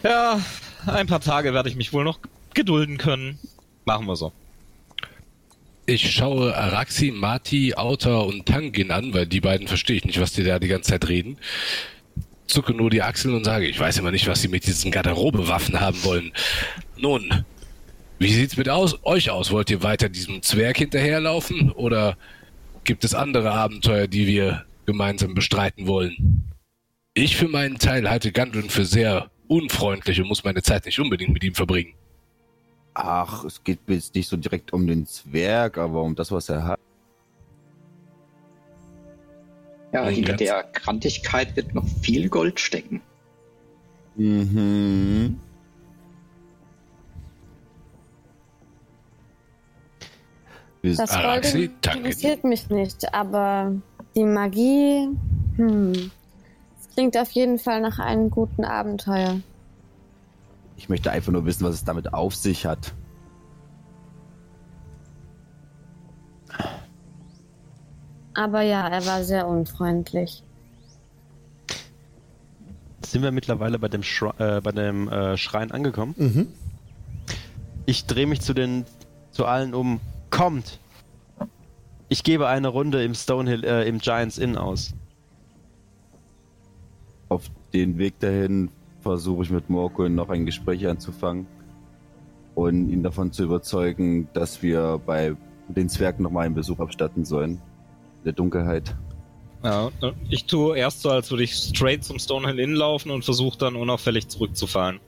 Ja, 0.03 0.41
ein 0.87 1.07
paar 1.07 1.21
Tage 1.21 1.53
werde 1.53 1.69
ich 1.69 1.77
mich 1.77 1.93
wohl 1.93 2.05
noch 2.05 2.19
gedulden 2.55 2.99
können. 2.99 3.39
Machen 3.85 4.07
wir 4.07 4.17
so. 4.17 4.33
Ich 5.87 6.13
schaue 6.13 6.57
Araxi, 6.57 7.11
Marti, 7.11 7.75
Auta 7.75 8.19
und 8.19 8.47
Tangin 8.47 8.93
an, 8.93 9.13
weil 9.13 9.27
die 9.27 9.41
beiden 9.41 9.67
verstehe 9.67 9.97
ich 9.97 10.05
nicht, 10.05 10.21
was 10.21 10.33
die 10.33 10.45
da 10.45 10.59
die 10.59 10.69
ganze 10.69 10.91
Zeit 10.91 11.09
reden. 11.09 11.37
Zucke 12.47 12.75
nur 12.75 12.91
die 12.91 13.03
Achseln 13.03 13.35
und 13.35 13.45
sage, 13.45 13.67
ich 13.67 13.79
weiß 13.79 13.99
immer 13.99 14.11
nicht, 14.11 14.27
was 14.27 14.43
sie 14.43 14.49
mit 14.49 14.67
diesen 14.67 14.91
Garderobewaffen 14.91 15.81
haben 15.81 16.03
wollen. 16.05 16.33
Nun, 16.97 17.45
wie 18.19 18.33
sieht's 18.33 18.57
mit 18.57 18.69
aus, 18.69 18.99
euch 19.05 19.31
aus? 19.31 19.51
Wollt 19.51 19.71
ihr 19.71 19.83
weiter 19.83 20.09
diesem 20.09 20.43
Zwerg 20.43 20.79
hinterherlaufen 20.79 21.71
oder 21.73 22.17
gibt 22.85 23.05
es 23.05 23.15
andere 23.15 23.51
Abenteuer, 23.53 24.07
die 24.07 24.27
wir 24.27 24.65
gemeinsam 24.87 25.35
bestreiten 25.35 25.87
wollen? 25.87 26.53
Ich 27.15 27.37
für 27.37 27.49
meinen 27.49 27.79
Teil 27.79 28.09
halte 28.09 28.31
Gundren 28.31 28.71
für 28.71 28.85
sehr 28.85 29.31
unfreundlich 29.49 30.21
und 30.21 30.29
muss 30.29 30.45
meine 30.45 30.63
Zeit 30.63 30.87
nicht 30.87 31.01
unbedingt 31.01 31.33
mit 31.33 31.43
ihm 31.43 31.55
verbringen. 31.55 31.95
Ach, 32.95 33.45
es 33.45 33.63
geht 33.65 33.87
mir 33.89 33.95
jetzt 33.95 34.15
nicht 34.15 34.29
so 34.29 34.37
direkt 34.37 34.73
um 34.73 34.87
den 34.87 35.07
Zwerg, 35.07 35.79
aber 35.79 36.03
um 36.03 36.15
das, 36.15 36.31
was 36.33 36.49
er 36.49 36.65
hat. 36.65 36.81
Ja, 39.93 40.03
Und 40.07 40.11
hinter 40.15 40.29
ganz- 40.33 40.39
der 40.41 40.65
Grantigkeit 40.73 41.57
wird 41.57 41.75
noch 41.75 41.87
viel 41.87 42.29
Gold 42.29 42.61
stecken. 42.61 43.01
Mhm. 44.17 45.41
Wir- 50.83 50.97
Das 50.97 51.11
Gold 51.23 51.55
interessiert 51.55 52.45
mich 52.45 52.69
nicht, 52.71 53.13
aber 53.13 53.73
die 54.15 54.25
Magie, 54.25 55.09
hm, 55.57 55.93
das 55.93 56.95
klingt 56.95 57.17
auf 57.19 57.31
jeden 57.33 57.59
Fall 57.59 57.81
nach 57.83 57.99
einem 57.99 58.31
guten 58.31 58.65
Abenteuer. 58.65 59.41
Ich 60.81 60.89
möchte 60.89 61.11
einfach 61.11 61.31
nur 61.31 61.45
wissen, 61.45 61.67
was 61.67 61.75
es 61.75 61.85
damit 61.85 62.15
auf 62.15 62.35
sich 62.35 62.65
hat. 62.65 62.95
Aber 68.33 68.63
ja, 68.63 68.89
er 68.89 69.05
war 69.05 69.23
sehr 69.23 69.47
unfreundlich. 69.47 70.43
Sind 73.05 73.23
wir 73.23 73.31
mittlerweile 73.31 73.79
bei 73.79 73.89
dem, 73.89 74.03
Schre 74.03 74.33
äh, 74.39 74.63
bei 74.63 74.73
dem 74.73 75.07
äh, 75.09 75.37
Schrein 75.37 75.71
angekommen? 75.71 76.15
Mhm. 76.17 76.49
Ich 77.85 78.07
drehe 78.07 78.27
mich 78.27 78.41
zu 78.41 78.55
den 78.55 78.87
zu 79.33 79.45
allen 79.45 79.75
um. 79.75 80.01
Kommt! 80.31 80.81
Ich 82.09 82.25
gebe 82.25 82.49
eine 82.49 82.69
Runde 82.69 83.05
im 83.05 83.15
Stonehill, 83.15 83.65
äh, 83.65 83.87
im 83.87 83.99
Giants 83.99 84.39
Inn 84.39 84.57
aus. 84.57 84.95
Auf 87.29 87.51
den 87.75 87.99
Weg 87.99 88.19
dahin 88.21 88.71
versuche 89.03 89.43
ich 89.43 89.51
mit 89.51 89.71
Morko 89.71 90.09
noch 90.09 90.29
ein 90.29 90.47
Gespräch 90.47 90.87
anzufangen 90.87 91.47
und 92.55 92.91
ihn 92.91 93.03
davon 93.03 93.33
zu 93.33 93.45
überzeugen, 93.45 94.29
dass 94.33 94.63
wir 94.63 95.01
bei 95.05 95.35
den 95.69 95.89
Zwergen 95.89 96.23
nochmal 96.23 96.47
einen 96.47 96.55
Besuch 96.55 96.79
abstatten 96.81 97.25
sollen. 97.25 97.53
In 97.53 98.25
der 98.25 98.33
Dunkelheit. 98.33 98.95
Ja, 99.63 99.91
ne? 100.01 100.15
ich 100.29 100.47
tue 100.47 100.77
erst 100.77 101.03
so, 101.03 101.11
als 101.11 101.31
würde 101.31 101.45
ich 101.45 101.55
straight 101.55 102.05
zum 102.05 102.19
Stonehill 102.19 102.59
Inn 102.59 102.75
laufen 102.75 103.11
und 103.11 103.25
versuche 103.25 103.59
dann 103.59 103.77
unauffällig 103.77 104.29
zurückzufahren. 104.29 105.01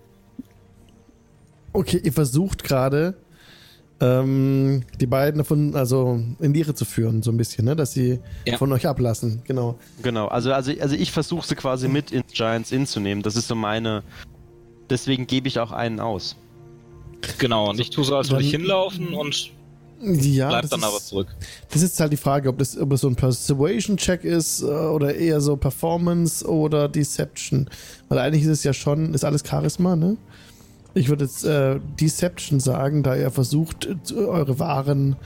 Okay, 1.73 2.01
ihr 2.03 2.13
versucht 2.13 2.65
gerade, 2.65 3.17
ähm, 4.03 4.83
die 5.01 5.07
beiden 5.07 5.39
davon, 5.39 5.77
also 5.77 6.21
in 6.41 6.53
die 6.53 6.61
Irre 6.61 6.75
zu 6.75 6.85
führen, 6.85 7.23
so 7.23 7.31
ein 7.31 7.37
bisschen, 7.37 7.65
ne? 7.65 7.77
Dass 7.77 7.93
sie 7.93 8.19
Ja. 8.47 8.59
von 8.59 8.73
euch 8.73 8.87
ablassen. 8.87 9.43
Genau. 9.47 9.79
Genau, 10.03 10.27
also, 10.27 10.53
also, 10.53 10.73
also 10.81 10.97
ich 10.97 11.13
versuche 11.13 11.47
sie 11.47 11.55
quasi 11.55 11.87
mit 11.87 12.11
ins 12.11 12.33
Giants 12.33 12.73
Inn 12.73 12.85
zu 12.87 12.99
nehmen. 12.99 13.23
Das 13.23 13.37
ist 13.37 13.47
so 13.47 13.55
meine. 13.55 14.03
Deswegen 14.91 15.27
gebe 15.29 15.47
ich 15.47 15.61
auch 15.61 15.71
einen 15.71 16.01
aus. 16.01 16.35
Genau, 17.39 17.71
und 17.71 17.79
ich 17.79 17.91
tue 17.91 18.05
so, 18.05 18.17
als 18.17 18.31
würde 18.31 18.43
ich 18.43 18.51
hinlaufen 18.51 19.15
und 19.15 19.53
Ja, 20.03 20.49
bleib 20.49 20.63
das 20.63 20.71
dann 20.73 20.81
ist, 20.81 20.87
aber 20.87 20.99
zurück. 20.99 21.29
Das 21.71 21.81
ist 21.83 21.99
halt 22.01 22.11
die 22.13 22.17
Frage, 22.17 22.49
ob 22.49 22.59
das 22.59 22.77
ob 22.77 22.93
es 22.93 23.03
so 23.03 23.09
ein 23.09 23.15
Persuasion-Check 23.15 24.25
ist 24.25 24.63
äh, 24.63 24.65
oder 24.67 25.15
eher 25.15 25.41
so 25.41 25.57
Performance 25.57 26.45
oder 26.45 26.89
Deception. 26.89 27.71
Weil 28.09 28.19
eigentlich 28.19 28.43
ist 28.43 28.49
es 28.49 28.65
ja 28.65 28.73
schon, 28.73 29.15
ist 29.15 29.25
alles 29.25 29.45
Charisma, 29.49 29.95
ne? 29.95 30.17
Ich 30.95 31.09
würde 31.09 31.25
jetzt 31.25 31.45
äh, 31.45 31.79
Deception 32.01 32.61
sagen, 32.61 33.03
da 33.03 33.17
ihr 33.17 33.31
versucht, 33.31 33.87
äh, 33.87 34.15
eure 34.15 34.59
wahren, 34.59 35.17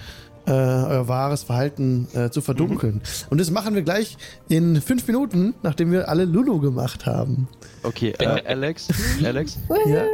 äh, 0.46 0.50
euer 0.52 1.08
wahres 1.08 1.42
Verhalten 1.42 2.06
äh, 2.14 2.30
zu 2.30 2.40
verdunkeln. 2.40 3.02
Und 3.30 3.40
das 3.40 3.50
machen 3.50 3.74
wir 3.74 3.82
gleich 3.82 4.16
in 4.48 4.80
fünf 4.80 5.06
Minuten, 5.08 5.54
nachdem 5.62 5.90
wir 5.90 6.08
alle 6.08 6.24
Lulu 6.24 6.60
gemacht 6.60 7.04
haben. 7.06 7.48
Okay, 7.82 8.14
äh, 8.18 8.26
Alex, 8.44 8.88
Alex, 9.24 9.58
Ja? 9.86 10.04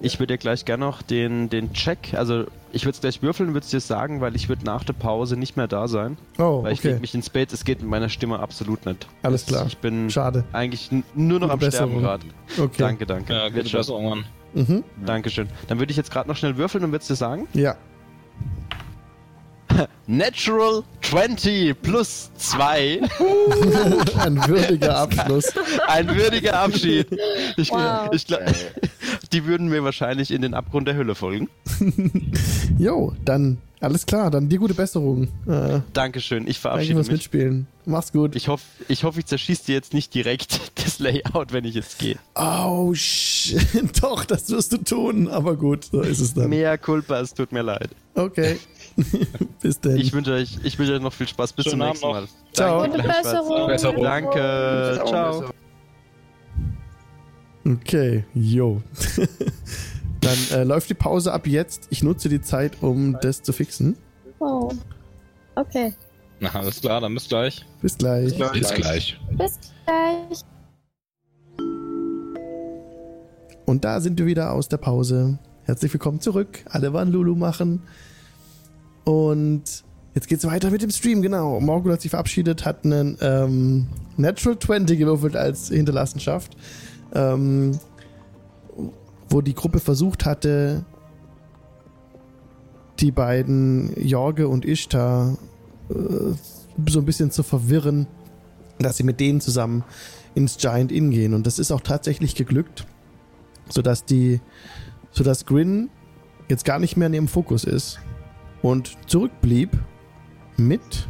ich 0.00 0.20
würde 0.20 0.34
dir 0.34 0.38
gleich 0.38 0.64
gerne 0.64 0.84
noch 0.84 1.02
den, 1.02 1.48
den 1.50 1.72
Check, 1.72 2.14
also 2.14 2.44
ich 2.72 2.84
würde 2.84 2.94
es 2.94 3.00
gleich 3.00 3.22
würfeln, 3.22 3.54
würde 3.54 3.64
es 3.64 3.70
dir 3.70 3.80
sagen, 3.80 4.20
weil 4.20 4.34
ich 4.36 4.48
würde 4.48 4.64
nach 4.64 4.84
der 4.84 4.92
Pause 4.94 5.36
nicht 5.36 5.56
mehr 5.56 5.66
da 5.68 5.88
sein. 5.88 6.16
Oh, 6.38 6.62
Weil 6.62 6.72
ich 6.72 6.78
okay. 6.78 6.98
mich 7.00 7.14
ins 7.14 7.28
Bett, 7.28 7.52
es 7.52 7.64
geht 7.64 7.80
mit 7.80 7.90
meiner 7.90 8.08
Stimme 8.08 8.38
absolut 8.38 8.86
nicht. 8.86 9.06
Alles 9.22 9.44
klar. 9.46 9.66
Ich 9.66 9.78
bin 9.78 10.08
Schade. 10.10 10.44
eigentlich 10.52 10.90
nur 11.14 11.40
noch 11.40 11.50
Gute 11.50 11.66
am 11.66 11.70
Sterben 11.70 11.94
Besserung. 11.94 12.02
gerade. 12.02 12.24
Okay. 12.58 12.74
Danke, 12.78 13.06
danke. 13.06 13.32
Ja, 13.32 13.42
Wird 13.52 13.64
gute. 13.66 13.76
Besserung, 13.76 14.08
Mann. 14.08 14.24
Mhm. 14.54 14.84
Dankeschön. 15.04 15.48
Dann 15.68 15.78
würde 15.78 15.90
ich 15.90 15.96
jetzt 15.96 16.10
gerade 16.10 16.28
noch 16.28 16.36
schnell 16.36 16.56
würfeln 16.56 16.84
und 16.84 16.92
würde 16.92 17.02
es 17.02 17.08
dir 17.08 17.14
sagen. 17.16 17.46
Ja. 17.54 17.76
Natural 20.06 20.82
20 21.00 21.80
plus 21.80 22.30
2. 22.36 23.00
Ein 24.18 24.36
würdiger 24.46 24.96
Abschluss. 25.02 25.52
Ein 25.86 26.08
würdiger 26.14 26.58
Abschied. 26.60 27.06
Ich, 27.56 27.70
Wow. 27.70 28.10
ich, 28.12 28.26
glaub, 28.26 28.40
die 29.32 29.46
würden 29.46 29.68
mir 29.68 29.82
wahrscheinlich 29.82 30.30
in 30.30 30.42
den 30.42 30.52
Abgrund 30.54 30.88
der 30.88 30.96
Hölle 30.96 31.14
folgen. 31.14 31.48
Jo, 32.78 33.14
dann 33.24 33.58
alles 33.82 34.06
klar, 34.06 34.30
dann 34.30 34.48
dir 34.48 34.58
gute 34.58 34.74
Besserung. 34.74 35.24
Äh, 35.46 35.80
Dankeschön, 35.92 36.42
ich 36.46 36.56
danke 36.56 36.60
verabschiede 36.60 36.94
fürs 36.94 37.08
mich. 37.08 37.14
Mitspielen. 37.14 37.66
Mach's 37.84 38.12
gut. 38.12 38.36
Ich 38.36 38.46
hoffe, 38.46 38.64
ich, 38.86 39.02
hoff, 39.02 39.18
ich 39.18 39.26
zerschieße 39.26 39.66
dir 39.66 39.74
jetzt 39.74 39.92
nicht 39.92 40.14
direkt 40.14 40.60
das 40.84 41.00
Layout, 41.00 41.52
wenn 41.52 41.64
ich 41.64 41.74
jetzt 41.74 41.98
gehe. 41.98 42.16
Oh, 42.36 42.94
shit. 42.94 43.60
Doch, 44.02 44.24
das 44.24 44.48
wirst 44.50 44.72
du 44.72 44.78
tun. 44.78 45.26
Aber 45.28 45.56
gut, 45.56 45.86
so 45.86 46.00
ist 46.00 46.20
es 46.20 46.32
dann. 46.34 46.48
Mehr 46.48 46.78
Culpa, 46.78 47.20
es 47.20 47.34
tut 47.34 47.50
mir 47.50 47.62
leid. 47.62 47.90
Okay. 48.14 48.58
Bis 49.60 49.80
denn. 49.80 49.96
Ich 49.96 50.12
wünsche 50.12 50.32
euch, 50.32 50.58
ich 50.62 50.78
wünsche 50.78 50.94
euch 50.94 51.02
noch 51.02 51.12
viel 51.12 51.26
Spaß. 51.26 51.52
Bis 51.52 51.64
Schönen 51.64 51.80
zum 51.80 51.88
nächsten. 51.88 52.06
Mal. 52.08 52.28
Ciao. 52.52 52.82
Danke, 52.82 52.96
Gute. 52.98 53.08
Besserung. 53.08 53.66
Besserung. 53.66 54.02
Danke, 54.04 55.02
ciao. 55.06 55.44
okay, 57.66 58.24
jo. 58.34 58.80
Dann 60.22 60.60
äh, 60.60 60.64
läuft 60.64 60.88
die 60.88 60.94
Pause 60.94 61.32
ab 61.32 61.46
jetzt. 61.46 61.88
Ich 61.90 62.02
nutze 62.02 62.28
die 62.28 62.40
Zeit, 62.40 62.82
um 62.82 63.18
das 63.20 63.42
zu 63.42 63.52
fixen. 63.52 63.96
Oh. 64.38 64.72
Okay, 65.54 65.92
Na, 66.40 66.48
alles 66.54 66.80
klar, 66.80 67.02
dann 67.02 67.12
bis 67.12 67.28
gleich. 67.28 67.66
Bis 67.82 67.98
gleich. 67.98 68.38
Bis 68.38 68.72
gleich. 68.72 69.20
bis 69.36 69.58
gleich. 69.84 70.44
Und 73.66 73.84
da 73.84 74.00
sind 74.00 74.18
wir 74.18 74.26
wieder 74.26 74.52
aus 74.52 74.68
der 74.68 74.78
Pause. 74.78 75.38
Herzlich 75.64 75.92
willkommen 75.92 76.20
zurück. 76.20 76.64
Alle 76.70 76.92
waren 76.92 77.12
Lulu 77.12 77.34
machen. 77.34 77.82
Und 79.04 79.62
jetzt 80.14 80.28
geht's 80.28 80.46
weiter 80.46 80.70
mit 80.70 80.82
dem 80.82 80.90
Stream, 80.90 81.22
genau. 81.22 81.60
Morgul 81.60 81.92
hat 81.92 82.00
sich 82.00 82.10
verabschiedet, 82.10 82.64
hat 82.64 82.84
einen 82.84 83.18
ähm, 83.20 83.88
Natural 84.16 84.58
20 84.58 84.98
gewürfelt 84.98 85.36
als 85.36 85.68
Hinterlassenschaft. 85.68 86.56
Ähm, 87.14 87.78
wo 89.32 89.40
die 89.40 89.54
Gruppe 89.54 89.80
versucht 89.80 90.24
hatte, 90.24 90.84
die 93.00 93.10
beiden 93.10 93.92
Jorge 94.00 94.48
und 94.48 94.64
Ishtar 94.64 95.36
äh, 95.88 95.94
so 96.88 96.98
ein 96.98 97.04
bisschen 97.04 97.30
zu 97.30 97.42
verwirren, 97.42 98.06
dass 98.78 98.96
sie 98.96 99.02
mit 99.02 99.20
denen 99.20 99.40
zusammen 99.40 99.84
ins 100.34 100.56
Giant 100.58 100.92
Inn 100.92 101.10
gehen. 101.10 101.34
Und 101.34 101.46
das 101.46 101.58
ist 101.58 101.72
auch 101.72 101.80
tatsächlich 101.80 102.34
geglückt 102.34 102.86
sodass 103.68 104.04
die, 104.04 104.40
sodass 105.10 105.46
Grin 105.46 105.90
jetzt 106.48 106.64
gar 106.64 106.78
nicht 106.78 106.96
mehr 106.96 107.06
in 107.06 107.14
ihrem 107.14 107.28
Fokus 107.28 107.64
ist 107.64 107.98
und 108.62 108.96
zurückblieb 109.06 109.70
mit 110.56 111.08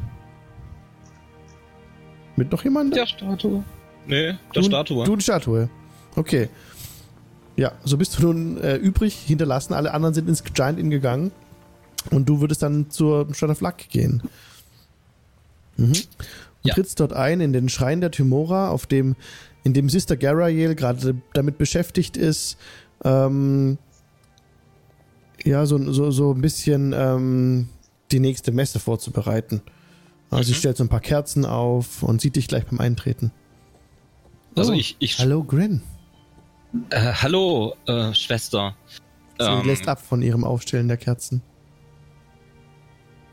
mit 2.36 2.50
noch 2.50 2.64
jemandem? 2.64 2.94
Der 2.94 3.06
Statue. 3.06 3.62
Nee, 4.06 4.32
der 4.32 4.38
du, 4.54 4.62
Statue. 4.62 5.04
Du 5.04 5.16
die 5.16 5.22
Statue. 5.22 5.68
Okay. 6.16 6.48
Ja, 7.56 7.72
so 7.84 7.96
bist 7.98 8.18
du 8.18 8.22
nun 8.32 8.58
äh, 8.58 8.76
übrig 8.76 9.14
hinterlassen. 9.14 9.74
Alle 9.74 9.92
anderen 9.92 10.14
sind 10.14 10.28
ins 10.28 10.42
Giant 10.42 10.78
Inn 10.78 10.90
gegangen 10.90 11.32
und 12.10 12.28
du 12.28 12.40
würdest 12.40 12.62
dann 12.62 12.90
zur 12.90 13.32
Stadt 13.34 13.50
of 13.50 13.60
Luck 13.60 13.76
gehen. 13.90 14.22
Mhm. 15.76 15.88
Und 15.88 16.06
Ja. 16.62 16.74
trittst 16.74 17.00
dort 17.00 17.12
ein 17.12 17.40
in 17.40 17.52
den 17.52 17.68
Schrein 17.68 18.00
der 18.00 18.10
Tymora, 18.10 18.70
auf 18.70 18.86
dem, 18.86 19.16
in 19.64 19.74
dem 19.74 19.88
Sister 19.88 20.16
Garael 20.16 20.74
gerade 20.74 21.14
damit 21.34 21.58
beschäftigt 21.58 22.16
ist, 22.16 22.56
ähm, 23.04 23.78
ja, 25.44 25.66
so, 25.66 25.92
so, 25.92 26.10
so 26.12 26.32
ein 26.32 26.40
bisschen 26.40 26.92
ähm, 26.96 27.68
die 28.12 28.20
nächste 28.20 28.52
Messe 28.52 28.78
vorzubereiten. 28.78 29.60
Also 30.30 30.44
sie 30.44 30.52
Mhm. 30.52 30.56
stellt 30.56 30.76
so 30.76 30.84
ein 30.84 30.88
paar 30.88 31.00
Kerzen 31.00 31.44
auf 31.44 32.02
und 32.02 32.20
sieht 32.20 32.36
dich 32.36 32.48
gleich 32.48 32.64
beim 32.66 32.80
Eintreten. 32.80 33.32
Also 34.56 34.72
Oh, 34.72 34.74
ich, 34.76 34.96
ich 35.00 35.18
Hallo 35.18 35.42
Grin. 35.42 35.82
Äh, 36.90 37.12
hallo, 37.14 37.74
äh, 37.86 38.12
Schwester. 38.14 38.74
Sie 39.38 39.44
Ähm, 39.46 39.66
lässt 39.66 39.88
ab 39.88 40.00
von 40.00 40.22
ihrem 40.22 40.44
Aufstellen 40.44 40.88
der 40.88 40.96
Kerzen. 40.96 41.42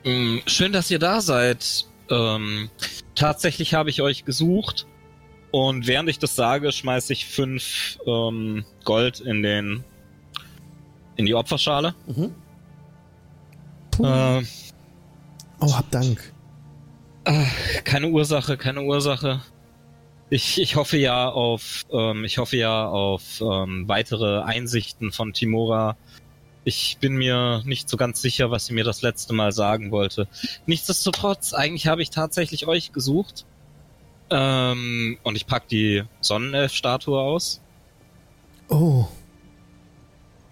mh, 0.05 0.41
schön, 0.47 0.71
dass 0.71 0.89
ihr 0.91 0.99
da 0.99 1.21
seid. 1.21 1.85
Ähm, 2.09 2.69
tatsächlich 3.15 3.73
habe 3.73 3.89
ich 3.89 4.01
euch 4.01 4.25
gesucht 4.25 4.87
und 5.51 5.85
während 5.87 6.09
ich 6.09 6.17
das 6.19 6.35
sage, 6.35 6.71
schmeiße 6.71 7.13
ich 7.13 7.27
fünf 7.27 7.99
ähm, 8.07 8.65
Gold 8.83 9.19
in 9.19 9.43
den 9.43 9.83
in 11.17 11.25
die 11.25 11.35
Opferschale. 11.35 11.93
Puh. 13.91 14.05
Äh, 14.05 14.43
oh, 15.59 15.73
hab 15.75 15.91
Dank. 15.91 16.33
keine 17.83 18.07
Ursache, 18.07 18.57
keine 18.57 18.81
Ursache. 18.83 19.41
Ich, 20.29 20.61
ich 20.61 20.75
hoffe 20.75 20.97
ja 20.97 21.29
auf, 21.29 21.85
ähm, 21.91 22.23
ich 22.23 22.37
hoffe 22.37 22.57
ja 22.57 22.87
auf 22.87 23.41
ähm, 23.41 23.87
weitere 23.87 24.41
Einsichten 24.41 25.11
von 25.11 25.33
Timora. 25.33 25.97
Ich 26.65 26.97
bin 26.99 27.15
mir 27.15 27.63
nicht 27.65 27.89
so 27.89 27.97
ganz 27.97 28.21
sicher, 28.21 28.51
was 28.51 28.67
sie 28.67 28.73
mir 28.73 28.83
das 28.83 29.01
letzte 29.01 29.33
Mal 29.33 29.51
sagen 29.51 29.91
wollte. 29.91 30.27
Nichtsdestotrotz, 30.67 31.53
eigentlich 31.53 31.87
habe 31.87 32.01
ich 32.03 32.11
tatsächlich 32.11 32.67
euch 32.67 32.91
gesucht. 32.91 33.45
Ähm, 34.29 35.17
und 35.23 35.35
ich 35.35 35.47
pack 35.47 35.67
die 35.67 36.03
Sonnenelf-Statue 36.21 37.19
aus. 37.19 37.61
Oh, 38.69 39.07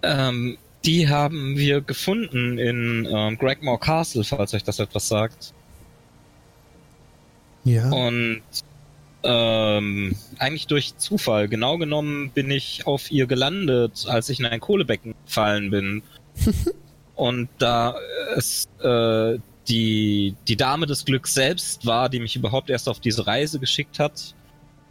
Ähm, 0.01 0.57
die 0.85 1.09
haben 1.09 1.57
wir 1.57 1.81
gefunden 1.81 2.57
in 2.57 3.07
ähm, 3.11 3.37
Gregmore 3.37 3.79
Castle, 3.79 4.23
falls 4.23 4.53
euch 4.53 4.63
das 4.63 4.79
etwas 4.79 5.07
sagt. 5.07 5.53
ja. 7.63 7.89
Und 7.91 8.41
ähm, 9.23 10.15
eigentlich 10.37 10.67
durch 10.67 10.97
Zufall. 10.97 11.47
Genau 11.47 11.77
genommen 11.77 12.31
bin 12.31 12.51
ich 12.51 12.85
auf 12.85 13.11
ihr 13.11 13.27
gelandet, 13.27 14.05
als 14.07 14.29
ich 14.29 14.39
in 14.39 14.45
ein 14.45 14.59
Kohlebecken 14.59 15.15
gefallen 15.25 15.69
bin. 15.69 16.03
Und 17.15 17.49
da 17.57 17.95
es 18.35 18.69
äh, 18.81 19.39
die, 19.67 20.35
die 20.47 20.55
Dame 20.55 20.85
des 20.85 21.03
Glücks 21.03 21.33
selbst 21.33 21.85
war, 21.85 22.09
die 22.09 22.19
mich 22.19 22.35
überhaupt 22.35 22.69
erst 22.69 22.87
auf 22.87 22.99
diese 22.99 23.27
Reise 23.27 23.59
geschickt 23.59 23.99
hat. 23.99 24.35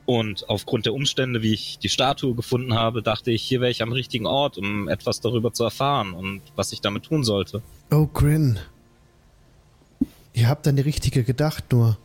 Und 0.05 0.49
aufgrund 0.49 0.87
der 0.87 0.95
Umstände, 0.95 1.43
wie 1.43 1.53
ich 1.53 1.79
die 1.79 1.89
Statue 1.89 2.35
gefunden 2.35 2.75
habe, 2.75 3.03
dachte 3.03 3.33
ich, 3.33 3.43
hier 3.43 3.61
wäre 3.61 3.71
ich 3.71 3.83
am 3.83 3.93
richtigen 3.93 4.27
Ort, 4.27 4.57
um 4.57 4.89
etwas 4.89 5.21
darüber 5.21 5.53
zu 5.53 5.65
erfahren 5.65 6.13
und 6.13 6.43
was 6.55 6.73
ich 6.73 6.81
damit 6.81 7.05
tun 7.05 7.25
sollte. 7.25 7.63
Oh, 7.91 8.07
Grin. 8.07 8.59
Ihr 10.33 10.49
habt 10.49 10.69
an 10.69 10.77
die 10.77 10.83
richtige 10.83 11.25
gedacht, 11.25 11.73
nur. 11.73 11.97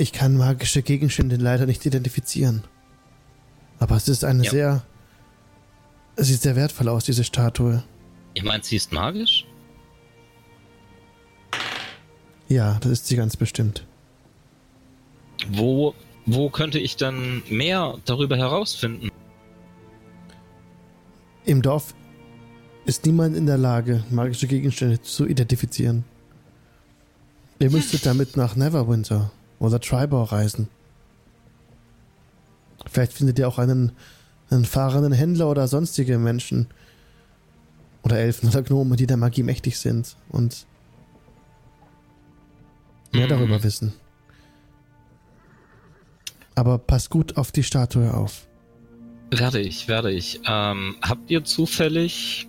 Ich 0.00 0.14
kann 0.14 0.34
magische 0.34 0.80
Gegenstände 0.80 1.36
leider 1.36 1.66
nicht 1.66 1.84
identifizieren. 1.84 2.64
Aber 3.78 3.96
es 3.96 4.08
ist 4.08 4.24
eine 4.24 4.44
Ja. 4.44 4.50
sehr. 4.50 4.82
Es 6.16 6.28
sieht 6.28 6.40
sehr 6.40 6.56
wertvoll 6.56 6.88
aus, 6.88 7.04
diese 7.04 7.22
Statue. 7.22 7.82
Ihr 8.32 8.44
meint, 8.44 8.64
sie 8.64 8.76
ist 8.76 8.92
magisch? 8.92 9.44
Ja, 12.48 12.78
das 12.80 12.92
ist 12.92 13.08
sie 13.08 13.16
ganz 13.16 13.36
bestimmt. 13.36 13.84
Wo, 15.50 15.94
wo 16.24 16.48
könnte 16.48 16.78
ich 16.78 16.96
dann 16.96 17.42
mehr 17.50 17.98
darüber 18.06 18.38
herausfinden? 18.38 19.10
Im 21.44 21.60
Dorf 21.60 21.94
ist 22.86 23.04
niemand 23.04 23.36
in 23.36 23.44
der 23.44 23.58
Lage, 23.58 24.02
magische 24.08 24.46
Gegenstände 24.46 25.02
zu 25.02 25.26
identifizieren. 25.26 26.04
Ihr 27.58 27.70
müsstet 27.70 28.06
damit 28.06 28.38
nach 28.38 28.56
Neverwinter 28.56 29.30
oder 29.60 29.78
Tribor 29.80 30.32
reisen. 30.32 30.68
Vielleicht 32.90 33.12
findet 33.12 33.38
ihr 33.38 33.46
auch 33.46 33.58
einen, 33.58 33.92
einen 34.50 34.64
fahrenden 34.64 35.12
Händler 35.12 35.48
oder 35.48 35.68
sonstige 35.68 36.18
Menschen. 36.18 36.66
Oder 38.02 38.18
Elfen 38.18 38.48
oder 38.48 38.62
Gnomen, 38.62 38.96
die 38.96 39.06
der 39.06 39.18
Magie 39.18 39.42
mächtig 39.42 39.78
sind 39.78 40.16
und 40.30 40.66
mehr 43.12 43.24
Hm. 43.24 43.28
darüber 43.30 43.62
wissen. 43.62 43.92
Aber 46.54 46.78
passt 46.78 47.10
gut 47.10 47.36
auf 47.36 47.52
die 47.52 47.62
Statue 47.62 48.12
auf. 48.12 48.46
Werde 49.30 49.60
ich, 49.60 49.86
werde 49.86 50.10
ich. 50.10 50.40
Ähm, 50.46 50.96
habt 51.02 51.30
ihr 51.30 51.44
zufällig. 51.44 52.48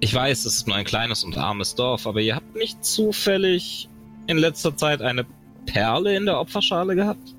Ich 0.00 0.14
weiß, 0.14 0.46
es 0.46 0.56
ist 0.56 0.66
nur 0.66 0.76
ein 0.76 0.84
kleines 0.86 1.24
und 1.24 1.36
armes 1.36 1.74
Dorf, 1.74 2.06
aber 2.06 2.20
ihr 2.20 2.36
habt 2.36 2.54
nicht 2.54 2.82
zufällig 2.84 3.89
in 4.30 4.38
letzter 4.38 4.76
Zeit 4.76 5.02
eine 5.02 5.26
Perle 5.66 6.16
in 6.16 6.26
der 6.26 6.38
Opferschale 6.38 6.94
gehabt? 6.94 7.34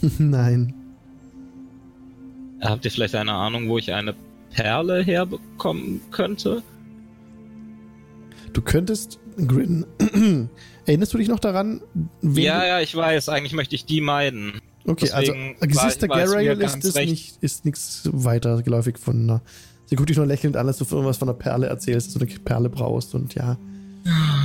Nein. 0.18 0.74
Habt 2.60 2.84
ihr 2.84 2.90
vielleicht 2.90 3.14
eine 3.14 3.32
Ahnung, 3.32 3.68
wo 3.68 3.78
ich 3.78 3.92
eine 3.92 4.14
Perle 4.50 5.02
herbekommen 5.02 6.00
könnte? 6.10 6.62
Du 8.52 8.62
könntest, 8.62 9.20
Grin, 9.46 9.86
erinnerst 10.86 11.14
du 11.14 11.18
dich 11.18 11.28
noch 11.28 11.38
daran? 11.38 11.80
ja, 12.22 12.66
ja, 12.66 12.80
ich 12.80 12.94
weiß. 12.96 13.28
Eigentlich 13.28 13.52
möchte 13.52 13.74
ich 13.74 13.84
die 13.84 14.00
meiden. 14.00 14.60
Okay, 14.84 15.10
also 15.10 15.32
deswegen 15.32 15.56
es 15.60 16.00
mir 16.00 16.08
Garael 16.08 16.60
ist, 16.62 16.84
ist, 16.84 16.96
nicht, 16.96 17.42
ist 17.42 17.64
nichts 17.66 18.08
weiter 18.10 18.62
geläufig 18.62 18.98
von 18.98 19.22
einer. 19.22 19.42
Sie 19.84 19.96
guckt 19.96 20.08
dich 20.08 20.16
nur 20.16 20.26
lächelnd 20.26 20.56
an, 20.56 20.66
als 20.66 20.78
du 20.78 20.84
irgendwas 20.84 21.18
von 21.18 21.28
einer 21.28 21.38
Perle 21.38 21.66
erzählst, 21.66 22.08
dass 22.08 22.14
du 22.14 22.20
eine 22.20 22.40
Perle 22.40 22.70
brauchst 22.70 23.14
und 23.14 23.34
ja. 23.34 23.58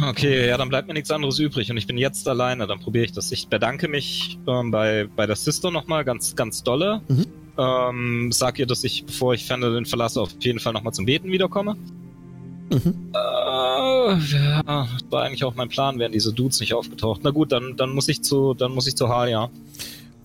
Okay, 0.10 0.48
ja, 0.48 0.58
dann 0.58 0.70
bleibt 0.70 0.88
mir 0.88 0.94
nichts 0.94 1.12
anderes 1.12 1.40
übrig 1.40 1.70
und 1.72 1.78
ich 1.78 1.88
bin 1.88 1.98
jetzt 1.98 2.28
alleine, 2.28 2.68
dann 2.68 2.80
probiere 2.80 3.06
ich 3.06 3.12
das. 3.14 3.32
Ich 3.32 3.48
bedanke 3.48 3.88
mich 3.88 4.38
ähm, 4.48 4.72
bei, 4.72 5.08
bei 5.16 5.26
der 5.26 5.36
Sister 5.36 5.72
nochmal 5.72 6.04
ganz, 6.04 6.36
ganz 6.36 6.64
dolle. 6.64 7.02
Mhm. 7.08 7.26
Ähm, 7.58 8.32
sag 8.32 8.60
ihr, 8.60 8.66
dass 8.66 8.84
ich, 8.84 9.06
bevor 9.06 9.34
ich 9.34 9.46
Fendelin 9.46 9.86
verlasse, 9.86 10.20
auf 10.22 10.32
jeden 10.40 10.60
Fall 10.60 10.74
nochmal 10.74 10.94
zum 10.94 11.06
Beten 11.06 11.32
wiederkomme. 11.32 11.76
Mhm. 12.72 13.12
Äh, 13.14 13.18
ja, 14.18 14.64
das 14.64 14.90
war 15.12 15.24
eigentlich 15.24 15.44
auch 15.44 15.56
mein 15.56 15.70
Plan, 15.70 16.00
wären 16.00 16.12
diese 16.12 16.34
Dudes 16.34 16.60
nicht 16.60 16.74
aufgetaucht. 16.74 17.22
Na 17.24 17.30
gut, 17.30 17.52
dann, 17.52 17.76
dann 17.78 17.92
muss 17.92 18.10
ich 18.10 18.24
zu, 18.24 18.54
dann 18.54 18.72
muss 18.74 18.88
ich 18.88 18.96
zu 18.96 19.08
Halia. 19.10 19.50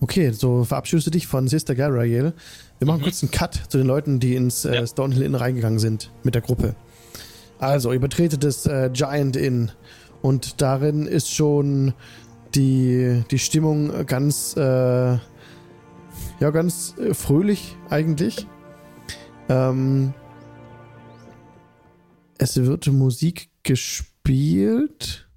Okay, 0.01 0.31
so 0.31 0.63
verabschiedest 0.63 1.07
du 1.07 1.11
dich 1.11 1.27
von 1.27 1.47
Sister 1.47 1.75
Garael. 1.75 2.33
Wir 2.79 2.87
machen 2.87 2.99
Mhm. 3.01 3.03
kurz 3.03 3.21
einen 3.21 3.31
Cut 3.31 3.59
zu 3.69 3.77
den 3.77 3.85
Leuten, 3.87 4.19
die 4.19 4.35
ins 4.35 4.65
äh, 4.65 4.75
Ja. 4.75 4.87
Stonehill 4.87 5.23
Inn 5.23 5.35
reingegangen 5.35 5.79
sind 5.79 6.09
mit 6.23 6.35
der 6.35 6.41
Gruppe. 6.41 6.75
Also, 7.59 7.91
ihr 7.91 7.99
betretet 7.99 8.43
das 8.43 8.65
äh, 8.65 8.89
Giant 8.91 9.35
Inn 9.35 9.71
und 10.21 10.61
darin 10.61 11.05
ist 11.05 11.33
schon 11.33 11.93
die, 12.55 13.23
die 13.29 13.39
Stimmung 13.39 14.05
ganz, 14.05 14.55
äh, 14.55 14.61
ja, 14.61 16.49
ganz 16.51 16.95
fröhlich 17.13 17.75
eigentlich. 17.89 18.47
Ähm, 19.49 20.13
es 22.37 22.55
wird 22.55 22.87
Musik 22.87 23.49
gespielt. 23.63 25.27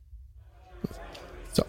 So. 1.53 1.65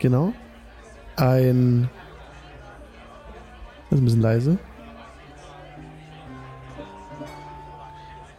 Genau. 0.00 0.32
Ein. 1.16 1.88
Das 3.90 3.98
ist 3.98 4.02
ein 4.02 4.04
bisschen 4.04 4.20
leise. 4.20 4.58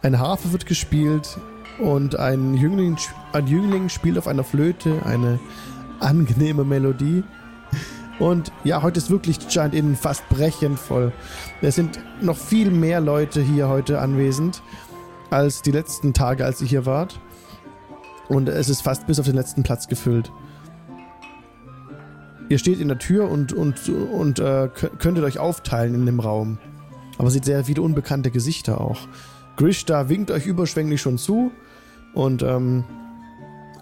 Eine 0.02 0.18
Harfe 0.18 0.52
wird 0.52 0.64
gespielt 0.64 1.38
und 1.78 2.16
ein 2.16 2.54
Jüngling, 2.54 2.96
ein 3.32 3.46
Jüngling 3.46 3.88
spielt 3.90 4.16
auf 4.16 4.26
einer 4.26 4.44
Flöte 4.44 5.04
eine 5.04 5.38
angenehme 5.98 6.64
Melodie. 6.64 7.22
Und 8.18 8.50
ja, 8.64 8.82
heute 8.82 8.98
ist 8.98 9.10
wirklich 9.10 9.38
Giant 9.48 9.74
Inn 9.74 9.96
fast 9.96 10.26
brechend 10.30 10.78
voll. 10.78 11.12
Es 11.60 11.74
sind 11.74 11.98
noch 12.22 12.36
viel 12.36 12.70
mehr 12.70 13.00
Leute 13.00 13.42
hier 13.42 13.68
heute 13.68 14.00
anwesend 14.00 14.62
als 15.30 15.62
die 15.62 15.70
letzten 15.70 16.12
Tage, 16.14 16.44
als 16.44 16.60
ihr 16.62 16.66
hier 16.68 16.86
wart. 16.86 17.20
Und 18.28 18.48
es 18.48 18.68
ist 18.68 18.82
fast 18.82 19.06
bis 19.06 19.18
auf 19.18 19.26
den 19.26 19.34
letzten 19.34 19.62
Platz 19.62 19.86
gefüllt. 19.86 20.32
Ihr 22.48 22.58
steht 22.58 22.80
in 22.80 22.88
der 22.88 22.98
Tür 22.98 23.30
und, 23.30 23.52
und, 23.52 23.88
und 23.88 24.38
äh, 24.38 24.68
kö- 24.74 24.96
könntet 24.98 25.24
euch 25.24 25.38
aufteilen 25.38 25.94
in 25.94 26.06
dem 26.06 26.20
Raum. 26.20 26.58
Aber 27.18 27.30
seht 27.30 27.44
sehr 27.44 27.64
viele 27.64 27.82
unbekannte 27.82 28.30
Gesichter 28.30 28.80
auch. 28.80 29.06
Grishta 29.60 30.08
winkt 30.08 30.30
euch 30.30 30.46
überschwänglich 30.46 31.02
schon 31.02 31.18
zu 31.18 31.50
und, 32.14 32.42
ähm, 32.42 32.82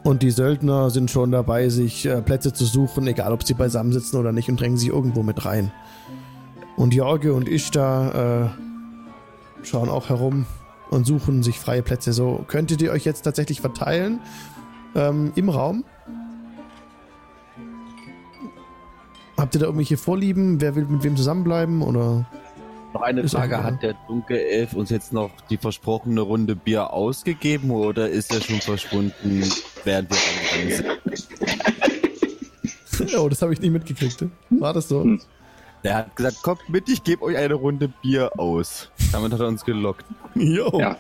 und 0.03 0.25
die 0.25 0.33
Söldner 0.33 0.91
sind 0.91 1.09
schon 1.09 1.31
dabei, 1.31 1.69
sich 1.69 2.05
äh, 2.05 2.21
Plätze 2.21 2.53
zu 2.53 2.65
suchen, 2.65 3.07
egal 3.07 3.33
ob 3.33 3.45
sie 3.45 3.55
beisammen 3.55 3.93
sitzen 3.93 4.17
oder 4.17 4.33
nicht, 4.33 4.49
und 4.49 4.61
drängen 4.61 4.77
sich 4.77 4.89
irgendwo 4.89 5.23
mit 5.23 5.45
rein. 5.45 5.71
Und 6.77 6.95
Jorge 6.95 7.33
und 7.33 7.49
Ishtar 7.49 8.15
äh, 8.45 8.49
schauen 9.63 9.89
auch 9.89 10.09
herum 10.09 10.47
und 10.91 11.07
suchen 11.07 11.45
sich 11.45 11.61
freie 11.61 11.85
Plätze. 11.85 12.13
So, 12.13 12.45
könntet 12.49 12.83
ihr 12.83 12.91
euch 12.91 13.05
jetzt 13.05 13.23
tatsächlich 13.23 13.61
verteilen 13.61 14.19
ähm, 14.97 15.31
im 15.37 15.49
Raum? 15.49 15.85
Habt 19.37 19.55
ihr 19.55 19.61
da 19.61 19.67
irgendwelche 19.67 19.97
Vorlieben? 19.97 20.61
Wer 20.61 20.75
will 20.75 20.87
mit 20.87 21.05
wem 21.05 21.17
zusammenbleiben? 21.17 21.83
Oder? 21.83 22.27
Noch 22.99 23.05
eine 23.05 23.21
Ist 23.21 23.31
Frage, 23.31 23.63
hat 23.63 23.81
der 23.81 23.95
Dunkelelf 24.09 24.73
uns 24.73 24.91
jetzt 24.91 25.13
noch 25.13 25.31
die 25.51 25.57
versprochene 25.57 26.21
Runde 26.21 26.57
Bier 26.57 26.93
ausgegeben 26.93 27.71
oder 27.71 28.09
ist 28.09 28.35
er 28.35 28.41
schon 28.41 28.61
verschwunden, 28.61 29.45
während 29.85 30.11
wir 30.11 30.19
angegangen 30.67 30.99
sind? 32.99 33.15
oh, 33.17 33.29
das 33.29 33.41
habe 33.41 33.53
ich 33.53 33.61
nicht 33.61 33.71
mitgekriegt. 33.71 34.25
War 34.51 34.73
das 34.73 34.89
so? 34.89 35.05
Hm. 35.05 35.21
Der 35.85 35.95
hat 35.95 36.17
gesagt, 36.17 36.43
kommt 36.43 36.69
mit, 36.69 36.89
ich 36.89 37.05
gebe 37.05 37.23
euch 37.23 37.37
eine 37.37 37.55
Runde 37.55 37.87
Bier 38.03 38.33
aus. 38.37 38.91
Damit 39.13 39.33
hat 39.33 39.39
er 39.39 39.47
uns 39.47 39.65
gelockt. 39.65 40.05
Jo. 40.35 40.81
Ja. 40.81 40.97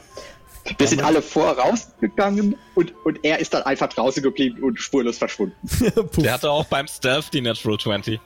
Wir 0.78 0.86
sind 0.86 1.02
alle 1.02 1.20
vorausgegangen 1.20 2.54
und, 2.76 2.94
und 3.04 3.24
er 3.24 3.40
ist 3.40 3.54
dann 3.54 3.62
einfach 3.64 3.88
draußen 3.88 4.22
geblieben 4.22 4.62
und 4.62 4.80
spurlos 4.80 5.18
verschwunden. 5.18 5.56
Der 6.18 6.32
hatte 6.32 6.48
auch 6.48 6.66
beim 6.66 6.86
Stealth 6.86 7.34
die 7.34 7.40
Natural 7.40 7.76
20. 7.76 8.20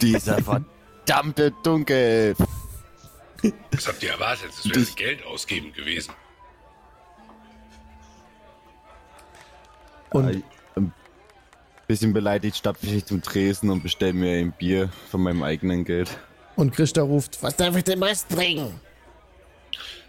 Dieser 0.00 0.38
verdammte 0.42 1.52
Dunkelelf. 1.62 2.38
Was 3.72 3.86
habt 3.86 4.02
ihr 4.02 4.10
erwartet? 4.10 4.50
Es 4.50 4.64
wäre 4.64 4.84
Geld 4.96 5.24
ausgeben 5.24 5.72
gewesen. 5.72 6.12
Und 10.10 10.42
Ein 10.74 10.92
bisschen 11.86 12.12
beleidigt 12.12 12.56
stapfe 12.56 12.86
ich 12.86 13.04
zum 13.04 13.22
Tresen 13.22 13.70
und 13.70 13.82
bestelle 13.82 14.12
mir 14.12 14.38
ein 14.38 14.52
Bier 14.52 14.90
von 15.10 15.22
meinem 15.22 15.42
eigenen 15.42 15.84
Geld. 15.84 16.18
Und 16.56 16.74
Christa 16.74 17.02
ruft, 17.02 17.42
was 17.42 17.56
darf 17.56 17.76
ich 17.76 17.84
dem 17.84 18.02
Rest 18.02 18.28
bringen? 18.28 18.80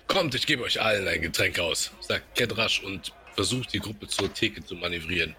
Kommt, 0.08 0.34
ich 0.34 0.48
gebe 0.48 0.64
euch 0.64 0.82
allen 0.82 1.08
ein 1.08 1.22
Getränk 1.22 1.60
aus, 1.60 1.92
sagt 2.00 2.36
Kedrasch 2.36 2.82
und 2.84 3.14
versucht 3.36 3.72
die 3.74 3.80
Gruppe 3.80 4.08
zur 4.08 4.34
Theke 4.34 4.64
zu 4.66 4.74
manövrieren. 4.76 5.36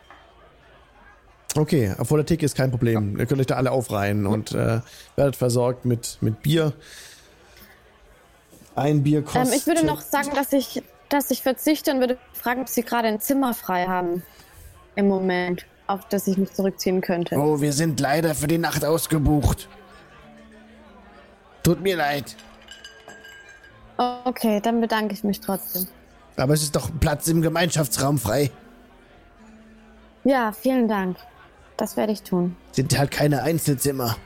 Okay, 1.56 1.94
vor 2.04 2.18
der 2.18 2.26
Theke 2.26 2.46
ist 2.46 2.56
kein 2.56 2.70
Problem. 2.70 3.18
Ihr 3.18 3.26
könnt 3.26 3.40
euch 3.40 3.46
da 3.48 3.56
alle 3.56 3.72
aufreihen 3.72 4.24
und 4.26 4.52
äh, 4.52 4.80
werdet 5.16 5.34
versorgt 5.34 5.84
mit, 5.84 6.18
mit 6.20 6.42
Bier. 6.42 6.72
Ein 8.74 9.02
Bier 9.02 9.22
kostet. 9.22 9.46
Ähm, 9.46 9.52
ich 9.52 9.66
würde 9.66 9.84
noch 9.84 10.00
sagen, 10.00 10.30
dass 10.34 10.52
ich, 10.52 10.82
dass 11.08 11.30
ich 11.30 11.42
verzichte 11.42 11.92
und 11.92 12.00
würde 12.00 12.18
fragen, 12.32 12.62
ob 12.62 12.68
Sie 12.68 12.82
gerade 12.82 13.08
ein 13.08 13.20
Zimmer 13.20 13.54
frei 13.54 13.86
haben. 13.86 14.22
Im 14.96 15.08
Moment, 15.08 15.66
auf 15.86 16.08
das 16.08 16.26
ich 16.26 16.36
mich 16.36 16.52
zurückziehen 16.52 17.00
könnte. 17.00 17.36
Oh, 17.36 17.60
wir 17.60 17.72
sind 17.72 18.00
leider 18.00 18.34
für 18.34 18.46
die 18.46 18.58
Nacht 18.58 18.84
ausgebucht. 18.84 19.68
Tut 21.62 21.80
mir 21.80 21.96
leid. 21.96 22.36
Okay, 24.24 24.60
dann 24.60 24.80
bedanke 24.80 25.14
ich 25.14 25.24
mich 25.24 25.40
trotzdem. 25.40 25.86
Aber 26.36 26.54
es 26.54 26.62
ist 26.62 26.74
doch 26.74 26.90
Platz 27.00 27.28
im 27.28 27.42
Gemeinschaftsraum 27.42 28.18
frei. 28.18 28.50
Ja, 30.24 30.52
vielen 30.52 30.88
Dank. 30.88 31.18
Das 31.76 31.96
werde 31.96 32.12
ich 32.12 32.22
tun. 32.22 32.56
Sind 32.72 32.98
halt 32.98 33.10
keine 33.10 33.42
Einzelzimmer. 33.42 34.16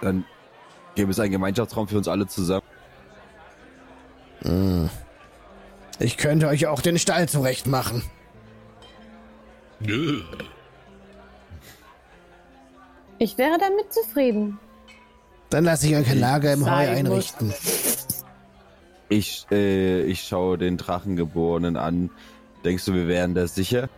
Dann 0.00 0.24
gäbe 1.00 1.12
es 1.12 1.18
einen 1.18 1.32
Gemeinschaftsraum 1.32 1.88
für 1.88 1.96
uns 1.96 2.08
alle 2.08 2.26
zusammen. 2.26 2.62
Ich 5.98 6.18
könnte 6.18 6.46
euch 6.46 6.66
auch 6.66 6.82
den 6.82 6.98
Stall 6.98 7.26
zurecht 7.26 7.66
machen. 7.66 8.02
Nö. 9.80 10.20
Ich 13.18 13.38
wäre 13.38 13.56
damit 13.58 13.90
zufrieden. 13.90 14.58
Dann 15.48 15.64
lasse 15.64 15.86
ich 15.86 15.96
euch 15.96 16.10
ein 16.10 16.20
Lager 16.20 16.52
im 16.52 16.66
Heu 16.66 16.88
einrichten. 16.88 17.54
Ich, 19.08 19.46
äh, 19.50 20.02
ich 20.02 20.22
schaue 20.22 20.58
den 20.58 20.76
Drachengeborenen 20.76 21.78
an. 21.78 22.10
Denkst 22.62 22.84
du, 22.84 22.92
wir 22.92 23.08
wären 23.08 23.34
da 23.34 23.46
sicher? 23.46 23.88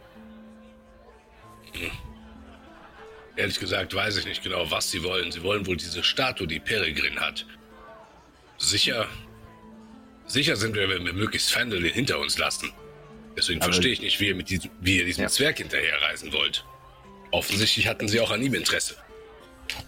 Ehrlich 3.36 3.58
gesagt 3.58 3.94
weiß 3.94 4.18
ich 4.18 4.26
nicht 4.26 4.42
genau, 4.42 4.70
was 4.70 4.90
sie 4.90 5.02
wollen. 5.02 5.32
Sie 5.32 5.42
wollen 5.42 5.66
wohl 5.66 5.76
diese 5.76 6.02
Statue, 6.02 6.46
die 6.46 6.60
Peregrin 6.60 7.18
hat. 7.20 7.46
Sicher. 8.58 9.08
Sicher 10.26 10.56
sind 10.56 10.74
wir, 10.74 10.88
wenn 10.88 11.04
wir 11.04 11.12
möglichst 11.12 11.50
Fandel 11.52 11.82
hinter 11.88 12.18
uns 12.18 12.38
lassen. 12.38 12.72
Deswegen 13.36 13.60
Aber- 13.62 13.72
verstehe 13.72 13.92
ich 13.92 14.00
nicht, 14.00 14.20
wie 14.20 14.28
ihr, 14.28 14.34
mit 14.34 14.50
diesem, 14.50 14.70
wie 14.80 14.98
ihr 14.98 15.04
diesem 15.04 15.22
Ja. 15.22 15.28
Zwerg 15.28 15.58
hinterherreisen 15.58 16.32
wollt. 16.32 16.64
Offensichtlich 17.30 17.86
hatten 17.86 18.08
sie 18.08 18.20
auch 18.20 18.30
an 18.30 18.42
ihm 18.42 18.54
Interesse. 18.54 18.96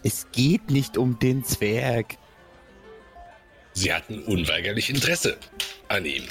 Es 0.02 0.26
geht 0.32 0.70
nicht 0.70 0.96
um 0.96 1.18
den 1.18 1.44
Zwerg. 1.44 2.16
Sie 3.74 3.92
hatten 3.92 4.20
unweigerlich 4.22 4.88
Interesse 4.88 5.36
an 5.88 6.06
ihm. 6.06 6.24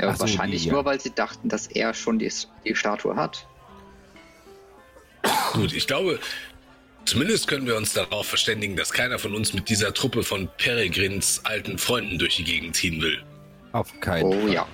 Ja, 0.00 0.14
so, 0.14 0.20
wahrscheinlich 0.20 0.62
die, 0.62 0.68
ja. 0.68 0.74
nur, 0.74 0.84
weil 0.86 0.98
sie 1.00 1.10
dachten, 1.10 1.48
dass 1.50 1.66
er 1.66 1.92
schon 1.92 2.18
die, 2.18 2.32
die 2.64 2.74
Statue 2.74 3.16
hat. 3.16 3.46
Gut, 5.52 5.72
ich 5.72 5.86
glaube, 5.86 6.18
zumindest 7.04 7.48
können 7.48 7.66
wir 7.66 7.76
uns 7.76 7.92
darauf 7.92 8.26
verständigen, 8.26 8.76
dass 8.76 8.92
keiner 8.92 9.18
von 9.18 9.34
uns 9.34 9.52
mit 9.52 9.68
dieser 9.68 9.92
Truppe 9.92 10.22
von 10.22 10.48
Peregrins 10.58 11.40
alten 11.44 11.78
Freunden 11.78 12.18
durch 12.18 12.36
die 12.36 12.44
Gegend 12.44 12.76
ziehen 12.76 13.00
will. 13.02 13.22
Auf 13.72 13.98
keinen 14.00 14.24
Oh 14.26 14.32
Fall. 14.32 14.52
ja. 14.52 14.66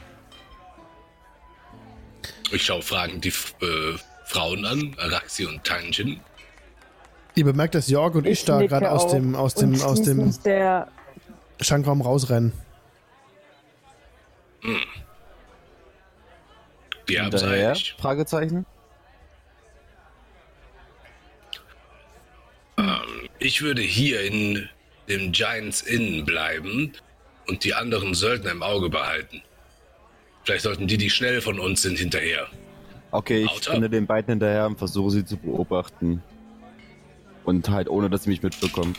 Ich 2.52 2.64
schaue 2.64 2.82
fragend 2.82 3.24
die 3.24 3.28
äh, 3.64 3.96
Frauen 4.26 4.64
an, 4.64 4.94
Araxi 4.98 5.46
und 5.46 5.64
Tanjin. 5.64 6.20
Ihr 7.34 7.44
bemerkt, 7.44 7.74
dass 7.74 7.88
Jörg 7.88 8.14
und 8.14 8.26
ich, 8.26 8.44
da 8.44 8.56
nicke 8.58 8.68
gerade 8.68 8.90
aus 8.90 9.04
auch 9.04 9.10
dem, 9.12 9.34
aus 9.34 9.54
dem, 9.54 9.80
aus 9.82 10.02
dem 10.02 10.42
der 10.44 10.88
Schankraum 11.60 12.00
rausrennen. 12.00 12.52
Die 17.08 17.20
haben 17.20 17.32
es 17.32 17.40
Hinterher? 17.42 17.70
eilig. 17.70 17.94
Fragezeichen? 17.98 18.66
Ich 23.46 23.62
würde 23.62 23.80
hier 23.80 24.22
in 24.22 24.68
dem 25.08 25.30
Giants 25.30 25.80
Inn 25.80 26.24
bleiben 26.24 26.90
und 27.46 27.62
die 27.62 27.74
anderen 27.74 28.12
Söldner 28.12 28.50
im 28.50 28.60
Auge 28.60 28.90
behalten. 28.90 29.40
Vielleicht 30.42 30.64
sollten 30.64 30.88
die, 30.88 30.96
die 30.96 31.10
schnell 31.10 31.40
von 31.40 31.60
uns 31.60 31.82
sind, 31.82 31.96
hinterher. 31.96 32.48
Okay, 33.12 33.44
ich 33.44 33.68
finde 33.68 33.88
den 33.88 34.04
beiden 34.04 34.32
hinterher 34.32 34.66
und 34.66 34.78
versuche 34.78 35.12
sie 35.12 35.24
zu 35.24 35.36
beobachten. 35.36 36.24
Und 37.44 37.68
halt 37.68 37.88
ohne, 37.88 38.10
dass 38.10 38.24
sie 38.24 38.30
mich 38.30 38.42
mitbekommen. 38.42 38.96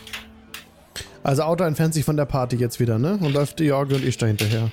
Also 1.24 1.42
Auto 1.42 1.66
entfernt 1.66 1.94
sich 1.94 2.06
von 2.06 2.16
der 2.16 2.24
Party 2.24 2.56
jetzt 2.56 2.80
wieder, 2.80 2.98
ne? 2.98 3.20
Und 3.22 3.34
läuft 3.34 3.60
Jörg 3.60 3.90
und 3.90 4.06
ich 4.06 4.18
da 4.18 4.28
hinterher. 4.28 4.70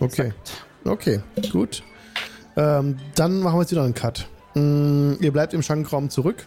Okay. 0.00 0.34
Okay, 0.84 1.20
gut. 1.50 1.82
Ähm, 2.58 2.98
dann 3.14 3.40
machen 3.40 3.56
wir 3.56 3.62
jetzt 3.62 3.70
wieder 3.70 3.84
einen 3.84 3.94
Cut. 3.94 4.28
Mm, 4.52 5.14
ihr 5.22 5.32
bleibt 5.32 5.54
im 5.54 5.62
Schankraum 5.62 6.10
zurück. 6.10 6.46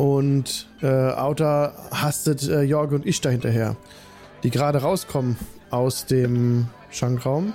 Und 0.00 0.66
äh, 0.80 0.86
Auta 1.12 1.74
hastet 1.90 2.48
äh, 2.48 2.62
Jörg 2.62 2.90
und 2.92 3.04
ich 3.04 3.20
da 3.20 3.28
hinterher. 3.28 3.76
Die 4.42 4.48
gerade 4.48 4.80
rauskommen 4.80 5.36
aus 5.68 6.06
dem 6.06 6.68
Schankraum. 6.90 7.52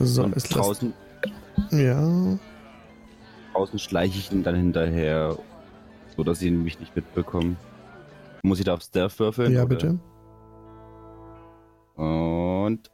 So, 0.00 0.24
und 0.24 0.34
ist 0.34 0.50
das. 0.50 0.56
draußen, 0.56 0.92
Ja. 1.70 2.36
draußen 3.52 3.78
schleiche 3.78 4.18
ich 4.18 4.32
ihn 4.32 4.42
dann 4.42 4.56
hinterher, 4.56 5.38
so 6.16 6.24
dass 6.24 6.40
sie 6.40 6.50
mich 6.50 6.80
nicht 6.80 6.96
mitbekommen. 6.96 7.56
Muss 8.42 8.58
ich 8.58 8.64
da 8.64 8.74
auf 8.74 8.82
Stealth 8.82 9.20
würfeln? 9.20 9.52
Ja, 9.52 9.62
oder? 9.62 9.68
bitte. 9.68 9.98
Und. 11.94 12.90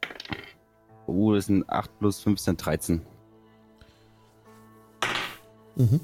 Oh, 1.07 1.33
das 1.33 1.47
sind 1.47 1.67
8 1.67 1.97
plus 1.97 2.19
15, 2.19 2.55
13. 2.55 3.01
Mhm. 5.75 6.01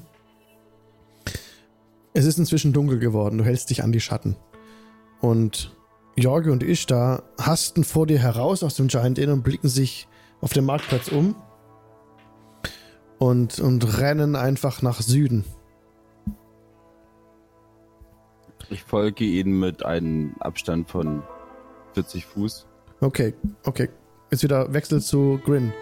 Es 2.16 2.24
ist 2.24 2.38
inzwischen 2.38 2.72
dunkel 2.72 3.00
geworden. 3.00 3.38
Du 3.38 3.44
hältst 3.44 3.70
dich 3.70 3.82
an 3.82 3.90
die 3.90 4.00
Schatten. 4.00 4.36
Und 5.20 5.76
Jorge 6.16 6.52
und 6.52 6.62
ich 6.62 6.86
da 6.86 7.24
hasten 7.40 7.82
vor 7.82 8.06
dir 8.06 8.20
heraus 8.20 8.62
aus 8.62 8.76
dem 8.76 8.86
Giant 8.86 9.18
Inn 9.18 9.30
und 9.30 9.42
blicken 9.42 9.68
sich 9.68 10.06
auf 10.40 10.52
dem 10.52 10.64
Marktplatz 10.64 11.08
um. 11.08 11.34
Und, 13.18 13.58
und 13.58 13.98
rennen 13.98 14.36
einfach 14.36 14.80
nach 14.80 15.00
Süden. 15.00 15.44
Ich 18.70 18.84
folge 18.84 19.24
ihnen 19.24 19.58
mit 19.58 19.84
einem 19.84 20.36
Abstand 20.38 20.88
von 20.88 21.22
40 21.94 22.26
Fuß. 22.26 22.66
Okay, 23.00 23.34
okay. 23.64 23.88
Jetzt 24.30 24.42
wieder 24.42 24.72
Wechsel 24.72 25.02
zu 25.02 25.40
Grin. 25.44 25.72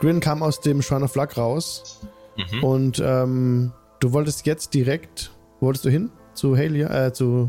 Grin 0.00 0.20
kam 0.20 0.42
aus 0.42 0.60
dem 0.60 0.82
Shrine 0.82 1.04
of 1.04 1.14
Luck 1.14 1.36
raus. 1.36 2.00
Mhm. 2.36 2.64
Und 2.64 3.02
ähm, 3.04 3.72
du 4.00 4.12
wolltest 4.12 4.46
jetzt 4.46 4.74
direkt. 4.74 5.31
Wo 5.62 5.66
wolltest 5.66 5.84
du 5.84 5.90
hin? 5.90 6.10
Zu 6.34 6.56
Halia, 6.56 7.06
äh, 7.06 7.12
zu 7.12 7.48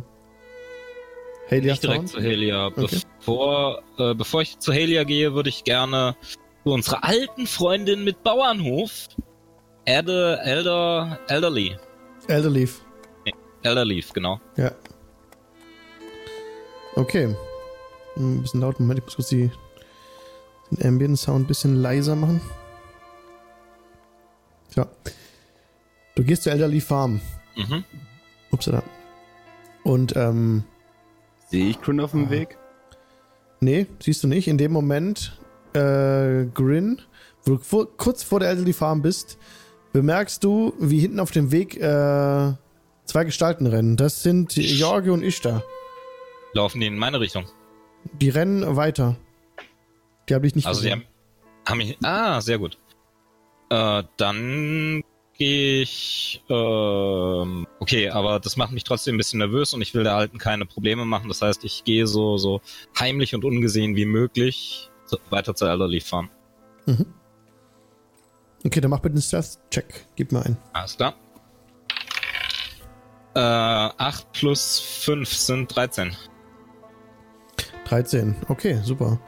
Halia 1.49 1.71
Nicht 1.71 1.81
direkt 1.81 1.99
Town? 2.01 2.07
zu 2.07 2.21
Helia. 2.21 2.67
Okay. 2.67 2.99
Bevor, 3.17 3.81
äh, 3.97 4.13
bevor 4.13 4.43
ich 4.43 4.59
zu 4.59 4.71
Helia 4.71 5.03
gehe, 5.03 5.33
würde 5.33 5.49
ich 5.49 5.63
gerne 5.63 6.15
zu 6.63 6.73
unserer 6.73 7.03
alten 7.03 7.47
Freundin 7.47 8.03
mit 8.03 8.21
Bauernhof, 8.21 9.07
Erde, 9.85 10.37
Elder, 10.43 11.17
Elderly. 11.27 11.75
Elderleaf. 12.27 12.85
Elderleaf, 13.63 14.13
genau. 14.13 14.39
Ja. 14.57 14.71
Okay. 16.93 17.35
Ein 18.15 18.43
bisschen 18.43 18.61
laut. 18.61 18.79
Moment, 18.79 18.99
ich 18.99 19.05
muss 19.05 19.15
kurz 19.15 19.29
die, 19.29 19.49
den 20.69 20.87
Ambient 20.87 21.17
Sound 21.17 21.45
ein 21.45 21.47
bisschen 21.47 21.81
leiser 21.81 22.15
machen. 22.15 22.41
So. 24.69 24.85
Du 26.13 26.23
gehst 26.23 26.43
zur 26.43 26.51
Elderly 26.51 26.79
Farm. 26.79 27.19
Mhm. 27.55 27.83
Upsala. 28.51 28.83
Und, 29.83 30.15
ähm, 30.15 30.63
Sehe 31.49 31.67
ich 31.69 31.81
Grün 31.81 31.99
auf 31.99 32.11
dem 32.11 32.29
Weg? 32.29 32.57
nee, 33.59 33.85
siehst 33.99 34.23
du 34.23 34.27
nicht. 34.27 34.47
In 34.47 34.57
dem 34.57 34.71
Moment, 34.71 35.37
äh, 35.73 36.45
Grin, 36.53 37.01
wo 37.43 37.51
du 37.53 37.57
vor, 37.59 37.87
kurz 37.97 38.23
vor 38.23 38.39
der 38.39 38.49
Elderly 38.49 38.73
Farm 38.73 39.01
bist, 39.01 39.37
bemerkst 39.93 40.43
du, 40.43 40.73
wie 40.79 40.99
hinten 40.99 41.19
auf 41.19 41.31
dem 41.31 41.51
Weg, 41.51 41.77
äh, 41.77 42.53
zwei 43.05 43.23
Gestalten 43.25 43.67
rennen. 43.67 43.95
Das 43.97 44.23
sind 44.23 44.55
Jorge 44.55 45.13
und 45.13 45.23
Ishtar. 45.23 45.63
Laufen 46.53 46.79
die 46.81 46.87
in 46.87 46.97
meine 46.97 47.19
Richtung? 47.19 47.45
Die 48.13 48.29
rennen 48.29 48.75
weiter. 48.75 49.15
Die 50.29 50.33
habe 50.35 50.45
ich 50.47 50.55
nicht 50.55 50.65
Also 50.67 50.81
die 50.81 50.87
gesehen. 50.89 51.05
haben, 51.65 51.69
haben 51.69 51.77
mich. 51.77 51.97
Ah, 52.03 52.41
sehr 52.41 52.57
gut. 52.59 52.77
Äh, 53.69 54.03
dann 54.17 55.03
ich. 55.43 56.43
Ähm, 56.49 57.67
okay, 57.79 58.09
aber 58.09 58.39
das 58.39 58.57
macht 58.57 58.71
mich 58.71 58.83
trotzdem 58.83 59.15
ein 59.15 59.17
bisschen 59.17 59.39
nervös 59.39 59.73
und 59.73 59.81
ich 59.81 59.93
will 59.93 60.03
der 60.03 60.15
Alten 60.15 60.37
keine 60.37 60.65
Probleme 60.65 61.05
machen. 61.05 61.27
Das 61.27 61.41
heißt, 61.41 61.63
ich 61.65 61.83
gehe 61.83 62.07
so 62.07 62.37
so 62.37 62.61
heimlich 62.99 63.35
und 63.35 63.45
ungesehen 63.45 63.95
wie 63.95 64.05
möglich 64.05 64.89
weiter 65.29 65.53
zur 65.55 65.69
Elderly 65.69 65.99
fahren. 66.01 66.29
Okay, 68.65 68.81
dann 68.81 68.89
mach 68.89 68.99
bitte 68.99 69.13
einen 69.15 69.21
Stealth-Check. 69.21 70.07
Gib 70.15 70.31
mal 70.31 70.43
ein. 70.43 70.57
Alles 70.73 70.97
klar. 70.97 71.13
Äh, 73.35 73.39
8 73.39 74.31
plus 74.31 74.79
5 74.79 75.27
sind 75.31 75.75
13. 75.75 76.15
13. 77.85 78.35
Okay, 78.47 78.79
super. 78.83 79.19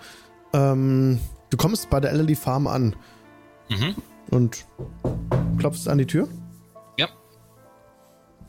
Ähm, 0.53 1.19
Du 1.51 1.57
kommst 1.57 1.89
bei 1.89 1.99
der 1.99 2.11
Elderly 2.11 2.35
Farm 2.35 2.67
an 2.67 2.95
Mhm. 3.69 3.95
und 4.31 4.65
klopfst 5.65 5.87
an 5.87 5.97
die 5.97 6.05
Tür. 6.05 6.29
Ja. 6.99 7.07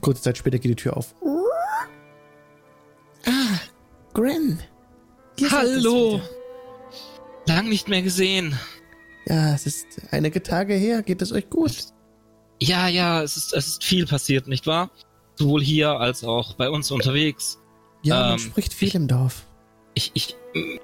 Kurze 0.02 0.20
Zeit 0.20 0.36
später 0.36 0.58
geht 0.58 0.70
die 0.70 0.76
Tür 0.76 0.98
auf. 0.98 1.14
Grin. 4.12 4.58
seid 5.38 5.50
es 5.50 5.52
Hallo! 5.52 6.20
Lang 7.46 7.68
nicht 7.70 7.88
mehr 7.88 8.02
gesehen. 8.02 8.58
Ja, 9.26 9.54
es 9.54 9.66
ist 9.66 9.86
einige 10.10 10.42
Tage 10.42 10.74
her. 10.74 11.02
Geht 11.02 11.22
es 11.22 11.32
euch 11.32 11.48
gut? 11.48 11.74
Ja, 12.60 12.86
ja, 12.88 13.22
es 13.22 13.36
ist, 13.38 13.54
es 13.54 13.66
ist 13.66 13.84
viel 13.84 14.06
passiert, 14.06 14.46
nicht 14.46 14.66
wahr? 14.66 14.90
Sowohl 15.36 15.62
hier 15.62 15.92
als 15.92 16.22
auch 16.22 16.54
bei 16.54 16.68
uns 16.68 16.90
unterwegs. 16.90 17.58
Ja, 18.02 18.20
man 18.20 18.32
Ähm, 18.32 18.38
spricht 18.38 18.74
viel 18.74 18.94
im 18.94 19.08
Dorf. 19.08 19.46
Ich, 19.94 20.10
ich 20.14 20.36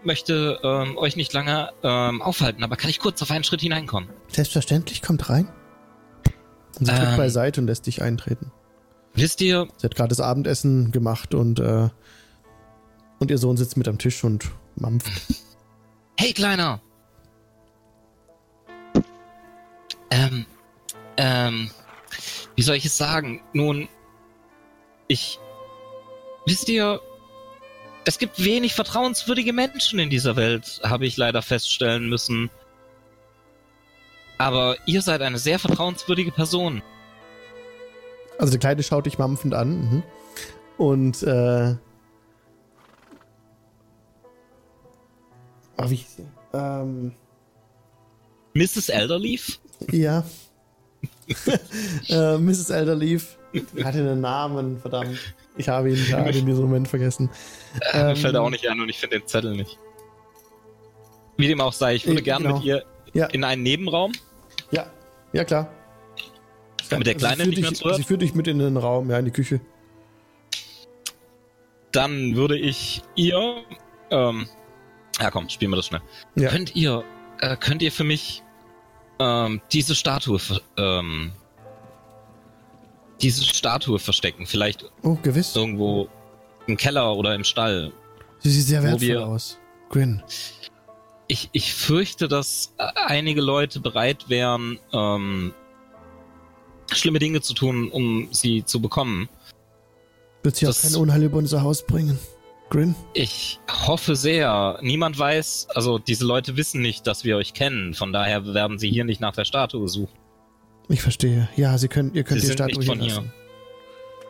möchte 0.02 0.60
ähm, 0.62 0.96
euch 0.96 1.16
nicht 1.16 1.32
lange 1.34 1.70
ähm, 1.82 2.22
aufhalten, 2.22 2.64
aber 2.64 2.76
kann 2.76 2.88
ich 2.88 3.00
kurz 3.00 3.20
auf 3.20 3.30
einen 3.30 3.44
Schritt 3.44 3.60
hineinkommen? 3.60 4.08
Selbstverständlich, 4.28 5.02
kommt 5.02 5.28
rein. 5.28 5.48
Und 6.78 6.86
sie 6.86 6.92
tritt 6.92 7.08
Ähm. 7.10 7.16
beiseite 7.16 7.60
und 7.60 7.66
lässt 7.66 7.86
dich 7.86 8.02
eintreten. 8.02 8.50
Wisst 9.14 9.40
ihr, 9.42 9.68
Sie 9.76 9.84
hat 9.84 9.94
gerade 9.94 10.08
das 10.08 10.20
Abendessen 10.20 10.90
gemacht 10.90 11.34
und, 11.34 11.60
äh, 11.60 11.88
und 13.18 13.30
ihr 13.30 13.38
Sohn 13.38 13.56
sitzt 13.56 13.76
mit 13.76 13.88
am 13.88 13.98
Tisch 13.98 14.24
und 14.24 14.50
mampft. 14.76 15.10
hey 16.18 16.32
Kleiner! 16.32 16.80
Ähm, 20.10 20.46
ähm, 21.16 21.70
wie 22.56 22.62
soll 22.62 22.76
ich 22.76 22.84
es 22.84 22.96
sagen? 22.96 23.42
Nun, 23.52 23.88
ich, 25.08 25.38
wisst 26.46 26.68
ihr, 26.68 27.00
es 28.04 28.18
gibt 28.18 28.42
wenig 28.42 28.74
vertrauenswürdige 28.74 29.52
Menschen 29.52 29.98
in 29.98 30.10
dieser 30.10 30.36
Welt, 30.36 30.80
habe 30.84 31.06
ich 31.06 31.16
leider 31.16 31.40
feststellen 31.42 32.08
müssen. 32.08 32.50
Aber 34.42 34.76
ihr 34.86 35.02
seid 35.02 35.22
eine 35.22 35.38
sehr 35.38 35.58
vertrauenswürdige 35.60 36.32
Person. 36.32 36.82
Also 38.38 38.50
der 38.50 38.58
Kleine 38.58 38.82
schaut 38.82 39.06
dich 39.06 39.16
mampfend 39.18 39.54
an. 39.54 39.70
Mhm. 39.80 40.02
Und, 40.78 41.22
äh. 41.22 41.76
Oh, 45.78 45.90
wie 45.90 45.94
hieß 45.96 46.16
sie? 46.16 46.26
Ähm. 46.52 47.12
Mrs. 48.54 48.88
Elderleaf? 48.88 49.60
Ja. 49.90 50.24
äh, 52.08 52.36
Mrs. 52.38 52.70
Elderleaf 52.70 53.38
hatte 53.82 53.98
einen 53.98 54.20
Namen, 54.20 54.80
verdammt. 54.80 55.18
Ich 55.56 55.68
habe 55.68 55.90
ihn 55.90 56.04
gerade 56.06 56.36
in 56.38 56.46
diesem 56.46 56.64
Moment 56.64 56.88
vergessen. 56.88 57.30
Äh, 57.92 57.98
Mir 58.04 58.10
Ähm, 58.10 58.16
fällt 58.16 58.34
er 58.34 58.42
auch 58.42 58.50
nicht 58.50 58.68
ein 58.68 58.80
und 58.80 58.88
ich 58.88 58.98
finde 58.98 59.18
den 59.20 59.26
Zettel 59.28 59.54
nicht. 59.56 59.78
Wie 61.36 61.46
dem 61.48 61.60
auch 61.60 61.72
sei, 61.72 61.94
ich 61.94 62.06
würde 62.06 62.20
Äh, 62.20 62.24
gerne 62.24 62.44
genau. 62.44 62.56
mit 62.56 62.64
ihr 62.64 62.84
Ja. 63.14 63.26
in 63.26 63.44
einen 63.44 63.62
Nebenraum. 63.62 64.12
Ja, 65.32 65.44
klar. 65.44 65.72
Damit 66.90 67.06
der 67.06 67.14
Sie 67.14 67.18
Kleine 67.20 67.36
führt 67.36 67.48
nicht 67.48 67.60
mehr 67.62 67.70
dich- 67.70 67.78
zuhört. 67.80 67.96
Sie 67.96 68.02
führt 68.04 68.22
dich 68.22 68.34
mit 68.34 68.46
in 68.48 68.58
den 68.58 68.76
Raum, 68.76 69.10
ja, 69.10 69.18
in 69.18 69.24
die 69.24 69.30
Küche. 69.30 69.60
Dann 71.92 72.36
würde 72.36 72.58
ich 72.58 73.02
ihr. 73.14 73.62
Ähm, 74.10 74.46
ja, 75.20 75.30
komm, 75.30 75.48
spielen 75.48 75.70
wir 75.70 75.76
das 75.76 75.86
schnell. 75.86 76.00
Ja. 76.36 76.48
Könnt 76.50 76.74
ihr, 76.74 77.04
äh, 77.40 77.56
könnt 77.56 77.82
ihr 77.82 77.92
für 77.92 78.04
mich 78.04 78.42
ähm, 79.18 79.60
diese 79.72 79.94
Statue, 79.94 80.40
ähm, 80.76 81.32
diese 83.20 83.44
Statue 83.44 83.98
verstecken? 83.98 84.46
Vielleicht 84.46 84.90
Oh, 85.02 85.16
gewiss. 85.22 85.54
irgendwo 85.54 86.08
im 86.66 86.76
Keller 86.76 87.14
oder 87.14 87.34
im 87.34 87.44
Stall. 87.44 87.92
Sie 88.40 88.50
sieht 88.50 88.66
sehr 88.66 88.82
wertvoll 88.82 89.00
wir- 89.00 89.26
aus. 89.26 89.58
Grin. 89.90 90.22
Ich, 91.32 91.48
ich 91.52 91.72
fürchte, 91.72 92.28
dass 92.28 92.74
äh, 92.76 92.88
einige 93.06 93.40
Leute 93.40 93.80
bereit 93.80 94.28
wären, 94.28 94.78
ähm, 94.92 95.54
schlimme 96.92 97.20
Dinge 97.20 97.40
zu 97.40 97.54
tun, 97.54 97.88
um 97.90 98.28
sie 98.32 98.66
zu 98.66 98.82
bekommen. 98.82 99.30
Wird 100.42 100.56
sie 100.56 100.68
auch 100.68 100.78
kein 100.78 100.94
Unheil 100.94 101.22
über 101.22 101.38
unser 101.38 101.62
Haus 101.62 101.86
bringen. 101.86 102.18
Grin? 102.68 102.94
Ich 103.14 103.60
hoffe 103.86 104.14
sehr. 104.14 104.78
Niemand 104.82 105.18
weiß, 105.18 105.68
also 105.74 105.98
diese 105.98 106.26
Leute 106.26 106.58
wissen 106.58 106.82
nicht, 106.82 107.06
dass 107.06 107.24
wir 107.24 107.38
euch 107.38 107.54
kennen. 107.54 107.94
Von 107.94 108.12
daher 108.12 108.52
werden 108.52 108.78
sie 108.78 108.90
hier 108.90 109.04
nicht 109.04 109.22
nach 109.22 109.32
der 109.34 109.46
Statue 109.46 109.88
suchen. 109.88 110.12
Ich 110.90 111.00
verstehe. 111.00 111.48
Ja, 111.56 111.78
Sie 111.78 111.88
können, 111.88 112.12
ihr 112.12 112.24
könnt 112.24 112.42
Sie 112.42 112.48
die 112.48 112.48
sind 112.48 112.58
Statue 112.58 112.76
nicht 112.78 112.84
hier 112.84 112.94
von 112.94 113.00
hier. 113.00 113.14
lassen. 113.14 113.32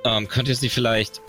Ähm, 0.04 0.28
könnt 0.28 0.46
ihr 0.46 0.54
sie 0.54 0.68
vielleicht, 0.68 1.20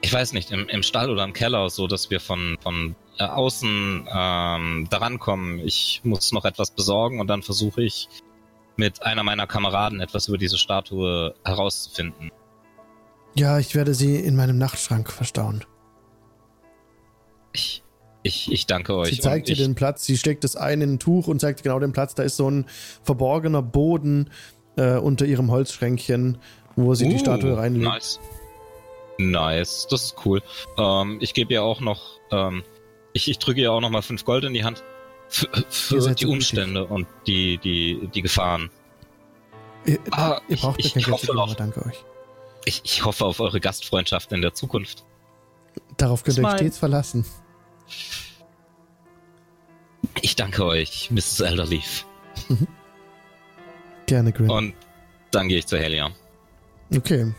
ich 0.00 0.10
weiß 0.10 0.32
nicht, 0.32 0.50
im, 0.52 0.70
im 0.70 0.82
Stall 0.82 1.10
oder 1.10 1.24
im 1.24 1.34
Keller, 1.34 1.68
so 1.68 1.86
dass 1.86 2.08
wir 2.08 2.20
von, 2.20 2.56
von 2.62 2.96
äh, 3.18 3.24
außen 3.24 4.08
ähm, 4.12 4.86
daran 4.90 5.18
kommen. 5.18 5.58
Ich 5.60 6.00
muss 6.04 6.32
noch 6.32 6.44
etwas 6.44 6.70
besorgen 6.70 7.20
und 7.20 7.26
dann 7.28 7.42
versuche 7.42 7.82
ich 7.82 8.08
mit 8.76 9.02
einer 9.02 9.22
meiner 9.22 9.46
Kameraden 9.46 10.00
etwas 10.00 10.28
über 10.28 10.38
diese 10.38 10.56
Statue 10.56 11.34
herauszufinden. 11.44 12.30
Ja, 13.34 13.58
ich 13.58 13.74
werde 13.74 13.94
sie 13.94 14.16
in 14.16 14.36
meinem 14.36 14.58
Nachtschrank 14.58 15.12
verstauen. 15.12 15.64
Ich, 17.52 17.82
ich, 18.22 18.50
ich 18.50 18.66
danke 18.66 18.96
euch. 18.96 19.10
Sie 19.10 19.20
zeigt 19.20 19.48
dir 19.48 19.56
den 19.56 19.74
Platz, 19.74 20.04
sie 20.04 20.16
steckt 20.16 20.44
das 20.44 20.56
ein 20.56 20.80
in 20.80 20.94
ein 20.94 20.98
Tuch 20.98 21.28
und 21.28 21.40
zeigt 21.40 21.62
genau 21.62 21.78
den 21.78 21.92
Platz. 21.92 22.14
Da 22.14 22.22
ist 22.22 22.36
so 22.36 22.50
ein 22.50 22.66
verborgener 23.02 23.62
Boden 23.62 24.30
äh, 24.76 24.96
unter 24.96 25.26
ihrem 25.26 25.50
Holzschränkchen, 25.50 26.38
wo 26.76 26.94
sie 26.94 27.08
die 27.08 27.16
Uh, 27.16 27.18
Statue 27.18 27.56
reinlegt. 27.56 27.84
Nice. 27.84 28.20
Nice, 29.18 29.86
das 29.90 30.04
ist 30.04 30.16
cool. 30.24 30.42
Ähm, 30.78 31.18
ich 31.20 31.34
gebe 31.34 31.52
ihr 31.52 31.62
auch 31.62 31.80
noch, 31.80 32.18
ähm, 32.30 32.62
ich, 33.12 33.28
ich 33.30 33.38
drücke 33.38 33.60
ihr 33.60 33.72
auch 33.72 33.80
noch 33.80 33.90
mal 33.90 34.02
fünf 34.02 34.24
Gold 34.24 34.44
in 34.44 34.54
die 34.54 34.64
Hand 34.64 34.82
für, 35.28 35.48
für 35.68 36.14
die 36.14 36.26
Umstände 36.26 36.84
und 36.86 37.06
die, 37.26 37.58
die, 37.58 38.08
die 38.14 38.22
Gefahren. 38.22 38.70
Ihr, 39.86 39.98
Ah, 40.10 40.40
ihr 40.48 40.56
braucht 40.56 40.78
ich- 40.80 40.86
ich 40.86 40.94
Geld 40.94 41.08
hoffe 41.08 41.32
aber 41.36 41.54
danke 41.54 41.84
euch. 41.86 42.04
Ich, 42.66 42.82
ich 42.84 43.04
hoffe 43.04 43.24
auf 43.24 43.40
eure 43.40 43.60
Gastfreundschaft 43.60 44.32
in 44.32 44.42
der 44.42 44.52
Zukunft. 44.54 45.04
Darauf 45.96 46.22
könnt 46.24 46.36
ihr 46.38 46.44
euch 46.44 46.54
stets 46.56 46.78
verlassen. 46.78 47.24
Ich 50.22 50.36
danke 50.36 50.64
euch, 50.64 51.10
Mrs. 51.10 51.40
Elderleaf. 51.40 52.04
Gerne, 54.06 54.32
Grin. 54.32 54.50
Und 54.50 54.74
dann 55.30 55.48
gehe 55.48 55.58
ich 55.58 55.66
zu 55.66 55.78
Helia. 55.78 56.10
Okay. 56.94 57.32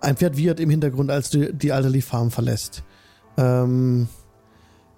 Ein 0.00 0.16
Pferd 0.16 0.36
wiehert 0.36 0.58
im 0.60 0.70
Hintergrund, 0.70 1.10
als 1.10 1.30
du 1.30 1.52
die 1.52 1.70
Alderly 1.72 2.00
Farm 2.02 2.30
verlässt. 2.30 2.82
Ähm, 3.36 4.08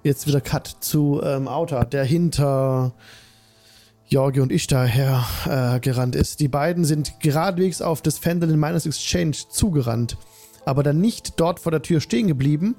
jetzt 0.02 0.26
wieder 0.26 0.40
Cut 0.40 0.76
zu 0.80 1.20
ähm, 1.24 1.48
Auta, 1.48 1.84
der 1.84 2.04
hinter 2.04 2.92
Jorge 4.06 4.42
und 4.42 4.52
Ishtar 4.52 4.86
her 4.86 5.24
äh, 5.46 5.80
gerannt 5.80 6.14
ist. 6.14 6.40
Die 6.40 6.48
beiden 6.48 6.84
sind 6.84 7.20
geradewegs 7.20 7.80
auf 7.80 8.02
das 8.02 8.18
Fendelin 8.18 8.60
Miners 8.60 8.86
Exchange 8.86 9.36
zugerannt, 9.48 10.16
aber 10.64 10.82
dann 10.82 11.00
nicht 11.00 11.40
dort 11.40 11.58
vor 11.58 11.72
der 11.72 11.82
Tür 11.82 12.00
stehen 12.00 12.28
geblieben, 12.28 12.76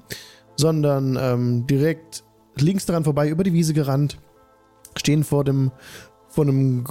sondern 0.56 1.18
ähm, 1.20 1.66
direkt 1.66 2.24
links 2.56 2.86
daran 2.86 3.04
vorbei 3.04 3.28
über 3.28 3.44
die 3.44 3.52
Wiese 3.52 3.74
gerannt, 3.74 4.18
stehen 4.96 5.24
vor 5.24 5.44
dem 5.44 5.72
vor 6.28 6.44
einem 6.44 6.84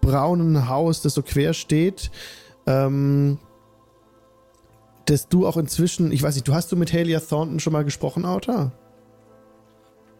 braunen 0.00 0.68
Haus, 0.68 1.02
das 1.02 1.14
so 1.14 1.22
quer 1.22 1.52
steht. 1.52 2.10
Ähm, 2.66 3.38
dass 5.06 5.28
du 5.28 5.46
auch 5.46 5.56
inzwischen, 5.56 6.12
ich 6.12 6.22
weiß 6.22 6.34
nicht, 6.34 6.46
du 6.46 6.54
hast 6.54 6.70
du 6.70 6.76
mit 6.76 6.92
Halia 6.92 7.20
Thornton 7.20 7.60
schon 7.60 7.72
mal 7.72 7.84
gesprochen, 7.84 8.24
Auta? 8.24 8.72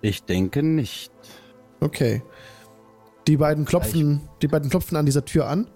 Ich 0.01 0.25
denke 0.25 0.63
nicht. 0.63 1.13
Okay. 1.81 2.23
Die 3.27 3.37
beiden 3.37 3.65
klopfen, 3.65 4.29
die 4.41 4.49
beiden 4.49 4.71
klopfen 4.71 4.97
an 4.97 5.05
dieser 5.05 5.25
Tür 5.25 5.49
an. 5.49 5.67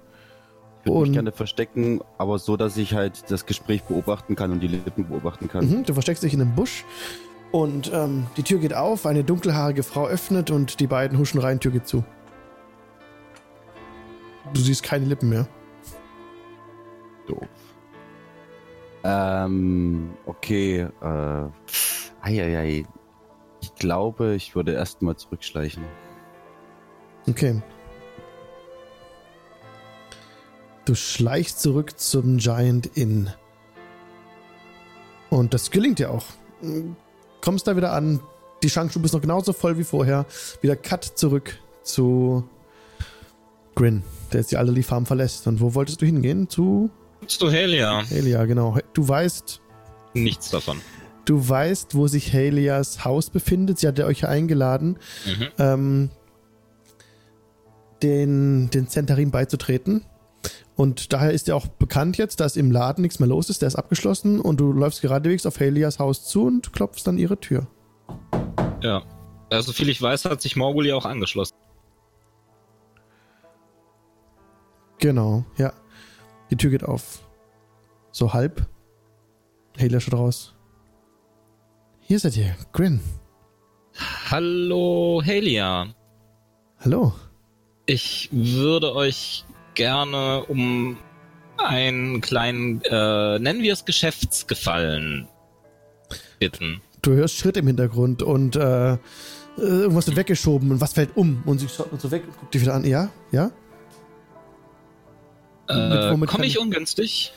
Ich 0.84 0.90
würde 0.90 1.00
mich 1.00 1.12
gerne 1.12 1.32
verstecken, 1.32 2.00
aber 2.16 2.38
so, 2.38 2.56
dass 2.56 2.76
ich 2.76 2.94
halt 2.94 3.30
das 3.30 3.44
Gespräch 3.44 3.82
beobachten 3.82 4.34
kann 4.34 4.50
und 4.52 4.60
die 4.60 4.68
Lippen 4.68 5.08
beobachten 5.08 5.48
kann. 5.48 5.68
Mhm, 5.68 5.84
du 5.84 5.92
versteckst 5.92 6.22
dich 6.22 6.32
in 6.32 6.40
einem 6.40 6.54
Busch 6.54 6.84
und 7.52 7.90
ähm, 7.92 8.26
die 8.36 8.42
Tür 8.42 8.60
geht 8.60 8.72
auf, 8.72 9.04
eine 9.04 9.24
dunkelhaarige 9.24 9.82
Frau 9.82 10.06
öffnet 10.06 10.50
und 10.50 10.80
die 10.80 10.86
beiden 10.86 11.18
huschen 11.18 11.40
rein, 11.40 11.60
Tür 11.60 11.72
geht 11.72 11.86
zu. 11.86 12.04
Du 14.54 14.60
siehst 14.60 14.82
keine 14.82 15.04
Lippen 15.04 15.28
mehr. 15.28 15.46
Doof. 17.26 17.46
Ähm, 19.04 20.10
okay. 20.26 20.88
Äh, 21.00 21.44
eieiei. 22.22 22.84
Ich 23.62 23.74
glaube, 23.74 24.34
ich 24.34 24.54
würde 24.54 24.72
erstmal 24.72 25.16
zurückschleichen. 25.16 25.84
Okay. 27.28 27.62
Du 30.84 30.94
schleichst 30.94 31.60
zurück 31.60 31.98
zum 31.98 32.38
Giant 32.38 32.86
Inn. 32.96 33.30
Und 35.28 35.54
das 35.54 35.70
gelingt 35.70 35.98
dir 35.98 36.10
auch. 36.10 36.24
Kommst 37.40 37.66
da 37.66 37.76
wieder 37.76 37.92
an. 37.92 38.20
Die 38.62 38.70
Schankstube 38.70 39.06
ist 39.06 39.12
noch 39.12 39.20
genauso 39.20 39.52
voll 39.52 39.78
wie 39.78 39.84
vorher. 39.84 40.26
Wieder 40.60 40.76
Cut 40.76 41.04
zurück 41.04 41.58
zu 41.82 42.44
Grin, 43.74 44.02
der 44.32 44.40
jetzt 44.40 44.50
die 44.50 44.56
Alderly 44.56 44.82
Farm 44.82 45.06
verlässt. 45.06 45.46
Und 45.46 45.60
wo 45.60 45.74
wolltest 45.74 46.02
du 46.02 46.06
hingehen? 46.06 46.48
Zu 46.48 46.90
Zu 47.26 47.50
Helia. 47.50 48.02
Elia, 48.10 48.44
genau. 48.46 48.78
Du 48.92 49.06
weißt, 49.06 49.60
Nichts 50.14 50.50
davon. 50.50 50.80
Du 51.24 51.48
weißt, 51.48 51.94
wo 51.94 52.08
sich 52.08 52.32
Helias 52.32 53.04
Haus 53.04 53.30
befindet. 53.30 53.78
Sie 53.78 53.86
hat 53.86 53.98
ja 53.98 54.06
euch 54.06 54.20
ja 54.22 54.28
eingeladen, 54.28 54.98
Mhm. 55.26 55.46
ähm, 55.58 56.10
den, 58.02 58.70
den 58.70 58.88
Zentarin 58.88 59.30
beizutreten. 59.30 60.04
Und 60.74 61.12
daher 61.12 61.30
ist 61.32 61.46
ja 61.46 61.54
auch 61.54 61.66
bekannt 61.66 62.16
jetzt, 62.16 62.40
dass 62.40 62.56
im 62.56 62.70
Laden 62.72 63.02
nichts 63.02 63.20
mehr 63.20 63.28
los 63.28 63.50
ist. 63.50 63.60
Der 63.62 63.68
ist 63.68 63.76
abgeschlossen 63.76 64.40
und 64.40 64.58
du 64.58 64.72
läufst 64.72 65.02
geradewegs 65.02 65.44
auf 65.44 65.60
Helias 65.60 65.98
Haus 65.98 66.26
zu 66.26 66.46
und 66.46 66.72
klopfst 66.72 67.06
an 67.06 67.18
ihre 67.18 67.38
Tür. 67.38 67.66
Ja. 68.82 69.02
Also, 69.50 69.72
viel 69.72 69.88
ich 69.90 70.00
weiß, 70.00 70.24
hat 70.24 70.40
sich 70.40 70.56
Morgul 70.56 70.86
ja 70.86 70.94
auch 70.96 71.04
angeschlossen. 71.04 71.54
Genau, 74.98 75.44
ja. 75.56 75.72
Die 76.50 76.56
Tür 76.56 76.70
geht 76.70 76.84
auf. 76.84 77.20
So 78.12 78.32
halb. 78.32 78.66
Helia 79.76 80.00
schaut 80.00 80.14
raus. 80.14 80.54
Hier 82.00 82.18
seid 82.18 82.36
ihr, 82.36 82.56
Grin. 82.72 83.00
Hallo, 84.30 85.22
Helia. 85.24 85.94
Hallo. 86.80 87.12
Ich 87.86 88.28
würde 88.32 88.94
euch 88.94 89.44
gerne 89.74 90.44
um 90.44 90.96
einen 91.56 92.20
kleinen, 92.20 92.82
äh, 92.82 93.38
nennen 93.38 93.62
wir 93.62 93.72
es 93.72 93.84
Geschäftsgefallen 93.84 95.28
bitten. 96.38 96.80
Du 97.02 97.12
hörst 97.12 97.36
Schritt 97.36 97.56
im 97.56 97.66
Hintergrund 97.66 98.22
und 98.22 98.56
äh, 98.56 98.92
äh, 98.92 98.98
irgendwas 99.56 100.06
wird 100.06 100.16
weggeschoben 100.16 100.70
und 100.70 100.80
was 100.80 100.94
fällt 100.94 101.16
um 101.16 101.42
und 101.46 101.58
sie 101.58 101.68
schaut 101.68 101.92
uns 101.92 102.02
so 102.02 102.10
weg 102.10 102.24
und 102.26 102.36
guckt 102.38 102.54
dich 102.54 102.62
wieder 102.62 102.74
an. 102.74 102.84
Ja? 102.84 103.10
Ja? 103.30 103.50
Äh, 105.70 106.26
Komme 106.26 106.46
ich 106.46 106.58
ungünstig? 106.58 107.32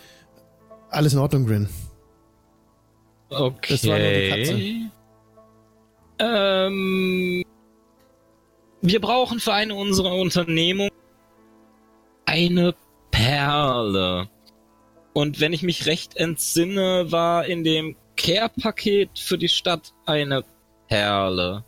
Alles 0.89 1.13
in 1.13 1.19
Ordnung, 1.19 1.45
Grin. 1.45 1.69
Okay. 3.29 3.73
Das 3.73 3.87
war 3.87 3.99
nur 3.99 4.09
die 4.09 4.89
Ähm, 6.19 7.43
wir 8.81 9.01
brauchen 9.01 9.39
für 9.39 9.53
eine 9.53 9.75
unserer 9.75 10.13
Unternehmung 10.13 10.89
eine 12.25 12.75
Perle. 13.11 14.29
Und 15.13 15.39
wenn 15.39 15.53
ich 15.53 15.63
mich 15.63 15.85
recht 15.85 16.17
entsinne, 16.17 17.11
war 17.11 17.45
in 17.45 17.63
dem 17.63 17.95
Care-Paket 18.17 19.17
für 19.17 19.37
die 19.37 19.49
Stadt 19.49 19.93
eine 20.05 20.43
Perle. 20.87 21.63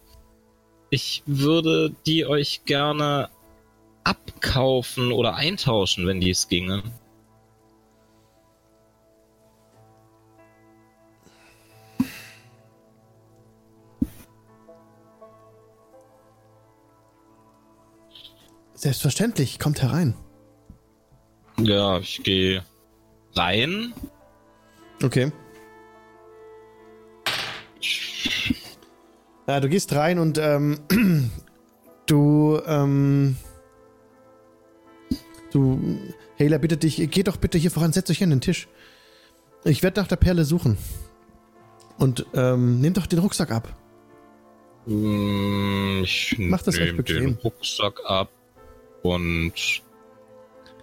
Ich 0.89 1.23
würde 1.25 1.95
die 2.05 2.25
euch 2.25 2.65
gerne 2.65 3.29
abkaufen 4.05 5.11
oder 5.11 5.35
eintauschen, 5.35 6.07
wenn 6.07 6.21
dies 6.21 6.47
ginge. 6.47 6.83
Selbstverständlich, 18.75 19.57
kommt 19.57 19.81
herein. 19.81 20.15
Ja, 21.57 21.97
ich 21.97 22.21
gehe 22.23 22.63
rein. 23.35 23.93
Okay. 25.03 25.31
Ja, 29.47 29.59
du 29.59 29.69
gehst 29.69 29.93
rein 29.93 30.19
und 30.19 30.37
ähm, 30.37 30.79
du, 32.05 32.59
ähm, 32.65 33.37
du, 35.55 35.97
Hela 36.35 36.57
bittet 36.57 36.83
dich, 36.83 37.09
geht 37.09 37.27
doch 37.27 37.37
bitte 37.37 37.57
hier 37.57 37.71
voran, 37.71 37.91
euch 37.95 38.17
hier 38.17 38.25
an 38.25 38.31
den 38.31 38.41
Tisch. 38.41 38.67
Ich 39.63 39.81
werde 39.81 39.99
nach 40.01 40.07
der 40.07 40.17
Perle 40.17 40.45
suchen. 40.45 40.77
Und 41.97 42.25
ähm, 42.33 42.81
nehmt 42.81 42.97
doch 42.97 43.07
den 43.07 43.19
Rucksack 43.19 43.51
ab. 43.51 43.73
Mm, 44.85 46.01
Ich 46.03 46.35
Macht 46.37 46.67
das 46.67 46.75
euch 46.77 46.87
nehm 46.87 46.97
bequem. 46.97 47.25
den 47.25 47.33
Rucksack 47.35 47.99
ab 48.05 48.29
und 49.01 49.53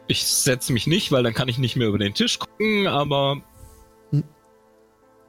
ich 0.09 0.25
setze 0.25 0.73
mich 0.73 0.87
nicht, 0.87 1.13
weil 1.13 1.23
dann 1.23 1.35
kann 1.35 1.49
ich 1.49 1.59
nicht 1.59 1.77
mehr 1.77 1.89
über 1.89 1.99
den 1.99 2.15
Tisch 2.15 2.39
gucken, 2.39 2.87
aber 2.87 3.43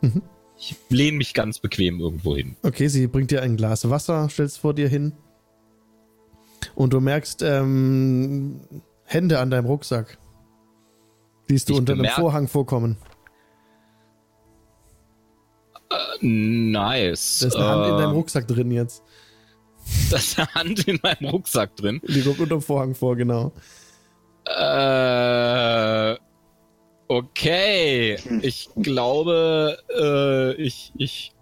Mhm. 0.01 0.21
ich 0.57 0.75
lehne 0.89 1.17
mich 1.17 1.33
ganz 1.33 1.59
bequem 1.59 1.99
irgendwo 1.99 2.35
hin. 2.35 2.55
Okay, 2.63 2.87
sie 2.87 3.07
bringt 3.07 3.31
dir 3.31 3.41
ein 3.41 3.55
Glas 3.57 3.89
Wasser, 3.89 4.29
stellt 4.29 4.49
es 4.49 4.57
vor 4.57 4.73
dir 4.73 4.87
hin. 4.89 5.13
Und 6.75 6.93
du 6.93 6.99
merkst 6.99 7.41
ähm, 7.43 8.61
Hände 9.05 9.39
an 9.39 9.49
deinem 9.51 9.65
Rucksack. 9.65 10.17
Siehst 11.47 11.69
du 11.69 11.73
Ich 11.73 11.79
unter 11.79 11.93
einem 11.93 12.03
bemerk- 12.03 12.15
Vorhang 12.15 12.47
vorkommen. 12.47 12.97
Nice. 16.21 17.39
Da 17.41 17.47
ist 17.47 17.55
eine 17.55 17.67
Hand 17.67 17.85
in 17.85 17.97
deinem 17.97 18.09
Ähm, 18.11 18.15
Rucksack 18.15 18.47
drin 18.47 18.71
jetzt. 18.71 19.03
Da 20.09 20.17
ist 20.17 20.39
eine 20.39 20.47
Hand 20.55 20.87
in 20.87 20.97
meinem 21.03 21.29
Rucksack 21.29 21.75
drin. 21.75 21.99
Die 22.07 22.21
kommt 22.21 22.39
unter 22.39 22.55
dem 22.55 22.61
Vorhang 22.61 22.95
vor, 22.95 23.15
genau. 23.17 23.51
Äh, 24.45 26.15
okay. 27.09 28.17
Ich 28.41 28.69
glaube, 28.81 29.77
äh, 29.93 30.53
ich, 30.61 30.93
ich 30.97 31.33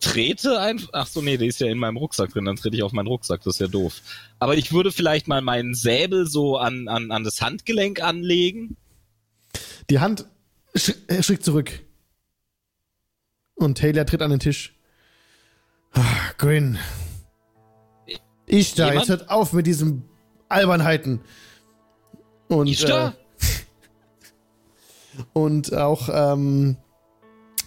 trete 0.00 0.58
einfach. 0.60 0.88
Ach 0.92 1.06
so, 1.06 1.20
nee, 1.20 1.36
die 1.36 1.46
ist 1.46 1.60
ja 1.60 1.68
in 1.68 1.78
meinem 1.78 1.98
Rucksack 1.98 2.30
drin. 2.30 2.46
Dann 2.46 2.56
trete 2.56 2.76
ich 2.76 2.82
auf 2.82 2.92
meinen 2.92 3.06
Rucksack. 3.06 3.42
Das 3.42 3.54
ist 3.54 3.60
ja 3.60 3.66
doof. 3.68 4.00
Aber 4.38 4.56
ich 4.56 4.72
würde 4.72 4.90
vielleicht 4.90 5.28
mal 5.28 5.42
meinen 5.42 5.74
Säbel 5.74 6.26
so 6.26 6.56
an, 6.56 6.88
an, 6.88 7.10
an 7.10 7.22
das 7.22 7.40
Handgelenk 7.40 8.02
anlegen. 8.02 8.76
Die 9.90 10.00
Hand 10.00 10.24
sch 10.74 10.94
äh, 11.08 11.22
schickt 11.22 11.44
zurück. 11.44 11.70
Und 13.54 13.76
Taylor 13.76 14.06
tritt 14.06 14.22
an 14.22 14.30
den 14.30 14.40
Tisch. 14.40 14.74
Ah, 15.92 16.32
Grin. 16.38 16.78
Ich 18.46 18.74
da, 18.74 18.86
Jemand? 18.88 19.08
jetzt 19.08 19.20
hört 19.20 19.30
auf 19.30 19.52
mit 19.52 19.66
diesen 19.66 20.08
Albernheiten. 20.48 21.20
Und, 22.48 22.66
Ich 22.66 22.84
da? 22.84 23.08
Äh, 23.08 23.12
und 25.34 25.74
auch 25.74 26.08
ähm, 26.10 26.76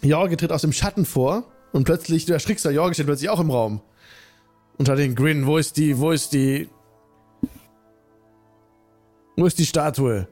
Jorge 0.01 0.35
tritt 0.35 0.51
aus 0.51 0.61
dem 0.61 0.73
Schatten 0.73 1.05
vor 1.05 1.52
und 1.73 1.83
plötzlich, 1.83 2.25
du 2.25 2.33
erschrickst 2.33 2.63
da, 2.65 2.69
Jorge 2.69 2.93
steht 2.93 3.07
plötzlich 3.07 3.29
auch 3.29 3.39
im 3.39 3.51
Raum. 3.51 3.81
Hat 4.79 4.97
den 4.97 5.15
Grin, 5.15 5.45
wo 5.45 5.57
ist 5.57 5.77
die, 5.77 5.97
wo 5.99 6.11
ist 6.11 6.33
die, 6.33 6.69
wo 9.35 9.45
ist 9.45 9.59
die 9.59 9.65
Statue? 9.65 10.27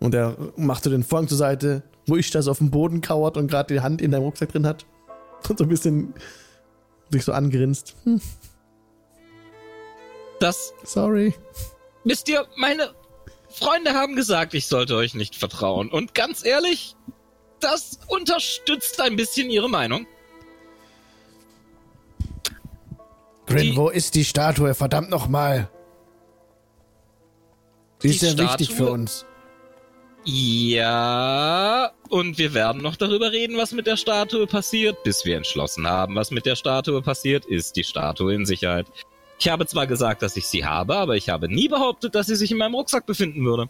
Und 0.00 0.14
er 0.14 0.36
machte 0.56 0.90
den 0.90 1.02
Vorhang 1.02 1.28
zur 1.28 1.38
Seite, 1.38 1.82
wo 2.06 2.16
ich 2.16 2.30
das 2.30 2.48
auf 2.48 2.58
dem 2.58 2.70
Boden 2.70 3.00
kauert 3.00 3.36
und 3.36 3.48
gerade 3.48 3.72
die 3.74 3.80
Hand 3.80 4.02
in 4.02 4.10
deinem 4.10 4.22
Rucksack 4.24 4.50
drin 4.52 4.66
hat. 4.66 4.84
Und 5.48 5.58
so 5.58 5.64
ein 5.64 5.68
bisschen 5.68 6.14
sich 7.10 7.24
so 7.24 7.32
angrinst. 7.32 7.94
Hm, 8.04 8.20
Das, 10.40 10.72
sorry. 10.82 11.34
wisst 12.04 12.28
ihr, 12.28 12.46
meine 12.56 12.90
Freunde 13.50 13.92
haben 13.92 14.16
gesagt, 14.16 14.54
ich 14.54 14.66
sollte 14.66 14.96
euch 14.96 15.14
nicht 15.14 15.36
vertrauen. 15.36 15.90
Und 15.90 16.14
ganz 16.14 16.44
ehrlich, 16.44 16.96
das 17.60 17.98
unterstützt 18.08 19.00
ein 19.00 19.16
bisschen 19.16 19.48
ihre 19.50 19.68
Meinung. 19.68 20.06
Grin, 23.46 23.58
Die- 23.72 23.76
wo 23.76 23.88
ist 23.88 24.14
die 24.14 24.24
Statue? 24.24 24.74
Verdammt 24.74 25.10
nochmal. 25.10 25.68
Sie 27.98 28.08
ist 28.08 28.22
Die 28.22 28.26
sehr 28.26 28.38
wichtig 28.38 28.68
Statue? 28.68 28.86
für 28.86 28.92
uns. 28.92 29.26
Ja, 30.26 31.90
und 32.08 32.38
wir 32.38 32.54
werden 32.54 32.80
noch 32.80 32.96
darüber 32.96 33.30
reden, 33.30 33.58
was 33.58 33.72
mit 33.72 33.86
der 33.86 33.98
Statue 33.98 34.46
passiert, 34.46 35.02
bis 35.04 35.26
wir 35.26 35.36
entschlossen 35.36 35.86
haben, 35.86 36.14
was 36.16 36.30
mit 36.30 36.46
der 36.46 36.56
Statue 36.56 37.02
passiert, 37.02 37.44
ist 37.44 37.76
die 37.76 37.84
Statue 37.84 38.32
in 38.34 38.46
Sicherheit. 38.46 38.86
Ich 39.38 39.48
habe 39.50 39.66
zwar 39.66 39.86
gesagt, 39.86 40.22
dass 40.22 40.36
ich 40.38 40.46
sie 40.46 40.64
habe, 40.64 40.96
aber 40.96 41.16
ich 41.16 41.28
habe 41.28 41.48
nie 41.48 41.68
behauptet, 41.68 42.14
dass 42.14 42.26
sie 42.28 42.36
sich 42.36 42.50
in 42.50 42.56
meinem 42.56 42.74
Rucksack 42.74 43.04
befinden 43.04 43.44
würde. 43.44 43.68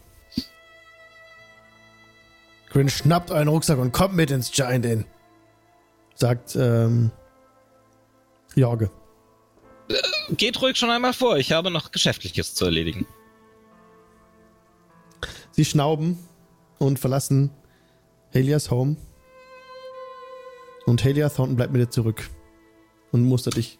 Grin, 2.69 2.89
schnappt 2.89 3.31
euren 3.31 3.49
Rucksack 3.49 3.77
und 3.79 3.91
kommt 3.91 4.15
mit 4.15 4.31
ins 4.31 4.51
Giant 4.51 4.85
Inn. 4.85 5.05
Sagt 6.13 6.55
ähm, 6.55 7.11
Jorge. 8.55 8.89
Geht 10.31 10.61
ruhig 10.61 10.77
schon 10.77 10.89
einmal 10.89 11.13
vor, 11.13 11.37
ich 11.37 11.51
habe 11.51 11.69
noch 11.69 11.91
Geschäftliches 11.91 12.55
zu 12.55 12.65
erledigen. 12.65 13.05
Sie 15.51 15.65
schnauben 15.65 16.17
und 16.79 16.99
verlassen 16.99 17.51
Helias 18.31 18.71
Home. 18.71 18.97
Und 20.85 21.03
Helia 21.03 21.29
Thornton 21.29 21.55
bleibt 21.55 21.71
mit 21.71 21.81
dir 21.81 21.89
zurück. 21.89 22.29
Und 23.11 23.23
mustert 23.23 23.55
dich. 23.57 23.79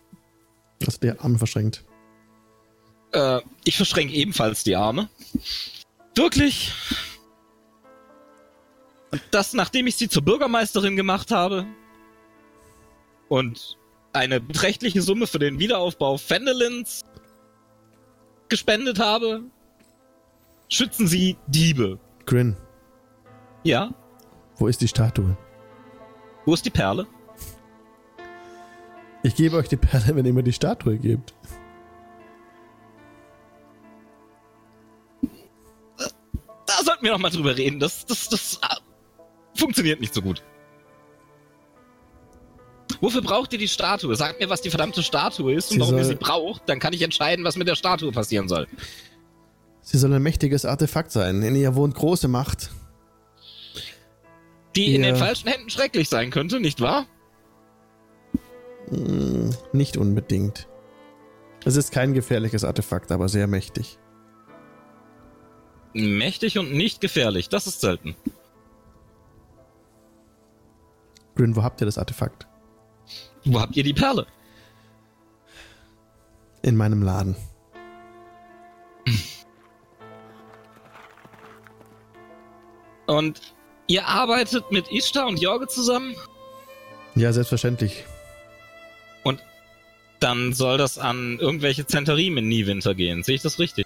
Dass 0.79 0.99
der 0.99 1.21
Arme 1.21 1.37
verschränkt. 1.37 1.83
Äh, 3.11 3.41
ich 3.63 3.77
verschränke 3.77 4.13
ebenfalls 4.13 4.63
die 4.63 4.75
Arme. 4.75 5.09
Wirklich? 6.15 6.71
Und 9.11 9.21
das, 9.31 9.53
nachdem 9.53 9.87
ich 9.87 9.95
sie 9.95 10.09
zur 10.09 10.23
Bürgermeisterin 10.23 10.95
gemacht 10.95 11.31
habe 11.31 11.65
und 13.29 13.77
eine 14.15 14.39
beträchtliche 14.39 15.01
Summe 15.01 15.27
für 15.27 15.39
den 15.39 15.59
Wiederaufbau 15.59 16.17
Fendelins 16.17 17.03
gespendet 18.49 18.99
habe, 18.99 19.43
schützen 20.69 21.07
sie 21.07 21.37
Diebe. 21.47 21.99
Grin, 22.25 22.55
Ja? 23.63 23.93
wo 24.57 24.67
ist 24.67 24.81
die 24.81 24.87
Statue? 24.87 25.37
Wo 26.45 26.53
ist 26.53 26.65
die 26.65 26.69
Perle? 26.69 27.05
Ich 29.23 29.35
gebe 29.35 29.57
euch 29.57 29.67
die 29.67 29.77
Perle, 29.77 30.15
wenn 30.15 30.25
ihr 30.25 30.33
mir 30.33 30.43
die 30.43 30.53
Statue 30.53 30.97
gebt. 30.97 31.33
Da 35.97 36.83
sollten 36.83 37.03
wir 37.03 37.11
noch 37.11 37.19
mal 37.19 37.29
drüber 37.31 37.57
reden. 37.57 37.79
Das, 37.79 38.05
das, 38.05 38.29
das 38.29 38.59
ah, 38.61 38.77
funktioniert 39.55 39.99
nicht 39.99 40.13
so 40.13 40.21
gut. 40.21 40.43
Wofür 43.01 43.21
braucht 43.21 43.53
ihr 43.53 43.59
die 43.59 43.67
Statue? 43.67 44.15
Sagt 44.15 44.39
mir, 44.39 44.49
was 44.49 44.61
die 44.61 44.69
verdammte 44.69 45.03
Statue 45.03 45.53
ist 45.53 45.69
Sie 45.69 45.75
und 45.75 45.81
warum 45.81 45.97
ihr 45.97 46.05
sie 46.05 46.15
braucht. 46.15 46.63
Dann 46.67 46.79
kann 46.79 46.93
ich 46.93 47.01
entscheiden, 47.01 47.43
was 47.45 47.55
mit 47.57 47.67
der 47.67 47.75
Statue 47.75 48.11
passieren 48.11 48.47
soll. 48.47 48.67
Sie 49.81 49.97
soll 49.97 50.13
ein 50.13 50.23
mächtiges 50.23 50.65
Artefakt 50.65 51.11
sein. 51.11 51.41
In 51.43 51.55
ihr 51.55 51.75
wohnt 51.75 51.95
große 51.95 52.27
Macht. 52.27 52.71
Die 54.75 54.95
in 54.95 55.03
Ja. 55.03 55.11
den 55.11 55.15
falschen 55.17 55.47
Händen 55.49 55.69
schrecklich 55.69 56.09
sein 56.09 56.31
könnte, 56.31 56.59
nicht 56.59 56.81
wahr? 56.81 57.05
Hm, 58.89 59.55
nicht 59.73 59.97
unbedingt. 59.97 60.67
Es 61.65 61.75
ist 61.75 61.91
kein 61.91 62.13
gefährliches 62.13 62.63
Artefakt, 62.63 63.11
aber 63.11 63.29
sehr 63.29 63.47
mächtig. 63.47 63.97
Mächtig 65.93 66.57
und 66.59 66.73
nicht 66.73 66.99
gefährlich. 67.01 67.49
Das 67.49 67.67
ist 67.67 67.81
selten. 67.81 68.15
Grin, 71.35 71.55
wo 71.55 71.63
habt 71.63 71.81
ihr 71.81 71.85
das 71.85 71.97
Artefakt? 71.97 72.47
Wo 73.45 73.59
habt 73.59 73.75
ihr 73.77 73.83
die 73.83 73.93
Perle? 73.93 74.25
In 76.61 76.75
meinem 76.75 77.03
Laden. 77.03 77.35
Und 83.07 83.39
ihr 83.87 84.07
arbeitet 84.07 84.71
mit 84.71 84.91
Ishtar 84.91 85.27
und 85.27 85.39
Jorge 85.39 85.67
zusammen? 85.67 86.15
Ja, 87.13 87.31
selbstverständlich. 87.31 88.03
Dann 90.19 90.53
soll 90.53 90.77
das 90.77 90.97
an 90.97 91.37
irgendwelche 91.39 91.85
Zentarim 91.85 92.37
in 92.37 92.47
Niewinter 92.47 92.95
gehen. 92.95 93.21
Sehe 93.21 93.35
ich 93.35 93.41
das 93.41 93.59
richtig? 93.59 93.85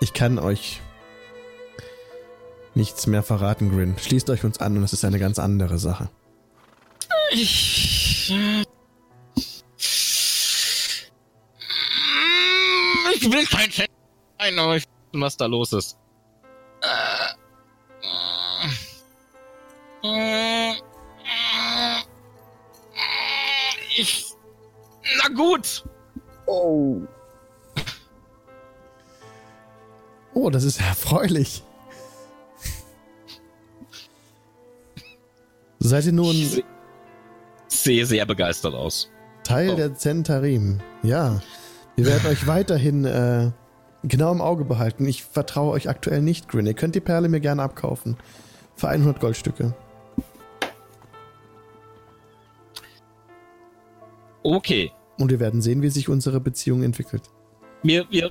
Ich 0.00 0.12
kann 0.12 0.38
euch 0.38 0.80
nichts 2.74 3.06
mehr 3.06 3.22
verraten, 3.22 3.70
Grin. 3.70 3.96
Schließt 3.98 4.30
euch 4.30 4.44
uns 4.44 4.58
an 4.58 4.76
und 4.76 4.82
es 4.82 4.92
ist 4.92 5.04
eine 5.04 5.18
ganz 5.18 5.38
andere 5.38 5.78
Sache. 5.78 6.10
Ich. 7.30 8.30
Ich 13.14 13.32
will 13.32 13.46
kein 13.46 13.70
Fan 13.70 13.86
sein, 14.38 14.58
aber 14.58 14.76
ich 14.76 14.84
weiß, 14.84 15.20
was 15.20 15.36
da 15.36 15.46
los 15.46 15.72
ist. 15.72 15.96
Ich. 23.96 24.32
Na 25.18 25.28
gut. 25.34 25.84
Oh. 26.46 27.00
Oh, 30.34 30.50
das 30.50 30.64
ist 30.64 30.80
erfreulich. 30.80 31.62
Seid 35.80 36.06
ihr 36.06 36.12
nun 36.12 36.62
Sehe 37.82 38.06
sehr 38.06 38.26
begeistert 38.26 38.74
aus. 38.74 39.10
Teil 39.44 39.70
Oh. 39.70 39.76
der 39.76 39.94
Zentarim? 39.94 40.80
Ja. 41.02 41.40
Wir 41.96 42.06
werden 42.06 42.26
euch 42.30 42.46
weiterhin 42.46 43.04
äh, 43.04 43.50
genau 44.04 44.32
im 44.32 44.40
Auge 44.40 44.64
behalten. 44.64 45.06
Ich 45.06 45.24
vertraue 45.24 45.72
euch 45.72 45.88
aktuell 45.88 46.22
nicht, 46.22 46.48
Grin. 46.48 46.66
Ihr 46.66 46.74
könnt 46.74 46.94
die 46.94 47.00
Perle 47.00 47.28
mir 47.28 47.40
gerne 47.40 47.62
abkaufen. 47.62 48.16
Für 48.76 48.88
100 48.88 49.20
Goldstücke. 49.20 49.74
Okay. 54.42 54.92
Und 55.18 55.30
wir 55.30 55.40
werden 55.40 55.60
sehen, 55.62 55.82
wie 55.82 55.88
sich 55.90 56.08
unsere 56.08 56.40
Beziehung 56.40 56.82
entwickelt. 56.82 57.22
Wir, 57.82 58.06
wir. 58.10 58.30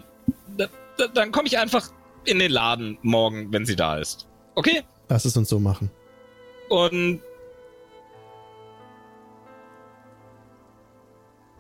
Da, 0.58 0.68
da, 0.98 1.08
dann 1.08 1.32
komme 1.32 1.48
ich 1.48 1.58
einfach 1.58 1.92
in 2.26 2.40
den 2.40 2.52
Laden 2.52 2.98
morgen, 3.02 3.52
wenn 3.52 3.66
sie 3.66 3.76
da 3.76 3.98
ist. 3.98 4.28
Okay? 4.56 4.84
Lass 5.10 5.26
es 5.26 5.36
uns 5.38 5.50
so 5.50 5.60
machen. 5.60 5.90
Und 6.70 7.22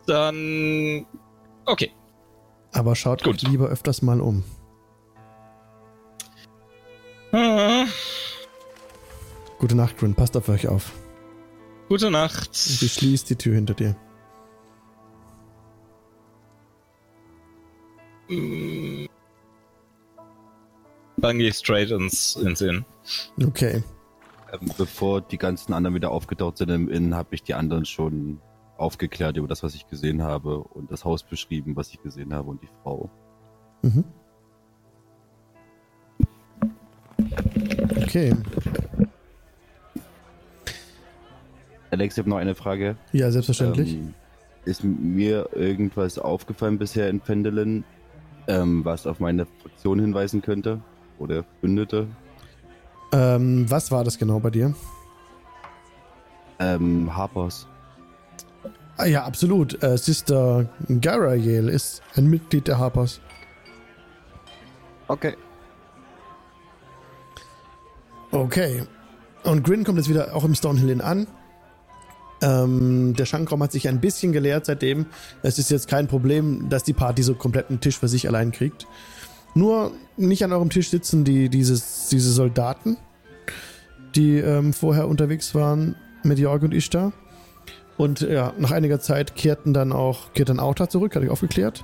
dann 0.08 1.06
okay. 1.66 1.92
Aber 2.74 2.96
schaut 2.96 3.24
Gut. 3.24 3.36
euch 3.36 3.42
lieber 3.44 3.68
öfters 3.68 4.02
mal 4.02 4.22
um. 4.22 4.44
Ah, 7.32 7.86
Gute 9.60 9.76
Nacht, 9.76 9.98
Grin. 9.98 10.14
Passt 10.16 10.38
auf 10.38 10.50
euch 10.50 10.68
auf. 10.68 10.92
Gute 11.90 12.12
Nacht. 12.12 12.50
Und 12.50 12.56
sie 12.56 12.90
schließt 12.90 13.30
die 13.30 13.36
Tür 13.36 13.56
hinter 13.56 13.74
dir. 13.74 13.96
Dann 21.18 21.40
gehe 21.40 21.50
ich 21.50 21.56
straight 21.56 21.92
ins, 21.92 22.36
ins 22.36 22.62
Inn. 22.62 22.86
Okay. 23.42 23.84
Ähm, 24.52 24.72
bevor 24.78 25.22
die 25.22 25.38
ganzen 25.38 25.74
anderen 25.74 25.96
wieder 25.96 26.12
aufgetaucht 26.12 26.58
sind 26.58 26.70
im 26.70 26.90
Inn, 26.90 27.16
habe 27.16 27.34
ich 27.36 27.44
die 27.44 27.54
anderen 27.54 27.86
schon 27.86 28.40
aufgeklärt 28.78 29.38
über 29.38 29.48
das, 29.48 29.64
was 29.64 29.76
ich 29.76 29.88
gesehen 29.88 30.24
habe 30.24 30.60
und 30.60 30.91
das 30.91 31.04
Haus 31.06 31.24
beschrieben, 31.24 31.76
was 31.76 31.90
ich 31.90 32.02
gesehen 32.02 32.34
habe 32.34 32.49
und 32.49 32.62
die 32.62 32.70
Frau. 32.84 33.10
Mhm. 33.82 34.04
Okay. 38.04 38.34
Alex, 41.91 42.16
ich 42.16 42.20
habe 42.20 42.30
noch 42.30 42.38
eine 42.38 42.56
Frage. 42.56 42.98
Ja, 43.14 43.32
selbstverständlich. 43.32 43.95
Ähm, 43.95 44.14
ist 44.66 44.84
mir 44.84 45.49
irgendwas 45.54 46.20
aufgefallen 46.20 46.78
bisher 46.78 47.10
in 47.10 47.22
Pendelin, 47.22 47.86
ähm, 48.48 48.84
was 48.84 49.08
auf 49.08 49.20
meine 49.20 49.45
Fraktion 49.62 49.99
hinweisen 49.99 50.41
könnte? 50.41 50.82
Oder 51.20 51.44
Bündete? 51.62 52.08
Ähm, 53.14 53.66
was 53.70 53.91
war 53.91 54.04
das 54.04 54.18
genau 54.18 54.40
bei 54.40 54.49
dir? 54.49 54.76
Ähm, 56.60 57.16
Harpers. 57.16 57.68
Ah, 58.98 59.06
ja, 59.06 59.24
absolut. 59.24 59.82
Äh, 59.84 59.98
Sister 59.98 60.68
Garael 61.02 61.69
ist 61.69 62.02
ein 62.15 62.28
Mitglied 62.28 62.68
der 62.68 62.80
Harpers. 62.80 63.22
Okay. 65.07 65.36
Okay. 68.32 68.84
Und 69.44 69.64
Grin 69.64 69.84
kommt 69.84 69.99
jetzt 69.99 70.10
wieder 70.10 70.36
auch 70.36 70.44
im 70.44 70.56
Stonehill 70.56 70.90
Inn 70.90 71.02
an. 71.02 71.28
Ähm, 72.41 73.14
der 73.15 73.26
Schankraum 73.26 73.64
hat 73.64 73.72
sich 73.72 73.88
ein 73.88 74.02
bisschen 74.02 74.32
geleert 74.32 74.65
seitdem. 74.65 75.06
Es 75.44 75.60
ist 75.60 75.69
jetzt 75.72 75.88
kein 75.88 76.07
Problem, 76.07 76.69
dass 76.69 76.84
die 76.84 76.94
Party 76.94 77.24
so 77.24 77.36
kompletten 77.36 77.80
Tisch 77.80 77.98
für 77.98 78.07
sich 78.07 78.28
allein 78.28 78.52
kriegt. 78.52 78.88
Nur 79.53 79.91
nicht 80.18 80.44
an 80.44 80.52
eurem 80.52 80.69
Tisch 80.69 80.90
sitzen 80.90 81.24
die, 81.24 81.49
dieses, 81.49 82.10
diese 82.10 82.32
Soldaten, 82.32 82.98
die 84.15 84.38
ähm, 84.38 84.74
vorher 84.74 85.07
unterwegs 85.07 85.56
waren 85.56 85.95
mit 86.24 86.38
Jorg 86.40 86.64
und 86.64 86.74
Ishtar. 86.74 87.14
Und 87.98 88.22
ja, 88.22 88.53
nach 88.57 88.72
einiger 88.72 88.99
Zeit 88.99 89.36
kehrten 89.36 89.74
dann 89.74 89.91
auch, 89.91 90.34
kehrt 90.34 90.49
dann 90.49 90.60
Auta 90.60 90.88
zurück, 90.88 91.15
hatte 91.15 91.26
ich 91.26 91.32
aufgeklärt. 91.32 91.84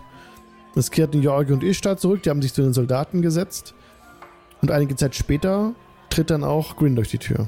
Es 0.76 0.92
kehrten 0.92 1.22
Jorg 1.22 1.50
und 1.50 1.64
Ishtar 1.64 1.98
zurück, 1.98 2.24
die 2.24 2.30
haben 2.30 2.42
sich 2.42 2.54
zu 2.54 2.62
den 2.62 2.74
Soldaten 2.74 3.22
gesetzt. 3.22 3.74
Und 4.62 4.72
einige 4.72 4.96
Zeit 4.96 5.16
später 5.16 5.74
tritt 6.10 6.30
dann 6.30 6.44
auch 6.44 6.78
Grin 6.78 6.96
durch 6.96 7.10
die 7.10 7.18
Tür. 7.18 7.48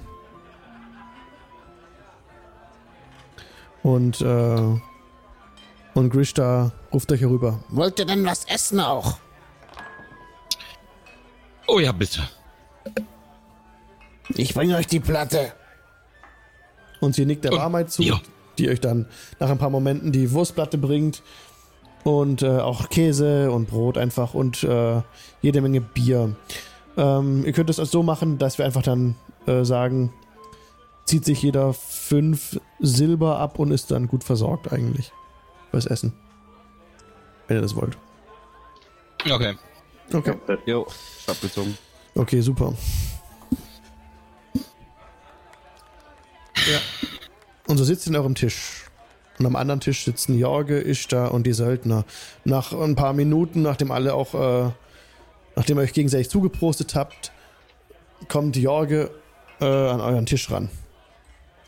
Und, 3.83 4.21
äh, 4.21 4.79
und 5.93 6.09
Grishta 6.09 6.71
ruft 6.91 7.11
euch 7.11 7.21
herüber. 7.21 7.63
Wollt 7.69 7.99
ihr 7.99 8.05
denn 8.05 8.25
was 8.25 8.45
essen 8.45 8.79
auch? 8.79 9.17
Oh 11.67 11.79
ja, 11.79 11.91
bitte. 11.91 12.27
Ich 14.29 14.55
bringe 14.55 14.75
euch 14.75 14.87
die 14.87 14.99
Platte. 14.99 15.53
Und 16.99 17.13
sie 17.13 17.25
nickt 17.25 17.43
der 17.43 17.51
Wahrheit 17.51 17.91
zu, 17.91 18.01
ja. 18.01 18.19
Die 18.57 18.69
euch 18.69 18.81
dann 18.81 19.07
nach 19.39 19.49
ein 19.49 19.57
paar 19.57 19.69
Momenten 19.69 20.11
die 20.11 20.31
Wurstplatte 20.31 20.77
bringt. 20.77 21.23
Und 22.03 22.43
äh, 22.43 22.59
auch 22.59 22.89
Käse 22.89 23.51
und 23.51 23.67
Brot 23.67 23.97
einfach 23.97 24.35
und 24.35 24.63
äh, 24.63 25.01
jede 25.41 25.61
Menge 25.61 25.81
Bier. 25.81 26.35
Ähm, 26.97 27.43
ihr 27.45 27.51
könnt 27.51 27.69
es 27.71 27.79
also 27.79 27.91
so 27.91 28.03
machen, 28.03 28.37
dass 28.37 28.59
wir 28.59 28.65
einfach 28.65 28.83
dann 28.83 29.15
äh, 29.47 29.63
sagen, 29.65 30.13
zieht 31.05 31.25
sich 31.25 31.41
jeder 31.41 31.73
fünf 31.73 32.59
Silber 32.79 33.39
ab 33.39 33.57
und 33.57 33.71
ist 33.71 33.89
dann 33.89 34.07
gut 34.07 34.23
versorgt 34.23 34.71
eigentlich. 34.71 35.11
Fürs 35.71 35.87
Essen. 35.87 36.13
Wenn 37.47 37.57
ihr 37.57 37.61
das 37.61 37.75
wollt. 37.75 37.97
Okay. 39.29 39.55
Okay. 40.13 40.35
Jo, 40.65 40.85
abgezogen. 41.27 41.77
Okay, 42.15 42.41
super. 42.41 42.73
Ja. 46.67 46.79
Und 47.67 47.77
so 47.77 47.83
sitzt 47.83 48.07
ihr 48.07 48.11
an 48.11 48.17
eurem 48.17 48.35
Tisch. 48.35 48.85
Und 49.37 49.45
am 49.45 49.55
anderen 49.55 49.81
Tisch 49.81 50.05
sitzen 50.05 50.37
Jorge, 50.37 50.79
Ishtar 50.79 51.33
und 51.33 51.45
die 51.45 51.53
Söldner. 51.53 52.05
Nach 52.45 52.71
ein 52.71 52.95
paar 52.95 53.13
Minuten, 53.13 53.61
nachdem 53.61 53.91
alle 53.91 54.13
auch, 54.13 54.33
äh, 54.33 54.71
nachdem 55.55 55.77
ihr 55.77 55.81
euch 55.81 55.93
gegenseitig 55.93 56.29
zugeprostet 56.29 56.95
habt, 56.95 57.31
kommt 58.29 58.55
Jorge 58.55 59.11
äh, 59.59 59.65
an 59.65 59.99
euren 59.99 60.25
Tisch 60.25 60.49
ran. 60.51 60.69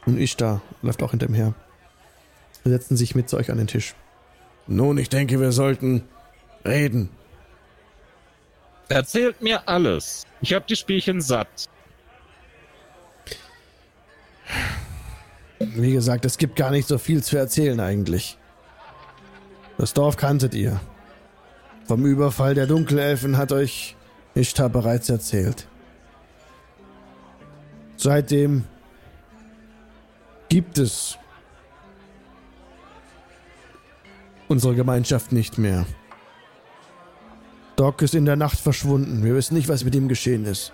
Und 0.05 0.17
Ishtar 0.17 0.61
läuft 0.81 1.03
auch 1.03 1.11
hinter 1.11 1.27
ihm 1.27 1.33
her. 1.33 1.53
Sie 2.63 2.69
setzen 2.69 2.95
sich 2.95 3.15
mit 3.15 3.29
zu 3.29 3.37
euch 3.37 3.51
an 3.51 3.57
den 3.57 3.67
Tisch. 3.67 3.95
Nun, 4.67 4.97
ich 4.97 5.09
denke, 5.09 5.39
wir 5.39 5.51
sollten 5.51 6.03
reden. 6.65 7.09
Erzählt 8.89 9.41
mir 9.41 9.67
alles. 9.67 10.25
Ich 10.41 10.53
hab 10.53 10.67
die 10.67 10.75
Spielchen 10.75 11.21
satt. 11.21 11.69
Wie 15.59 15.91
gesagt, 15.91 16.25
es 16.25 16.37
gibt 16.37 16.55
gar 16.55 16.71
nicht 16.71 16.87
so 16.87 16.97
viel 16.97 17.23
zu 17.23 17.37
erzählen 17.37 17.79
eigentlich. 17.79 18.37
Das 19.77 19.93
Dorf 19.93 20.17
kanntet 20.17 20.53
ihr. 20.53 20.79
Vom 21.85 22.05
Überfall 22.05 22.53
der 22.53 22.67
Dunkelelfen 22.67 23.37
hat 23.37 23.51
euch 23.51 23.95
Ishtar 24.35 24.69
bereits 24.69 25.09
erzählt. 25.09 25.67
Seitdem 27.95 28.65
gibt 30.49 30.77
es 30.77 31.17
unsere 34.47 34.75
Gemeinschaft 34.75 35.31
nicht 35.31 35.57
mehr. 35.57 35.85
Doc 37.75 38.01
ist 38.01 38.15
in 38.15 38.25
der 38.25 38.35
Nacht 38.35 38.59
verschwunden. 38.59 39.23
Wir 39.23 39.35
wissen 39.35 39.55
nicht, 39.55 39.69
was 39.69 39.83
mit 39.83 39.95
ihm 39.95 40.07
geschehen 40.07 40.45
ist. 40.45 40.73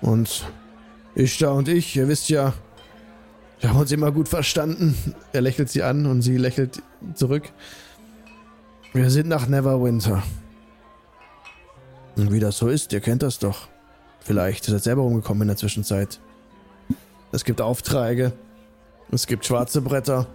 Und 0.00 0.46
Ishtar 1.14 1.54
und 1.54 1.68
ich, 1.68 1.96
ihr 1.96 2.08
wisst 2.08 2.28
ja, 2.30 2.54
wir 3.60 3.70
haben 3.70 3.78
uns 3.78 3.92
immer 3.92 4.10
gut 4.10 4.28
verstanden. 4.28 4.94
Er 5.32 5.42
lächelt 5.42 5.68
sie 5.68 5.82
an 5.82 6.06
und 6.06 6.22
sie 6.22 6.36
lächelt 6.36 6.82
zurück. 7.14 7.52
Wir 8.92 9.10
sind 9.10 9.28
nach 9.28 9.46
Neverwinter. 9.46 10.22
Und 12.16 12.32
wie 12.32 12.40
das 12.40 12.58
so 12.58 12.68
ist, 12.68 12.92
ihr 12.92 13.00
kennt 13.00 13.22
das 13.22 13.38
doch. 13.38 13.68
Vielleicht 14.20 14.66
ist 14.66 14.72
er 14.72 14.78
selber 14.78 15.02
umgekommen 15.02 15.42
in 15.42 15.48
der 15.48 15.56
Zwischenzeit. 15.56 16.20
Es 17.32 17.44
gibt 17.44 17.60
Aufträge. 17.60 18.32
Es 19.12 19.26
gibt 19.26 19.44
schwarze 19.44 19.80
Bretter. 19.80 20.26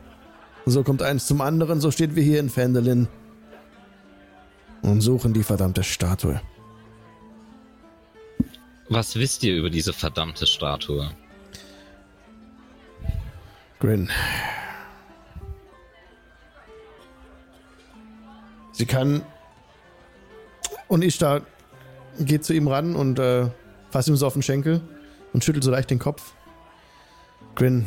So 0.65 0.83
kommt 0.83 1.01
eins 1.01 1.27
zum 1.27 1.41
anderen, 1.41 1.79
so 1.79 1.91
stehen 1.91 2.15
wir 2.15 2.23
hier 2.23 2.39
in 2.39 2.49
Fendelin 2.49 3.07
und 4.81 5.01
suchen 5.01 5.33
die 5.33 5.43
verdammte 5.43 5.83
Statue. 5.83 6.41
Was 8.89 9.15
wisst 9.15 9.43
ihr 9.43 9.55
über 9.55 9.69
diese 9.69 9.93
verdammte 9.93 10.45
Statue? 10.45 11.11
Grin. 13.85 14.09
Sie 18.71 18.87
kann. 18.87 19.23
Und 20.87 21.03
Ishtar 21.03 21.41
geht 22.19 22.43
zu 22.43 22.53
ihm 22.53 22.67
ran 22.67 22.95
und 22.95 23.19
äh, 23.19 23.47
fasst 23.91 24.07
ihm 24.07 24.15
so 24.15 24.25
auf 24.25 24.33
den 24.33 24.41
Schenkel 24.41 24.81
und 25.33 25.43
schüttelt 25.43 25.63
so 25.63 25.69
leicht 25.69 25.91
den 25.91 25.99
Kopf. 25.99 26.33
Grin, 27.53 27.85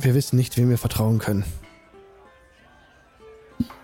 wir 0.00 0.14
wissen 0.14 0.36
nicht, 0.36 0.56
wem 0.56 0.70
wir 0.70 0.78
vertrauen 0.78 1.20
können. 1.20 1.44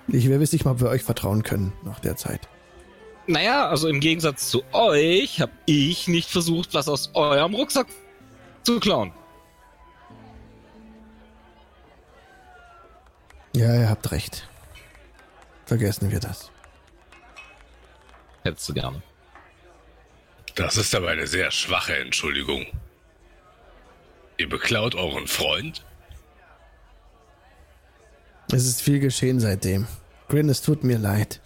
Ich, 0.08 0.28
wir 0.28 0.40
wissen 0.40 0.56
nicht 0.56 0.64
mal, 0.64 0.72
ob 0.72 0.80
wir 0.80 0.88
euch 0.88 1.04
vertrauen 1.04 1.44
können 1.44 1.72
nach 1.84 2.00
der 2.00 2.16
Zeit. 2.16 2.48
Naja, 3.28 3.68
also 3.68 3.86
im 3.86 4.00
Gegensatz 4.00 4.50
zu 4.50 4.62
euch 4.72 5.40
habe 5.40 5.52
ich 5.66 6.08
nicht 6.08 6.30
versucht, 6.30 6.74
was 6.74 6.88
aus 6.88 7.10
eurem 7.14 7.54
Rucksack 7.54 7.86
zu 8.64 8.80
klauen. 8.80 9.12
Ja, 13.52 13.74
ihr 13.74 13.88
habt 13.88 14.10
recht. 14.12 14.48
Vergessen 15.66 16.10
wir 16.10 16.20
das. 16.20 16.50
Hättest 18.42 18.68
du 18.68 18.74
gerne. 18.74 19.02
Das 20.54 20.76
ist 20.76 20.94
aber 20.94 21.10
eine 21.10 21.26
sehr 21.26 21.50
schwache 21.50 21.96
Entschuldigung. 21.96 22.66
Ihr 24.38 24.48
beklaut 24.48 24.94
euren 24.94 25.26
Freund? 25.26 25.84
Es 28.50 28.64
ist 28.64 28.82
viel 28.82 29.00
geschehen 29.00 29.40
seitdem. 29.40 29.86
Grin, 30.28 30.48
es 30.48 30.62
tut 30.62 30.84
mir 30.84 30.98
leid. 30.98 31.40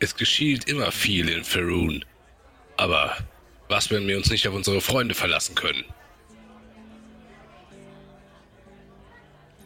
Es 0.00 0.16
geschieht 0.16 0.64
immer 0.68 0.90
viel 0.90 1.28
in 1.28 1.44
Faerun. 1.44 2.04
Aber 2.76 3.16
was, 3.68 3.90
wenn 3.90 4.06
wir 4.08 4.16
uns 4.16 4.30
nicht 4.30 4.48
auf 4.48 4.54
unsere 4.54 4.80
Freunde 4.80 5.14
verlassen 5.14 5.54
können? 5.54 5.84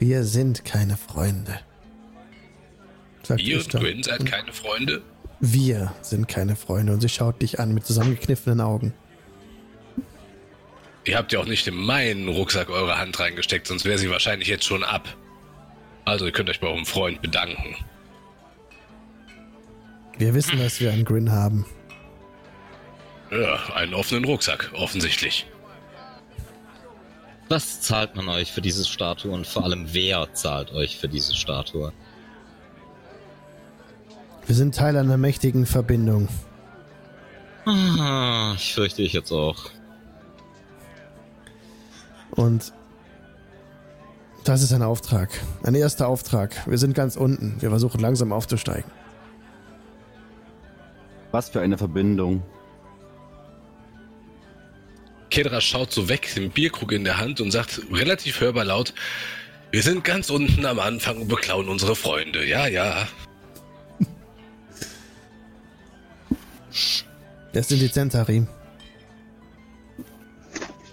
Wir 0.07 0.25
sind 0.25 0.67
keine 0.67 0.99
Freunde. 0.99 1.61
Sagt 3.23 3.41
Ihr 3.41 3.55
und 3.55 3.61
Ishtar. 3.63 3.81
Gwyn 3.81 4.03
seid 4.03 4.27
keine 4.27 4.53
Freunde? 4.53 5.01
Wir 5.41 5.95
sind 6.03 6.29
keine 6.29 6.57
Freunde 6.57 6.93
und 6.93 7.01
sie 7.01 7.09
schaut 7.09 7.41
dich 7.41 7.59
an 7.59 7.73
mit 7.73 7.87
zusammengekniffenen 7.87 8.61
Augen. 8.61 8.93
Ihr 11.07 11.17
habt 11.17 11.33
ja 11.33 11.39
auch 11.39 11.47
nicht 11.47 11.67
in 11.67 11.77
meinen 11.77 12.29
Rucksack 12.29 12.69
eure 12.69 12.99
Hand 12.99 13.19
reingesteckt, 13.19 13.67
sonst 13.67 13.87
wäre 13.87 13.97
sie 13.97 14.11
wahrscheinlich 14.11 14.47
jetzt 14.49 14.67
schon 14.67 14.85
ab. 14.85 15.09
Also 16.05 16.27
ihr 16.27 16.33
könnt 16.33 16.51
euch 16.51 16.61
bei 16.61 16.67
eurem 16.67 16.85
Freund 16.85 17.23
bedanken. 17.23 17.75
Wir 20.19 20.35
wissen, 20.35 20.59
dass 20.59 20.81
wir 20.81 20.93
einen 20.93 21.07
Grin 21.07 21.33
haben. 21.33 21.65
Ja, 23.31 23.55
einen 23.75 23.95
offenen 23.95 24.27
Rucksack, 24.27 24.71
offensichtlich. 24.75 25.47
Was 27.55 27.81
zahlt 27.81 28.17
man 28.17 28.29
euch 28.29 28.51
für 28.51 28.61
diese 28.61 28.85
Statue 28.85 29.31
und 29.31 29.47
vor 29.47 29.63
allem 29.63 29.87
wer 29.93 30.27
zahlt 30.35 30.73
euch 30.73 30.99
für 30.99 31.07
diese 31.07 31.37
Statue? 31.37 31.93
Wir 34.45 34.57
sind 34.57 34.75
Teil 34.75 34.97
einer 34.97 35.17
mächtigen 35.17 35.65
Verbindung. 35.65 36.27
Ah, 37.65 38.55
ich 38.57 38.75
fürchte 38.75 39.03
ich 39.03 39.13
jetzt 39.13 39.31
auch. 39.31 39.71
Und 42.33 42.73
das 44.43 44.65
ist 44.65 44.73
ein 44.73 44.83
Auftrag. 44.83 45.31
Ein 45.63 45.77
erster 45.77 46.09
Auftrag. 46.09 46.67
Wir 46.67 46.79
sind 46.79 46.93
ganz 46.93 47.15
unten. 47.15 47.63
Wir 47.63 47.71
versuchen 47.71 48.01
langsam 48.01 48.33
aufzusteigen. 48.33 48.91
Was 51.31 51.51
für 51.51 51.61
eine 51.61 51.79
Verbindung. 51.79 52.43
Kedra 55.35 55.61
schaut 55.61 55.90
so 55.93 56.09
weg, 56.09 56.32
den 56.36 56.51
Bierkrug 56.52 56.93
in 56.93 57.02
der 57.02 57.19
Hand 57.19 57.40
und 57.40 57.51
sagt 57.51 57.81
relativ 57.90 58.40
hörbar 58.40 58.65
laut, 58.65 58.94
wir 59.73 59.82
sind 59.82 60.05
ganz 60.05 60.31
unten 60.31 60.65
am 60.65 60.78
Anfang 60.78 61.23
und 61.23 61.27
beklauen 61.27 61.69
unsere 61.69 61.97
Freunde. 61.97 62.47
Ja, 62.47 62.69
ja. 62.69 63.09
Das 67.52 67.66
sind 67.69 67.81
die 67.82 67.90
Zentarim. 67.90 68.47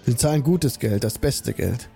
Sie 0.06 0.16
zahlen 0.16 0.42
gutes 0.42 0.80
Geld, 0.80 1.04
das 1.04 1.18
beste 1.18 1.52
Geld. 1.52 1.88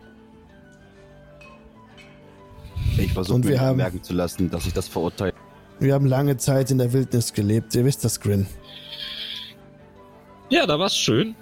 Ich 2.96 3.12
versuche 3.12 3.40
mir 3.40 3.60
haben- 3.60 3.78
merken 3.78 4.04
zu 4.04 4.12
lassen, 4.14 4.48
dass 4.50 4.66
ich 4.66 4.72
das 4.72 4.86
verurteile. 4.86 5.32
Wir 5.80 5.94
haben 5.94 6.06
lange 6.06 6.36
Zeit 6.36 6.70
in 6.70 6.78
der 6.78 6.92
Wildnis 6.92 7.32
gelebt. 7.32 7.74
Ihr 7.74 7.84
wisst 7.84 8.04
das, 8.04 8.20
Grin. 8.20 8.46
Ja, 10.48 10.64
da 10.64 10.78
war's 10.78 10.96
schön. 10.96 11.34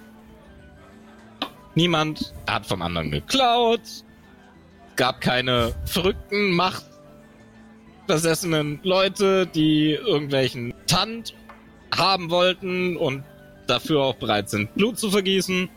Niemand 1.75 2.33
hat 2.47 2.65
vom 2.65 2.81
anderen 2.81 3.11
geklaut. 3.11 3.81
Gab 4.95 5.21
keine 5.21 5.75
verrückten, 5.85 6.51
machtbesessenen 8.07 8.79
Leute, 8.83 9.45
die 9.45 9.91
irgendwelchen 9.91 10.73
Tand 10.87 11.35
haben 11.93 12.29
wollten 12.29 12.95
und 12.97 13.23
dafür 13.67 14.01
auch 14.01 14.15
bereit 14.15 14.49
sind, 14.49 14.73
Blut 14.75 14.97
zu 14.97 15.11
vergießen. 15.11 15.69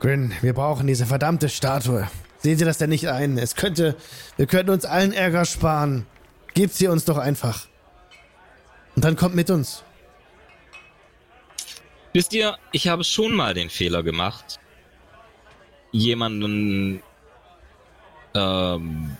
Grin, 0.00 0.32
wir 0.42 0.52
brauchen 0.52 0.86
diese 0.86 1.06
verdammte 1.06 1.48
Statue. 1.48 2.08
Sehen 2.38 2.56
Sie 2.56 2.64
das 2.64 2.78
denn 2.78 2.90
nicht 2.90 3.08
ein? 3.08 3.36
Es 3.36 3.56
könnte, 3.56 3.96
wir 4.36 4.46
könnten 4.46 4.70
uns 4.70 4.84
allen 4.84 5.12
Ärger 5.12 5.44
sparen. 5.44 6.06
Gebt 6.54 6.74
sie 6.74 6.86
uns 6.86 7.04
doch 7.04 7.18
einfach. 7.18 7.66
Und 8.94 9.04
dann 9.04 9.16
kommt 9.16 9.34
mit 9.34 9.50
uns. 9.50 9.82
Wisst 12.12 12.32
ihr, 12.32 12.56
ich 12.72 12.88
habe 12.88 13.04
schon 13.04 13.34
mal 13.34 13.54
den 13.54 13.70
Fehler 13.70 14.02
gemacht, 14.02 14.58
jemanden 15.92 17.02
ähm, 18.34 19.16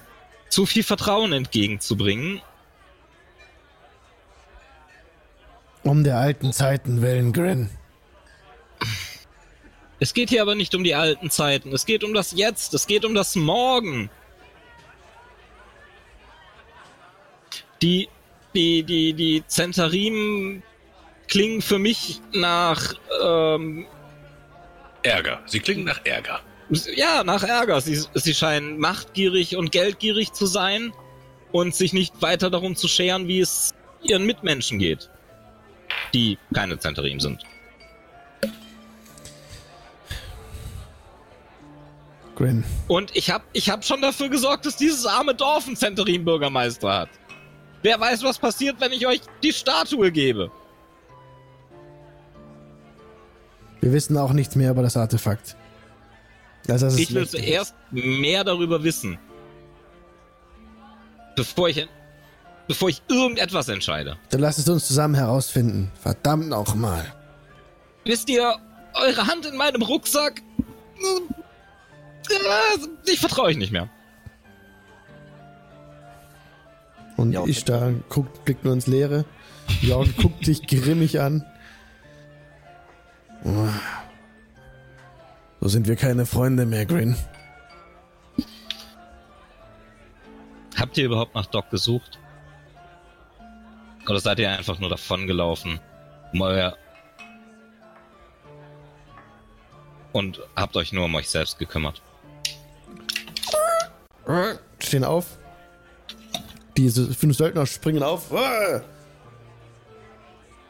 zu 0.49 0.67
viel 0.67 0.83
Vertrauen 0.83 1.33
entgegenzubringen. 1.33 2.41
Um 5.83 6.05
der 6.05 6.19
alten 6.19 6.53
Zeiten 6.53 7.03
willen, 7.03 7.33
Grin. 7.33 7.71
Es 10.01 10.15
geht 10.15 10.31
hier 10.31 10.43
aber 10.43 10.55
nicht 10.55 10.75
um 10.75 10.85
die 10.85 10.95
alten 10.95 11.31
Zeiten, 11.31 11.73
es 11.73 11.85
geht 11.85 12.05
um 12.05 12.15
das 12.15 12.33
Jetzt, 12.33 12.73
es 12.73 12.87
geht 12.87 13.05
um 13.05 13.15
das 13.15 13.35
Morgen. 13.35 14.11
Die, 17.83 18.09
die, 18.55 18.83
die, 18.83 19.13
die 19.13 19.45
Zentarim 19.47 20.63
klingen 21.29 21.63
für 21.63 21.79
mich 21.79 22.21
nach, 22.33 22.95
ähm, 23.23 23.87
Ärger. 25.03 25.41
Sie 25.47 25.61
klingen 25.61 25.85
nach 25.85 26.01
Ärger. 26.05 26.41
ja, 26.95 27.23
nach 27.23 27.45
Ärger. 27.45 27.81
Sie, 27.81 28.03
sie 28.15 28.35
scheinen 28.35 28.79
machtgierig 28.79 29.57
und 29.57 29.71
geldgierig 29.71 30.33
zu 30.33 30.47
sein 30.47 30.93
und 31.53 31.75
sich 31.75 31.93
nicht 31.93 32.21
weiter 32.21 32.51
darum 32.51 32.77
zu 32.77 32.89
scheren, 32.89 33.29
wie 33.29 33.41
es 33.41 33.75
ihren 34.03 34.27
Mitmenschen 34.27 34.79
geht, 34.79 35.09
die 36.13 36.39
keine 36.53 36.79
Zentarim 36.79 37.21
sind. 37.21 37.43
Grin. 42.37 42.65
Und 42.87 43.17
ich 43.17 43.31
habe 43.31 43.45
ich 43.53 43.69
hab 43.69 43.85
schon 43.85 44.01
dafür 44.01 44.29
gesorgt, 44.29 44.65
dass 44.65 44.77
dieses 44.77 45.07
arme 45.07 45.35
Dorf 45.35 45.67
einen 45.67 45.75
Centerin-Bürgermeister 45.75 46.93
hat. 46.93 47.09
Wer 47.83 47.99
weiß, 47.99 48.23
was 48.23 48.39
passiert, 48.39 48.81
wenn 48.81 48.93
ich 48.93 49.07
euch 49.07 49.21
die 49.43 49.53
Statue 49.53 50.13
gebe. 50.13 50.51
Wir 53.81 53.93
wissen 53.93 54.17
auch 54.17 54.33
nichts 54.33 54.57
mehr 54.57 54.71
über 54.71 54.83
das 54.83 54.97
Artefakt. 54.97 55.57
Also 56.69 56.87
das 56.87 56.99
Ich 56.99 57.15
will 57.15 57.27
zuerst 57.29 57.75
mehr 57.91 58.45
darüber 58.45 58.83
wissen. 58.83 59.19
Bevor 61.37 61.69
ich, 61.69 61.89
bevor 62.67 62.89
ich 62.89 63.03
irgendetwas 63.09 63.69
entscheide. 63.69 64.17
Dann 64.31 64.41
lasst 64.41 64.59
es 64.59 64.69
uns 64.69 64.87
zusammen 64.87 65.15
herausfinden. 65.15 65.91
Verdammt 66.01 66.49
noch 66.49 66.75
mal. 66.75 67.07
Wisst 68.05 68.29
ihr, 68.29 68.57
eure 68.95 69.27
Hand 69.27 69.47
in 69.47 69.57
meinem 69.57 69.83
Rucksack? 69.83 70.43
Äh, 72.29 73.11
Ich 73.11 73.21
vertraue 73.21 73.47
euch 73.47 73.57
nicht 73.57 73.73
mehr. 73.73 73.89
Und 77.17 77.33
Ja, 77.33 77.45
ich 77.47 77.65
da 77.65 77.93
guckt, 78.09 78.45
blickt 78.45 78.65
nur 78.65 78.75
ins 78.75 78.87
Leere. 78.87 79.25
Jorgen 79.83 80.15
guckt 80.17 80.47
dich 80.47 80.67
grimmig 80.67 81.21
an. 81.21 81.45
So 85.61 85.69
sind 85.69 85.89
wir 85.89 85.97
keine 85.97 86.27
Freunde 86.27 86.67
mehr, 86.67 86.87
Grin. 86.87 87.17
Habt 90.77 90.97
ihr 90.97 91.07
überhaupt 91.07 91.35
nach 91.35 91.47
Doc 91.47 91.71
gesucht? 91.71 92.19
Oder 94.09 94.21
seid 94.21 94.39
ihr 94.39 94.51
einfach 94.51 94.79
nur 94.79 94.89
davongelaufen? 94.89 95.81
Um 96.33 96.43
euer 96.43 96.77
und 100.13 100.41
habt 100.57 100.77
euch 100.77 100.93
nur 100.93 101.05
um 101.05 101.15
euch 101.15 101.29
selbst 101.29 101.59
gekümmert. 101.59 102.03
Stehen 104.79 105.05
auf. 105.05 105.39
Diese 106.77 107.13
fünf 107.13 107.37
Söldner 107.37 107.67
springen 107.67 108.03
auf. 108.03 108.31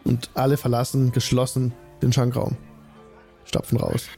Und 0.05 0.31
alle 0.35 0.57
verlassen 0.57 1.13
geschlossen 1.13 1.73
den 2.03 2.13
Schankraum. 2.13 2.57
Stapfen 3.45 3.79
raus. 3.79 4.09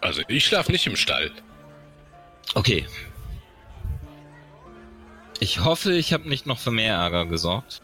Also 0.00 0.22
ich 0.28 0.46
schlafe 0.46 0.72
nicht 0.72 0.86
im 0.86 0.96
Stall. 0.96 1.30
Okay. 2.54 2.86
Ich 5.38 5.64
hoffe, 5.64 5.92
ich 5.92 6.12
habe 6.12 6.28
nicht 6.28 6.46
noch 6.46 6.58
für 6.58 6.70
mehr 6.70 6.94
Ärger 6.96 7.26
gesorgt. 7.26 7.80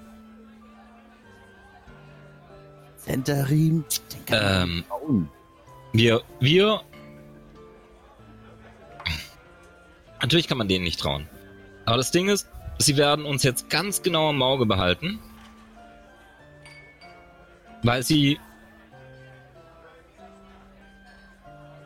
Den 3.07 3.23
kann 3.25 4.63
Ähm, 4.69 4.85
bauen. 4.89 5.29
wir, 5.93 6.23
wir. 6.41 6.83
Natürlich 10.21 10.49
kann 10.49 10.59
man 10.59 10.67
denen 10.69 10.85
nicht 10.85 10.99
trauen. 10.99 11.29
Aber 11.85 11.99
das 11.99 12.11
Ding 12.11 12.29
ist, 12.29 12.49
sie 12.79 12.97
werden 12.97 13.25
uns 13.25 13.45
jetzt 13.45 13.71
ganz 13.71 14.03
genau 14.03 14.31
im 14.31 14.43
Auge 14.43 14.67
behalten. 14.67 15.21
Weil 17.83 18.03
sie 18.03 18.41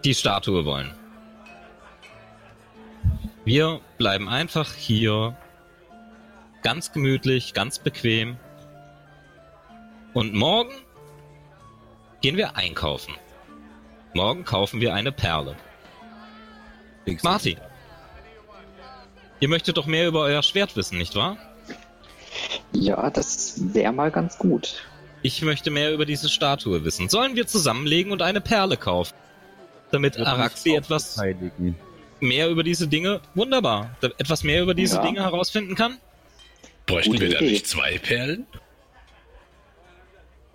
die 0.05 0.15
Statue 0.15 0.65
wollen. 0.65 0.93
Wir 3.45 3.81
bleiben 3.99 4.29
einfach 4.29 4.75
hier 4.75 5.37
ganz 6.63 6.93
gemütlich, 6.93 7.55
ganz 7.55 7.79
bequem. 7.79 8.37
Und 10.15 10.35
morgen 10.35 10.73
gehen 12.21 12.37
wir 12.37 12.57
einkaufen. 12.57 13.15
Morgen 14.15 14.45
kaufen 14.45 14.81
wir 14.81 14.95
eine 14.95 15.13
Perle. 15.13 15.57
Marty, 17.23 17.57
ihr 19.41 19.49
möchtet 19.49 19.77
doch 19.77 19.87
mehr 19.87 20.07
über 20.07 20.21
euer 20.21 20.43
Schwert 20.43 20.77
wissen, 20.77 20.99
nicht 20.99 21.17
wahr? 21.17 21.37
Ja, 22.73 23.11
das 23.11 23.75
wäre 23.75 23.93
mal 23.93 24.11
ganz 24.11 24.39
gut. 24.39 24.85
Ich 25.23 25.43
möchte 25.43 25.71
mehr 25.71 25.93
über 25.93 26.07
diese 26.07 26.29
Statue 26.29 26.85
wissen. 26.85 27.09
Sollen 27.09 27.37
wir 27.37 27.47
zusammenlegen 27.47 28.13
und 28.13 28.23
eine 28.23 28.41
Perle 28.41 28.77
kaufen? 28.77 29.15
Damit 29.91 30.19
Araxi 30.19 30.75
etwas 30.75 31.19
Heiligen. 31.19 31.77
mehr 32.21 32.49
über 32.49 32.63
diese 32.63 32.87
Dinge, 32.89 33.21
wunderbar, 33.35 33.97
etwas 34.19 34.45
mehr 34.45 34.63
über 34.63 34.75
diese 34.75 34.97
Ja. 34.97 35.03
Dinge 35.03 35.23
herausfinden 35.23 35.75
kann? 35.75 35.99
Bräuchten 36.87 37.13
Gute 37.13 37.29
wir 37.29 37.39
da 37.39 37.41
nicht 37.41 37.67
zwei 37.67 37.99
Perlen? 37.99 38.47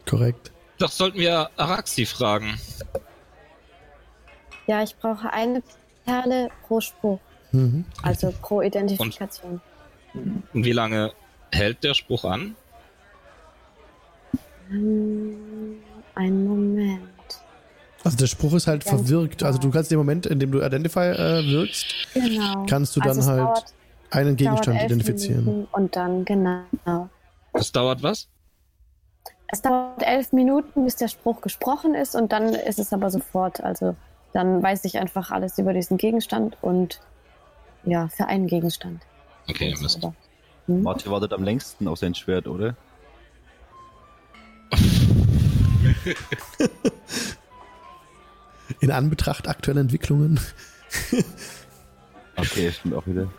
Korrekt. 0.05 0.51
Doch 0.77 0.91
sollten 0.91 1.19
wir 1.19 1.49
Araxi 1.57 2.05
fragen. 2.05 2.59
Ja, 4.67 4.83
ich 4.83 4.95
brauche 4.95 5.31
eine 5.31 5.63
Perle 6.05 6.49
pro 6.67 6.81
Spruch. 6.81 7.19
Mhm. 7.51 7.85
Also 8.01 8.33
pro 8.41 8.61
Identifikation. 8.61 9.61
Und 10.13 10.63
wie 10.63 10.71
lange 10.71 11.13
hält 11.51 11.83
der 11.83 11.93
Spruch 11.93 12.25
an? 12.25 12.55
Hm, 14.69 15.77
Einen 16.15 16.47
Moment. 16.47 17.01
Also 18.03 18.17
der 18.17 18.27
Spruch 18.27 18.53
ist 18.53 18.67
halt 18.67 18.85
Ganz 18.85 19.01
verwirkt. 19.01 19.39
genau. 19.39 19.47
Also 19.47 19.59
du 19.59 19.71
kannst 19.71 19.91
im 19.91 19.97
Moment, 19.97 20.25
in 20.27 20.39
dem 20.39 20.51
du 20.51 20.61
Identify 20.61 20.99
äh, 21.11 21.45
wirkst, 21.47 21.85
Genau. 22.13 22.65
kannst 22.67 22.95
du 22.95 22.99
dann 22.99 23.09
also 23.17 23.31
halt 23.31 23.39
dauert, 23.39 23.73
einen 24.11 24.35
Gegenstand 24.35 24.81
identifizieren. 24.81 25.45
Minuten 25.45 25.67
und 25.71 25.95
dann, 25.95 26.23
genau. 26.23 27.09
Das 27.53 27.71
dauert 27.71 28.03
was? 28.03 28.27
Es 29.47 29.61
dauert 29.61 30.03
elf 30.03 30.33
Minuten, 30.33 30.83
bis 30.83 30.95
der 30.97 31.07
Spruch 31.07 31.41
gesprochen 31.41 31.95
ist 31.95 32.15
und 32.15 32.31
dann 32.31 32.53
ist 32.53 32.79
es 32.79 32.93
aber 32.93 33.09
sofort. 33.09 33.61
Also 33.63 33.95
dann 34.33 34.61
weiß 34.61 34.85
ich 34.85 34.99
einfach 34.99 35.31
alles 35.31 35.57
über 35.57 35.73
diesen 35.73 35.97
Gegenstand 35.97 36.57
und 36.61 36.99
ja, 37.83 38.07
für 38.09 38.27
einen 38.27 38.47
Gegenstand. 38.47 39.01
Okay, 39.49 39.75
Mist. 39.81 40.07
Hm? 40.67 40.81
Marty 40.83 41.09
wartet 41.09 41.33
am 41.33 41.43
längsten 41.43 41.87
auf 41.87 41.99
sein 41.99 42.15
Schwert, 42.15 42.47
oder? 42.47 42.75
In 48.79 48.91
Anbetracht 48.91 49.47
aktueller 49.47 49.81
Entwicklungen. 49.81 50.39
Okay, 52.37 52.69
stimmt 52.69 52.95
auch 52.95 53.07
wieder. 53.07 53.31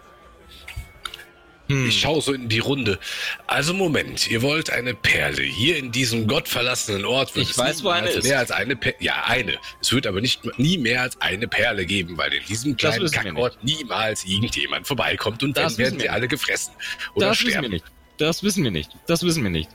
Hm. 1.68 1.86
Ich 1.88 2.00
schaue 2.00 2.22
so 2.22 2.32
in 2.32 2.48
die 2.48 2.60
Runde. 2.60 2.98
Also 3.46 3.74
Moment, 3.74 4.26
ihr 4.30 4.40
wollt 4.40 4.70
eine 4.70 4.94
Perle. 4.94 5.42
Hier 5.42 5.76
in 5.76 5.92
diesem 5.92 6.26
gottverlassenen 6.26 7.04
Ort 7.04 7.34
wird 7.36 7.44
Ich 7.44 7.50
es 7.52 7.58
weiß, 7.58 7.84
wo 7.84 7.90
eine 7.90 8.08
ist. 8.08 8.24
mehr 8.24 8.38
als 8.38 8.50
eine 8.52 8.74
Perle. 8.74 8.96
Ja, 9.00 9.24
eine. 9.26 9.58
Es 9.82 9.92
wird 9.92 10.06
aber 10.06 10.22
nicht 10.22 10.58
nie 10.58 10.78
mehr 10.78 11.02
als 11.02 11.20
eine 11.20 11.46
Perle 11.46 11.84
geben, 11.84 12.16
weil 12.16 12.32
in 12.32 12.42
diesem 12.46 12.74
kleinen 12.78 13.10
Kackort 13.10 13.62
niemals 13.62 14.24
irgendjemand 14.24 14.86
vorbeikommt 14.86 15.42
und 15.42 15.58
Das 15.58 15.74
dann 15.74 15.78
werden 15.84 15.98
sie 15.98 16.04
wir 16.04 16.12
alle 16.14 16.26
gefressen 16.26 16.72
oder 17.14 17.26
das 17.28 17.40
wissen 17.40 17.46
wir 17.48 17.52
sterben. 17.52 17.70
nicht. 17.74 17.84
Das 18.16 18.42
wissen 18.42 18.64
wir 18.64 18.70
nicht. 18.70 18.90
Das 19.06 19.22
wissen 19.24 19.42
wir 19.42 19.50
nicht. 19.50 19.68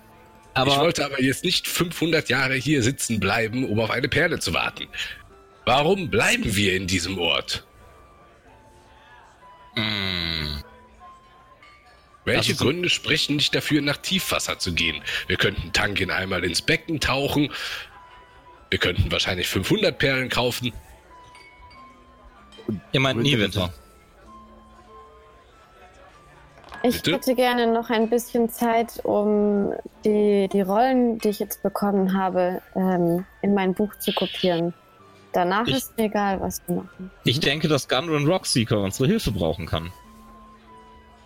Ich 0.53 0.57
Aber 0.59 0.77
wollte 0.77 1.05
aber 1.05 1.21
jetzt 1.21 1.43
nicht 1.43 1.67
500 1.67 2.29
Jahre 2.29 2.55
hier 2.55 2.83
sitzen 2.83 3.19
bleiben, 3.19 3.65
um 3.69 3.79
auf 3.79 3.89
eine 3.89 4.09
Perle 4.09 4.39
zu 4.39 4.53
warten. 4.53 4.87
Warum 5.65 6.09
bleiben 6.09 6.55
wir 6.55 6.75
in 6.75 6.87
diesem 6.87 7.17
Ort? 7.19 7.65
Hm. 9.75 10.63
Welche 12.25 12.39
Also 12.39 12.53
so- 12.53 12.65
Gründe 12.65 12.89
sprechen 12.89 13.35
nicht 13.37 13.55
dafür, 13.55 13.81
nach 13.81 13.97
Tiefwasser 13.97 14.59
zu 14.59 14.73
gehen? 14.73 15.01
Wir 15.27 15.37
könnten 15.37 15.71
Tankin 15.73 16.11
einmal 16.11 16.43
ins 16.43 16.61
Becken 16.61 16.99
tauchen. 16.99 17.51
Wir 18.69 18.79
könnten 18.79 19.11
wahrscheinlich 19.11 19.47
500 19.47 19.97
Perlen 19.97 20.29
kaufen. 20.29 20.73
ihr 22.91 22.99
meint 22.99 23.21
Niewinter. 23.21 23.73
Ich 26.83 26.97
Bitte? 27.03 27.13
hätte 27.13 27.35
gerne 27.35 27.71
noch 27.71 27.89
ein 27.89 28.09
bisschen 28.09 28.49
Zeit, 28.49 28.99
um 29.03 29.71
die, 30.03 30.49
die 30.51 30.61
Rollen, 30.61 31.19
die 31.19 31.29
ich 31.29 31.39
jetzt 31.39 31.61
bekommen 31.61 32.17
habe, 32.17 32.61
ähm, 32.75 33.25
in 33.41 33.53
mein 33.53 33.73
Buch 33.73 33.93
zu 33.99 34.11
kopieren. 34.13 34.73
Danach 35.33 35.67
Ich- 35.67 35.75
ist 35.75 35.97
mir 35.97 36.05
egal, 36.05 36.41
was 36.41 36.61
wir 36.67 36.77
machen. 36.77 37.11
Ich 37.23 37.39
denke, 37.39 37.67
dass 37.67 37.87
Gunrun 37.87 38.27
Rockseeker 38.27 38.79
unsere 38.79 39.07
Hilfe 39.07 39.31
brauchen 39.31 39.65
kann. 39.67 39.91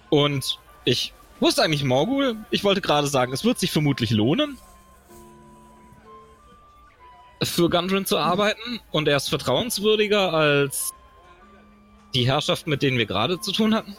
Und 0.10 0.60
ich 0.84 1.14
wusste 1.40 1.64
eigentlich 1.64 1.84
Morgul. 1.84 2.36
Ich 2.52 2.64
wollte 2.64 2.82
gerade 2.82 3.08
sagen, 3.08 3.34
es 3.34 3.44
wird 3.46 3.58
sich 3.60 3.72
vermutlich 3.72 4.12
lohnen, 4.12 4.58
für 7.42 7.70
Gundren 7.70 8.06
zu 8.06 8.18
arbeiten. 8.18 8.80
Und 8.92 9.08
er 9.08 9.18
ist 9.18 9.30
vertrauenswürdiger 9.30 10.34
als 10.34 10.94
die 12.14 12.28
Herrschaft, 12.28 12.68
mit 12.68 12.82
denen 12.82 12.98
wir 12.98 13.06
gerade 13.06 13.40
zu 13.40 13.52
tun 13.52 13.74
hatten. 13.74 13.96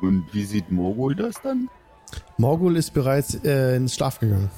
Und 0.00 0.26
wie 0.32 0.44
sieht 0.44 0.70
Mogul 0.70 1.14
das 1.14 1.36
dann? 1.42 1.68
Morgul 2.38 2.76
ist 2.76 2.92
bereits 2.94 3.34
äh, 3.44 3.76
ins 3.76 3.94
Schlaf 3.94 4.18
gegangen. 4.18 4.50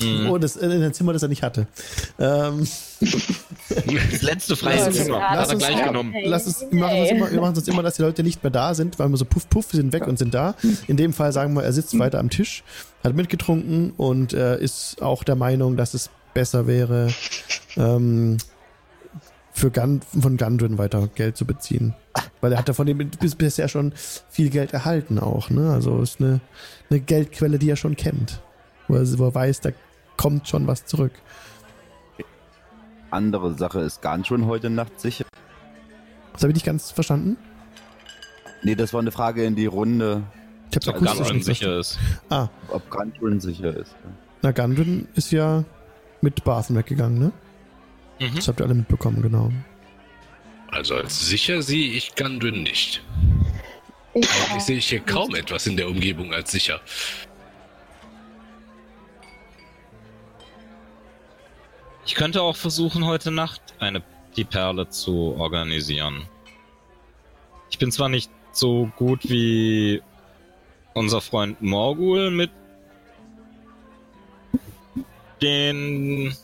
Mhm. 0.00 0.30
Oh, 0.30 0.38
das, 0.38 0.56
äh, 0.56 0.66
in 0.66 0.82
ein 0.82 0.94
Zimmer, 0.94 1.12
das 1.12 1.22
er 1.22 1.28
nicht 1.28 1.42
hatte. 1.42 1.66
Ähm, 2.18 2.66
Das 3.00 4.22
letzte 4.22 4.56
freie 4.56 4.78
Ja, 4.78 4.90
Zimmer. 4.90 5.18
er 5.18 5.46
so 5.46 5.56
gleich 5.56 5.82
genommen. 5.82 6.14
Lass 6.24 6.46
es, 6.46 6.60
wir 6.70 6.78
machen 6.80 6.96
es 6.98 7.10
hey. 7.10 7.16
immer, 7.16 7.30
wir 7.30 7.40
machen 7.40 7.56
es 7.56 7.68
immer, 7.68 7.82
dass 7.82 7.96
die 7.96 8.02
Leute 8.02 8.22
nicht 8.22 8.42
mehr 8.42 8.50
da 8.50 8.74
sind, 8.74 8.98
weil 8.98 9.08
wir 9.08 9.16
so 9.16 9.24
puff, 9.24 9.48
puff, 9.48 9.72
wir 9.72 9.78
sind 9.78 9.92
weg 9.92 10.06
und 10.06 10.18
sind 10.18 10.34
da. 10.34 10.54
In 10.86 10.96
dem 10.96 11.12
Fall 11.12 11.32
sagen 11.32 11.54
wir, 11.54 11.62
er 11.64 11.72
sitzt 11.72 11.98
weiter 11.98 12.18
am 12.20 12.30
Tisch, 12.30 12.62
hat 13.02 13.14
mitgetrunken 13.14 13.92
und 13.96 14.32
äh, 14.34 14.60
ist 14.60 15.02
auch 15.02 15.24
der 15.24 15.36
Meinung, 15.36 15.76
dass 15.76 15.94
es 15.94 16.10
besser 16.34 16.66
wäre, 16.66 17.08
ähm, 17.76 18.38
für 19.58 19.70
Gun, 19.70 20.00
von 20.20 20.36
Gundren 20.36 20.78
weiter 20.78 21.08
Geld 21.14 21.36
zu 21.36 21.44
beziehen. 21.44 21.94
Weil 22.40 22.52
er 22.52 22.58
hat 22.58 22.68
ja 22.68 22.74
von 22.74 22.86
dem 22.86 22.98
bis, 22.98 23.34
bisher 23.34 23.68
schon 23.68 23.92
viel 24.30 24.50
Geld 24.50 24.72
erhalten 24.72 25.18
auch, 25.18 25.50
ne? 25.50 25.72
Also 25.72 26.00
ist 26.00 26.20
eine, 26.20 26.40
eine 26.90 27.00
Geldquelle, 27.00 27.58
die 27.58 27.68
er 27.68 27.76
schon 27.76 27.96
kennt. 27.96 28.40
Wo 28.86 28.94
er, 28.94 29.18
wo 29.18 29.26
er 29.26 29.34
weiß, 29.34 29.60
da 29.60 29.70
kommt 30.16 30.48
schon 30.48 30.66
was 30.66 30.86
zurück. 30.86 31.12
Andere 33.10 33.54
Sache 33.54 33.80
ist 33.80 34.00
Gundren 34.02 34.46
heute 34.46 34.70
Nacht 34.70 35.00
sicher. 35.00 35.24
Das 36.32 36.42
habe 36.42 36.52
ich 36.52 36.56
nicht 36.56 36.66
ganz 36.66 36.90
verstanden. 36.90 37.36
Nee, 38.62 38.74
das 38.74 38.92
war 38.92 39.00
eine 39.00 39.10
Frage 39.10 39.44
in 39.44 39.56
die 39.56 39.66
Runde, 39.66 40.22
Ich 40.70 40.76
hab's 40.76 40.88
Ob 40.88 40.94
akustisch 40.96 41.18
Gunrun 41.18 41.36
nicht 41.36 41.46
sicher 41.46 41.78
ist. 41.78 41.98
Ah, 42.28 42.48
ob 42.68 42.88
Gundren 42.90 43.40
sicher 43.40 43.76
ist. 43.76 43.94
na 44.42 44.52
Gundren 44.52 45.08
ist 45.14 45.32
ja 45.32 45.64
mit 46.20 46.44
Barthen 46.44 46.76
weggegangen, 46.76 47.18
ne? 47.18 47.32
Mhm. 48.20 48.34
Das 48.34 48.48
habt 48.48 48.60
ihr 48.60 48.66
alle 48.66 48.74
mitbekommen, 48.74 49.22
genau. 49.22 49.52
Also 50.70 50.96
als 50.96 51.28
sicher 51.28 51.62
sehe 51.62 51.92
ich 51.92 52.14
Gundren 52.14 52.62
nicht. 52.62 53.02
Ich, 54.14 54.28
Eigentlich 54.28 54.62
sehe 54.62 54.76
ich 54.76 54.88
hier 54.88 55.00
kaum 55.00 55.34
etwas 55.34 55.66
in 55.66 55.76
der 55.76 55.88
Umgebung 55.88 56.32
als 56.32 56.50
sicher. 56.50 56.80
Ich 62.04 62.14
könnte 62.14 62.42
auch 62.42 62.56
versuchen, 62.56 63.04
heute 63.04 63.30
Nacht 63.30 63.60
eine 63.78 64.02
die 64.36 64.44
Perle 64.44 64.88
zu 64.88 65.34
organisieren. 65.38 66.26
Ich 67.70 67.78
bin 67.78 67.92
zwar 67.92 68.08
nicht 68.08 68.30
so 68.52 68.90
gut 68.96 69.28
wie 69.28 70.02
unser 70.94 71.20
Freund 71.20 71.60
Morgul 71.60 72.30
mit 72.30 72.50
den 75.42 76.34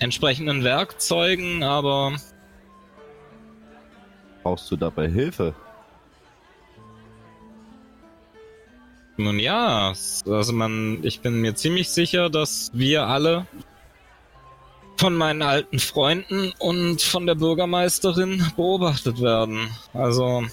entsprechenden 0.00 0.64
Werkzeugen, 0.64 1.62
aber 1.62 2.16
Brauchst 4.42 4.70
du 4.70 4.76
dabei 4.76 5.08
Hilfe? 5.08 5.54
nun 9.20 9.38
ja, 9.38 9.92
also 10.26 10.52
man, 10.52 11.04
ich 11.04 11.20
bin 11.20 11.40
mir 11.40 11.54
ziemlich 11.54 11.90
sicher, 11.90 12.30
dass 12.30 12.70
wir 12.72 13.06
alle 13.06 13.46
von 14.96 15.14
meinen 15.14 15.42
alten 15.42 15.78
Freunden 15.78 16.52
und 16.58 17.00
von 17.00 17.26
der 17.26 17.34
Bürgermeisterin 17.34 18.44
beobachtet 18.56 19.20
werden. 19.20 19.70
Also 19.94 20.44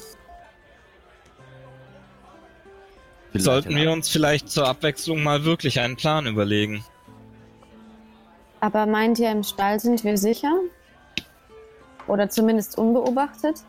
Vielleicht 3.32 3.46
sollten 3.46 3.76
wir 3.76 3.92
uns 3.92 4.10
vielleicht 4.10 4.50
zur 4.50 4.68
Abwechslung 4.68 5.22
mal 5.22 5.44
wirklich 5.44 5.80
einen 5.80 5.98
Plan 5.98 6.28
überlegen. 6.28 6.84
Aber 8.60 8.86
meint 8.86 9.20
ihr, 9.20 9.32
im 9.32 9.44
Stall 9.44 9.80
sind 9.80 10.04
wir 10.04 10.18
sicher? 10.18 10.60
Oder 12.08 12.30
zumindest 12.30 12.78
unbeobachtet? 12.78 13.64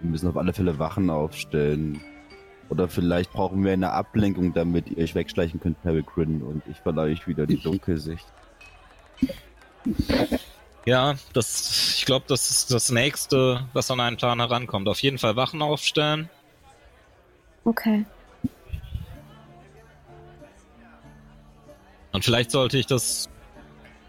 Wir 0.00 0.10
müssen 0.10 0.28
auf 0.28 0.36
alle 0.36 0.52
Fälle 0.52 0.78
Wachen 0.78 1.10
aufstellen. 1.10 2.00
Oder 2.68 2.88
vielleicht 2.88 3.32
brauchen 3.32 3.64
wir 3.64 3.72
eine 3.72 3.92
Ablenkung, 3.92 4.52
damit 4.52 4.88
ihr 4.88 4.98
euch 4.98 5.14
wegschleichen 5.14 5.60
könnt, 5.60 5.80
Peregrine, 5.82 6.44
und 6.44 6.62
ich 6.68 6.78
verleihe 6.78 7.12
euch 7.12 7.26
wieder 7.26 7.46
die 7.46 7.58
Dunkelsicht. 7.58 8.26
Ja, 10.84 11.14
das, 11.32 11.96
ich 11.98 12.04
glaube, 12.06 12.26
das 12.28 12.50
ist 12.50 12.72
das 12.72 12.90
nächste, 12.90 13.66
was 13.72 13.90
an 13.90 14.00
einen 14.00 14.16
Plan 14.16 14.38
herankommt. 14.38 14.88
Auf 14.88 15.00
jeden 15.00 15.18
Fall 15.18 15.36
Wachen 15.36 15.62
aufstellen. 15.62 16.28
Okay. 17.64 18.04
Und 22.16 22.24
vielleicht 22.24 22.50
sollte 22.50 22.78
ich 22.78 22.86
das 22.86 23.28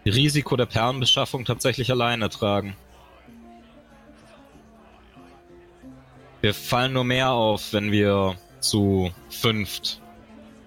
Risiko 0.06 0.56
der 0.56 0.64
Perlenbeschaffung 0.64 1.44
tatsächlich 1.44 1.90
alleine 1.90 2.30
tragen. 2.30 2.74
Wir 6.40 6.54
fallen 6.54 6.94
nur 6.94 7.04
mehr 7.04 7.32
auf, 7.32 7.74
wenn 7.74 7.92
wir 7.92 8.36
zu 8.60 9.10
fünft. 9.28 10.00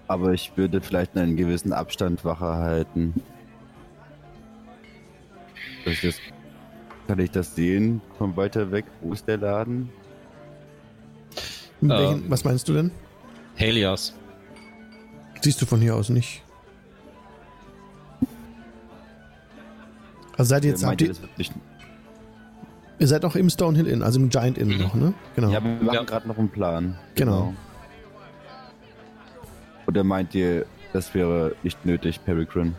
Aber 0.07 0.33
ich 0.33 0.55
würde 0.55 0.81
vielleicht 0.81 1.17
einen 1.17 1.35
gewissen 1.35 1.73
Abstand 1.73 2.23
Wache 2.23 2.45
halten. 2.45 3.15
Ich 5.85 6.01
das, 6.01 6.17
kann 7.07 7.17
ich 7.17 7.31
das 7.31 7.55
sehen 7.55 8.03
von 8.19 8.37
weiter 8.37 8.71
weg? 8.71 8.85
Wo 9.01 9.13
ist 9.13 9.27
der 9.27 9.37
Laden? 9.37 9.89
Welchen, 11.79 12.25
Ähm. 12.25 12.29
was 12.29 12.43
meinst 12.43 12.69
du 12.69 12.73
denn? 12.73 12.91
Helios. 13.55 14.13
Siehst 15.41 15.59
du 15.59 15.65
von 15.65 15.81
hier 15.81 15.95
aus 15.95 16.09
nicht. 16.09 16.43
Also 20.37 20.49
seid 20.49 20.63
ihr 20.65 20.71
jetzt, 20.71 20.81
Ihr 20.81 20.87
habt 20.87 20.91
meint, 20.91 21.01
ihr, 21.01 21.07
das 21.09 21.21
wird 21.21 21.37
nicht, 21.37 21.53
ihr 22.99 23.07
seid 23.07 23.25
auch 23.25 23.35
im 23.35 23.49
Stonehill 23.49 23.87
Inn, 23.87 24.01
also 24.03 24.19
im 24.19 24.29
Giant 24.29 24.57
Inn 24.57 24.69
Mhm. 24.69 24.77
noch, 24.77 24.95
ne? 24.95 25.13
Genau. 25.35 25.49
Ja, 25.49 25.63
wir 25.63 25.71
machen 25.71 25.93
Ja. 25.93 26.03
gerade 26.03 26.27
noch 26.27 26.37
einen 26.37 26.49
Plan. 26.49 26.97
Genau. 27.15 27.53
Oder 29.87 30.03
meint 30.03 30.33
ihr, 30.35 30.65
das 30.93 31.13
wäre 31.13 31.55
nicht 31.63 31.85
nötig, 31.85 32.23
Peregrine? 32.23 32.73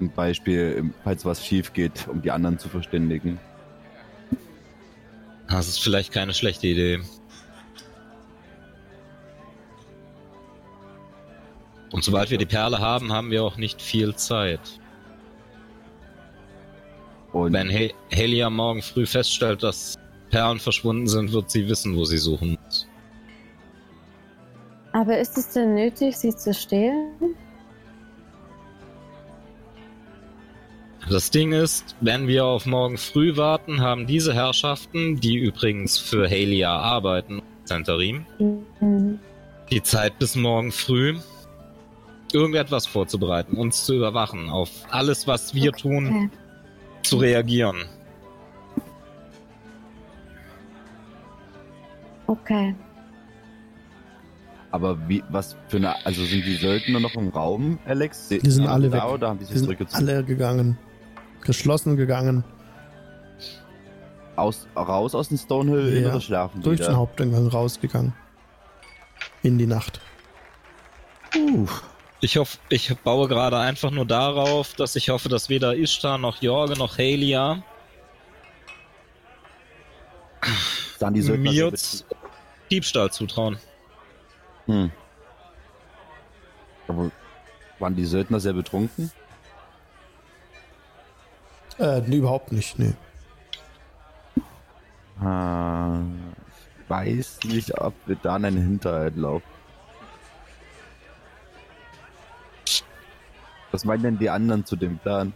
Ein 0.00 0.10
Beispiel, 0.10 0.90
falls 1.02 1.24
was 1.24 1.44
schief 1.44 1.72
geht, 1.72 2.06
um 2.06 2.22
die 2.22 2.30
anderen 2.30 2.58
zu 2.58 2.68
verständigen. 2.68 3.40
Das 5.48 5.66
ist 5.66 5.82
vielleicht 5.82 6.12
keine 6.12 6.34
schlechte 6.34 6.68
Idee. 6.68 7.00
Und 11.90 12.04
sobald 12.04 12.30
wir 12.30 12.38
die 12.38 12.46
Perle 12.46 12.78
haben, 12.78 13.12
haben 13.12 13.30
wir 13.30 13.44
auch 13.44 13.56
nicht 13.56 13.80
viel 13.80 14.14
Zeit. 14.14 14.60
Und 17.32 17.52
Wenn 17.52 17.68
He 17.68 17.94
Helia 18.10 18.50
morgen 18.50 18.82
früh 18.82 19.06
feststellt, 19.06 19.62
dass 19.62 19.94
Perlen 20.30 20.58
verschwunden 20.58 21.08
sind, 21.08 21.32
wird 21.32 21.50
sie 21.50 21.68
wissen, 21.68 21.96
wo 21.96 22.04
sie 22.04 22.18
suchen 22.18 22.58
muss. 22.64 22.86
Aber 24.92 25.18
ist 25.18 25.36
es 25.38 25.50
denn 25.50 25.74
nötig, 25.74 26.16
sie 26.16 26.34
zu 26.34 26.52
stehlen? 26.52 27.12
Das 31.08 31.30
Ding 31.30 31.52
ist, 31.52 31.96
wenn 32.00 32.26
wir 32.28 32.44
auf 32.44 32.66
morgen 32.66 32.98
früh 32.98 33.36
warten, 33.36 33.80
haben 33.80 34.06
diese 34.06 34.34
Herrschaften, 34.34 35.16
die 35.20 35.36
übrigens 35.36 35.96
für 35.96 36.28
Helia 36.28 36.76
arbeiten, 36.76 37.40
Centerim, 37.64 38.26
Mhm. 38.38 39.18
die 39.70 39.82
Zeit 39.82 40.18
bis 40.18 40.34
morgen 40.34 40.70
früh, 40.72 41.16
irgendetwas 42.32 42.86
vorzubereiten, 42.86 43.56
uns 43.56 43.84
zu 43.84 43.94
überwachen, 43.94 44.48
auf 44.50 44.70
alles, 44.90 45.26
was 45.26 45.54
wir 45.54 45.72
tun, 45.72 46.06
Okay. 46.08 46.30
zu 47.02 47.16
reagieren. 47.18 47.84
Okay. 52.26 52.74
aber 54.70 54.98
wie, 55.08 55.24
was 55.30 55.56
für 55.68 55.78
eine, 55.78 55.94
also 56.04 56.22
sind 56.26 56.44
die 56.44 56.56
Söldner 56.56 57.00
noch 57.00 57.14
im 57.14 57.28
Raum, 57.30 57.78
Alex? 57.86 58.28
Die 58.28 58.50
sind 58.50 58.66
alle 58.66 58.90
da 58.90 58.98
weg. 58.98 59.12
oder 59.14 59.28
haben 59.30 59.38
die 59.38 59.44
Die 59.44 59.46
sich 59.46 59.56
sind 59.56 59.64
zurückgezogen? 59.64 60.06
alle 60.08 60.22
gegangen. 60.24 60.78
Geschlossen 61.40 61.96
gegangen. 61.96 62.44
Aus, 64.36 64.68
raus 64.76 65.14
aus 65.14 65.28
dem 65.30 65.38
Stonehill 65.38 65.88
Ja, 65.94 65.98
Inn 66.00 66.06
oder 66.10 66.20
schlafen 66.20 66.60
Durch 66.62 66.80
die 66.80 66.86
den? 66.86 66.96
Haupteingang 66.96 67.46
rausgegangen. 67.48 68.12
In 69.42 69.56
die 69.56 69.66
Nacht. 69.66 70.00
Ich 72.20 72.36
hoffe, 72.36 72.58
ich 72.68 72.96
baue 72.98 73.28
gerade 73.28 73.58
einfach 73.58 73.90
nur 73.90 74.04
darauf, 74.04 74.74
dass 74.74 74.96
ich 74.96 75.10
hoffe, 75.10 75.28
dass 75.28 75.48
weder 75.48 75.76
Ishtar 75.76 76.18
noch 76.18 76.42
Jorge 76.42 76.76
noch 76.76 76.98
Helia 76.98 77.62
Sahen 80.98 81.14
die 81.14 81.22
Söldner 81.22 81.50
mir 81.50 81.72
Diebstahl 82.70 83.10
zutrauen. 83.10 83.58
Hm. 84.66 84.90
Aber 86.88 87.10
waren 87.78 87.96
die 87.96 88.04
Söldner 88.04 88.40
sehr 88.40 88.52
betrunken? 88.52 89.10
Äh, 91.78 92.00
nee, 92.00 92.16
überhaupt 92.16 92.50
nicht, 92.50 92.78
nee. 92.78 92.94
Ah, 95.20 96.00
ich 96.82 96.90
weiß 96.90 97.40
nicht, 97.44 97.78
ob 97.80 97.94
wir 98.06 98.16
da 98.16 98.36
in 98.36 98.44
einen 98.44 98.62
Hinterhalt 98.62 99.16
laufen. 99.16 99.57
Was 103.72 103.84
meinen 103.84 104.02
denn 104.02 104.18
die 104.18 104.30
anderen 104.30 104.64
zu 104.64 104.76
dem 104.76 104.98
Plan? 104.98 105.32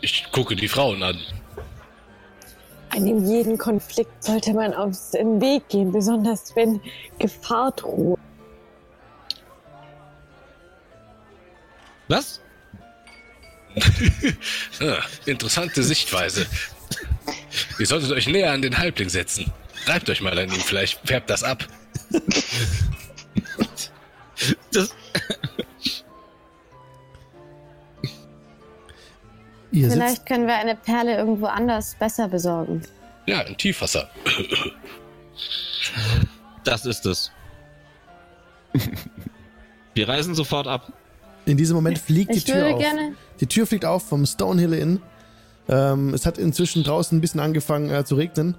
Ich 0.00 0.30
gucke 0.32 0.56
die 0.56 0.68
Frauen 0.68 1.02
an. 1.02 1.18
In 2.94 3.28
jedem 3.28 3.58
Konflikt 3.58 4.24
sollte 4.24 4.54
man 4.54 4.72
aus 4.72 5.10
dem 5.10 5.40
Weg 5.40 5.68
gehen, 5.68 5.92
besonders 5.92 6.54
wenn 6.56 6.80
Gefahr 7.18 7.72
droht. 7.72 8.18
Was? 12.08 12.40
Ah, 14.80 15.02
interessante 15.26 15.82
Sichtweise. 15.82 16.46
Ihr 17.78 17.86
solltet 17.86 18.12
euch 18.12 18.26
näher 18.26 18.52
an 18.52 18.62
den 18.62 18.78
Halbling 18.78 19.08
setzen. 19.08 19.50
Reibt 19.86 20.08
euch 20.08 20.20
mal 20.20 20.38
an 20.38 20.50
ihm, 20.50 20.60
vielleicht 20.60 21.00
färbt 21.06 21.30
das 21.30 21.42
ab. 21.42 21.66
Das, 24.72 24.94
Ihr 29.72 29.84
sitzt, 29.90 29.94
Vielleicht 29.94 30.26
können 30.26 30.46
wir 30.46 30.54
eine 30.56 30.74
Perle 30.76 31.16
irgendwo 31.16 31.46
anders 31.46 31.96
besser 31.98 32.28
besorgen. 32.28 32.82
Ja, 33.26 33.40
im 33.42 33.56
Tiefwasser. 33.56 34.08
das 36.64 36.86
ist 36.86 37.04
es. 37.06 37.30
Wir 39.94 40.08
reisen 40.08 40.34
sofort 40.34 40.66
ab. 40.66 40.92
in 41.46 41.56
diesem 41.56 41.74
Moment 41.76 41.98
fliegt 41.98 42.32
die 42.34 42.38
Ich 42.38 42.44
Tür 42.44 42.56
würde 42.56 42.74
auf. 42.74 42.80
gerne. 42.80 43.14
Die 43.40 43.46
Tür 43.46 43.66
fliegt 43.66 43.84
auf 43.84 44.06
vom 44.08 44.24
Stonehill 44.26 44.72
Inn. 44.74 45.02
Ähm, 45.68 46.14
es 46.14 46.26
hat 46.26 46.38
inzwischen 46.38 46.84
draußen 46.84 47.18
ein 47.18 47.20
bisschen 47.20 47.40
angefangen 47.40 47.90
äh, 47.90 48.04
zu 48.04 48.14
regnen. 48.14 48.54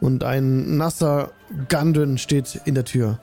Und 0.00 0.24
ein 0.24 0.76
nasser 0.76 1.32
Gundren 1.68 2.18
steht 2.18 2.60
in 2.64 2.74
der 2.74 2.84
Tür. 2.84 3.18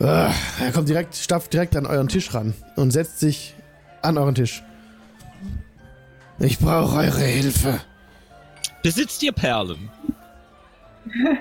Ah, 0.00 0.30
er 0.60 0.72
kommt 0.72 0.88
direkt, 0.88 1.14
stapft 1.16 1.52
direkt 1.52 1.74
an 1.76 1.86
euren 1.86 2.08
Tisch 2.08 2.34
ran 2.34 2.54
und 2.76 2.90
setzt 2.90 3.18
sich 3.20 3.54
an 4.02 4.18
euren 4.18 4.34
Tisch. 4.34 4.62
Ich 6.38 6.58
brauche 6.58 6.96
eure 6.98 7.22
Hilfe. 7.22 7.80
Besitzt 8.82 9.22
ihr 9.22 9.32
Perlen? 9.32 9.90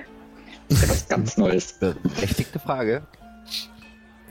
Das 0.68 0.90
was 0.90 1.08
ganz 1.08 1.38
Neues. 1.38 1.74
Berechtigte 1.74 2.58
Frage. 2.58 3.04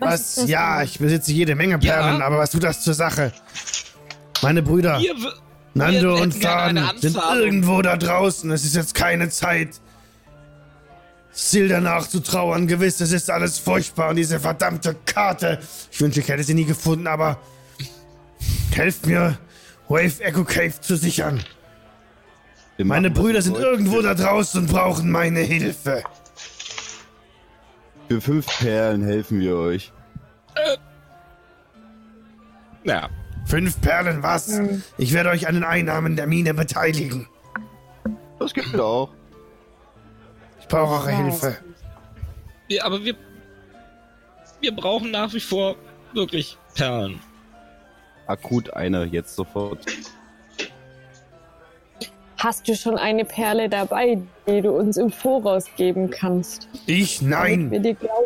Was? 0.00 0.34
das 0.34 0.48
Ja, 0.48 0.82
ich 0.82 0.98
besitze 0.98 1.30
jede 1.30 1.54
Menge 1.54 1.78
Perlen, 1.78 2.18
Ja. 2.18 2.26
aber 2.26 2.38
was 2.38 2.50
tut 2.50 2.64
das 2.64 2.82
zur 2.82 2.94
Sache? 2.94 3.32
Meine 4.42 4.60
Brüder. 4.60 4.98
Ihr, 4.98 5.14
Nando 5.74 6.14
und 6.22 6.44
eine 6.46 6.92
sind 7.01 7.16
irgendwo 7.16 7.82
da 7.82 7.96
draußen. 7.96 8.51
Es 8.52 8.64
ist 8.64 8.76
jetzt 8.76 8.94
keine 8.94 9.28
Zeit, 9.28 9.80
Silda 11.32 11.80
nachzutrauern. 11.80 12.68
Gewiss, 12.68 13.01
es 13.01 13.12
ist 13.12 13.28
alles 13.28 13.59
furchtbar 13.59 14.10
und 14.10 14.16
diese 14.16 14.38
verdammte 14.38 14.94
Karte. 15.05 15.59
Ich 15.90 16.01
wünsche, 16.01 16.20
ich 16.20 16.28
hätte 16.28 16.44
sie 16.44 16.55
nie 16.55 16.64
gefunden, 16.64 17.09
aber 17.09 17.38
helft 18.70 19.06
mir, 19.06 19.36
Wave 19.88 20.20
Echo 20.20 20.44
Cave 20.44 20.80
zu 20.80 20.96
sichern. 20.96 21.42
Wir 22.76 22.86
Meine 22.86 23.10
Brüder 23.10 23.42
sind 23.42 23.56
irgendwo 23.56 24.01
da 24.01 24.14
draußen 24.14 24.62
und 24.62 24.70
brauchen 24.70 25.10
meine 25.10 25.40
Hilfe. 25.40 26.02
Für 28.09 28.20
fünf 28.20 28.46
Perlen 28.59 29.02
helfen 29.02 29.40
wir 29.40 29.56
euch. 29.56 29.92
ja, 32.84 33.09
Fünf 33.46 33.80
Perlen, 33.80 34.22
was? 34.22 34.60
Ich 34.98 35.12
werde 35.12 35.30
euch 35.30 35.46
an 35.46 35.54
den 35.54 35.64
Einnahmen 35.64 36.16
der 36.16 36.26
Mine 36.26 36.54
beteiligen. 36.54 37.28
Das 38.38 38.54
gibt 38.54 38.78
auch. 38.78 39.10
Ich 40.60 40.68
brauche 40.68 41.06
eure. 41.06 41.10
Hilfe. 41.10 41.58
wir, 42.68 42.84
aber 42.84 43.04
wir, 43.04 43.14
wir 44.60 44.74
brauchen 44.74 45.10
nach 45.10 45.32
wie 45.34 45.40
vor 45.40 45.76
wirklich 46.12 46.56
Perlen. 46.74 47.20
Akut 48.26 48.72
eine, 48.72 49.04
jetzt 49.04 49.36
sofort. 49.36 49.84
Hast 52.44 52.68
du 52.68 52.76
schon 52.76 52.98
eine 52.98 53.24
Perle 53.24 53.70
dabei, 53.70 54.20
die 54.46 54.60
du 54.60 54.72
uns 54.72 54.98
im 54.98 55.10
Voraus 55.10 55.64
geben 55.78 56.10
kannst? 56.10 56.68
Ich? 56.84 57.22
Nein. 57.22 57.72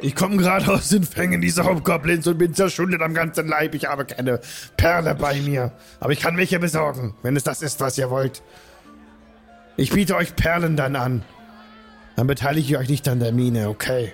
Ich 0.00 0.16
komme 0.16 0.38
gerade 0.38 0.72
aus 0.72 0.88
den 0.88 1.04
Fängen 1.04 1.40
dieser 1.40 1.64
Hobgoblins 1.64 2.26
und 2.26 2.36
bin 2.36 2.52
zerschundet 2.52 3.00
am 3.00 3.14
ganzen 3.14 3.46
Leib. 3.46 3.76
Ich 3.76 3.84
habe 3.86 4.04
keine 4.06 4.40
Perle 4.76 5.14
bei 5.14 5.40
mir. 5.40 5.70
Aber 6.00 6.10
ich 6.10 6.18
kann 6.18 6.36
welche 6.36 6.58
besorgen, 6.58 7.14
wenn 7.22 7.36
es 7.36 7.44
das 7.44 7.62
ist, 7.62 7.80
was 7.80 7.96
ihr 7.96 8.10
wollt. 8.10 8.42
Ich 9.76 9.90
biete 9.90 10.16
euch 10.16 10.34
Perlen 10.34 10.74
dann 10.74 10.96
an. 10.96 11.22
Dann 12.16 12.26
beteilige 12.26 12.66
ich 12.66 12.76
euch 12.76 12.88
nicht 12.88 13.06
an 13.06 13.20
der 13.20 13.30
Mine, 13.30 13.68
okay? 13.68 14.12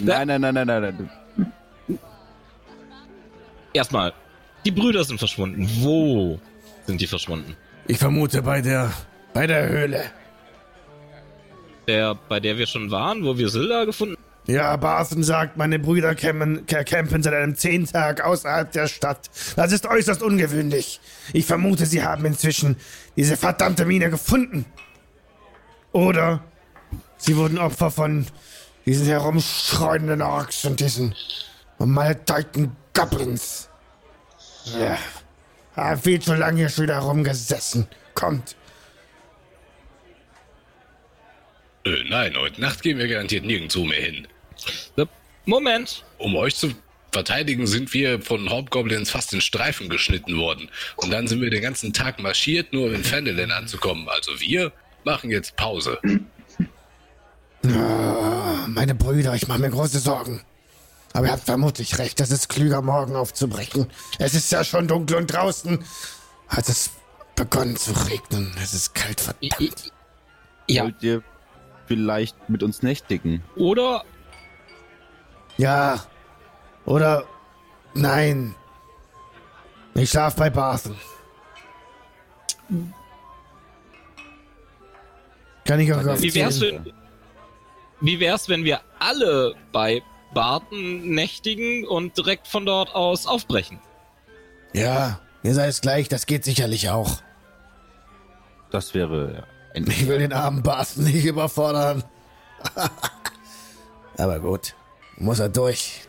Nein, 0.00 0.28
nein, 0.28 0.42
nein, 0.42 0.54
nein, 0.54 0.66
nein. 0.66 1.10
nein. 1.88 1.98
Erstmal, 3.72 4.12
die 4.66 4.72
Brüder 4.72 5.04
sind 5.04 5.16
verschwunden. 5.16 5.66
Wo 5.80 6.38
sind 6.86 7.00
die 7.00 7.06
verschwunden? 7.06 7.56
Ich 7.86 7.98
vermute 7.98 8.42
bei 8.42 8.60
der 8.60 8.92
bei 9.34 9.46
der 9.46 9.68
Höhle. 9.68 10.02
Der, 11.88 12.14
bei 12.28 12.38
der 12.38 12.56
wir 12.58 12.66
schon 12.66 12.90
waren, 12.90 13.24
wo 13.24 13.36
wir 13.36 13.48
Silda 13.48 13.84
gefunden 13.84 14.16
Ja, 14.46 14.76
Barthen 14.76 15.24
sagt, 15.24 15.56
meine 15.56 15.80
Brüder 15.80 16.14
campen, 16.14 16.64
ca- 16.66 16.84
campen 16.84 17.22
seit 17.24 17.34
einem 17.34 17.56
Zehntag 17.56 18.20
außerhalb 18.24 18.70
der 18.70 18.86
Stadt. 18.86 19.30
Das 19.56 19.72
ist 19.72 19.86
äußerst 19.86 20.22
ungewöhnlich. 20.22 21.00
Ich 21.32 21.44
vermute, 21.44 21.86
sie 21.86 22.04
haben 22.04 22.24
inzwischen 22.24 22.76
diese 23.16 23.36
verdammte 23.36 23.84
Mine 23.84 24.10
gefunden. 24.10 24.64
Oder 25.90 26.44
sie 27.16 27.36
wurden 27.36 27.58
Opfer 27.58 27.90
von 27.90 28.26
diesen 28.86 29.06
herumschreunenden 29.06 30.22
Orks 30.22 30.64
und 30.64 30.78
diesen 30.78 31.14
maledeiten 31.78 32.76
Goblins. 32.94 33.68
Ja. 34.78 34.98
Ah, 35.74 35.96
viel 35.96 36.20
zu 36.20 36.34
lange 36.34 36.58
hier 36.58 36.68
schon 36.68 36.84
wieder 36.84 36.98
rumgesessen. 36.98 37.86
Kommt. 38.14 38.56
Äh, 41.84 42.04
nein, 42.08 42.36
heute 42.36 42.60
Nacht 42.60 42.82
gehen 42.82 42.98
wir 42.98 43.08
garantiert 43.08 43.44
nirgendwo 43.44 43.84
mehr 43.84 44.00
hin. 44.00 44.28
Äh, 44.96 45.06
Moment. 45.46 46.04
Um 46.18 46.36
euch 46.36 46.54
zu 46.54 46.72
verteidigen, 47.10 47.66
sind 47.66 47.92
wir 47.94 48.20
von 48.20 48.48
Hobgoblins 48.50 49.10
fast 49.10 49.32
in 49.32 49.40
Streifen 49.40 49.88
geschnitten 49.88 50.36
worden. 50.36 50.68
Und 50.96 51.10
dann 51.10 51.26
sind 51.26 51.40
wir 51.40 51.50
den 51.50 51.62
ganzen 51.62 51.92
Tag 51.92 52.20
marschiert, 52.20 52.72
nur 52.72 52.86
um 52.86 52.94
in 52.94 53.04
Fendelin 53.04 53.50
anzukommen. 53.50 54.08
Also 54.08 54.40
wir 54.40 54.72
machen 55.04 55.30
jetzt 55.30 55.56
Pause. 55.56 55.98
Meine 57.62 58.94
Brüder, 58.94 59.34
ich 59.34 59.48
mache 59.48 59.60
mir 59.60 59.70
große 59.70 59.98
Sorgen. 59.98 60.42
Aber 61.14 61.26
ihr 61.26 61.32
habt 61.32 61.44
vermutlich 61.44 61.98
recht, 61.98 62.20
es 62.20 62.30
ist 62.30 62.48
klüger, 62.48 62.80
morgen 62.82 63.16
aufzubrechen. 63.16 63.86
Es 64.18 64.34
ist 64.34 64.50
ja 64.50 64.64
schon 64.64 64.88
dunkel 64.88 65.16
und 65.16 65.26
draußen 65.26 65.84
hat 66.48 66.68
es 66.68 66.90
begonnen 67.34 67.76
zu 67.76 67.92
regnen. 67.92 68.54
Es 68.62 68.72
ist 68.72 68.94
kalt, 68.94 69.20
verdammt. 69.20 69.92
Ja. 70.68 70.84
Wollt 70.84 71.02
ihr 71.02 71.22
vielleicht 71.86 72.48
mit 72.48 72.62
uns 72.62 72.82
nächtigen? 72.82 73.42
Oder 73.56 74.04
Ja. 75.58 76.00
Oder 76.84 77.24
nein. 77.94 78.54
Ich 79.94 80.10
schlaf 80.10 80.36
bei 80.36 80.48
Barthen. 80.48 80.96
Kann 85.64 85.78
ich 85.80 85.92
euch 85.92 86.22
wie 86.22 86.34
wär's, 86.34 86.60
wenn, 86.60 86.92
wie 88.00 88.18
wär's, 88.18 88.48
wenn 88.48 88.64
wir 88.64 88.80
alle 88.98 89.54
bei 89.70 90.02
Barton 90.34 91.10
nächtigen 91.10 91.86
und 91.86 92.16
direkt 92.16 92.48
von 92.48 92.66
dort 92.66 92.94
aus 92.94 93.26
aufbrechen? 93.26 93.78
Ja, 94.72 95.20
ihr 95.42 95.54
seid 95.54 95.68
es 95.68 95.80
gleich, 95.80 96.08
das 96.08 96.26
geht 96.26 96.44
sicherlich 96.44 96.90
auch. 96.90 97.22
Das 98.70 98.94
wäre 98.94 99.46
Ich 99.74 100.08
will 100.08 100.18
den 100.18 100.32
armen 100.32 100.62
Barthen 100.62 101.04
nicht 101.04 101.24
überfordern. 101.24 102.04
Aber 104.16 104.40
gut, 104.40 104.74
muss 105.16 105.40
er 105.40 105.48
durch. 105.48 106.08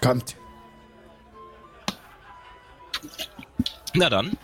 Kommt. 0.00 0.36
Na 3.94 4.08
dann. 4.10 4.36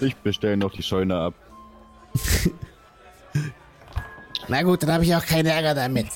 Ich 0.00 0.14
bestelle 0.16 0.56
noch 0.56 0.72
die 0.72 0.82
Scheune 0.82 1.16
ab. 1.16 1.34
Na 4.48 4.62
gut, 4.62 4.82
dann 4.82 4.92
habe 4.92 5.04
ich 5.04 5.14
auch 5.14 5.24
keinen 5.24 5.46
Ärger 5.46 5.74
damit. 5.74 6.06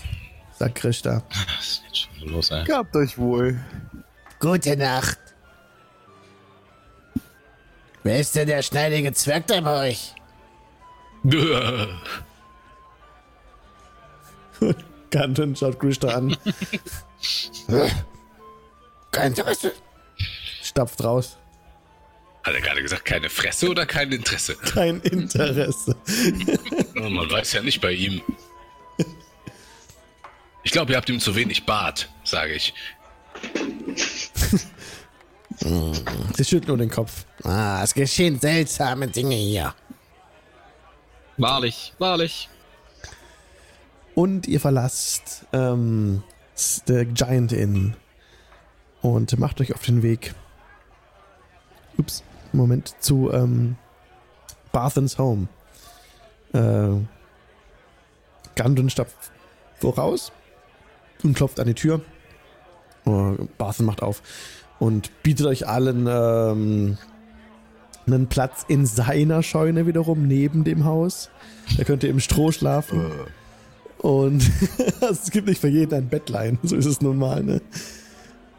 Sagt 0.58 0.76
Krishta. 0.76 1.22
Was 1.30 1.60
ist 1.66 1.82
jetzt 1.86 1.98
schon 1.98 2.28
los, 2.28 2.50
ey? 2.50 2.64
Gehabt 2.64 2.94
euch 2.96 3.16
wohl. 3.18 3.58
Gute 4.38 4.76
Nacht. 4.76 5.18
Wer 8.02 8.20
ist 8.20 8.34
denn 8.34 8.48
der 8.48 8.62
schneidige 8.62 9.12
Zwerg 9.12 9.46
da 9.46 9.60
bei 9.60 9.88
euch? 9.90 10.14
Ganton 15.10 15.54
schaut 15.56 15.78
Krishta 15.80 16.08
an, 16.08 16.36
Kein 19.10 19.26
Interesse. 19.32 19.72
stapft 20.62 21.02
raus. 21.02 21.36
Hat 22.42 22.54
er 22.54 22.60
gerade 22.60 22.82
gesagt, 22.82 23.04
keine 23.04 23.28
Fresse 23.28 23.68
oder 23.68 23.84
kein 23.86 24.10
Interesse? 24.12 24.54
Kein 24.74 25.00
Interesse. 25.00 25.94
Oh, 26.96 27.08
Man 27.08 27.30
weiß 27.30 27.52
ja 27.52 27.62
nicht 27.62 27.80
bei 27.82 27.92
ihm. 27.92 28.22
Ich 30.62 30.72
glaube, 30.72 30.92
ihr 30.92 30.96
habt 30.96 31.08
ihm 31.10 31.20
zu 31.20 31.34
wenig 31.36 31.64
Bart, 31.66 32.08
sage 32.24 32.54
ich. 32.54 32.72
Sie 35.58 36.44
schüttelt 36.44 36.68
nur 36.68 36.78
den 36.78 36.90
Kopf. 36.90 37.24
Ah, 37.44 37.82
es 37.82 37.92
geschehen 37.92 38.38
seltsame 38.40 39.08
Dinge 39.08 39.34
hier. 39.36 39.74
Wahrlich, 41.36 41.92
wahrlich. 41.98 42.48
Und 44.14 44.46
ihr 44.48 44.60
verlasst 44.60 45.44
ähm, 45.52 46.22
der 46.88 47.04
Giant 47.04 47.52
Inn. 47.52 47.96
und 49.02 49.38
macht 49.38 49.60
euch 49.60 49.74
auf 49.74 49.82
den 49.82 50.02
Weg. 50.02 50.34
Ups, 51.96 52.22
Moment, 52.52 52.94
zu 53.00 53.30
ähm, 53.32 53.76
Barthens 54.72 55.18
Home. 55.18 55.48
Äh, 56.52 56.90
Gundren 58.56 58.90
stapft 58.90 59.32
voraus 59.78 60.32
und 61.22 61.34
klopft 61.34 61.60
an 61.60 61.66
die 61.66 61.74
Tür. 61.74 62.00
Oh, 63.06 63.34
Barthen 63.56 63.86
macht 63.86 64.02
auf 64.02 64.22
und 64.78 65.10
bietet 65.22 65.46
euch 65.46 65.66
allen 65.66 66.06
ähm, 66.08 66.98
einen 68.06 68.26
Platz 68.26 68.64
in 68.68 68.86
seiner 68.86 69.42
Scheune 69.42 69.86
wiederum 69.86 70.26
neben 70.26 70.64
dem 70.64 70.84
Haus. 70.84 71.30
Da 71.76 71.84
könnt 71.84 72.02
ihr 72.02 72.10
im 72.10 72.20
Stroh 72.20 72.52
schlafen. 72.52 73.10
Und 73.98 74.50
es 75.00 75.30
gibt 75.30 75.46
nicht 75.46 75.60
für 75.60 75.68
jeden 75.68 75.94
ein 75.94 76.08
Bettlein, 76.08 76.58
so 76.62 76.76
ist 76.76 76.86
es 76.86 77.00
nun 77.00 77.18
mal, 77.18 77.42
ne? 77.42 77.60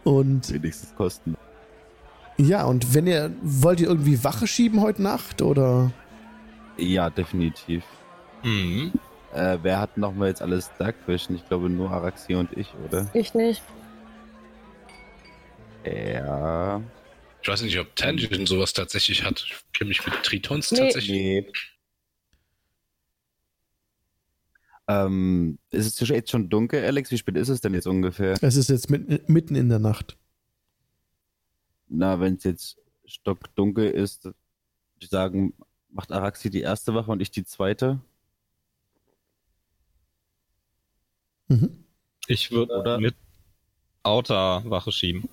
Und 0.04 0.52
Wenigstens 0.52 0.96
kosten. 0.96 1.36
Ja, 2.46 2.66
und 2.66 2.94
wenn 2.94 3.08
ihr, 3.08 3.32
wollt 3.42 3.80
ihr 3.80 3.88
irgendwie 3.88 4.24
Wache 4.24 4.48
schieben 4.48 4.82
heute 4.82 5.02
Nacht 5.02 5.42
oder? 5.42 5.92
Ja, 6.78 7.10
definitiv. 7.10 7.84
Mhm. 8.44 8.92
Äh, 9.34 9.58
wer 9.62 9.80
hat 9.80 9.98
nochmal 9.98 10.30
jetzt 10.30 10.42
alles 10.42 10.70
Darkvision? 10.78 11.36
Ich 11.38 11.48
glaube 11.48 11.70
nur 11.70 11.92
Araxi 11.92 12.36
und 12.36 12.52
ich, 12.58 12.68
oder? 12.86 13.10
Ich 13.14 13.34
nicht. 13.34 13.62
Ja. 15.86 16.82
Ich 17.42 17.48
weiß 17.48 17.62
nicht, 17.64 17.80
ob 17.80 17.96
Tangent 17.96 18.48
sowas 18.48 18.74
tatsächlich 18.74 19.24
hat. 19.24 19.44
Ich 19.46 19.56
kenne 19.74 19.90
mich 19.90 20.06
mit 20.06 20.14
Tritons 20.24 20.72
Nee. 20.72 20.78
tatsächlich. 20.78 21.12
Nee. 21.12 21.52
Ähm, 24.88 25.58
ist 25.70 26.02
es 26.02 26.10
jetzt 26.10 26.30
schon 26.32 26.50
dunkel, 26.50 26.84
Alex? 26.84 27.12
Wie 27.12 27.18
spät 27.18 27.38
ist 27.38 27.50
es 27.50 27.62
denn 27.62 27.74
jetzt 27.74 27.88
ungefähr? 27.88 28.36
Es 28.42 28.56
ist 28.56 28.70
jetzt 28.70 28.90
mit, 28.90 29.30
mitten 29.30 29.56
in 29.56 29.70
der 29.70 29.80
Nacht. 29.80 30.18
Na, 31.94 32.22
wenn 32.22 32.36
es 32.36 32.46
jetzt 32.46 32.78
stockdunkel 33.06 33.92
ist, 33.92 34.24
würde 34.24 34.36
ich 35.00 35.10
sagen, 35.10 35.54
macht 35.90 36.12
Araxi 36.12 36.50
die 36.50 36.62
erste 36.62 36.96
Wache 36.96 37.12
und 37.12 37.22
ich 37.22 37.32
die 37.32 37.44
zweite. 37.44 38.00
Mhm. 41.50 41.84
Ich 42.28 42.52
würde 42.52 42.98
mit 42.98 43.16
Outer 44.04 44.64
Wache 44.70 44.94
schieben. 44.94 45.28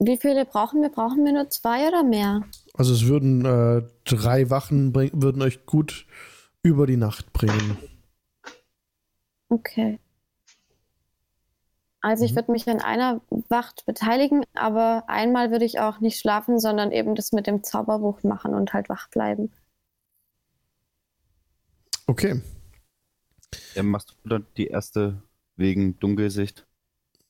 Wie 0.00 0.16
viele 0.16 0.44
brauchen 0.44 0.82
wir? 0.82 0.90
Brauchen 0.90 1.24
wir 1.24 1.32
nur 1.32 1.48
zwei 1.50 1.86
oder 1.86 2.02
mehr? 2.02 2.42
Also 2.74 2.92
es 2.92 3.06
würden 3.06 3.44
äh, 3.44 3.82
drei 4.04 4.50
Wachen 4.50 4.92
bring, 4.92 5.10
würden 5.14 5.40
euch 5.40 5.66
gut 5.66 6.04
über 6.64 6.88
die 6.88 6.96
Nacht 6.96 7.32
bringen. 7.32 7.78
Okay. 9.48 10.00
Also 12.02 12.24
ich 12.24 12.32
Mhm. 12.32 12.36
würde 12.36 12.52
mich 12.52 12.68
an 12.68 12.80
einer 12.80 13.20
Wacht 13.48 13.86
beteiligen, 13.86 14.44
aber 14.54 15.04
einmal 15.08 15.50
würde 15.52 15.64
ich 15.64 15.80
auch 15.80 16.00
nicht 16.00 16.18
schlafen, 16.20 16.58
sondern 16.60 16.92
eben 16.92 17.14
das 17.14 17.32
mit 17.32 17.46
dem 17.46 17.62
Zauberbuch 17.64 18.22
machen 18.24 18.54
und 18.54 18.74
halt 18.74 18.88
wach 18.88 19.08
bleiben. 19.08 19.52
Okay. 22.08 22.42
Dann 23.74 23.86
machst 23.86 24.10
du 24.24 24.28
dann 24.28 24.46
die 24.56 24.68
erste 24.68 25.22
wegen 25.56 25.98
Dunkelsicht. 25.98 26.66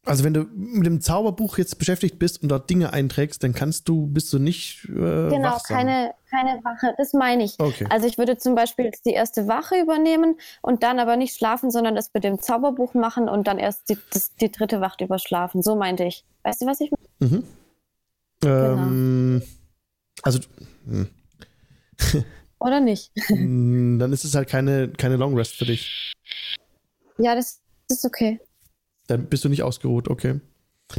Also 0.05 0.25
wenn 0.25 0.35
du 0.35 0.47
mit 0.53 0.85
dem 0.85 1.01
Zauberbuch 1.01 1.59
jetzt 1.59 1.79
beschäftigt 1.79 2.19
bist 2.19 2.43
und 2.43 2.49
dort 2.49 2.69
Dinge 2.69 2.93
einträgst, 2.93 3.45
dann 3.45 3.55
kannst 3.55 3.89
du, 3.89 4.09
bist 4.09 4.33
du 4.33 4.41
nicht 4.41 4.85
äh, 4.87 4.89
Genau, 5.29 5.53
wachsam. 5.53 5.77
keine, 5.77 6.15
keine 6.29 6.65
Wache, 6.65 6.93
das 6.99 7.13
meine 7.13 7.45
ich. 7.45 7.55
Okay. 7.59 7.87
Also 7.89 8.09
ich 8.09 8.19
würde 8.19 8.37
zum 8.37 8.57
Beispiel 8.57 8.91
die 9.05 9.13
erste 9.13 9.47
Wache 9.47 9.81
übernehmen 9.81 10.39
und 10.61 10.83
dann 10.83 10.99
aber 10.99 11.17
nicht 11.17 11.37
schlafen, 11.37 11.71
sondern 11.71 11.95
das 11.95 12.11
mit 12.13 12.25
dem 12.25 12.41
Zauberbuch 12.41 12.95
machen 12.95 13.29
und 13.29 13.47
dann 13.47 13.59
erst 13.59 13.91
die, 13.91 13.99
das, 14.13 14.35
die 14.35 14.51
dritte 14.51 14.81
Wacht 14.81 15.01
überschlafen. 15.03 15.63
So 15.63 15.77
meinte 15.77 16.03
ich. 16.05 16.25
Weißt 16.43 16.63
du, 16.63 16.67
was 16.67 16.81
ich 16.81 16.91
meine? 16.91 17.33
Mhm. 17.33 17.45
Ähm, 18.45 19.43
also 20.23 20.41
hm. 20.85 21.09
Oder 22.59 22.81
nicht? 22.81 23.13
Hm, 23.27 23.99
dann 24.01 24.13
ist 24.13 24.25
es 24.25 24.35
halt 24.35 24.49
keine, 24.49 24.89
keine 24.89 25.17
Long 25.17 25.37
Rest 25.37 25.55
für 25.55 25.65
dich. 25.65 26.13
Ja, 27.19 27.37
das 27.37 27.61
ist 27.89 28.05
okay. 28.05 28.41
Dann 29.07 29.29
bist 29.29 29.45
du 29.45 29.49
nicht 29.49 29.63
ausgeruht, 29.63 30.09
okay. 30.09 30.41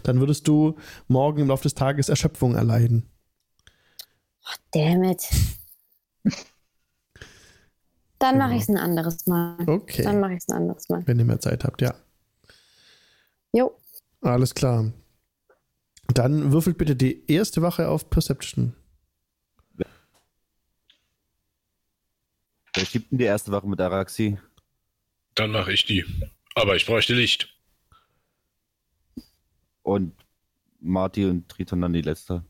Dann 0.04 0.20
würdest 0.20 0.48
du 0.48 0.78
morgen 1.08 1.42
im 1.42 1.48
Laufe 1.48 1.64
des 1.64 1.76
Tages 1.76 2.10
Erschöpfung 2.10 2.56
erleiden. 2.56 3.10
Damn 4.72 5.04
it. 5.04 5.30
Dann 8.20 8.38
mache 8.38 8.56
ich 8.56 8.64
es 8.64 8.70
ein 8.70 8.78
anderes 8.78 9.28
Mal. 9.28 9.58
Okay. 9.68 10.04
Dann 10.04 10.20
mache 10.20 10.34
ich 10.34 10.40
es 10.40 10.50
ein 10.50 10.56
anderes 10.56 10.90
Mal. 10.90 11.06
Wenn 11.06 11.20
ihr 11.20 11.26
mehr 11.26 11.40
Zeit 11.40 11.64
habt, 11.64 11.82
ja. 11.82 11.94
Jo. 13.52 13.78
Alles 14.22 14.56
klar. 14.56 14.92
Dann 16.08 16.52
würfelt 16.52 16.78
bitte 16.78 16.96
die 16.96 17.30
erste 17.32 17.62
Wache 17.62 17.88
auf 17.88 18.10
Perception. 18.10 18.76
Wer 22.76 22.86
schiebt 22.86 23.12
denn 23.12 23.20
die 23.20 23.26
erste 23.26 23.52
Wache 23.52 23.68
mit 23.68 23.80
Araxi? 23.80 24.40
Dann 25.36 25.52
mache 25.52 25.74
ich 25.74 25.86
die. 25.86 26.04
Aber 26.56 26.76
ich 26.76 26.86
bräuchte 26.86 27.14
Licht. 27.14 27.53
Und 29.84 30.14
Marty 30.80 31.26
und 31.26 31.48
Triton 31.50 31.82
dann 31.82 31.94
die 31.94 32.02
letzte. 32.02 32.44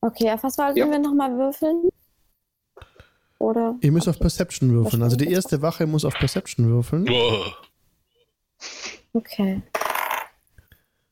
Okay, 0.00 0.30
auf 0.30 0.42
was 0.44 0.56
wollten 0.58 0.78
Ja. 0.78 0.90
wir 0.90 0.98
nochmal 0.98 1.36
würfeln? 1.36 1.88
Oder? 3.38 3.76
Ihr 3.80 3.92
müsst 3.92 4.08
auf 4.08 4.18
Perception 4.18 4.72
würfeln. 4.72 5.02
Also 5.02 5.16
die 5.16 5.30
erste 5.30 5.62
Wache 5.62 5.86
muss 5.86 6.04
auf 6.04 6.14
Perception 6.14 6.66
würfeln. 6.68 7.04
Boah. 7.04 7.54
Okay. 9.12 9.62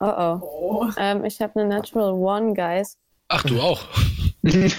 Oh 0.01 0.07
oh. 0.41 0.91
Ähm, 0.99 1.25
ich 1.25 1.41
habe 1.41 1.61
eine 1.61 1.69
Natural 1.69 2.13
One, 2.13 2.53
guys. 2.55 2.99
Ach, 3.29 3.43
du 3.45 3.61
auch. 3.61 3.83
Mhm. 4.43 4.73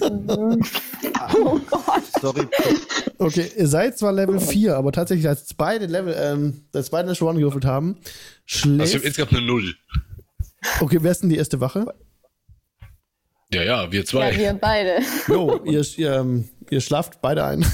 oh 1.44 1.58
Gott. 1.70 2.02
Sorry. 2.20 2.46
Okay, 3.18 3.50
ihr 3.56 3.66
seid 3.66 3.98
zwar 3.98 4.12
Level 4.12 4.38
4, 4.40 4.76
aber 4.76 4.92
tatsächlich, 4.92 5.26
als 5.28 5.52
beide 5.54 5.86
Level, 5.86 6.14
ähm, 6.18 6.64
als 6.72 6.90
beide 6.90 7.08
Natural 7.08 7.30
One 7.32 7.40
gewürfelt 7.40 7.64
haben, 7.64 7.96
Also 7.96 8.06
schläft. 8.44 8.94
insgesamt 9.04 9.32
eine 9.32 9.42
Null. 9.46 9.74
Okay, 10.80 10.98
wer 11.00 11.10
ist 11.12 11.22
denn 11.22 11.28
die 11.30 11.36
erste 11.36 11.60
Wache? 11.60 11.92
Ja, 13.52 13.62
ja, 13.62 13.92
wir 13.92 14.04
zwei. 14.04 14.32
Ja, 14.32 14.38
wir 14.38 14.52
beide. 14.54 14.98
Jo, 15.28 15.62
ihr, 15.64 15.84
ihr, 15.96 16.12
ähm, 16.14 16.48
ihr 16.70 16.80
schlaft 16.80 17.20
beide 17.20 17.44
ein. 17.44 17.64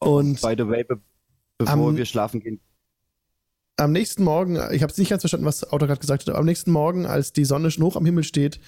Und 0.00 0.40
By 0.40 0.54
the 0.56 0.66
way, 0.68 0.84
be 0.84 1.00
bevor 1.58 1.88
Am- 1.88 1.96
wir 1.96 2.04
schlafen 2.06 2.40
gehen, 2.40 2.60
am 3.76 3.92
nächsten 3.92 4.24
Morgen, 4.24 4.56
ich 4.72 4.82
habe 4.82 4.90
es 4.92 4.98
nicht 4.98 5.08
ganz 5.10 5.22
verstanden, 5.22 5.46
was 5.46 5.62
Auto 5.72 5.86
gerade 5.86 6.00
gesagt 6.00 6.22
hat, 6.22 6.30
aber 6.30 6.38
am 6.38 6.44
nächsten 6.46 6.72
Morgen, 6.72 7.06
als 7.06 7.32
die 7.32 7.44
Sonne 7.44 7.70
schon 7.70 7.84
hoch 7.84 7.94
am 7.96 8.04
Himmel 8.04 8.24
steht, 8.24 8.58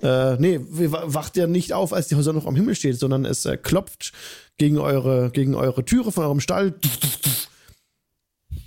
äh, 0.00 0.36
nee, 0.36 0.58
wacht 0.62 1.36
ja 1.36 1.46
nicht 1.46 1.72
auf, 1.72 1.92
als 1.92 2.08
die 2.08 2.14
Sonne 2.20 2.38
noch 2.38 2.46
am 2.46 2.56
Himmel 2.56 2.74
steht, 2.74 2.98
sondern 2.98 3.24
es 3.24 3.44
äh, 3.44 3.56
klopft 3.56 4.12
gegen 4.58 4.78
eure, 4.78 5.30
gegen 5.30 5.54
eure 5.54 5.84
Türe 5.84 6.12
von 6.12 6.24
eurem 6.24 6.40
Stall. 6.40 6.74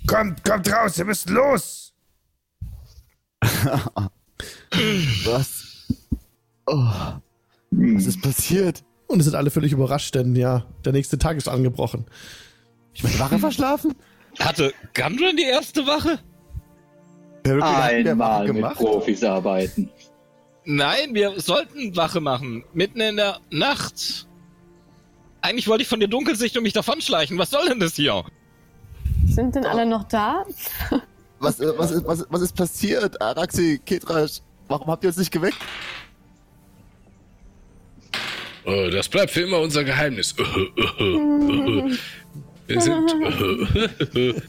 Kommt, 0.06 0.44
kommt 0.44 0.72
raus, 0.72 0.98
ihr 0.98 1.04
müsst 1.04 1.28
los! 1.30 1.92
was? 5.24 5.86
Oh, 6.66 6.88
was 7.70 8.06
ist 8.06 8.22
passiert? 8.22 8.82
Und 9.06 9.20
es 9.20 9.26
sind 9.26 9.34
alle 9.34 9.50
völlig 9.50 9.72
überrascht, 9.72 10.14
denn 10.14 10.34
ja, 10.34 10.66
der 10.84 10.92
nächste 10.92 11.18
Tag 11.18 11.36
ist 11.36 11.48
angebrochen. 11.48 12.06
Ich 12.92 13.04
meine 13.04 13.18
Wache 13.18 13.38
verschlafen? 13.38 13.94
Hatte 14.38 14.72
Gundren 14.94 15.36
die 15.36 15.44
erste 15.44 15.86
Wache? 15.86 16.18
Einmal 17.44 18.46
mit 18.46 18.56
gemacht? 18.56 18.76
Profis 18.76 19.22
arbeiten. 19.22 19.90
Nein, 20.66 21.14
wir 21.14 21.40
sollten 21.40 21.96
Wache 21.96 22.20
machen. 22.20 22.64
Mitten 22.74 23.00
in 23.00 23.16
der 23.16 23.38
Nacht. 23.50 24.26
Eigentlich 25.40 25.68
wollte 25.68 25.82
ich 25.82 25.88
von 25.88 26.00
der 26.00 26.08
Dunkelsicht 26.08 26.56
und 26.56 26.64
mich 26.64 26.72
davonschleichen. 26.72 27.38
Was 27.38 27.50
soll 27.50 27.68
denn 27.68 27.78
das 27.78 27.94
hier? 27.94 28.24
Sind 29.28 29.54
denn 29.54 29.64
alle 29.64 29.86
noch 29.86 30.02
da? 30.04 30.44
Was, 31.38 31.60
äh, 31.60 31.72
was, 31.78 31.92
ist, 31.92 32.04
was, 32.04 32.26
was 32.30 32.42
ist 32.42 32.56
passiert? 32.56 33.22
Araxi, 33.22 33.80
Ketrasch, 33.84 34.40
warum 34.66 34.88
habt 34.88 35.04
ihr 35.04 35.08
uns 35.08 35.18
nicht 35.18 35.30
geweckt? 35.30 35.58
Äh, 38.64 38.90
das 38.90 39.08
bleibt 39.08 39.30
für 39.30 39.42
immer 39.42 39.60
unser 39.60 39.84
Geheimnis. 39.84 40.34
Wir 42.66 42.80
sind. 42.80 43.14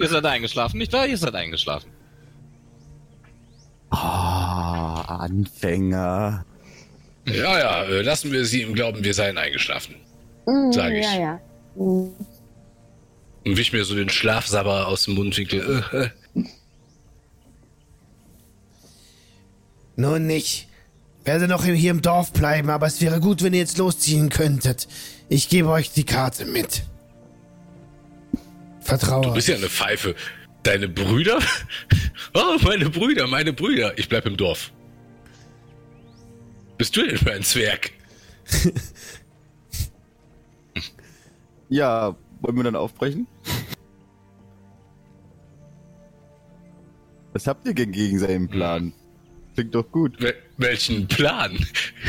Ihr 0.00 0.08
seid 0.08 0.24
eingeschlafen, 0.24 0.78
nicht 0.78 0.92
wahr? 0.92 1.08
Ihr 1.08 1.18
seid 1.18 1.34
eingeschlafen. 1.34 1.90
Ah, 3.90 5.02
Anfänger. 5.20 6.44
Ja, 7.26 7.58
ja, 7.58 7.82
äh, 7.84 8.02
lassen 8.02 8.32
wir 8.32 8.44
sie 8.44 8.62
im 8.62 8.74
Glauben, 8.74 9.04
wir 9.04 9.14
seien 9.14 9.36
eingeschlafen. 9.36 9.96
Mhm, 10.46 10.72
Sag 10.72 10.92
ich. 10.92 11.04
Ja, 11.04 11.20
ja. 11.20 11.40
Mhm. 11.76 12.12
Und 13.44 13.56
wisch 13.56 13.72
mir 13.72 13.84
so 13.84 13.94
den 13.94 14.08
Schlafsabber 14.08 14.86
aus 14.86 15.04
dem 15.04 15.14
Mundwinkel. 15.14 16.12
Nun 19.96 20.26
nicht. 20.26 20.68
Werde 21.24 21.48
noch 21.48 21.64
hier 21.64 21.90
im 21.90 22.02
Dorf 22.02 22.32
bleiben, 22.32 22.70
aber 22.70 22.86
es 22.86 23.00
wäre 23.00 23.20
gut, 23.20 23.42
wenn 23.42 23.52
ihr 23.52 23.60
jetzt 23.60 23.78
losziehen 23.78 24.30
könntet. 24.30 24.88
Ich 25.28 25.48
gebe 25.48 25.68
euch 25.68 25.92
die 25.92 26.04
Karte 26.04 26.46
mit. 26.46 26.84
Vertraue 28.80 29.22
Du 29.22 29.34
bist 29.34 29.48
ja 29.48 29.56
eine 29.56 29.68
Pfeife. 29.68 30.14
Deine 30.62 30.88
Brüder? 30.88 31.38
Oh, 32.32 32.56
meine 32.62 32.88
Brüder, 32.90 33.26
meine 33.26 33.52
Brüder. 33.52 33.98
Ich 33.98 34.08
bleib 34.08 34.24
im 34.24 34.36
Dorf. 34.36 34.70
Bist 36.78 36.96
du 36.96 37.04
denn 37.04 37.18
für 37.18 37.32
ein 37.32 37.42
Zwerg? 37.42 37.90
Ja, 41.68 42.16
wollen 42.40 42.56
wir 42.56 42.64
dann 42.64 42.74
aufbrechen? 42.76 43.26
Was 47.32 47.46
habt 47.46 47.64
ihr 47.66 47.74
denn 47.74 47.92
gegen 47.92 48.18
seinen 48.18 48.48
Plan? 48.48 48.92
Klingt 49.54 49.74
doch 49.74 49.88
gut. 49.90 50.20
Wel 50.20 50.34
welchen 50.56 51.06
Plan? 51.06 51.56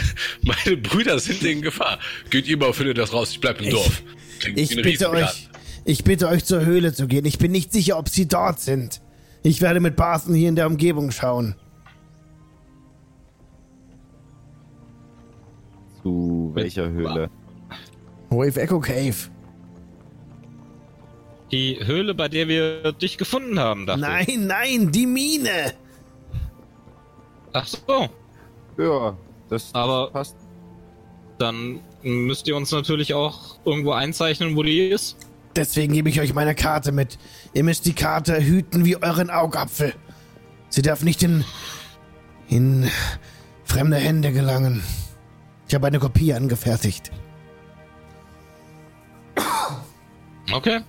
Meine 0.42 0.78
Brüder 0.78 1.20
sind 1.20 1.44
in 1.44 1.62
Gefahr. 1.62 2.00
Geht 2.32 2.48
ihr 2.48 2.58
mal, 2.58 2.74
findet 2.74 2.98
das 2.98 3.14
raus. 3.14 3.32
Ich 3.32 3.40
bleib 3.40 3.60
im 3.60 3.68
Ich- 3.68 3.74
Dorf. 3.74 4.02
Klingt 4.40 4.58
Ich 4.60 4.72
wie 4.72 4.78
ein 4.78 4.84
bitte 4.84 5.12
Riesenplan. 5.12 5.24
euch, 5.26 5.50
ich 5.86 6.04
bitte 6.04 6.28
euch 6.28 6.46
zur 6.46 6.66
Höhle 6.66 6.94
zu 6.94 7.08
gehen. 7.08 7.26
Ich 7.26 7.38
bin 7.40 7.52
nicht 7.52 7.72
sicher, 7.74 7.98
ob 7.98 8.10
sie 8.10 8.28
dort 8.28 8.60
sind. 8.60 9.02
Ich 9.44 9.62
werde 9.62 9.80
mit 9.80 9.96
Barthen 9.96 10.36
hier 10.36 10.50
in 10.50 10.56
der 10.56 10.68
Umgebung 10.68 11.12
schauen. 11.12 11.56
Zu 16.04 16.52
welcher 16.54 16.90
Höhle? 16.90 17.30
Wave 18.30 18.58
Echo 18.62 18.80
Cave. 18.80 19.16
Die 21.52 21.80
Höhle, 21.84 22.14
bei 22.16 22.30
der 22.30 22.48
wir 22.48 22.94
dich 22.94 23.18
gefunden 23.18 23.60
haben, 23.60 23.86
dachte 23.86 24.00
ich. 24.22 24.38
Nein, 24.38 24.48
nein, 24.48 24.92
die 24.92 25.06
Mine. 25.06 25.74
Ach 27.54 27.68
so, 27.68 28.08
Ja, 28.78 29.18
das 29.50 29.74
Aber- 29.76 30.10
passt. 30.12 30.38
dann 31.38 31.82
müsst 32.04 32.48
ihr 32.48 32.56
uns 32.56 32.72
natürlich 32.72 33.14
auch 33.14 33.58
irgendwo 33.66 33.92
einzeichnen, 33.92 34.56
wo 34.56 34.64
die 34.64 34.80
ist. 34.88 35.18
Deswegen 35.56 35.94
gebe 35.94 36.10
ich 36.10 36.22
euch 36.22 36.34
meine 36.34 36.56
Karte 36.56 36.92
mit. 36.92 37.18
Ihr 37.54 37.64
müsst 37.64 37.86
die 37.86 37.94
Karte 37.94 38.42
hüten 38.42 38.86
wie 38.86 39.02
euren 39.02 39.30
Augapfel. 39.30 39.94
Sie 40.70 40.82
darf 40.82 41.04
nicht 41.04 41.22
in, 41.24 41.44
in 42.48 42.90
fremde 43.64 43.98
Hände 43.98 44.32
gelangen. 44.32 44.82
Ich 45.68 45.76
habe 45.76 45.88
eine 45.88 46.00
Kopie 46.00 46.34
angefertigt. 46.34 47.12
Okay. 50.54 50.82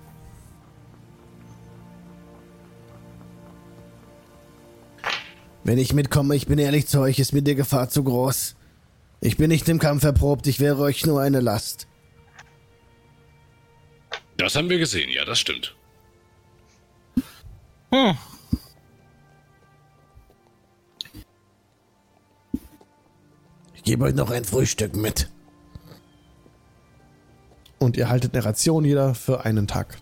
Wenn 5.65 5.79
ich 5.79 5.93
mitkomme, 5.93 6.35
ich 6.35 6.47
bin 6.47 6.59
ehrlich 6.59 6.89
zu 6.89 7.01
euch, 7.01 7.19
ist 7.21 7.33
mir 7.33 7.43
die 7.43 7.55
Gefahr 7.55 7.89
zu 7.89 8.03
groß. 8.03 8.57
Ich 9.21 9.37
bin 9.37 9.49
nicht 9.49 9.69
im 9.69 9.79
Kampf 9.79 10.03
erprobt, 10.03 10.49
ich 10.49 10.59
wäre 10.59 10.83
euch 10.83 11.07
nur 11.07 11.21
eine 11.21 11.41
Last. 11.41 11.87
Das 14.43 14.57
haben 14.57 14.69
wir 14.69 14.79
gesehen, 14.79 15.09
ja, 15.09 15.25
das 15.25 15.39
stimmt. 15.39 15.73
Hm. 17.93 18.17
Ich 23.75 23.85
gebe 23.85 24.05
euch 24.05 24.15
noch 24.15 24.33
ein 24.33 24.45
Frühstück 24.45 24.97
mit. 24.97 25.31
Und 27.79 27.97
ihr 27.97 28.09
haltet 28.09 28.35
eine 28.35 28.45
Ration 28.45 28.85
jeder 28.85 29.15
für 29.15 29.45
einen 29.45 29.69
Tag. 29.69 29.99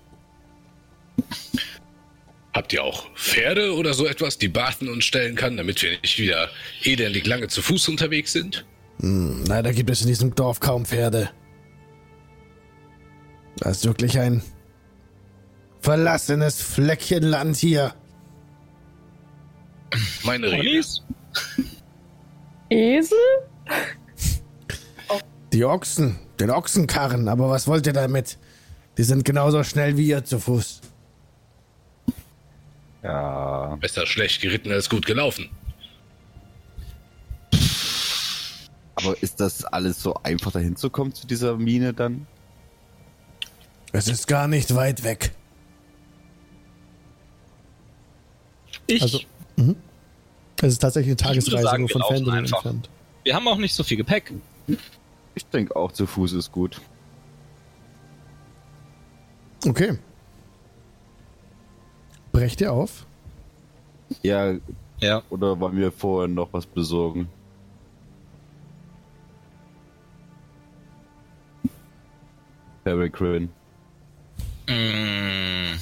Habt 2.54 2.72
ihr 2.72 2.82
auch 2.82 3.14
Pferde 3.14 3.74
oder 3.74 3.92
so 3.92 4.06
etwas, 4.06 4.38
die 4.38 4.48
Barton 4.48 4.88
uns 4.88 5.04
stellen 5.04 5.36
kann, 5.36 5.58
damit 5.58 5.82
wir 5.82 5.98
nicht 6.00 6.18
wieder 6.18 6.48
elendig 6.82 7.26
lange 7.26 7.48
zu 7.48 7.60
Fuß 7.60 7.88
unterwegs 7.88 8.32
sind? 8.32 8.64
Hm, 9.00 9.44
leider 9.46 9.74
gibt 9.74 9.90
es 9.90 10.00
in 10.00 10.08
diesem 10.08 10.34
Dorf 10.34 10.60
kaum 10.60 10.86
Pferde. 10.86 11.28
Das 13.60 13.78
ist 13.78 13.86
wirklich 13.86 14.18
ein 14.18 14.42
verlassenes 15.80 16.60
Fleckchen 16.62 17.22
Land 17.22 17.56
hier. 17.56 17.94
Meine 20.24 20.46
Rede. 20.46 20.56
Ponys? 20.56 21.02
Esel? 22.70 23.18
Die 25.52 25.64
Ochsen, 25.64 26.18
den 26.38 26.50
Ochsenkarren, 26.50 27.28
aber 27.28 27.50
was 27.50 27.66
wollt 27.66 27.86
ihr 27.86 27.92
damit? 27.92 28.38
Die 28.96 29.02
sind 29.02 29.24
genauso 29.24 29.64
schnell 29.64 29.96
wie 29.96 30.08
ihr 30.08 30.24
zu 30.24 30.38
Fuß. 30.38 30.80
Ja. 33.02 33.76
Besser 33.80 34.06
schlecht 34.06 34.40
geritten 34.40 34.70
als 34.70 34.88
gut 34.88 35.06
gelaufen. 35.06 35.48
Aber 38.94 39.20
ist 39.22 39.40
das 39.40 39.64
alles 39.64 40.00
so 40.00 40.14
einfach 40.22 40.52
dahin 40.52 40.76
zu 40.76 40.90
kommen 40.90 41.14
zu 41.14 41.26
dieser 41.26 41.56
Mine 41.56 41.94
dann? 41.94 42.26
Es 43.92 44.08
ist 44.08 44.26
gar 44.26 44.46
nicht 44.48 44.74
weit 44.74 45.02
weg. 45.04 45.32
Ich. 48.86 49.02
Also- 49.02 49.20
Es 50.62 50.72
ist 50.74 50.78
tatsächlich 50.78 51.10
eine 51.12 51.16
Tagesreise 51.16 51.62
sagen, 51.64 51.82
nur 51.84 51.88
wir 51.88 52.04
von 52.04 52.30
einfach. 52.30 52.56
entfernt. 52.64 52.90
wir 53.24 53.34
haben 53.34 53.48
auch 53.48 53.56
nicht 53.58 53.74
so 53.74 53.82
viel 53.82 53.96
Gepäck. 53.96 54.32
Ich 55.34 55.46
denke 55.46 55.74
auch 55.76 55.92
zu 55.92 56.06
Fuß 56.06 56.32
ist 56.34 56.50
gut. 56.52 56.80
Okay. 59.66 59.98
Brecht 62.32 62.60
ihr 62.60 62.72
auf? 62.72 63.06
Ja, 64.22 64.54
Ja. 65.00 65.22
oder 65.30 65.58
wollen 65.58 65.76
wir 65.76 65.92
vorher 65.92 66.28
noch 66.28 66.52
was 66.52 66.66
besorgen? 66.66 67.28
Peregrine. 72.84 73.48
Mm. 74.70 75.78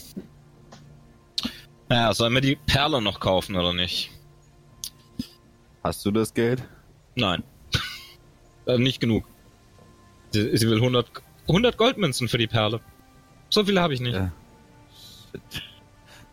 Ja, 1.90 2.14
sollen 2.14 2.32
wir 2.34 2.40
die 2.40 2.56
Perle 2.56 3.02
noch 3.02 3.20
kaufen 3.20 3.56
oder 3.56 3.72
nicht? 3.72 4.10
Hast 5.84 6.04
du 6.04 6.10
das 6.10 6.32
Geld? 6.32 6.62
Nein. 7.14 7.42
äh, 8.66 8.78
nicht 8.78 9.00
genug. 9.00 9.24
Sie, 10.30 10.56
sie 10.56 10.68
will 10.68 10.76
100, 10.76 11.10
100 11.48 11.76
Goldmünzen 11.76 12.28
für 12.28 12.38
die 12.38 12.46
Perle. 12.46 12.80
So 13.50 13.64
viele 13.64 13.80
habe 13.80 13.94
ich 13.94 14.00
nicht. 14.00 14.14
Ja. 14.14 14.32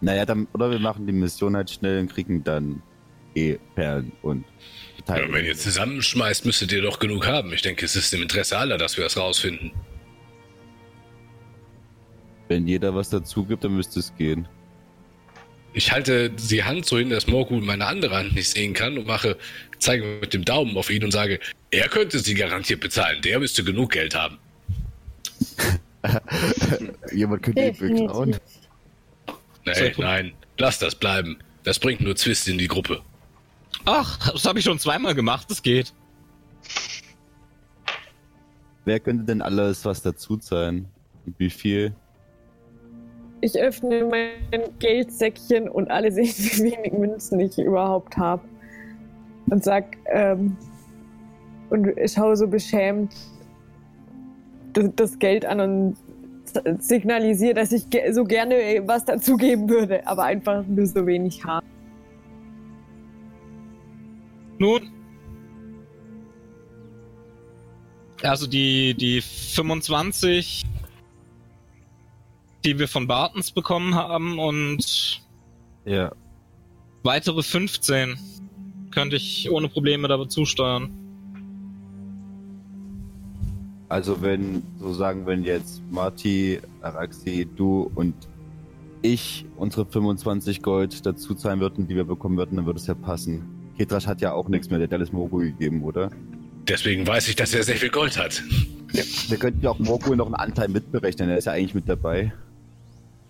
Naja, 0.01 0.25
dann, 0.25 0.47
oder 0.53 0.71
wir 0.71 0.79
machen 0.79 1.07
die 1.07 1.13
Mission 1.13 1.55
halt 1.55 1.69
schnell 1.69 1.99
und 2.01 2.13
kriegen 2.13 2.43
dann 2.43 2.81
eh 3.35 3.57
Perlen 3.75 4.11
und 4.21 4.45
Ja, 5.07 5.31
wenn 5.31 5.45
ihr 5.45 5.55
zusammenschmeißt, 5.55 6.45
müsstet 6.45 6.71
ihr 6.71 6.81
doch 6.81 6.99
genug 6.99 7.27
haben. 7.27 7.53
Ich 7.53 7.61
denke, 7.61 7.85
es 7.85 7.95
ist 7.95 8.13
im 8.13 8.21
Interesse 8.21 8.57
aller, 8.57 8.77
dass 8.77 8.97
wir 8.97 9.03
das 9.03 9.17
rausfinden. 9.17 9.71
Wenn 12.47 12.67
jeder 12.67 12.93
was 12.93 13.09
dazu 13.09 13.45
gibt, 13.45 13.63
dann 13.63 13.75
müsste 13.75 13.99
es 13.99 14.15
gehen. 14.15 14.47
Ich 15.73 15.91
halte 15.91 16.29
die 16.29 16.63
Hand 16.63 16.85
so 16.85 16.97
hin, 16.97 17.09
dass 17.09 17.27
Morgul 17.27 17.61
meine 17.61 17.85
andere 17.85 18.15
Hand 18.15 18.33
nicht 18.33 18.49
sehen 18.49 18.73
kann 18.73 18.97
und 18.97 19.07
mache, 19.07 19.37
zeige 19.79 20.05
mit 20.21 20.33
dem 20.33 20.45
Daumen 20.45 20.77
auf 20.77 20.89
ihn 20.89 21.03
und 21.03 21.11
sage, 21.11 21.39
er 21.71 21.89
könnte 21.89 22.19
sie 22.19 22.33
garantiert 22.33 22.79
bezahlen. 22.79 23.21
Der 23.23 23.39
müsste 23.39 23.63
genug 23.63 23.91
Geld 23.91 24.15
haben. 24.15 24.37
Jemand 27.11 27.43
könnte 27.43 27.61
ihn 27.61 27.77
beklauen. 27.77 28.37
Nee, 29.65 29.93
nein, 29.97 30.33
lass 30.57 30.79
das 30.79 30.95
bleiben. 30.95 31.37
Das 31.63 31.79
bringt 31.79 31.99
nur 31.99 32.15
Zwist 32.15 32.47
in 32.47 32.57
die 32.57 32.67
Gruppe. 32.67 33.01
Ach, 33.83 34.31
das 34.31 34.45
habe 34.45 34.59
ich 34.59 34.65
schon 34.65 34.79
zweimal 34.79 35.15
gemacht, 35.15 35.49
das 35.49 35.61
geht. 35.61 35.93
Wer 38.85 38.99
könnte 38.99 39.25
denn 39.25 39.41
alles 39.41 39.83
was 39.83 40.01
dazu 40.01 40.37
zahlen? 40.37 40.87
Und 41.25 41.37
wie 41.39 41.49
viel? 41.49 41.95
Ich 43.45 43.59
öffne 43.59 44.03
mein 44.05 44.79
Geldsäckchen 44.79 45.69
und 45.69 45.91
alle 45.91 46.11
sehen, 46.11 46.25
wie 46.35 46.63
wenig 46.63 46.93
Münzen 46.93 47.39
ich 47.39 47.59
überhaupt 47.59 48.17
habe. 48.17 48.41
Und 49.51 49.63
sag, 49.63 49.97
ähm, 50.07 50.57
und 51.69 51.87
schaue 52.09 52.35
so 52.37 52.47
beschämt 52.47 53.13
das, 54.73 54.89
das 54.95 55.19
Geld 55.19 55.45
an 55.45 55.59
und 55.59 55.97
signalisiere, 56.79 57.53
dass 57.53 57.71
ich 57.71 57.87
ge 57.91 58.11
so 58.13 58.23
gerne 58.23 58.55
was 58.87 59.05
dazugeben 59.05 59.69
würde, 59.69 60.07
aber 60.07 60.23
einfach 60.23 60.65
nur 60.65 60.87
so 60.87 61.05
wenig 61.05 61.45
habe. 61.45 61.67
Nun. 64.57 64.89
Also 68.23 68.47
die, 68.47 68.95
die 68.95 69.21
25, 69.21 70.65
die 72.65 72.79
wir 72.79 72.87
von 72.87 73.07
Bartens 73.07 73.51
bekommen 73.51 73.95
haben 73.95 74.39
und 74.39 75.21
Ja. 75.85 76.11
weitere 77.03 77.43
15 77.43 78.17
könnte 78.91 79.15
ich 79.15 79.49
ohne 79.51 79.69
Probleme 79.69 80.07
dazu 80.07 80.45
steuern. 80.45 80.89
Also 83.87 84.21
wenn, 84.21 84.63
so 84.79 84.93
sagen, 84.93 85.25
wenn 85.27 85.43
jetzt 85.43 85.81
Marty, 85.91 86.59
Araxi, 86.81 87.47
du 87.55 87.91
und 87.93 88.15
ich 89.03 89.45
unsere 89.57 89.85
25 89.85 90.63
Gold 90.63 91.05
dazu 91.05 91.35
zahlen 91.35 91.59
würden, 91.59 91.87
die 91.87 91.95
wir 91.95 92.05
bekommen 92.05 92.37
würden, 92.37 92.55
dann 92.55 92.65
würde 92.65 92.79
es 92.79 92.87
ja 92.87 92.95
passen. 92.95 93.43
Ketrasch 93.77 94.07
hat 94.07 94.21
ja 94.21 94.33
auch 94.33 94.49
nichts 94.49 94.69
mehr, 94.69 94.79
der 94.79 94.87
hat 94.87 94.93
alles 94.93 95.11
Morgul 95.11 95.51
gegeben, 95.51 95.83
oder? 95.83 96.09
Deswegen 96.67 97.05
weiß 97.05 97.27
ich, 97.27 97.35
dass 97.35 97.53
er 97.53 97.61
sehr 97.61 97.75
viel 97.75 97.89
Gold 97.89 98.17
hat. 98.17 98.41
Wir 99.27 99.37
könnten 99.37 99.61
ja 99.61 99.69
auch 99.69 99.77
Morgul 99.79 100.15
noch 100.15 100.25
einen 100.25 100.35
Anteil 100.35 100.69
mitberechnen, 100.69 101.29
er 101.29 101.37
ist 101.37 101.45
ja 101.45 101.51
eigentlich 101.51 101.75
mit 101.75 101.87
dabei. 101.87 102.33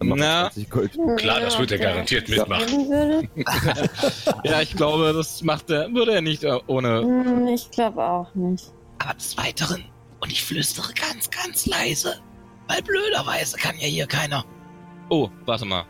Na. 0.01 0.49
20 0.51 0.69
Gold. 0.69 0.91
Klar, 1.17 1.39
das 1.39 1.57
wird 1.57 1.71
er 1.71 1.77
garantiert 1.79 2.27
mitmachen. 2.29 3.29
Ja, 4.43 4.61
ich 4.61 4.75
glaube, 4.75 5.13
das 5.13 5.41
macht 5.43 5.69
er, 5.69 5.91
würde 5.93 6.13
er 6.13 6.21
nicht 6.21 6.43
äh, 6.43 6.59
ohne. 6.67 7.01
Hm, 7.01 7.47
Ich 7.47 7.71
glaube 7.71 8.03
auch 8.03 8.33
nicht. 8.35 8.71
Aber 8.99 9.13
des 9.13 9.37
Weiteren, 9.37 9.83
und 10.19 10.31
ich 10.31 10.43
flüstere 10.43 10.93
ganz, 10.93 11.29
ganz 11.29 11.65
leise, 11.65 12.19
weil 12.67 12.81
blöderweise 12.81 13.57
kann 13.57 13.75
ja 13.79 13.87
hier 13.87 14.05
keiner. 14.07 14.43
Oh, 15.09 15.29
warte 15.45 15.65
mal. 15.65 15.85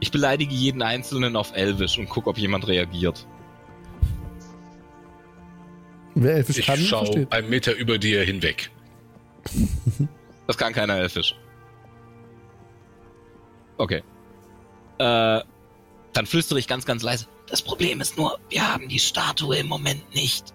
Ich 0.00 0.10
beleidige 0.10 0.54
jeden 0.54 0.82
Einzelnen 0.82 1.36
auf 1.36 1.54
Elvisch 1.56 1.98
und 1.98 2.08
gucke, 2.08 2.30
ob 2.30 2.38
jemand 2.38 2.66
reagiert. 2.68 3.26
Wer 6.14 6.36
Elfisch 6.36 6.58
Ich 6.58 6.66
kann, 6.66 6.78
schaue 6.78 7.06
versteht. 7.06 7.32
einen 7.32 7.50
Meter 7.50 7.74
über 7.74 7.98
dir 7.98 8.22
hinweg. 8.22 8.70
Das 10.46 10.56
kann 10.56 10.72
keiner 10.72 10.96
Elfisch. 10.96 11.34
Okay. 13.78 14.02
Äh, 14.98 15.40
dann 16.12 16.26
flüstere 16.26 16.58
ich 16.58 16.66
ganz, 16.66 16.86
ganz 16.86 17.02
leise. 17.02 17.26
Das 17.48 17.62
Problem 17.62 18.00
ist 18.00 18.16
nur, 18.16 18.38
wir 18.48 18.72
haben 18.72 18.88
die 18.88 18.98
Statue 18.98 19.58
im 19.58 19.68
Moment 19.68 20.14
nicht. 20.14 20.54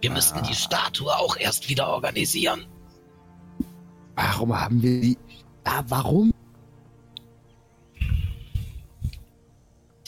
Wir 0.00 0.10
müssten 0.10 0.42
die 0.42 0.54
Statue 0.54 1.14
auch 1.16 1.36
erst 1.36 1.68
wieder 1.68 1.88
organisieren. 1.88 2.66
Warum 4.16 4.58
haben 4.58 4.82
wir 4.82 5.00
die? 5.00 5.18
Ah, 5.64 5.84
warum? 5.86 6.32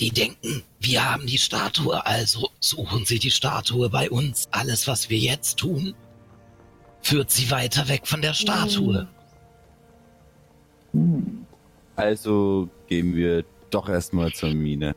Die 0.00 0.10
denken, 0.10 0.64
wir 0.80 1.08
haben 1.08 1.26
die 1.26 1.38
Statue, 1.38 2.04
also 2.04 2.50
suchen 2.58 3.04
sie 3.04 3.20
die 3.20 3.30
Statue 3.30 3.88
bei 3.88 4.10
uns. 4.10 4.48
Alles, 4.50 4.88
was 4.88 5.08
wir 5.08 5.18
jetzt 5.18 5.58
tun, 5.58 5.94
führt 7.00 7.30
sie 7.30 7.50
weiter 7.52 7.88
weg 7.88 8.08
von 8.08 8.20
der 8.20 8.34
Statue. 8.34 9.08
Also 11.96 12.68
gehen 12.88 13.14
wir 13.14 13.44
doch 13.70 13.88
erstmal 13.88 14.32
zur 14.32 14.50
Mine. 14.54 14.94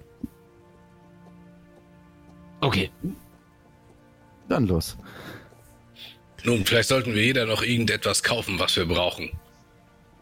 Okay, 2.61 2.89
Dann 4.49 4.67
los. 4.67 4.97
Nun, 6.43 6.65
vielleicht 6.65 6.89
sollten 6.89 7.13
wir 7.13 7.23
jeder 7.23 7.45
noch 7.45 7.61
irgendetwas 7.61 8.23
kaufen, 8.23 8.59
was 8.59 8.75
wir 8.75 8.85
brauchen. 8.85 9.31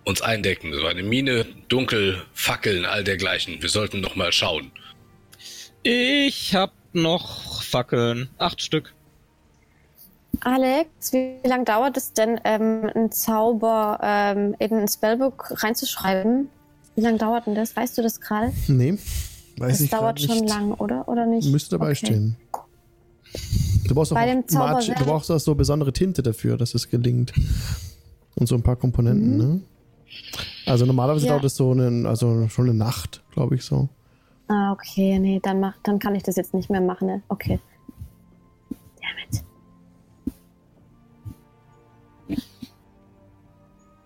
Uns 0.06 0.22
eindecken, 0.22 0.74
so 0.74 0.86
eine 0.86 1.04
Mine, 1.04 1.45
dunkel, 1.68 2.24
Fackeln, 2.34 2.86
all 2.86 3.04
dergleichen. 3.04 3.62
Wir 3.62 3.70
sollten 3.70 4.02
noch 4.02 4.16
mal 4.16 4.32
schauen. 4.32 4.72
Ich 5.84 6.56
hab 6.56 6.74
noch 6.94 7.62
Fackeln. 7.64 8.30
Acht 8.38 8.62
Stück. 8.62 8.94
Alex, 10.42 11.14
wie 11.14 11.36
lange 11.48 11.66
dauert 11.66 11.98
es 11.98 12.14
denn, 12.14 12.40
ähm, 12.44 12.90
einen 12.94 13.12
Zauber 13.12 14.00
ähm, 14.02 14.56
in 14.60 14.74
ein 14.74 14.88
Spellbook 14.88 15.64
reinzuschreiben? 15.64 16.50
Wie 16.96 17.02
lange 17.02 17.18
dauert 17.18 17.48
denn 17.48 17.56
das? 17.56 17.76
Weißt 17.76 17.98
du 17.98 18.02
das 18.02 18.20
gerade? 18.22 18.52
Nee, 18.68 18.98
weiß 19.58 19.72
Das 19.72 19.82
ich 19.82 19.90
dauert 19.90 20.18
grad 20.18 20.22
schon 20.22 20.40
nicht. 20.42 20.50
lang, 20.50 20.72
oder? 20.74 21.08
Oder 21.08 21.26
nicht? 21.26 21.50
Müsste 21.52 21.78
dabei 21.78 21.92
Okay. 21.92 22.06
stehen. 22.08 22.38
Du 23.88 23.94
brauchst, 23.94 24.12
auch 24.12 24.16
Bei 24.16 24.26
dem 24.26 24.48
Zauber 24.48 24.80
du 24.82 25.06
brauchst 25.06 25.30
auch 25.32 25.40
so 25.40 25.54
besondere 25.56 25.94
Tinte 25.94 26.24
dafür, 26.24 26.58
dass 26.58 26.74
es 26.74 26.90
gelingt. 26.90 27.34
Und 28.36 28.48
so 28.48 28.56
ein 28.56 28.64
paar 28.64 28.76
Komponenten, 28.76 29.38
ne? 29.38 29.62
Also 30.66 30.86
normalerweise 30.86 31.26
Mhm. 31.26 31.28
Ja. 31.28 31.34
dauert 31.34 31.46
es 31.46 31.56
so 31.56 31.72
eine, 31.72 32.08
also 32.08 32.48
schon 32.50 32.70
eine 32.70 32.78
Nacht, 32.78 33.24
glaube 33.32 33.56
ich 33.56 33.64
so. 33.64 33.90
Ah, 34.48 34.72
okay, 34.72 35.18
nee, 35.20 35.40
dann, 35.42 35.60
mach, 35.60 35.76
dann 35.84 36.00
kann 36.00 36.16
ich 36.16 36.24
das 36.24 36.36
jetzt 36.36 36.54
nicht 36.54 36.70
mehr 36.70 36.82
machen, 36.82 37.08
ne? 37.08 37.22
Okay. 37.30 37.60
Damn 39.02 39.42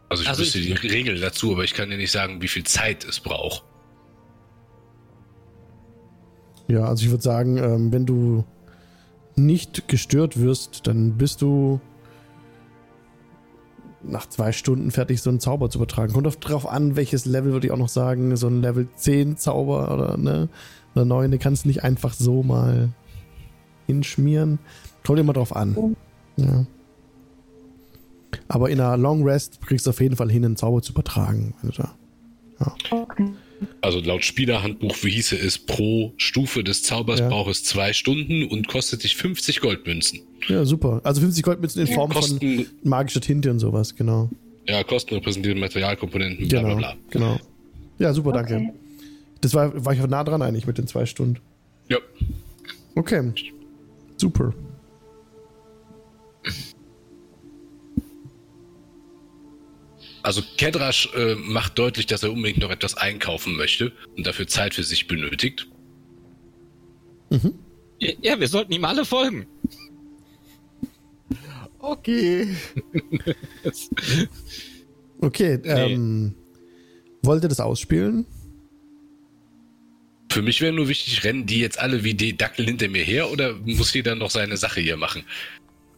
Also 0.09 0.23
ich 0.23 0.29
Also 0.29 0.41
wüsste 0.41 0.59
ich- 0.59 0.79
die 0.79 0.87
Regel 0.87 1.19
dazu, 1.19 1.51
aber 1.53 1.63
ich 1.63 1.73
kann 1.73 1.89
dir 1.89 1.97
nicht 1.97 2.11
sagen, 2.11 2.41
wie 2.41 2.47
viel 2.47 2.63
Zeit 2.63 3.03
es 3.05 3.19
braucht. 3.19 3.63
Ja, 6.67 6.85
also 6.85 7.03
ich 7.03 7.09
würde 7.11 7.23
sagen, 7.23 7.57
ähm, 7.57 7.91
wenn 7.91 8.05
du 8.05 8.43
nicht 9.35 9.87
gestört 9.87 10.39
wirst, 10.39 10.85
dann 10.87 11.17
bist 11.17 11.41
du 11.41 11.79
nach 14.03 14.27
zwei 14.29 14.51
Stunden 14.51 14.91
fertig, 14.91 15.21
so 15.21 15.29
einen 15.29 15.39
Zauber 15.39 15.69
zu 15.69 15.77
übertragen. 15.77 16.13
Kommt 16.13 16.27
oft 16.27 16.47
drauf 16.47 16.67
an, 16.67 16.95
welches 16.95 17.25
Level 17.25 17.51
würde 17.51 17.67
ich 17.67 17.73
auch 17.73 17.77
noch 17.77 17.89
sagen. 17.89 18.35
So 18.37 18.47
ein 18.47 18.61
Level 18.61 18.87
10 18.95 19.37
Zauber 19.37 19.93
oder, 19.93 20.17
ne? 20.17 20.47
Oder 20.95 21.05
9, 21.05 21.31
den 21.31 21.39
kannst 21.39 21.65
du 21.65 21.67
nicht 21.69 21.83
einfach 21.83 22.13
so 22.13 22.41
mal 22.43 22.89
hinschmieren. 23.87 24.59
Kommt 25.05 25.19
immer 25.19 25.33
drauf 25.33 25.55
an. 25.55 25.95
Ja. 26.37 26.65
Aber 28.47 28.69
in 28.69 28.79
einer 28.79 28.97
Long 28.97 29.23
Rest 29.23 29.59
kriegst 29.65 29.85
du 29.85 29.89
auf 29.91 30.01
jeden 30.01 30.15
Fall 30.15 30.31
hin, 30.31 30.45
einen 30.45 30.55
Zauber 30.55 30.81
zu 30.81 30.93
übertragen. 30.93 31.53
Da 31.77 31.95
Okay. 32.91 33.29
Also 33.81 33.99
laut 33.99 34.23
Spielerhandbuch, 34.23 34.95
wie 35.03 35.09
hieße 35.11 35.35
es, 35.37 35.57
pro 35.57 36.13
Stufe 36.17 36.63
des 36.63 36.83
Zaubers 36.83 37.19
Ja. 37.19 37.27
braucht 37.29 37.51
es 37.51 37.63
zwei 37.63 37.93
Stunden 37.93 38.43
und 38.47 38.67
kostet 38.67 39.03
dich 39.03 39.15
50 39.15 39.59
Goldmünzen. 39.59 40.21
Ja, 40.47 40.63
super. 40.65 41.01
Also 41.03 41.21
50 41.21 41.43
Goldmünzen 41.43 41.81
in 41.81 41.87
Ja, 41.87 41.95
Form 41.95 42.11
von 42.11 42.21
Kosten- 42.21 42.65
magischer 42.83 43.21
Tinte 43.21 43.49
und 43.51 43.59
sowas, 43.59 43.95
genau. 43.95 44.29
Ja, 44.67 44.83
Kosten 44.83 45.15
repräsentieren 45.15 45.59
Materialkomponenten, 45.59 46.47
bla 46.47 46.61
Genau, 46.61 46.75
bla 46.75 46.93
bla. 46.93 46.97
genau. 47.09 47.39
Ja, 47.97 48.13
super, 48.13 48.31
danke. 48.33 48.55
Okay. 48.55 48.73
Das 49.41 49.53
war, 49.53 49.85
war 49.85 49.93
ich 49.93 49.99
nah 50.05 50.23
dran 50.23 50.41
eigentlich 50.41 50.67
mit 50.67 50.77
den 50.77 50.87
zwei 50.87 51.05
Stunden. 51.05 51.39
Ja. 51.89 51.97
Okay. 52.95 53.31
Super. 54.17 54.53
Also 60.29 60.43
Kedrasch 60.57 61.09
äh, 61.15 61.33
macht 61.33 61.79
deutlich, 61.79 62.05
dass 62.05 62.21
er 62.21 62.31
unbedingt 62.31 62.59
noch 62.59 62.69
etwas 62.69 62.93
einkaufen 62.93 63.55
möchte 63.55 63.91
und 64.15 64.27
dafür 64.27 64.45
Zeit 64.45 64.75
für 64.75 64.83
sich 64.83 65.07
benötigt. 65.07 65.67
Ja, 67.97 68.11
Ja, 68.21 68.39
wir 68.39 68.47
sollten 68.47 68.71
ihm 68.71 68.85
alle 68.85 69.05
folgen. 69.05 69.47
Okay. 71.79 72.47
Okay, 75.21 75.59
ähm, 75.63 76.35
wollt 77.23 77.43
ihr 77.43 77.49
das 77.49 77.59
ausspielen? 77.59 78.27
Für 80.31 80.43
mich 80.43 80.61
wäre 80.61 80.71
nur 80.73 80.87
wichtig, 80.87 81.23
rennen 81.23 81.47
die 81.47 81.59
jetzt 81.59 81.79
alle 81.79 82.03
wie 82.03 82.13
die 82.13 82.37
Dackel 82.37 82.65
hinter 82.65 82.87
mir 82.87 83.03
her 83.03 83.31
oder 83.31 83.55
muss 83.65 83.93
jeder 83.93 84.13
noch 84.13 84.29
seine 84.29 84.57
Sache 84.57 84.79
hier 84.79 84.95
machen? 84.95 85.23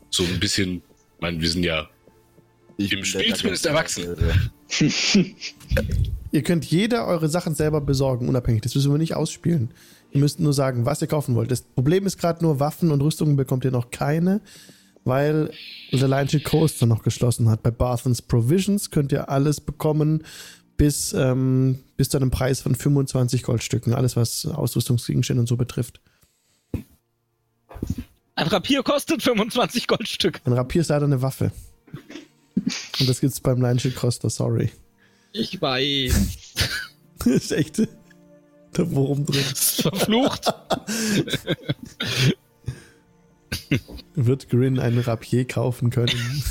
So 0.09 0.23
ein 0.23 0.39
bisschen, 0.39 0.77
ich 0.77 1.21
meine, 1.21 1.39
wir 1.41 1.49
sind 1.49 1.63
ja 1.63 1.89
Ich 2.85 2.91
Im 2.91 3.05
Spiel 3.05 3.35
zumindest 3.35 3.65
Charaktere. 3.65 4.33
Ihr 6.31 6.43
könnt 6.43 6.65
jeder 6.65 7.05
eure 7.07 7.27
Sachen 7.27 7.55
selber 7.55 7.81
besorgen, 7.81 8.29
unabhängig. 8.29 8.61
Das 8.61 8.73
müssen 8.75 8.91
wir 8.91 8.97
nicht 8.97 9.15
ausspielen. 9.15 9.71
Ihr 10.11 10.19
müsst 10.19 10.39
nur 10.39 10.53
sagen, 10.53 10.85
was 10.85 11.01
ihr 11.01 11.07
kaufen 11.07 11.35
wollt. 11.35 11.51
Das 11.51 11.61
Problem 11.61 12.05
ist 12.05 12.17
gerade 12.17 12.43
nur, 12.43 12.59
Waffen 12.59 12.91
und 12.91 13.01
Rüstungen 13.01 13.35
bekommt 13.35 13.65
ihr 13.65 13.71
noch 13.71 13.91
keine, 13.91 14.41
weil 15.03 15.51
der 15.91 16.07
Lionshield 16.07 16.43
Coaster 16.43 16.85
noch 16.85 17.03
geschlossen 17.03 17.49
hat. 17.49 17.63
Bei 17.63 17.71
Barthens 17.71 18.21
Provisions 18.21 18.91
könnt 18.91 19.11
ihr 19.11 19.29
alles 19.29 19.61
bekommen 19.61 20.23
bis, 20.77 21.13
ähm, 21.13 21.79
bis 21.95 22.09
zu 22.09 22.17
einem 22.17 22.31
Preis 22.31 22.61
von 22.61 22.75
25 22.75 23.43
Goldstücken. 23.43 23.93
Alles, 23.93 24.15
was 24.15 24.45
Ausrüstungsgegenstände 24.45 25.41
und 25.41 25.47
so 25.47 25.57
betrifft. 25.57 26.01
Ein 28.35 28.47
Rapier 28.47 28.81
kostet 28.83 29.21
25 29.21 29.87
Goldstück. 29.87 30.41
Ein 30.45 30.53
Rapier 30.53 30.81
ist 30.81 30.87
leider 30.87 31.05
eine 31.05 31.21
Waffe. 31.21 31.51
Und 32.55 33.07
das 33.09 33.21
gibt's 33.21 33.39
beim 33.39 33.61
Lionshield 33.61 33.95
Coaster, 33.95 34.29
sorry. 34.29 34.69
Ich 35.33 35.61
weiß. 35.61 36.13
Das 37.23 37.27
ist 37.27 37.51
echt 37.51 37.77
der 37.77 38.91
Wurm 38.91 39.27
drin. 39.27 39.43
Das 39.47 39.59
ist 39.61 39.81
verflucht. 39.83 40.51
Wird 44.15 44.49
Grin 44.49 44.79
einen 44.79 44.99
Rapier 44.99 45.45
kaufen 45.45 45.89
können? 45.91 46.43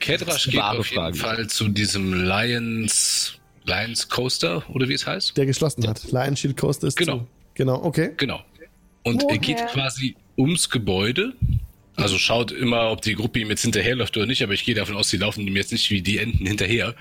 Kedrasch 0.00 0.50
geht 0.50 0.60
auf 0.60 0.86
jeden 0.90 1.00
Frage. 1.14 1.16
Fall 1.16 1.46
zu 1.48 1.68
diesem 1.68 2.12
Lions, 2.12 3.34
Lions 3.64 4.08
Coaster 4.08 4.68
oder 4.70 4.88
wie 4.88 4.94
es 4.94 5.06
heißt. 5.06 5.36
Der 5.36 5.46
geschlossen 5.46 5.86
hat. 5.88 6.10
Lion 6.12 6.36
Shield 6.36 6.56
Coaster 6.56 6.88
ist 6.88 6.96
Genau. 6.96 7.18
zu. 7.20 7.26
Genau, 7.54 7.82
okay. 7.82 8.12
Genau. 8.16 8.40
Und 9.02 9.24
er 9.28 9.38
geht 9.38 9.56
Woher? 9.56 9.66
quasi 9.68 10.14
ums 10.36 10.68
Gebäude. 10.70 11.32
Also 11.96 12.18
schaut 12.18 12.52
immer, 12.52 12.90
ob 12.90 13.02
die 13.02 13.14
Gruppe 13.14 13.40
ihm 13.40 13.50
jetzt 13.50 13.62
hinterherläuft 13.62 14.16
oder 14.16 14.26
nicht, 14.26 14.42
aber 14.42 14.54
ich 14.54 14.64
gehe 14.64 14.74
davon 14.74 14.96
aus, 14.96 15.10
sie 15.10 15.18
laufen 15.18 15.46
ihm 15.46 15.56
jetzt 15.56 15.72
nicht 15.72 15.90
wie 15.90 16.00
die 16.02 16.18
Enten 16.18 16.46
hinterher. 16.46 16.94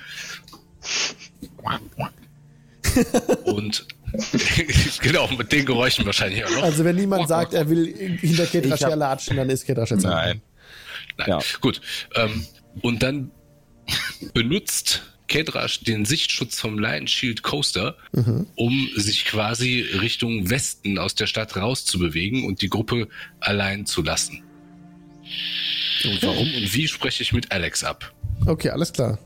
Und 3.46 3.86
genau, 5.02 5.28
mit 5.30 5.52
den 5.52 5.66
Geräuschen 5.66 6.06
wahrscheinlich 6.06 6.44
auch 6.44 6.50
noch. 6.52 6.64
Also 6.64 6.84
wenn 6.84 6.96
niemand 6.98 7.28
sagt, 7.30 7.54
er 7.54 7.70
will 7.70 8.18
hinter 8.20 8.46
Ketrasch 8.46 8.76
Ich 8.80 8.84
hab- 8.84 8.90
herlatschen, 8.90 9.38
dann 9.38 9.50
ist 9.50 9.66
Ketrasch 9.66 9.92
jetzt 9.92 10.04
Nein. 10.04 10.42
Nein. 11.18 11.30
Ja. 11.30 11.40
Gut. 11.62 11.82
Ähm, 12.16 12.46
und 12.82 13.02
dann 13.04 13.32
benutzt 14.34 15.04
Kedrasch 15.28 15.82
den 15.84 16.04
Sichtschutz 16.04 16.60
vom 16.60 16.78
Lion 16.78 17.08
Shield 17.08 17.42
Coaster, 17.42 17.96
um 18.56 18.90
sich 18.96 19.24
quasi 19.24 19.82
Richtung 20.02 20.50
Westen 20.50 20.98
aus 21.00 21.16
der 21.16 21.26
Stadt 21.28 21.56
rauszubewegen 21.56 22.44
und 22.46 22.62
die 22.62 22.68
Gruppe 22.70 23.08
allein 23.40 23.86
zu 23.86 24.04
lassen. 24.04 24.44
Und 26.06 26.24
warum 26.24 26.40
und 26.40 26.74
wie 26.74 26.88
spreche 26.88 27.24
ich 27.24 27.34
mit 27.34 27.52
Alex 27.52 27.84
ab? 27.84 28.12
Okay, 28.46 28.70
alles 28.70 28.92
klar. 28.92 29.20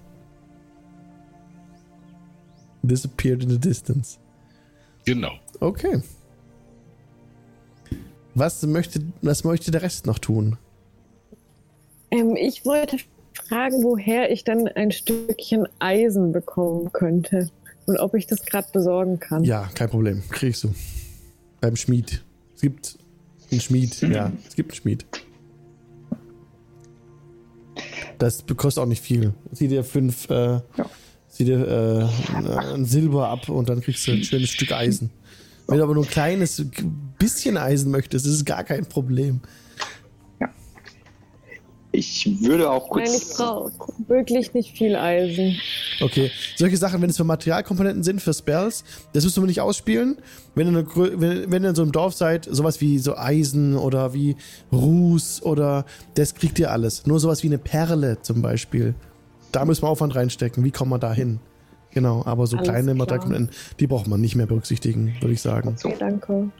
Disappeared 2.83 3.43
in 3.43 3.49
the 3.49 3.59
distance. 3.59 4.17
Genau. 5.05 5.31
Okay. 5.59 6.01
Was 8.33 8.61
möchte, 8.63 9.01
was 9.21 9.43
möchte 9.43 9.71
der 9.71 9.81
Rest 9.81 10.05
noch 10.05 10.19
tun? 10.19 10.57
Ähm, 12.11 12.35
ich 12.35 12.65
wollte 12.65 12.97
fragen, 13.33 13.83
woher 13.83 14.31
ich 14.31 14.43
dann 14.43 14.67
ein 14.67 14.91
Stückchen 14.91 15.67
Eisen 15.79 16.31
bekommen 16.31 16.91
könnte. 16.91 17.49
Und 17.85 17.99
ob 17.99 18.15
ich 18.15 18.25
das 18.25 18.43
gerade 18.43 18.67
besorgen 18.73 19.19
kann. 19.19 19.43
Ja, 19.43 19.69
kein 19.75 19.89
Problem. 19.89 20.23
Kriegst 20.29 20.63
du. 20.63 20.73
Beim 21.61 21.75
Schmied. 21.75 22.23
Es 22.55 22.61
gibt 22.61 22.97
einen 23.51 23.61
Schmied. 23.61 24.01
Ja, 24.01 24.31
es 24.47 24.55
gibt 24.55 24.71
einen 24.71 24.77
Schmied. 24.77 25.05
Das 28.19 28.43
kostet 28.57 28.83
auch 28.83 28.87
nicht 28.87 29.03
viel. 29.03 29.33
Sieh 29.51 29.67
dir 29.67 29.83
fünf, 29.83 30.29
äh, 30.29 30.59
sieh 31.27 31.45
dir 31.45 31.67
äh, 31.67 32.73
ein 32.73 32.85
Silber 32.85 33.29
ab 33.29 33.49
und 33.49 33.69
dann 33.69 33.81
kriegst 33.81 34.05
du 34.07 34.11
ein 34.11 34.23
schönes 34.23 34.49
Stück 34.49 34.71
Eisen. 34.71 35.09
Wenn 35.67 35.77
du 35.77 35.83
aber 35.83 35.95
nur 35.95 36.03
ein 36.03 36.09
kleines 36.09 36.63
bisschen 37.17 37.57
Eisen 37.57 37.91
möchtest, 37.91 38.25
ist 38.25 38.33
es 38.33 38.45
gar 38.45 38.63
kein 38.63 38.85
Problem. 38.85 39.41
Ich 41.97 42.29
würde 42.41 42.69
auch 42.69 42.93
Nein, 42.95 43.05
ich 43.05 43.11
kurz. 43.11 43.37
brauche 43.37 43.71
wirklich 44.07 44.53
nicht 44.53 44.77
viel 44.77 44.95
Eisen. 44.95 45.57
Okay, 46.01 46.29
solche 46.57 46.75
Sachen, 46.77 47.01
wenn 47.01 47.09
es 47.09 47.17
für 47.17 47.23
Materialkomponenten 47.23 48.03
sind, 48.03 48.21
für 48.21 48.33
Spells, 48.33 48.83
das 49.13 49.23
müssen 49.23 49.41
wir 49.41 49.47
nicht 49.47 49.61
ausspielen. 49.61 50.17
Wenn 50.55 50.75
ihr, 50.75 50.85
wenn, 50.95 51.51
wenn 51.51 51.63
ihr 51.63 51.69
in 51.69 51.75
so 51.75 51.83
einem 51.83 51.91
Dorf 51.93 52.13
seid, 52.13 52.47
sowas 52.51 52.81
wie 52.81 52.99
so 52.99 53.15
Eisen 53.17 53.77
oder 53.77 54.13
wie 54.13 54.35
Ruß 54.73 55.43
oder 55.43 55.85
das 56.15 56.35
kriegt 56.35 56.59
ihr 56.59 56.71
alles. 56.71 57.05
Nur 57.05 57.19
sowas 57.19 57.43
wie 57.43 57.47
eine 57.47 57.57
Perle 57.57 58.17
zum 58.21 58.41
Beispiel. 58.41 58.93
Da 59.51 59.63
müssen 59.63 59.83
wir 59.83 59.89
Aufwand 59.89 60.15
reinstecken. 60.15 60.63
Wie 60.65 60.71
kommen 60.71 60.91
wir 60.91 60.99
da 60.99 61.13
hin? 61.13 61.39
Genau, 61.91 62.23
aber 62.25 62.45
so 62.45 62.57
Alles 62.57 62.67
kleine 62.67 62.85
klar. 62.87 62.95
Materialkomponenten, 62.95 63.55
die 63.79 63.87
braucht 63.87 64.07
man 64.07 64.19
nicht 64.19 64.35
mehr 64.35 64.47
berücksichtigen, 64.47 65.15
würde 65.21 65.33
ich 65.33 65.41
sagen. 65.41 65.77
Okay, 65.81 65.95
danke. 65.97 66.51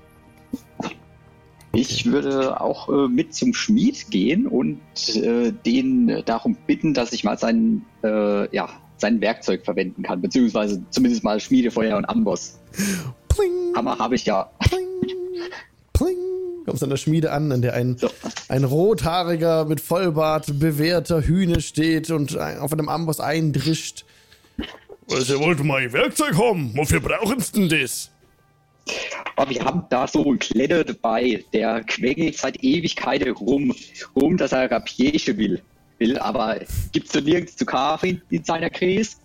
Ich 1.76 2.06
würde 2.06 2.60
auch 2.62 2.90
äh, 2.90 3.08
mit 3.08 3.34
zum 3.34 3.54
Schmied 3.54 4.10
gehen 4.10 4.48
und 4.48 4.80
äh, 5.16 5.52
den 5.66 6.24
darum 6.26 6.56
bitten, 6.68 6.94
dass 6.94 7.12
ich 7.14 7.24
mal 7.24 7.38
sein, 7.38 7.84
äh, 8.04 8.54
ja, 8.56 8.70
sein 8.98 9.20
Werkzeug 9.22 9.66
verwenden 9.66 10.04
kann, 10.04 10.22
beziehungsweise 10.22 10.82
zumindest 10.90 11.24
mal 11.24 11.40
Schmiedefeuer 11.40 11.98
und 11.98 12.06
Amboss. 12.06 12.60
Pling, 13.28 13.76
Hammer 13.76 13.98
habe 14.00 14.16
ich 14.16 14.26
ja. 14.26 14.50
pling, 14.70 14.88
pling. 15.94 16.18
Kommst 16.66 16.82
an 16.82 16.90
der 16.90 16.98
Schmiede 16.98 17.32
an, 17.32 17.52
in 17.52 17.62
der 17.62 17.74
ein, 17.74 17.98
So. 17.98 18.10
ein 18.48 18.64
rothaariger, 18.64 19.66
mit 19.66 19.82
Vollbart 19.82 20.60
bewehrter 20.60 21.22
Hühne 21.22 21.62
steht 21.62 22.10
und 22.10 22.36
ein- 22.38 22.58
auf 22.60 22.72
einem 22.74 22.90
Amboss 22.90 23.20
eindrischt. 23.20 24.06
Also, 25.12 25.36
ihr 25.36 25.40
wollt 25.40 25.64
mein 25.64 25.94
Werkzeug 25.94 26.36
haben? 26.38 26.72
Wofür 26.76 27.00
brauchen 27.02 27.40
Sie 27.40 27.52
denn 27.52 27.70
das? 27.70 28.10
Aber 29.36 29.50
wir 29.50 29.64
haben 29.64 29.84
da 29.90 30.08
so 30.08 30.24
einen 30.24 30.40
Kletter 30.40 30.84
dabei, 30.84 31.44
der 31.54 31.84
quengelt 31.84 32.38
seit 32.38 32.64
Ewigkeiten 32.64 33.32
rum, 33.32 33.74
rum, 34.16 34.38
dass 34.38 34.52
er 34.52 34.70
Rapieche 34.72 35.38
will. 35.38 35.62
will 35.98 36.18
aber 36.20 36.60
gibt's 36.92 37.14
so 37.14 37.20
nirgends 37.20 37.56
zu 37.56 37.66
kaufen 37.66 38.22
in 38.30 38.44
seiner 38.44 38.70
Kreis. 38.70 39.20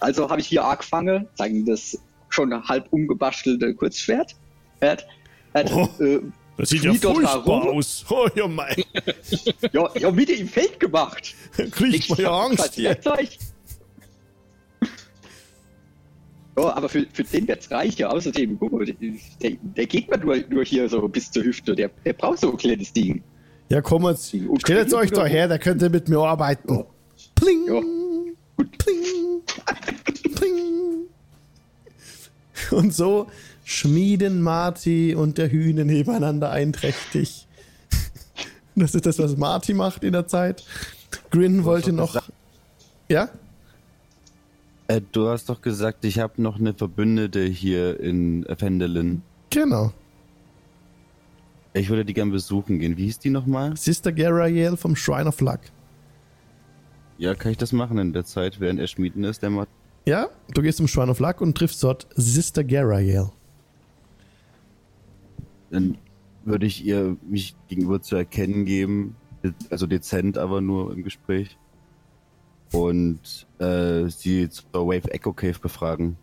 Also 0.00 0.28
habe 0.30 0.40
ich 0.40 0.46
hier 0.46 0.64
angefangen, 0.64 1.28
zeigen 1.34 1.64
das 1.66 1.98
schon 2.28 2.52
halb 2.68 2.86
umgebastelte 2.92 3.74
Kurzschwert. 3.74 4.34
Er 4.80 4.92
hat, 4.92 5.06
hat, 5.54 5.72
Oh. 5.72 5.88
äh, 6.02 6.20
Das 6.56 6.70
sieht 6.70 6.82
ja 6.84 6.92
furchtbar 6.94 7.64
aus. 7.66 8.04
Oh 8.10 8.28
ja, 8.34 8.46
mein. 8.48 8.74
ja, 9.72 9.90
ja, 9.98 10.10
Mitte 10.10 10.32
im 10.32 10.48
Feld 10.48 10.80
gemacht. 10.80 11.34
Kriegt 11.70 12.08
man 12.10 12.18
ja 12.18 12.30
Angst 12.30 12.76
kein 12.76 13.28
Ja, 16.58 16.76
aber 16.76 16.88
für, 16.88 17.06
für 17.12 17.24
den 17.24 17.48
wird's 17.48 17.70
reicher. 17.70 18.12
Außerdem, 18.12 18.58
guck 18.58 18.72
mal, 18.72 18.84
der, 18.84 18.94
der 19.62 19.86
geht 19.86 20.10
man 20.10 20.20
nur, 20.20 20.36
nur 20.50 20.64
hier 20.64 20.88
so 20.88 21.08
bis 21.08 21.30
zur 21.30 21.44
Hüfte. 21.44 21.74
Der, 21.74 21.90
der 22.04 22.12
braucht 22.12 22.40
so 22.40 22.50
ein 22.50 22.56
kleines 22.58 22.92
Ding. 22.92 23.22
Ja, 23.70 23.80
komm 23.80 24.04
jetzt. 24.04 24.28
Stellt 24.28 24.68
jetzt 24.68 24.92
euch 24.94 25.10
doch 25.10 25.26
her, 25.26 25.48
da 25.48 25.56
könnt 25.56 25.80
ihr 25.80 25.88
mit 25.88 26.08
mir 26.08 26.18
arbeiten. 26.18 26.84
Pling, 27.34 27.66
Ja. 27.66 27.80
pling, 28.56 29.42
pling. 30.34 31.06
Und 32.70 32.94
so 32.94 33.28
schmieden 33.64 34.42
Marty 34.42 35.14
und 35.14 35.38
der 35.38 35.50
Hühne 35.50 35.84
nebeneinander 35.86 36.50
einträchtig. 36.50 37.46
Das 38.74 38.94
ist 38.94 39.06
das, 39.06 39.18
was 39.18 39.36
Marty 39.36 39.74
macht 39.74 40.04
in 40.04 40.12
der 40.12 40.26
Zeit. 40.26 40.64
Grin 41.30 41.64
wollte 41.64 41.92
noch. 41.92 42.22
Ja? 43.08 43.28
Äh, 44.88 45.00
du 45.12 45.28
hast 45.28 45.48
doch 45.48 45.60
gesagt, 45.60 46.04
ich 46.04 46.18
habe 46.18 46.40
noch 46.42 46.58
eine 46.58 46.74
Verbündete 46.74 47.44
hier 47.44 47.98
in 48.00 48.44
Fendelin. 48.58 49.22
Genau. 49.50 49.92
Ich 51.74 51.88
würde 51.88 52.04
die 52.04 52.12
gern 52.12 52.30
besuchen 52.30 52.78
gehen. 52.80 52.96
Wie 52.96 53.04
hieß 53.04 53.18
die 53.20 53.30
nochmal? 53.30 53.76
Sister 53.76 54.12
Garael 54.12 54.76
vom 54.76 54.94
Shrine 54.94 55.28
of 55.28 55.40
Luck. 55.40 55.60
Ja, 57.18 57.34
kann 57.34 57.52
ich 57.52 57.58
das 57.58 57.72
machen 57.72 57.98
in 57.98 58.12
der 58.12 58.24
Zeit, 58.24 58.60
während 58.60 58.80
er 58.80 58.86
schmieden 58.88 59.24
ist? 59.24 59.42
Der 59.42 59.50
macht 59.50 59.68
Ja, 60.06 60.28
du 60.52 60.60
gehst 60.62 60.78
zum 60.78 60.88
Shrine 60.88 61.10
of 61.12 61.20
Luck 61.20 61.40
und 61.40 61.56
triffst 61.56 61.82
dort 61.82 62.08
Sister 62.14 62.64
Garael. 62.64 63.30
dann 65.70 65.96
würde 66.44 66.66
ich 66.66 66.84
ihr 66.84 67.16
mich 67.26 67.54
gegenüber 67.68 68.02
zu 68.02 68.16
erkennen 68.16 68.64
geben, 68.64 69.16
also 69.70 69.86
dezent, 69.86 70.36
aber 70.36 70.60
nur 70.60 70.92
im 70.92 71.04
Gespräch. 71.04 71.56
Und 72.72 73.46
äh, 73.58 74.08
sie 74.08 74.48
zur 74.48 74.86
Wave 74.86 75.10
Echo 75.12 75.32
Cave 75.32 75.58
befragen. 75.60 76.16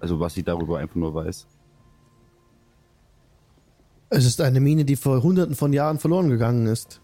Also 0.00 0.20
was 0.20 0.34
sie 0.34 0.42
darüber 0.42 0.78
einfach 0.78 0.96
nur 0.96 1.14
weiß. 1.14 1.46
Es 4.10 4.26
ist 4.26 4.40
eine 4.40 4.60
Mine, 4.60 4.84
die 4.84 4.96
vor 4.96 5.22
hunderten 5.22 5.54
von 5.54 5.72
Jahren 5.72 5.98
verloren 5.98 6.28
gegangen 6.28 6.66
ist. 6.66 7.00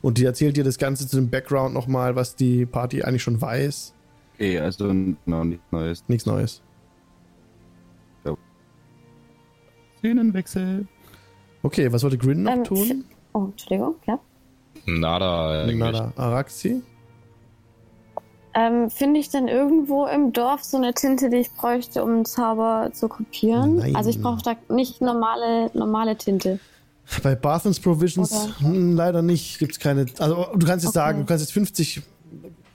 Und 0.00 0.18
die 0.18 0.24
erzählt 0.24 0.56
dir 0.56 0.64
das 0.64 0.78
Ganze 0.78 1.06
zu 1.06 1.16
dem 1.16 1.28
Background 1.30 1.74
nochmal, 1.74 2.16
was 2.16 2.36
die 2.36 2.64
Party 2.66 3.02
eigentlich 3.02 3.22
schon 3.22 3.40
weiß. 3.40 3.94
Okay, 4.34 4.58
also 4.58 4.92
noch 5.26 5.44
nichts 5.44 5.64
Neues. 5.70 6.04
Nichts 6.08 6.26
Neues. 6.26 6.62
Szenenwechsel. 9.98 10.86
Okay, 11.62 11.92
was 11.92 12.02
wollte 12.02 12.16
Grin 12.16 12.42
noch 12.42 12.52
Ähm, 12.54 12.64
tun? 12.64 13.04
Oh, 13.34 13.44
Entschuldigung, 13.50 13.96
ja. 14.06 14.18
Nada. 14.86 15.62
eigentlich. 15.62 15.76
Nada. 15.78 16.12
Araxi? 16.16 16.82
Ähm, 18.54 18.90
Finde 18.90 19.20
ich 19.20 19.28
denn 19.28 19.46
irgendwo 19.48 20.06
im 20.06 20.32
Dorf 20.32 20.64
so 20.64 20.76
eine 20.76 20.92
Tinte, 20.92 21.30
die 21.30 21.36
ich 21.36 21.52
bräuchte, 21.54 22.02
um 22.02 22.10
einen 22.10 22.24
Zauber 22.24 22.90
zu 22.92 23.08
kopieren? 23.08 23.76
Nein. 23.76 23.96
Also 23.96 24.10
ich 24.10 24.20
brauche 24.20 24.42
da 24.42 24.56
nicht 24.68 25.00
normale, 25.00 25.70
normale 25.74 26.16
Tinte. 26.16 26.58
Bei 27.22 27.34
Barthens 27.34 27.80
Provisions 27.80 28.48
hm, 28.58 28.94
leider 28.96 29.22
nicht. 29.22 29.58
Gibt 29.58 29.72
es 29.72 29.78
keine. 29.78 30.06
Also 30.18 30.46
du 30.54 30.66
kannst 30.66 30.84
jetzt 30.84 30.96
Okay. 30.96 31.04
sagen, 31.06 31.20
du 31.20 31.26
kannst 31.26 31.44
jetzt 31.44 31.52
50. 31.52 32.02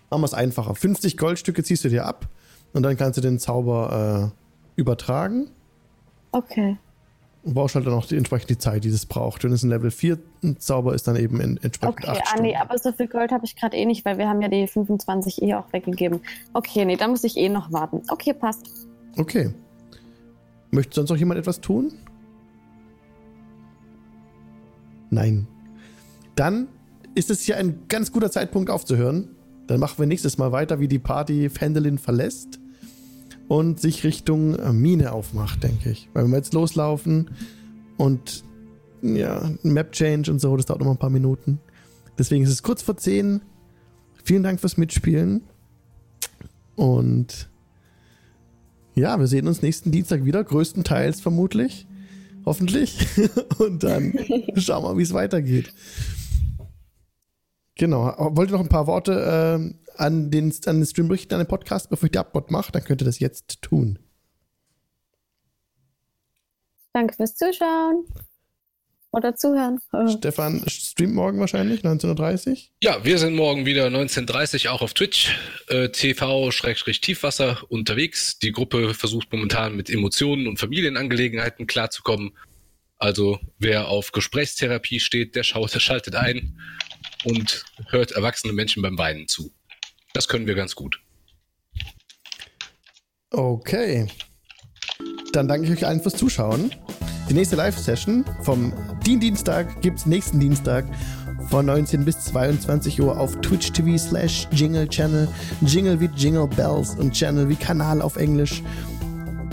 Machen 0.10 0.22
wir 0.22 0.26
es 0.26 0.34
einfacher. 0.34 0.76
50 0.76 1.18
Goldstücke 1.18 1.64
ziehst 1.64 1.84
du 1.84 1.90
dir 1.90 2.06
ab 2.06 2.28
und 2.74 2.84
dann 2.84 2.96
kannst 2.98 3.18
du 3.18 3.22
den 3.22 3.40
Zauber 3.40 4.32
äh, 4.34 4.80
übertragen. 4.80 5.50
Okay. 6.32 6.78
Du 7.46 7.54
brauchst 7.54 7.76
halt 7.76 7.86
dann 7.86 7.94
auch 7.94 8.08
die, 8.08 8.18
entsprechend 8.18 8.50
die 8.50 8.58
Zeit, 8.58 8.84
die 8.86 8.92
das 8.92 9.06
braucht. 9.06 9.44
Wenn 9.44 9.52
es 9.52 9.62
ein 9.62 9.70
Level 9.70 9.92
4 9.92 10.18
Zauber 10.58 10.96
ist, 10.96 11.08
dann 11.08 11.16
eben 11.16 11.40
in, 11.40 11.58
entsprechend 11.58 12.00
Okay, 12.00 12.08
8 12.08 12.20
ah, 12.20 12.26
Stunden. 12.26 12.44
nee, 12.44 12.56
aber 12.56 12.78
so 12.80 12.92
viel 12.92 13.08
Gold 13.08 13.32
habe 13.32 13.46
ich 13.46 13.56
gerade 13.56 13.78
eh 13.78 13.86
nicht, 13.86 14.04
weil 14.04 14.18
wir 14.18 14.28
haben 14.28 14.42
ja 14.42 14.48
die 14.48 14.66
25 14.66 15.44
eh 15.44 15.54
auch 15.54 15.72
weggegeben. 15.72 16.22
Okay, 16.54 16.86
nee, 16.86 16.96
da 16.96 17.08
muss 17.08 17.24
ich 17.24 17.38
eh 17.38 17.48
noch 17.50 17.72
warten. 17.72 18.02
Okay, 18.10 18.34
passt. 18.34 18.66
Okay. 19.16 19.54
Möchte 20.72 20.96
sonst 20.96 21.12
noch 21.12 21.18
jemand 21.18 21.40
etwas 21.40 21.62
tun? 21.62 21.94
Nein. 25.12 25.48
Dann 26.36 26.68
ist 27.14 27.30
es 27.30 27.42
hier 27.42 27.58
ein 27.58 27.84
ganz 27.90 28.12
guter 28.12 28.32
Zeitpunkt 28.32 28.72
aufzuhören. 28.72 29.30
Dann 29.68 29.80
machen 29.80 30.00
wir 30.00 30.08
nächstes 30.08 30.40
Mal 30.40 30.52
weiter, 30.52 30.80
wie 30.80 30.88
die 30.88 31.00
Party 31.00 31.50
Fendelin 31.52 32.00
verlässt 32.00 32.60
und 33.48 33.80
sich 33.80 34.04
Richtung 34.04 34.56
äh, 34.56 34.74
Mine 34.74 35.12
aufmacht, 35.12 35.64
denke 35.64 35.92
ich. 35.92 36.10
Weil 36.14 36.24
wenn 36.24 36.32
wir 36.32 36.38
jetzt 36.38 36.54
loslaufen 36.54 37.30
und 37.98 38.44
ja, 39.02 39.52
Map 39.64 39.92
Change 39.92 40.32
und 40.32 40.40
so, 40.40 40.56
das 40.58 40.66
dauert 40.66 40.80
noch 40.80 40.88
mal 40.88 40.94
ein 40.94 40.98
paar 40.98 41.10
Minuten. 41.10 41.60
Deswegen 42.18 42.44
ist 42.44 42.50
es 42.50 42.64
kurz 42.64 42.82
vor 42.82 42.98
10. 42.98 43.42
Vielen 44.24 44.44
Dank 44.44 44.60
fürs 44.60 44.78
Mitspielen. 44.78 45.42
Und 46.76 47.50
ja, 48.96 49.20
wir 49.20 49.28
sehen 49.28 49.48
uns 49.48 49.62
nächsten 49.62 49.92
Dienstag 49.92 50.26
wieder, 50.26 50.44
größtenteils 50.44 51.22
vermutlich. 51.22 51.86
Hoffentlich. 52.46 53.06
Und 53.60 53.84
dann 53.84 54.14
schauen 54.56 54.84
wir, 54.84 54.98
wie 54.98 55.04
es 55.04 55.14
weitergeht. 55.14 55.74
Genau. 57.76 58.16
Wollt 58.36 58.50
ihr 58.50 58.54
noch 58.54 58.62
ein 58.62 58.70
paar 58.70 58.88
Worte 58.88 59.58
ähm, 59.60 59.76
an, 59.98 60.32
den, 60.32 60.54
an 60.66 60.80
den 60.80 60.86
Stream 60.86 61.08
berichten, 61.08 61.34
an 61.34 61.42
den 61.42 61.48
Podcast, 61.48 61.90
bevor 61.90 62.06
ich 62.06 62.12
die 62.12 62.20
Abbot 62.20 62.52
mache? 62.52 62.72
Dann 62.72 62.84
könnt 62.84 63.02
ihr 63.02 63.06
das 63.06 63.20
jetzt 63.20 63.62
tun. 63.62 64.00
Danke 66.94 67.14
fürs 67.16 67.36
Zuschauen. 67.36 68.06
oder 69.12 69.36
zuhören. 69.36 69.80
Äh, 69.92 70.10
Stefan 70.10 70.64
streamt 70.68 71.14
morgen 71.14 71.40
wahrscheinlich, 71.40 71.82
19.30 71.82 72.50
Uhr. 72.50 72.58
Ja, 72.82 73.04
wir 73.04 73.18
sind 73.18 73.36
morgen 73.36 73.66
wieder 73.66 73.88
19.30 73.88 74.70
auch 74.70 74.82
auf 74.82 74.94
Twitch, 74.94 75.38
äh, 75.68 75.90
TV-Tiefwasser 75.90 77.64
unterwegs. 77.70 78.40
Die 78.40 78.52
Gruppe 78.52 78.94
versucht 78.94 79.32
momentan 79.32 79.76
mit 79.76 79.90
Emotionen 79.90 80.48
und 80.48 80.58
Familienangelegenheiten 80.58 81.68
klarzukommen. 81.68 82.32
Also 82.98 83.40
wer 83.60 83.90
auf 83.90 84.12
Gesprächstherapie 84.12 85.00
steht, 85.00 85.36
der 85.36 85.44
schaut, 85.44 85.74
der 85.74 85.80
schaltet 85.80 86.16
ein 86.16 86.58
und 87.26 87.66
hört 87.90 88.12
erwachsene 88.12 88.54
Menschen 88.54 88.82
beim 88.82 88.98
Weinen 88.98 89.28
zu. 89.28 89.52
Das 90.16 90.30
können 90.30 90.48
wir 90.48 90.56
ganz 90.56 90.76
gut. 90.76 91.02
Okay. 93.32 94.08
Dann 95.34 95.50
danke 95.50 95.68
ich 95.68 95.74
euch 95.74 95.86
allen 95.86 96.00
fürs 96.00 96.16
Zuschauen. 96.16 96.72
Die 97.30 97.34
nächste 97.34 97.58
Live-Session 97.58 98.24
vom 98.44 98.72
Dien 99.06 99.20
Dienstag 99.20 99.82
gibt 99.82 99.98
es 99.98 100.06
nächsten 100.06 100.40
Dienstag 100.40 100.86
von 101.50 101.66
19 101.66 102.06
bis 102.06 102.22
22 102.22 103.02
Uhr 103.02 103.20
auf 103.20 103.42
Twitch 103.42 103.74
TV 103.74 103.98
slash 103.98 104.48
Jingle 104.54 104.88
Channel. 104.88 105.28
Jingle 105.60 106.00
wie 106.00 106.10
Jingle 106.16 106.48
Bells 106.48 106.92
und 106.92 107.12
Channel 107.12 107.50
wie 107.50 107.58
Kanal 107.58 108.02
auf 108.02 108.16
Englisch. 108.16 108.64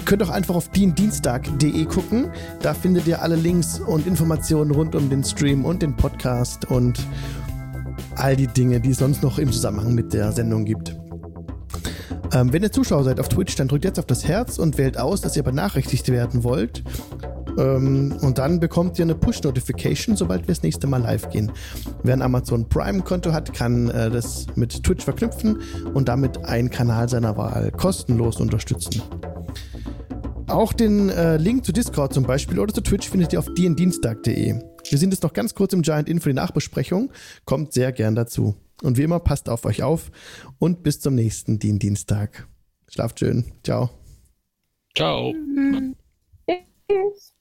Könnt 0.04 0.22
auch 0.22 0.30
einfach 0.30 0.54
auf 0.54 0.68
diendienstag.de 0.68 1.84
gucken. 1.86 2.30
Da 2.60 2.72
findet 2.72 3.08
ihr 3.08 3.20
alle 3.20 3.34
Links 3.34 3.80
und 3.80 4.06
Informationen 4.06 4.70
rund 4.70 4.94
um 4.94 5.10
den 5.10 5.24
Stream 5.24 5.64
und 5.64 5.82
den 5.82 5.96
Podcast 5.96 6.66
und 6.66 7.04
all 8.16 8.36
die 8.36 8.46
Dinge, 8.46 8.80
die 8.80 8.90
es 8.90 8.98
sonst 8.98 9.22
noch 9.22 9.38
im 9.38 9.52
Zusammenhang 9.52 9.94
mit 9.94 10.12
der 10.12 10.32
Sendung 10.32 10.64
gibt. 10.64 10.96
Ähm, 12.32 12.52
wenn 12.52 12.62
ihr 12.62 12.72
Zuschauer 12.72 13.04
seid 13.04 13.20
auf 13.20 13.28
Twitch, 13.28 13.54
dann 13.56 13.68
drückt 13.68 13.84
jetzt 13.84 13.98
auf 13.98 14.06
das 14.06 14.26
Herz 14.26 14.58
und 14.58 14.78
wählt 14.78 14.98
aus, 14.98 15.20
dass 15.20 15.36
ihr 15.36 15.42
benachrichtigt 15.42 16.08
werden 16.08 16.44
wollt. 16.44 16.82
Ähm, 17.58 18.14
und 18.22 18.38
dann 18.38 18.60
bekommt 18.60 18.98
ihr 18.98 19.04
eine 19.04 19.14
Push-Notification, 19.14 20.16
sobald 20.16 20.42
wir 20.42 20.54
das 20.54 20.62
nächste 20.62 20.86
Mal 20.86 21.02
live 21.02 21.28
gehen. 21.28 21.52
Wer 22.02 22.14
ein 22.14 22.22
Amazon 22.22 22.68
Prime-Konto 22.68 23.32
hat, 23.32 23.52
kann 23.52 23.90
äh, 23.90 24.10
das 24.10 24.46
mit 24.54 24.82
Twitch 24.82 25.04
verknüpfen 25.04 25.60
und 25.92 26.08
damit 26.08 26.44
einen 26.44 26.70
Kanal 26.70 27.08
seiner 27.08 27.36
Wahl 27.36 27.70
kostenlos 27.72 28.40
unterstützen. 28.40 29.02
Auch 30.48 30.72
den 30.72 31.08
äh, 31.10 31.36
Link 31.36 31.64
zu 31.64 31.72
Discord 31.72 32.12
zum 32.12 32.24
Beispiel 32.24 32.58
oder 32.58 32.72
zu 32.72 32.80
Twitch 32.80 33.08
findet 33.08 33.32
ihr 33.32 33.38
auf 33.38 33.48
dienstag.de. 33.54 34.71
Wir 34.92 34.98
sind 34.98 35.10
jetzt 35.10 35.22
noch 35.22 35.32
ganz 35.32 35.54
kurz 35.54 35.72
im 35.72 35.80
Giant 35.80 36.06
In 36.06 36.20
für 36.20 36.28
die 36.28 36.34
Nachbesprechung. 36.34 37.10
Kommt 37.46 37.72
sehr 37.72 37.92
gern 37.92 38.14
dazu. 38.14 38.56
Und 38.82 38.98
wie 38.98 39.02
immer, 39.04 39.20
passt 39.20 39.48
auf 39.48 39.64
euch 39.64 39.82
auf 39.82 40.10
und 40.58 40.82
bis 40.82 41.00
zum 41.00 41.14
nächsten 41.14 41.58
Dien 41.58 41.78
Dienstag. 41.78 42.46
Schlaft 42.88 43.20
schön. 43.20 43.52
Ciao. 43.64 43.88
Ciao. 44.94 45.32
Tschüss. 46.90 47.31